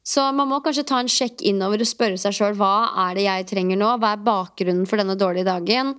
Så 0.06 0.22
man 0.36 0.46
må 0.46 0.60
kanskje 0.62 0.86
ta 0.86 1.00
en 1.02 1.10
sjekk 1.10 1.42
innover 1.50 1.82
og 1.82 1.88
spørre 1.90 2.18
seg 2.20 2.36
sjøl 2.36 2.54
hva 2.58 2.92
er 3.08 3.16
det 3.18 3.24
jeg 3.26 3.48
trenger 3.50 3.80
nå? 3.80 3.88
Hva 3.98 4.12
er 4.14 4.22
bakgrunnen 4.22 4.86
for 4.86 5.02
denne 5.02 5.16
dårlige 5.18 5.48
dagen? 5.48 5.96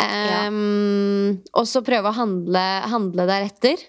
Ehm, 0.00 1.40
Og 1.58 1.66
så 1.66 1.82
prøve 1.84 2.12
å 2.12 2.16
handle, 2.16 2.62
handle 2.92 3.26
deretter. 3.26 3.82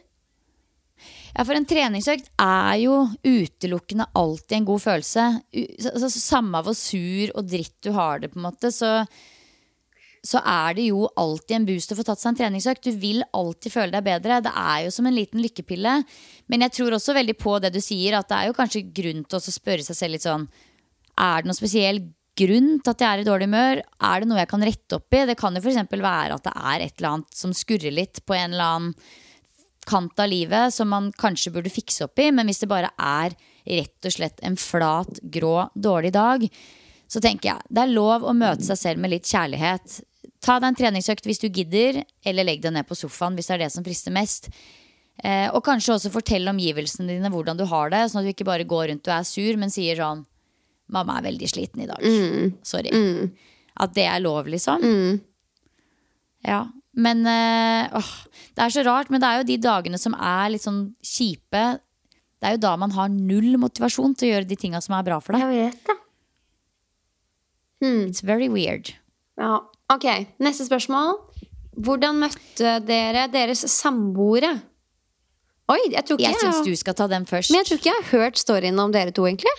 Ja, 1.32 1.46
for 1.48 1.56
en 1.56 1.68
treningsøkt 1.68 2.28
er 2.44 2.78
jo 2.82 2.96
utelukkende 3.24 4.10
alltid 4.20 4.58
en 4.58 4.68
god 4.68 4.82
følelse. 4.84 5.28
Altså, 5.56 5.94
så, 6.04 6.10
så, 6.10 6.24
samme 6.24 6.64
hvor 6.66 6.76
sur 6.76 7.32
og 7.38 7.48
dritt 7.48 7.78
du 7.86 7.94
har 7.96 8.20
det, 8.20 8.34
på 8.34 8.42
en 8.42 8.48
måte, 8.50 8.72
så, 8.76 9.06
så 10.28 10.42
er 10.44 10.76
det 10.78 10.90
jo 10.90 11.06
alltid 11.16 11.56
en 11.58 11.68
boost 11.70 11.94
å 11.94 12.00
få 12.00 12.06
tatt 12.08 12.22
seg 12.22 12.34
en 12.34 12.40
treningsøkt. 12.42 12.90
Du 12.90 13.00
vil 13.00 13.24
alltid 13.38 13.74
føle 13.74 13.96
deg 13.96 14.08
bedre. 14.10 14.42
Det 14.44 14.54
er 14.60 14.86
jo 14.86 14.96
som 14.98 15.08
en 15.08 15.16
liten 15.16 15.44
lykkepille. 15.44 15.98
Men 16.52 16.68
jeg 16.68 16.76
tror 16.78 16.98
også 16.98 17.16
veldig 17.16 17.38
på 17.40 17.58
det 17.64 17.72
du 17.76 17.80
sier, 17.84 18.20
at 18.20 18.28
det 18.32 18.42
er 18.42 18.52
jo 18.52 18.58
kanskje 18.60 18.90
grunn 18.92 19.24
til 19.24 19.40
å 19.40 19.60
spørre 19.60 19.88
seg 19.88 20.02
selv 20.02 20.18
litt 20.18 20.28
sånn 20.28 20.50
Er 21.16 21.42
det 21.42 21.52
noe 21.52 21.58
spesiell 21.58 22.04
grunn 22.38 22.78
til 22.80 22.92
at 22.92 23.02
jeg 23.04 23.08
er 23.08 23.24
i 23.24 23.28
dårlig 23.28 23.48
humør? 23.48 23.82
Er 24.04 24.22
det 24.22 24.28
noe 24.28 24.44
jeg 24.44 24.52
kan 24.52 24.64
rette 24.68 25.00
opp 25.00 25.16
i? 25.16 25.26
Det 25.32 25.40
kan 25.40 25.56
jo 25.56 25.64
f.eks. 25.64 25.84
være 25.96 26.38
at 26.38 26.48
det 26.48 26.56
er 26.60 26.86
et 26.86 26.96
eller 26.98 27.16
annet 27.16 27.44
som 27.44 27.56
skurrer 27.56 27.96
litt 27.96 28.24
på 28.28 28.36
en 28.36 28.52
eller 28.52 28.76
annen 28.76 28.96
kant 29.88 30.20
av 30.22 30.30
livet 30.30 30.74
som 30.74 30.90
man 30.92 31.10
kanskje 31.18 31.54
burde 31.56 31.72
fikse 31.74 32.06
opp 32.06 32.20
i, 32.22 32.30
men 32.32 32.50
hvis 32.50 32.62
det 32.64 32.70
bare 32.72 32.92
er 32.98 33.36
rett 33.66 34.08
og 34.08 34.14
slett 34.16 34.40
en 34.46 34.58
flat, 34.58 35.20
grå, 35.34 35.70
dårlig 35.76 36.14
dag, 36.16 36.46
så 37.12 37.22
tenker 37.24 37.52
jeg 37.52 37.74
det 37.74 37.84
er 37.84 37.92
lov 37.94 38.24
å 38.24 38.34
møte 38.38 38.66
seg 38.66 38.80
selv 38.80 39.04
med 39.04 39.14
litt 39.14 39.28
kjærlighet. 39.30 40.00
Ta 40.42 40.58
deg 40.60 40.72
en 40.72 40.78
treningsøkt 40.80 41.28
hvis 41.28 41.42
du 41.44 41.50
gidder, 41.50 42.02
eller 42.26 42.48
legg 42.48 42.62
deg 42.64 42.74
ned 42.74 42.88
på 42.90 42.98
sofaen 42.98 43.36
hvis 43.38 43.52
det 43.52 43.58
er 43.58 43.64
det 43.66 43.72
som 43.74 43.86
frister 43.86 44.14
mest. 44.16 44.48
Eh, 45.22 45.48
og 45.54 45.62
kanskje 45.66 45.94
også 45.98 46.10
fortell 46.14 46.48
omgivelsene 46.50 47.12
dine 47.12 47.30
hvordan 47.30 47.60
du 47.60 47.66
har 47.70 47.92
det, 47.94 48.06
sånn 48.10 48.24
at 48.24 48.30
du 48.30 48.32
ikke 48.34 48.48
bare 48.48 48.66
går 48.66 48.88
rundt 48.90 49.10
og 49.12 49.16
er 49.20 49.28
sur, 49.28 49.58
men 49.62 49.74
sier 49.74 50.00
sånn 50.00 50.26
Mamma 50.92 51.20
er 51.22 51.30
veldig 51.30 51.48
sliten 51.48 51.84
i 51.86 51.86
dag. 51.88 52.02
Sorry. 52.68 52.90
At 53.80 53.94
det 53.96 54.04
er 54.12 54.20
lov, 54.20 54.50
liksom. 54.52 54.82
Ja. 56.44 56.66
Men 56.92 57.24
øh, 57.24 57.98
åh, 58.02 58.12
det 58.58 58.66
er 58.66 58.74
så 58.74 58.84
rart, 58.84 59.12
men 59.14 59.22
det 59.24 59.30
er 59.30 59.39
jo 59.39 59.48
de 59.48 59.58
dagene 59.64 60.00
som 60.02 60.16
er 60.18 60.52
litt 60.52 60.66
sånn 60.66 60.89
kjipe. 61.06 61.64
Det 62.42 62.50
er 62.50 62.58
jo 62.58 62.64
da 62.66 62.74
man 62.82 62.92
har 62.96 63.12
null 63.14 63.56
motivasjon 63.62 64.16
til 64.18 64.28
å 64.28 64.32
gjøre 64.34 64.50
de 64.50 64.58
tinga 64.60 64.82
som 64.84 64.98
er 64.98 65.06
bra 65.08 65.20
for 65.24 65.38
deg. 65.38 65.46
Jeg 65.46 65.72
vet 65.72 65.92
det. 65.92 65.98
It's 67.82 68.22
very 68.26 68.50
weird. 68.52 68.92
Ja. 69.39 69.62
Ok, 69.92 70.06
neste 70.44 70.68
spørsmål. 70.68 71.16
Hvordan 71.82 72.20
møtte 72.22 72.78
dere 72.86 73.26
deres 73.32 73.64
samboere? 73.72 74.52
Oi, 75.72 75.80
jeg 75.94 76.04
tror 76.04 76.20
ikke 76.20 76.28
Jeg 76.28 76.39
syns 76.42 76.62
du 76.68 76.74
skal 76.76 76.96
ta 77.00 77.08
den 77.12 77.26
først. 77.30 77.52
Men 77.52 77.62
jeg 77.62 77.70
tror 77.70 77.80
ikke 77.80 77.92
jeg 77.92 78.00
har 78.02 78.10
hørt 78.12 78.39
storyen 78.42 78.80
om 78.84 78.92
dere 78.94 79.14
to, 79.16 79.26
egentlig. 79.30 79.54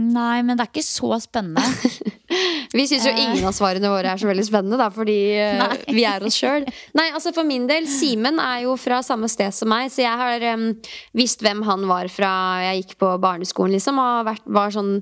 Nei, 0.00 0.40
men 0.40 0.56
det 0.56 0.64
er 0.64 0.72
ikke 0.72 0.86
så 0.86 1.18
spennende. 1.20 1.62
Vi 2.76 2.86
syns 2.88 3.06
jo 3.08 3.12
ingen 3.12 3.44
av 3.48 3.54
svarene 3.56 3.90
våre 3.92 4.12
er 4.12 4.20
så 4.20 4.28
veldig 4.28 4.44
spennende, 4.46 4.78
da, 4.80 4.88
fordi 4.92 5.18
Nei. 5.58 5.70
vi 5.98 6.04
er 6.08 6.24
oss 6.26 6.38
sjøl. 6.40 6.66
Nei, 6.98 7.08
altså 7.12 7.34
for 7.36 7.48
min 7.48 7.66
del, 7.70 7.88
Simen 7.90 8.40
er 8.42 8.64
jo 8.66 8.76
fra 8.80 9.02
samme 9.06 9.30
sted 9.32 9.54
som 9.56 9.70
meg, 9.72 9.90
så 9.92 10.04
jeg 10.04 10.22
har 10.22 10.46
um, 10.54 10.70
visst 11.18 11.44
hvem 11.44 11.64
han 11.68 11.86
var 11.90 12.10
fra 12.12 12.32
jeg 12.68 12.82
gikk 12.82 12.96
på 13.02 13.12
barneskolen, 13.22 13.76
liksom, 13.76 14.00
og 14.02 14.26
vært, 14.30 14.46
var 14.46 14.74
sånn 14.74 14.96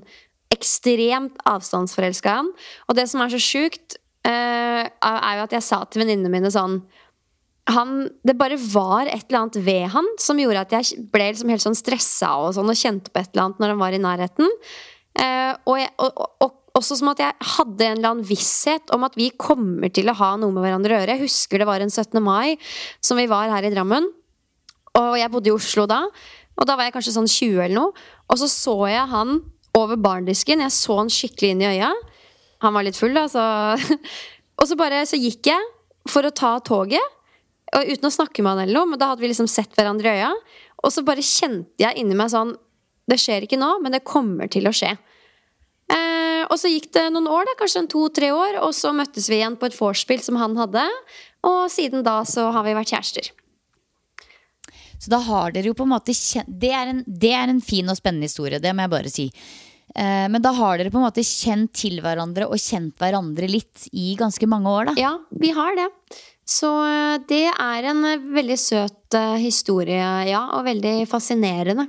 ekstremt 0.51 1.39
avstandsforelska 1.47 2.31
i 2.31 2.39
han. 2.41 2.49
Og 2.89 2.97
det 2.97 3.07
som 3.11 3.23
er 3.23 3.31
så 3.33 3.41
sjukt, 3.41 3.97
uh, 4.27 4.83
er 4.85 5.37
jo 5.37 5.45
at 5.47 5.55
jeg 5.55 5.65
sa 5.65 5.83
til 5.87 6.03
venninnene 6.03 6.33
mine 6.33 6.51
sånn 6.53 6.81
han, 7.69 8.07
det 8.25 8.33
bare 8.39 8.57
var 8.57 9.05
et 9.05 9.27
eller 9.29 9.43
annet 9.43 9.59
ved 9.63 9.85
han 9.93 10.07
som 10.19 10.39
gjorde 10.41 10.63
at 10.65 10.73
jeg 10.75 11.05
ble 11.13 11.27
liksom 11.29 11.51
helt 11.53 11.63
sånn 11.63 11.77
stressa 11.77 12.33
og, 12.41 12.55
sånn, 12.57 12.71
og 12.71 12.77
kjente 12.77 13.13
på 13.13 13.21
et 13.21 13.29
eller 13.31 13.45
annet 13.45 13.61
når 13.61 13.73
han 13.73 13.83
var 13.83 13.95
i 13.95 14.01
nærheten. 14.01 14.57
Uh, 15.11 15.53
og, 15.67 15.75
jeg, 15.77 15.91
og, 16.01 16.09
og, 16.23 16.33
og 16.45 16.57
også 16.77 16.97
som 17.01 17.11
at 17.11 17.21
jeg 17.21 17.49
hadde 17.57 17.85
en 17.85 17.97
eller 17.97 18.13
annen 18.13 18.27
visshet 18.27 18.93
om 18.95 19.03
at 19.07 19.17
vi 19.19 19.29
kommer 19.35 19.91
til 19.93 20.11
å 20.11 20.15
ha 20.17 20.33
noe 20.39 20.53
med 20.55 20.63
hverandre 20.63 20.95
å 20.95 20.99
gjøre. 21.01 21.15
Jeg 21.17 21.25
husker 21.25 21.61
det 21.61 21.67
var 21.67 21.83
en 21.83 21.91
17. 21.91 22.19
mai 22.23 22.55
som 23.03 23.19
vi 23.19 23.27
var 23.31 23.51
her 23.51 23.67
i 23.67 23.73
Drammen. 23.73 24.07
Og 24.99 25.11
jeg 25.19 25.31
bodde 25.31 25.51
i 25.51 25.55
Oslo 25.55 25.87
da. 25.89 26.05
Og 26.59 26.67
da 26.67 26.77
var 26.77 26.87
jeg 26.87 26.95
kanskje 26.95 27.15
sånn 27.15 27.29
20 27.29 27.65
eller 27.65 27.77
noe. 27.77 28.07
Og 28.31 28.39
så 28.39 28.47
så 28.51 28.75
jeg 28.91 29.11
han 29.11 29.39
over 29.77 29.99
bardisken. 29.99 30.63
Jeg 30.63 30.75
så 30.75 30.99
han 30.99 31.11
skikkelig 31.11 31.53
inn 31.53 31.63
i 31.63 31.69
øya. 31.75 31.91
Han 32.61 32.75
var 32.75 32.85
litt 32.85 32.99
full, 32.99 33.15
da, 33.17 33.27
så 33.31 33.43
Og 34.61 34.67
så 34.69 34.75
bare 34.77 34.99
så 35.09 35.17
gikk 35.17 35.47
jeg 35.49 35.69
for 36.11 36.27
å 36.27 36.33
ta 36.35 36.53
toget. 36.63 37.01
Og 37.71 37.87
uten 37.87 38.09
å 38.09 38.13
snakke 38.13 38.43
med 38.43 38.53
han 38.53 38.65
eller 38.65 38.77
noe, 38.77 38.91
men 38.91 38.99
da 39.01 39.09
hadde 39.09 39.23
vi 39.23 39.31
liksom 39.31 39.47
sett 39.49 39.73
hverandre 39.77 40.11
i 40.11 40.19
øya. 40.19 40.33
Og 40.83 40.93
så 40.93 41.03
bare 41.07 41.23
kjente 41.25 41.81
jeg 41.81 41.97
inni 42.01 42.17
meg 42.17 42.31
sånn 42.33 42.55
Det 43.09 43.17
skjer 43.19 43.45
ikke 43.45 43.59
nå, 43.59 43.73
men 43.81 43.95
det 43.95 44.05
kommer 44.07 44.49
til 44.51 44.69
å 44.69 44.73
skje. 44.75 44.91
Eh, 45.91 46.30
og 46.51 46.59
så 46.59 46.71
gikk 46.71 46.89
det 46.95 47.05
noen 47.13 47.29
år, 47.31 47.47
da, 47.47 47.55
kanskje 47.59 47.85
en 47.85 47.91
to-tre 47.91 48.31
år, 48.35 48.59
og 48.65 48.73
så 48.75 48.91
møttes 48.95 49.29
vi 49.31 49.39
igjen 49.39 49.55
på 49.59 49.69
et 49.69 49.77
vorspiel 49.77 50.23
som 50.23 50.39
han 50.41 50.57
hadde. 50.59 50.83
Og 51.47 51.63
siden 51.71 52.03
da 52.05 52.19
så 52.27 52.49
har 52.51 52.67
vi 52.67 52.75
vært 52.75 52.91
kjærester. 52.91 53.31
Så 55.01 55.09
da 55.09 55.17
har 55.25 55.55
dere 55.55 55.71
jo 55.71 55.77
på 55.77 55.87
en 55.87 55.95
måte 55.95 56.13
kjent 56.13 56.49
det 56.61 56.69
er 56.77 56.91
en, 56.91 57.03
det 57.07 57.31
er 57.33 57.49
en 57.49 57.61
fin 57.63 57.87
og 57.89 57.97
spennende 57.97 58.27
historie, 58.29 58.61
det 58.61 58.73
må 58.75 58.85
jeg 58.85 58.93
bare 58.93 59.13
si. 59.13 59.29
Eh, 59.95 60.27
men 60.31 60.43
da 60.43 60.51
har 60.55 60.77
dere 60.77 60.91
på 60.93 60.99
en 60.99 61.07
måte 61.07 61.23
kjent 61.25 61.71
til 61.75 61.97
hverandre 62.03 62.45
og 62.51 62.59
kjent 62.61 62.93
hverandre 63.01 63.49
litt 63.49 63.87
i 63.91 64.13
ganske 64.19 64.47
mange 64.51 64.69
år, 64.71 64.91
da. 64.91 64.97
Ja, 64.99 65.15
vi 65.31 65.53
har 65.55 65.73
det. 65.79 65.87
Så 66.47 66.69
eh, 66.85 67.15
det 67.31 67.47
er 67.49 67.89
en 67.91 68.05
veldig 68.35 68.59
søt 68.59 69.17
eh, 69.17 69.39
historie, 69.41 70.11
ja, 70.29 70.45
og 70.57 70.67
veldig 70.67 70.95
fascinerende. 71.09 71.87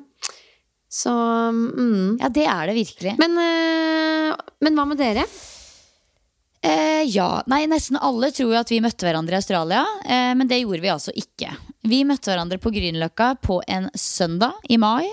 Så 0.93 1.13
mm. 1.13 2.19
Ja, 2.21 2.29
det 2.29 2.45
er 2.45 2.69
det 2.69 2.77
virkelig. 2.77 3.17
Men, 3.21 3.39
eh, 3.41 4.37
men 4.61 4.77
hva 4.77 4.85
med 4.91 5.01
dere? 5.01 5.25
Eh, 6.63 7.03
ja. 7.11 7.43
Nei, 7.51 7.65
nesten 7.71 7.99
alle 7.99 8.31
tror 8.35 8.53
jo 8.53 8.61
at 8.61 8.71
vi 8.71 8.83
møtte 8.85 9.09
hverandre 9.09 9.35
i 9.35 9.41
Australia, 9.41 9.83
eh, 10.05 10.31
men 10.39 10.51
det 10.51 10.61
gjorde 10.61 10.85
vi 10.85 10.93
altså 10.93 11.15
ikke. 11.17 11.51
Vi 11.89 12.05
møtte 12.07 12.31
hverandre 12.31 12.61
på 12.63 12.71
Grünerløkka 12.75 13.33
på 13.43 13.59
en 13.67 13.89
søndag 13.99 14.61
i 14.71 14.79
mai. 14.79 15.09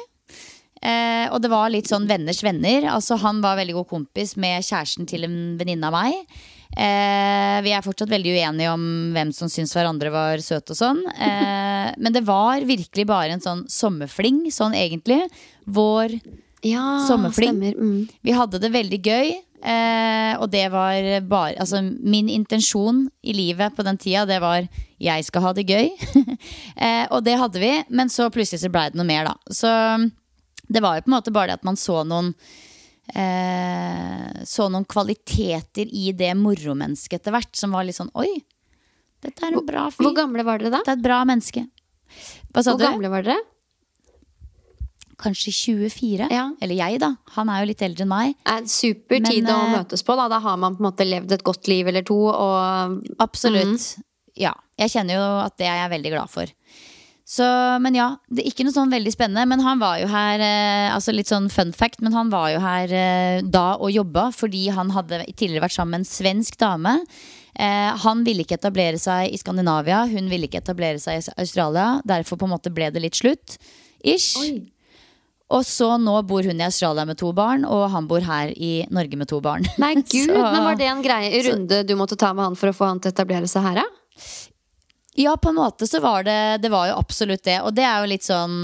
Eh, 0.80 1.26
og 1.34 1.42
det 1.44 1.50
var 1.52 1.72
litt 1.72 1.90
sånn 1.90 2.08
venners 2.08 2.44
venner. 2.46 2.86
Altså 2.94 3.18
Han 3.20 3.42
var 3.44 3.58
veldig 3.60 3.80
god 3.82 3.90
kompis 3.90 4.36
med 4.40 4.64
kjæresten 4.64 5.10
til 5.10 5.26
en 5.28 5.40
venninne 5.60 5.90
av 5.90 5.96
meg. 5.96 6.40
Eh, 6.78 7.58
vi 7.66 7.72
er 7.74 7.84
fortsatt 7.84 8.12
veldig 8.12 8.36
uenige 8.38 8.72
om 8.72 8.84
hvem 9.16 9.32
som 9.34 9.50
syns 9.52 9.74
hverandre 9.74 10.12
var 10.14 10.44
søte 10.46 10.76
og 10.76 10.80
sånn. 10.80 11.02
Eh, 11.16 11.90
men 12.02 12.16
det 12.16 12.26
var 12.28 12.66
virkelig 12.68 13.08
bare 13.10 13.36
en 13.36 13.44
sånn 13.44 13.66
sommerfling, 13.72 14.46
sånn 14.54 14.78
egentlig. 14.78 15.24
Vår 15.66 16.20
Ja, 16.68 17.00
sommerfling. 17.08 17.62
Mm. 17.74 18.02
Vi 18.22 18.36
hadde 18.36 18.62
det 18.62 18.74
veldig 18.76 19.02
gøy. 19.02 19.38
Eh, 19.60 20.34
og 20.40 20.48
det 20.54 20.70
var 20.72 20.96
bare 21.28 21.58
Altså, 21.60 21.82
min 21.84 22.30
intensjon 22.32 23.10
i 23.20 23.34
livet 23.36 23.76
på 23.76 23.84
den 23.84 23.98
tida, 24.00 24.24
det 24.26 24.38
var 24.40 24.70
jeg 25.00 25.26
skal 25.28 25.44
ha 25.48 25.54
det 25.56 25.68
gøy. 25.68 25.92
eh, 26.86 27.06
og 27.10 27.24
det 27.26 27.38
hadde 27.40 27.60
vi, 27.60 27.74
men 27.90 28.12
så 28.12 28.30
plutselig 28.32 28.62
så 28.64 28.72
blei 28.72 28.90
det 28.92 29.00
noe 29.00 29.08
mer, 29.10 29.32
da. 29.32 29.36
Så 29.52 29.70
det 30.70 30.84
var 30.86 30.98
jo 30.98 31.06
på 31.08 31.12
en 31.12 31.18
måte 31.18 31.34
bare 31.34 31.52
det 31.52 31.60
at 31.60 31.68
man 31.68 31.80
så 31.80 32.04
noen 32.08 32.34
eh, 33.16 34.44
Så 34.48 34.70
noen 34.72 34.86
kvaliteter 34.90 35.90
i 35.90 36.12
det 36.18 36.32
moromennesket 36.38 37.20
etter 37.20 37.36
hvert 37.36 37.54
som 37.58 37.76
var 37.76 37.88
litt 37.88 37.98
sånn 37.98 38.12
Oi, 38.20 38.32
dette 39.24 39.46
er 39.46 39.54
en 39.54 39.66
bra 39.68 39.88
fyr. 39.92 40.06
Hvor 40.06 40.16
gamle 40.16 40.46
var 40.48 40.62
dere 40.62 40.72
da? 40.78 40.82
Dette 40.84 40.96
er 40.96 41.00
et 41.02 41.06
bra 41.06 41.22
menneske. 41.28 41.66
Hva 42.54 42.64
sa 42.64 42.74
Hvor 42.74 42.80
du? 42.80 42.86
gamle 42.88 43.12
var 43.12 43.26
dere? 43.28 43.40
Kanskje 45.20 45.52
24? 45.52 46.30
Ja. 46.32 46.46
Eller 46.64 46.80
jeg, 46.80 47.00
da. 47.04 47.10
Han 47.36 47.50
er 47.52 47.60
jo 47.64 47.68
litt 47.74 47.82
eldre 47.84 48.06
enn 48.06 48.12
meg. 48.12 48.38
En 48.48 48.70
super 48.72 49.20
tid 49.20 49.44
Men, 49.44 49.52
å 49.52 49.58
eh, 49.66 49.74
møtes 49.76 50.06
på. 50.08 50.16
Da. 50.16 50.30
da 50.32 50.40
har 50.46 50.56
man 50.62 50.78
på 50.78 50.84
en 50.84 50.88
måte 50.88 51.08
levd 51.08 51.34
et 51.36 51.44
godt 51.44 51.68
liv 51.68 51.90
eller 51.92 52.06
to. 52.08 52.16
Og 52.32 53.20
Absolutt. 53.20 53.98
Ja. 54.40 54.54
Jeg 54.80 54.94
kjenner 54.94 55.20
jo 55.20 55.26
at 55.44 55.58
det 55.60 55.68
er 55.68 55.82
jeg 55.82 55.92
veldig 55.98 56.14
glad 56.16 56.32
for. 56.32 56.56
Så, 57.30 57.46
men 57.84 57.94
ja, 57.94 58.08
det 58.34 58.42
er 58.42 58.48
ikke 58.50 58.66
noe 58.66 58.74
sånn 58.74 58.90
veldig 58.90 59.12
spennende. 59.14 59.44
Men 59.52 59.62
han 59.62 59.78
var 59.82 60.00
jo 60.02 60.08
her 60.10 60.42
eh, 60.42 60.88
Altså 60.96 61.14
litt 61.14 61.30
sånn 61.30 61.46
fun 61.54 61.70
fact, 61.78 62.00
men 62.02 62.16
han 62.18 62.32
var 62.34 62.48
jo 62.56 62.62
her 62.64 62.90
eh, 62.90 63.42
da 63.46 63.76
og 63.78 63.92
jobba 63.94 64.30
fordi 64.34 64.64
han 64.74 64.90
hadde 64.96 65.22
tidligere 65.38 65.68
vært 65.68 65.76
sammen 65.78 66.00
med 66.00 66.08
en 66.08 66.10
svensk 66.10 66.58
dame. 66.58 66.96
Eh, 67.54 67.92
han 68.02 68.26
ville 68.26 68.42
ikke 68.48 68.58
etablere 68.58 68.98
seg 69.02 69.30
i 69.30 69.38
Skandinavia, 69.38 70.06
hun 70.10 70.32
ville 70.32 70.50
ikke 70.50 70.64
etablere 70.64 70.98
seg 71.04 71.22
i 71.22 71.38
Australia. 71.46 72.00
Derfor 72.08 72.42
på 72.42 72.50
en 72.50 72.56
måte 72.56 72.74
ble 72.74 72.90
det 72.96 73.06
litt 73.06 73.22
slutt. 73.22 73.60
Ish. 74.02 74.34
Og 75.50 75.64
så 75.66 75.96
nå 76.02 76.16
bor 76.30 76.46
hun 76.46 76.60
i 76.62 76.66
Australia 76.66 77.06
med 77.10 77.18
to 77.22 77.30
barn, 77.34 77.62
og 77.66 77.88
han 77.94 78.10
bor 78.10 78.22
her 78.26 78.52
i 78.54 78.86
Norge 78.94 79.18
med 79.22 79.30
to 79.30 79.38
barn. 79.42 79.66
Nei, 79.82 79.96
gud, 80.14 80.30
Så- 80.30 80.34
men 80.34 80.66
Var 80.66 80.82
det 80.82 80.90
en 80.90 81.06
greie, 81.06 81.46
runde 81.46 81.84
du 81.86 81.94
måtte 82.00 82.18
ta 82.18 82.34
med 82.34 82.50
han 82.52 82.58
for 82.58 82.74
å 82.74 82.78
få 82.82 82.90
han 82.90 83.02
til 83.02 83.14
å 83.14 83.18
etablere 83.18 83.50
seg 83.50 83.66
her, 83.70 83.82
da? 83.82 83.88
Ja, 83.90 84.49
på 85.38 85.52
en 85.52 85.60
måte 85.60 85.88
så 85.88 86.00
var 86.00 86.24
det 86.24 86.62
Det 86.64 86.72
var 86.72 86.88
jo 86.90 86.98
absolutt 87.00 87.44
det. 87.44 87.60
Og 87.62 87.74
det 87.76 87.86
er 87.86 88.00
jo 88.00 88.12
litt 88.12 88.26
sånn 88.28 88.58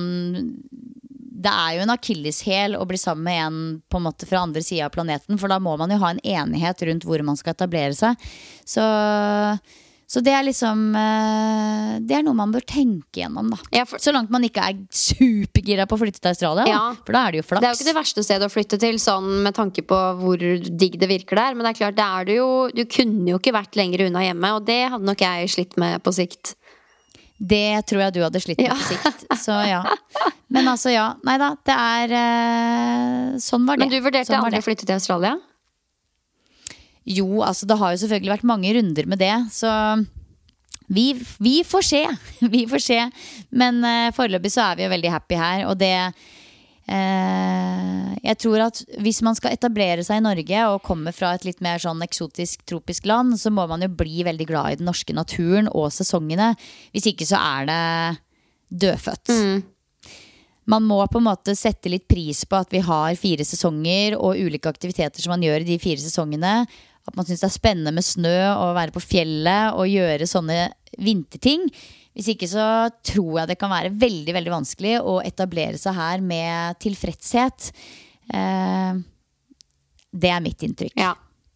Det 1.45 1.51
er 1.51 1.75
jo 1.75 1.85
en 1.85 1.93
akilleshæl 1.93 2.77
å 2.79 2.85
bli 2.89 2.97
sammen 2.97 3.25
med 3.27 3.41
en 3.45 3.57
på 3.91 3.99
en 3.99 4.07
måte 4.07 4.27
fra 4.29 4.43
andre 4.45 4.63
sida 4.65 4.87
av 4.87 4.95
planeten. 4.95 5.39
For 5.41 5.51
da 5.51 5.59
må 5.59 5.75
man 5.77 5.91
jo 5.93 6.01
ha 6.01 6.13
en 6.13 6.23
enighet 6.23 6.85
rundt 6.87 7.05
hvor 7.05 7.21
man 7.27 7.37
skal 7.37 7.53
etablere 7.53 7.93
seg. 7.97 8.15
Så, 8.65 8.85
så 10.07 10.21
det 10.21 10.33
er 10.37 10.43
liksom 10.45 10.81
eh, 10.95 11.93
Det 12.05 12.13
er 12.19 12.23
noe 12.27 12.37
man 12.37 12.51
bør 12.53 12.61
tenke 12.69 13.23
gjennom, 13.23 13.49
da. 13.53 13.85
Så 13.97 14.13
langt 14.13 14.29
man 14.33 14.43
ikke 14.45 14.61
er 14.69 14.77
supergira 14.93 15.87
på 15.89 15.97
å 15.97 16.01
flytte 16.03 16.21
til 16.21 16.29
Australia. 16.33 16.65
Ja. 16.69 16.81
For 17.05 17.15
da 17.17 17.23
er 17.25 17.33
det 17.35 17.41
jo 17.41 17.47
flaks. 17.47 17.61
Det 17.63 17.69
er 17.69 17.73
jo 17.73 17.79
ikke 17.79 17.89
det 17.89 17.95
verste 17.97 18.25
stedet 18.27 18.49
å 18.49 18.53
flytte 18.53 18.79
til, 18.81 18.99
sånn 19.01 19.31
med 19.47 19.55
tanke 19.57 19.81
på 19.87 19.97
hvor 20.21 20.37
digg 20.45 20.99
det 21.01 21.09
virker 21.09 21.41
der. 21.41 21.55
Men 21.57 21.65
det 21.65 21.73
er 21.73 21.79
klart, 21.81 21.97
det 21.97 22.05
er 22.05 22.29
det 22.29 22.37
jo 22.37 22.49
Du 22.75 22.83
kunne 22.85 23.33
jo 23.33 23.39
ikke 23.41 23.55
vært 23.55 23.75
lenger 23.79 24.05
unna 24.07 24.21
hjemme, 24.27 24.53
og 24.59 24.67
det 24.69 24.81
hadde 24.93 25.09
nok 25.09 25.25
jeg 25.25 25.49
slitt 25.55 25.75
med 25.81 26.03
på 26.05 26.13
sikt. 26.15 26.53
Det 27.35 27.81
tror 27.89 28.05
jeg 28.05 28.13
du 28.15 28.21
hadde 28.23 28.39
slitt 28.39 28.61
med 28.61 28.69
Ja. 28.69 28.77
på 28.77 28.85
sikt. 28.93 29.25
Så 29.41 29.57
ja. 29.67 29.81
Men 30.53 30.69
altså, 30.71 30.93
ja. 30.93 31.09
Nei 31.27 31.35
da. 31.41 31.49
Det 31.65 31.75
er 31.75 32.13
eh, 32.21 33.35
Sånn 33.43 33.65
var 33.67 33.75
det. 33.75 33.87
Men 33.89 33.91
du 33.91 33.99
vurderte 34.05 34.29
sånn 34.31 34.45
aldri 34.45 34.61
å 34.61 34.67
flytte 34.69 34.85
til 34.87 34.95
Australia? 34.95 35.33
Jo, 37.05 37.27
altså 37.45 37.67
det 37.69 37.77
har 37.77 37.93
jo 37.93 38.01
selvfølgelig 38.01 38.33
vært 38.33 38.47
mange 38.49 38.71
runder 38.73 39.09
med 39.09 39.21
det, 39.21 39.33
så 39.53 39.71
vi, 40.87 41.11
vi 41.41 41.59
får 41.65 41.81
se. 41.85 42.01
Vi 42.55 42.65
får 42.69 42.81
se. 42.83 42.97
Men 43.49 43.81
uh, 43.85 44.13
foreløpig 44.13 44.51
så 44.53 44.69
er 44.69 44.79
vi 44.79 44.85
jo 44.85 44.93
veldig 44.93 45.11
happy 45.13 45.37
her, 45.39 45.63
og 45.69 45.79
det 45.81 45.93
eh, 46.85 48.11
Jeg 48.21 48.37
tror 48.41 48.67
at 48.67 48.81
hvis 49.01 49.21
man 49.25 49.37
skal 49.37 49.55
etablere 49.55 50.05
seg 50.05 50.21
i 50.21 50.25
Norge 50.25 50.65
og 50.69 50.83
kommer 50.85 51.15
fra 51.15 51.33
et 51.33 51.45
litt 51.47 51.61
mer 51.65 51.81
sånn 51.81 52.03
eksotisk, 52.05 52.61
tropisk 52.69 53.09
land, 53.09 53.39
så 53.41 53.49
må 53.53 53.65
man 53.69 53.81
jo 53.81 53.89
bli 53.89 54.21
veldig 54.27 54.49
glad 54.49 54.73
i 54.73 54.79
den 54.81 54.89
norske 54.89 55.13
naturen 55.17 55.69
og 55.73 55.89
sesongene. 55.93 56.53
Hvis 56.93 57.09
ikke 57.09 57.25
så 57.29 57.41
er 57.41 57.71
det 57.71 57.81
dødfødt. 58.85 59.33
Man 60.65 60.85
må 60.89 60.97
på 61.05 61.21
en 61.21 61.27
måte 61.27 61.53
sette 61.57 61.91
litt 61.93 62.07
pris 62.09 62.41
på 62.49 62.57
at 62.57 62.71
vi 62.73 62.81
har 62.85 63.17
fire 63.19 63.45
sesonger 63.45 64.17
og 64.17 64.39
ulike 64.41 64.69
aktiviteter 64.69 65.21
som 65.21 65.35
man 65.35 65.45
gjør 65.45 65.61
i 65.61 65.69
de 65.69 65.77
fire 65.81 66.01
sesongene. 66.01 66.63
At 67.05 67.17
man 67.17 67.27
syns 67.27 67.43
det 67.43 67.49
er 67.49 67.53
spennende 67.53 67.93
med 67.93 68.05
snø 68.05 68.37
og 68.55 68.75
være 68.77 68.95
på 68.95 69.03
fjellet 69.03 69.77
og 69.77 69.89
gjøre 69.91 70.27
sånne 70.29 70.59
vinterting. 71.05 71.67
Hvis 72.15 72.31
ikke 72.31 72.47
så 72.49 72.65
tror 73.05 73.41
jeg 73.41 73.51
det 73.51 73.59
kan 73.59 73.73
være 73.73 73.91
veldig 73.99 74.33
veldig 74.37 74.53
vanskelig 74.53 74.95
å 75.03 75.19
etablere 75.25 75.77
seg 75.79 75.97
her 75.97 76.23
med 76.23 76.79
tilfredshet. 76.81 77.69
Eh, 78.33 79.03
det 80.15 80.31
er 80.31 80.43
mitt 80.43 80.63
inntrykk. 80.65 80.95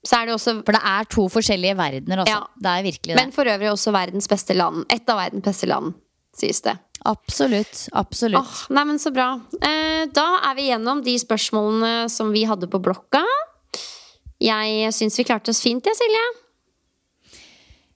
Så 0.06 0.16
er 0.16 0.30
det 0.30 0.36
også, 0.36 0.60
For 0.64 0.76
det 0.76 0.84
er 0.88 1.08
to 1.12 1.26
forskjellige 1.32 1.76
verdener, 1.80 2.22
altså. 2.24 2.38
Ja. 2.38 2.60
Det 2.60 2.76
er 2.76 2.86
virkelig 2.86 3.16
det. 3.16 3.18
Men 3.20 3.34
for 3.36 3.50
øvrig 3.52 3.72
også 3.72 3.96
verdens 3.96 4.30
beste 4.32 4.56
land. 4.56 4.86
Et 4.92 5.12
av 5.12 5.20
verdens 5.20 5.44
beste 5.48 5.68
land, 5.68 5.96
sies 6.40 6.62
det. 6.64 6.76
Absolutt. 7.08 7.86
Absolutt. 7.96 8.40
Oh, 8.40 8.62
nei, 8.76 8.84
men 8.88 9.00
så 9.00 9.12
bra. 9.16 9.32
Eh, 9.64 10.06
da 10.16 10.28
er 10.50 10.56
vi 10.58 10.68
gjennom 10.70 11.04
de 11.04 11.16
spørsmålene 11.20 12.10
som 12.12 12.32
vi 12.36 12.44
hadde 12.48 12.68
på 12.72 12.82
blokka. 12.84 13.24
Jeg 14.40 14.94
syns 14.96 15.20
vi 15.20 15.28
klarte 15.28 15.52
oss 15.52 15.64
fint, 15.64 15.84
jeg, 15.86 15.98
Silje. 16.00 16.28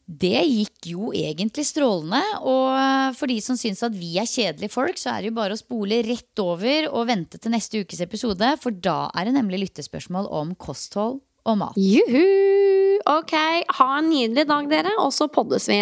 Det 0.03 0.41
gikk 0.43 0.89
jo 0.91 1.11
egentlig 1.15 1.63
strålende. 1.65 2.19
Og 2.43 3.15
for 3.17 3.31
de 3.31 3.39
som 3.43 3.57
syns 3.59 3.83
at 3.85 3.95
vi 3.95 4.17
er 4.19 4.27
kjedelige 4.29 4.73
folk, 4.73 4.99
så 4.99 5.15
er 5.15 5.23
det 5.23 5.31
jo 5.31 5.37
bare 5.39 5.55
å 5.55 5.61
spole 5.61 6.01
rett 6.05 6.43
over 6.43 6.89
og 6.91 7.07
vente 7.09 7.39
til 7.39 7.55
neste 7.55 7.83
ukes 7.83 8.03
episode, 8.03 8.53
for 8.61 8.75
da 8.75 9.07
er 9.15 9.29
det 9.29 9.37
nemlig 9.39 9.63
lyttespørsmål 9.65 10.27
om 10.35 10.53
kosthold 10.59 11.21
og 11.47 11.59
mat. 11.59 11.79
Juhu! 11.79 12.99
Ok, 13.09 13.33
ha 13.79 13.89
en 13.97 14.11
nydelig 14.11 14.47
dag, 14.47 14.67
dere, 14.71 14.93
og 15.03 15.11
så 15.15 15.27
poddes 15.31 15.67
vi. 15.71 15.81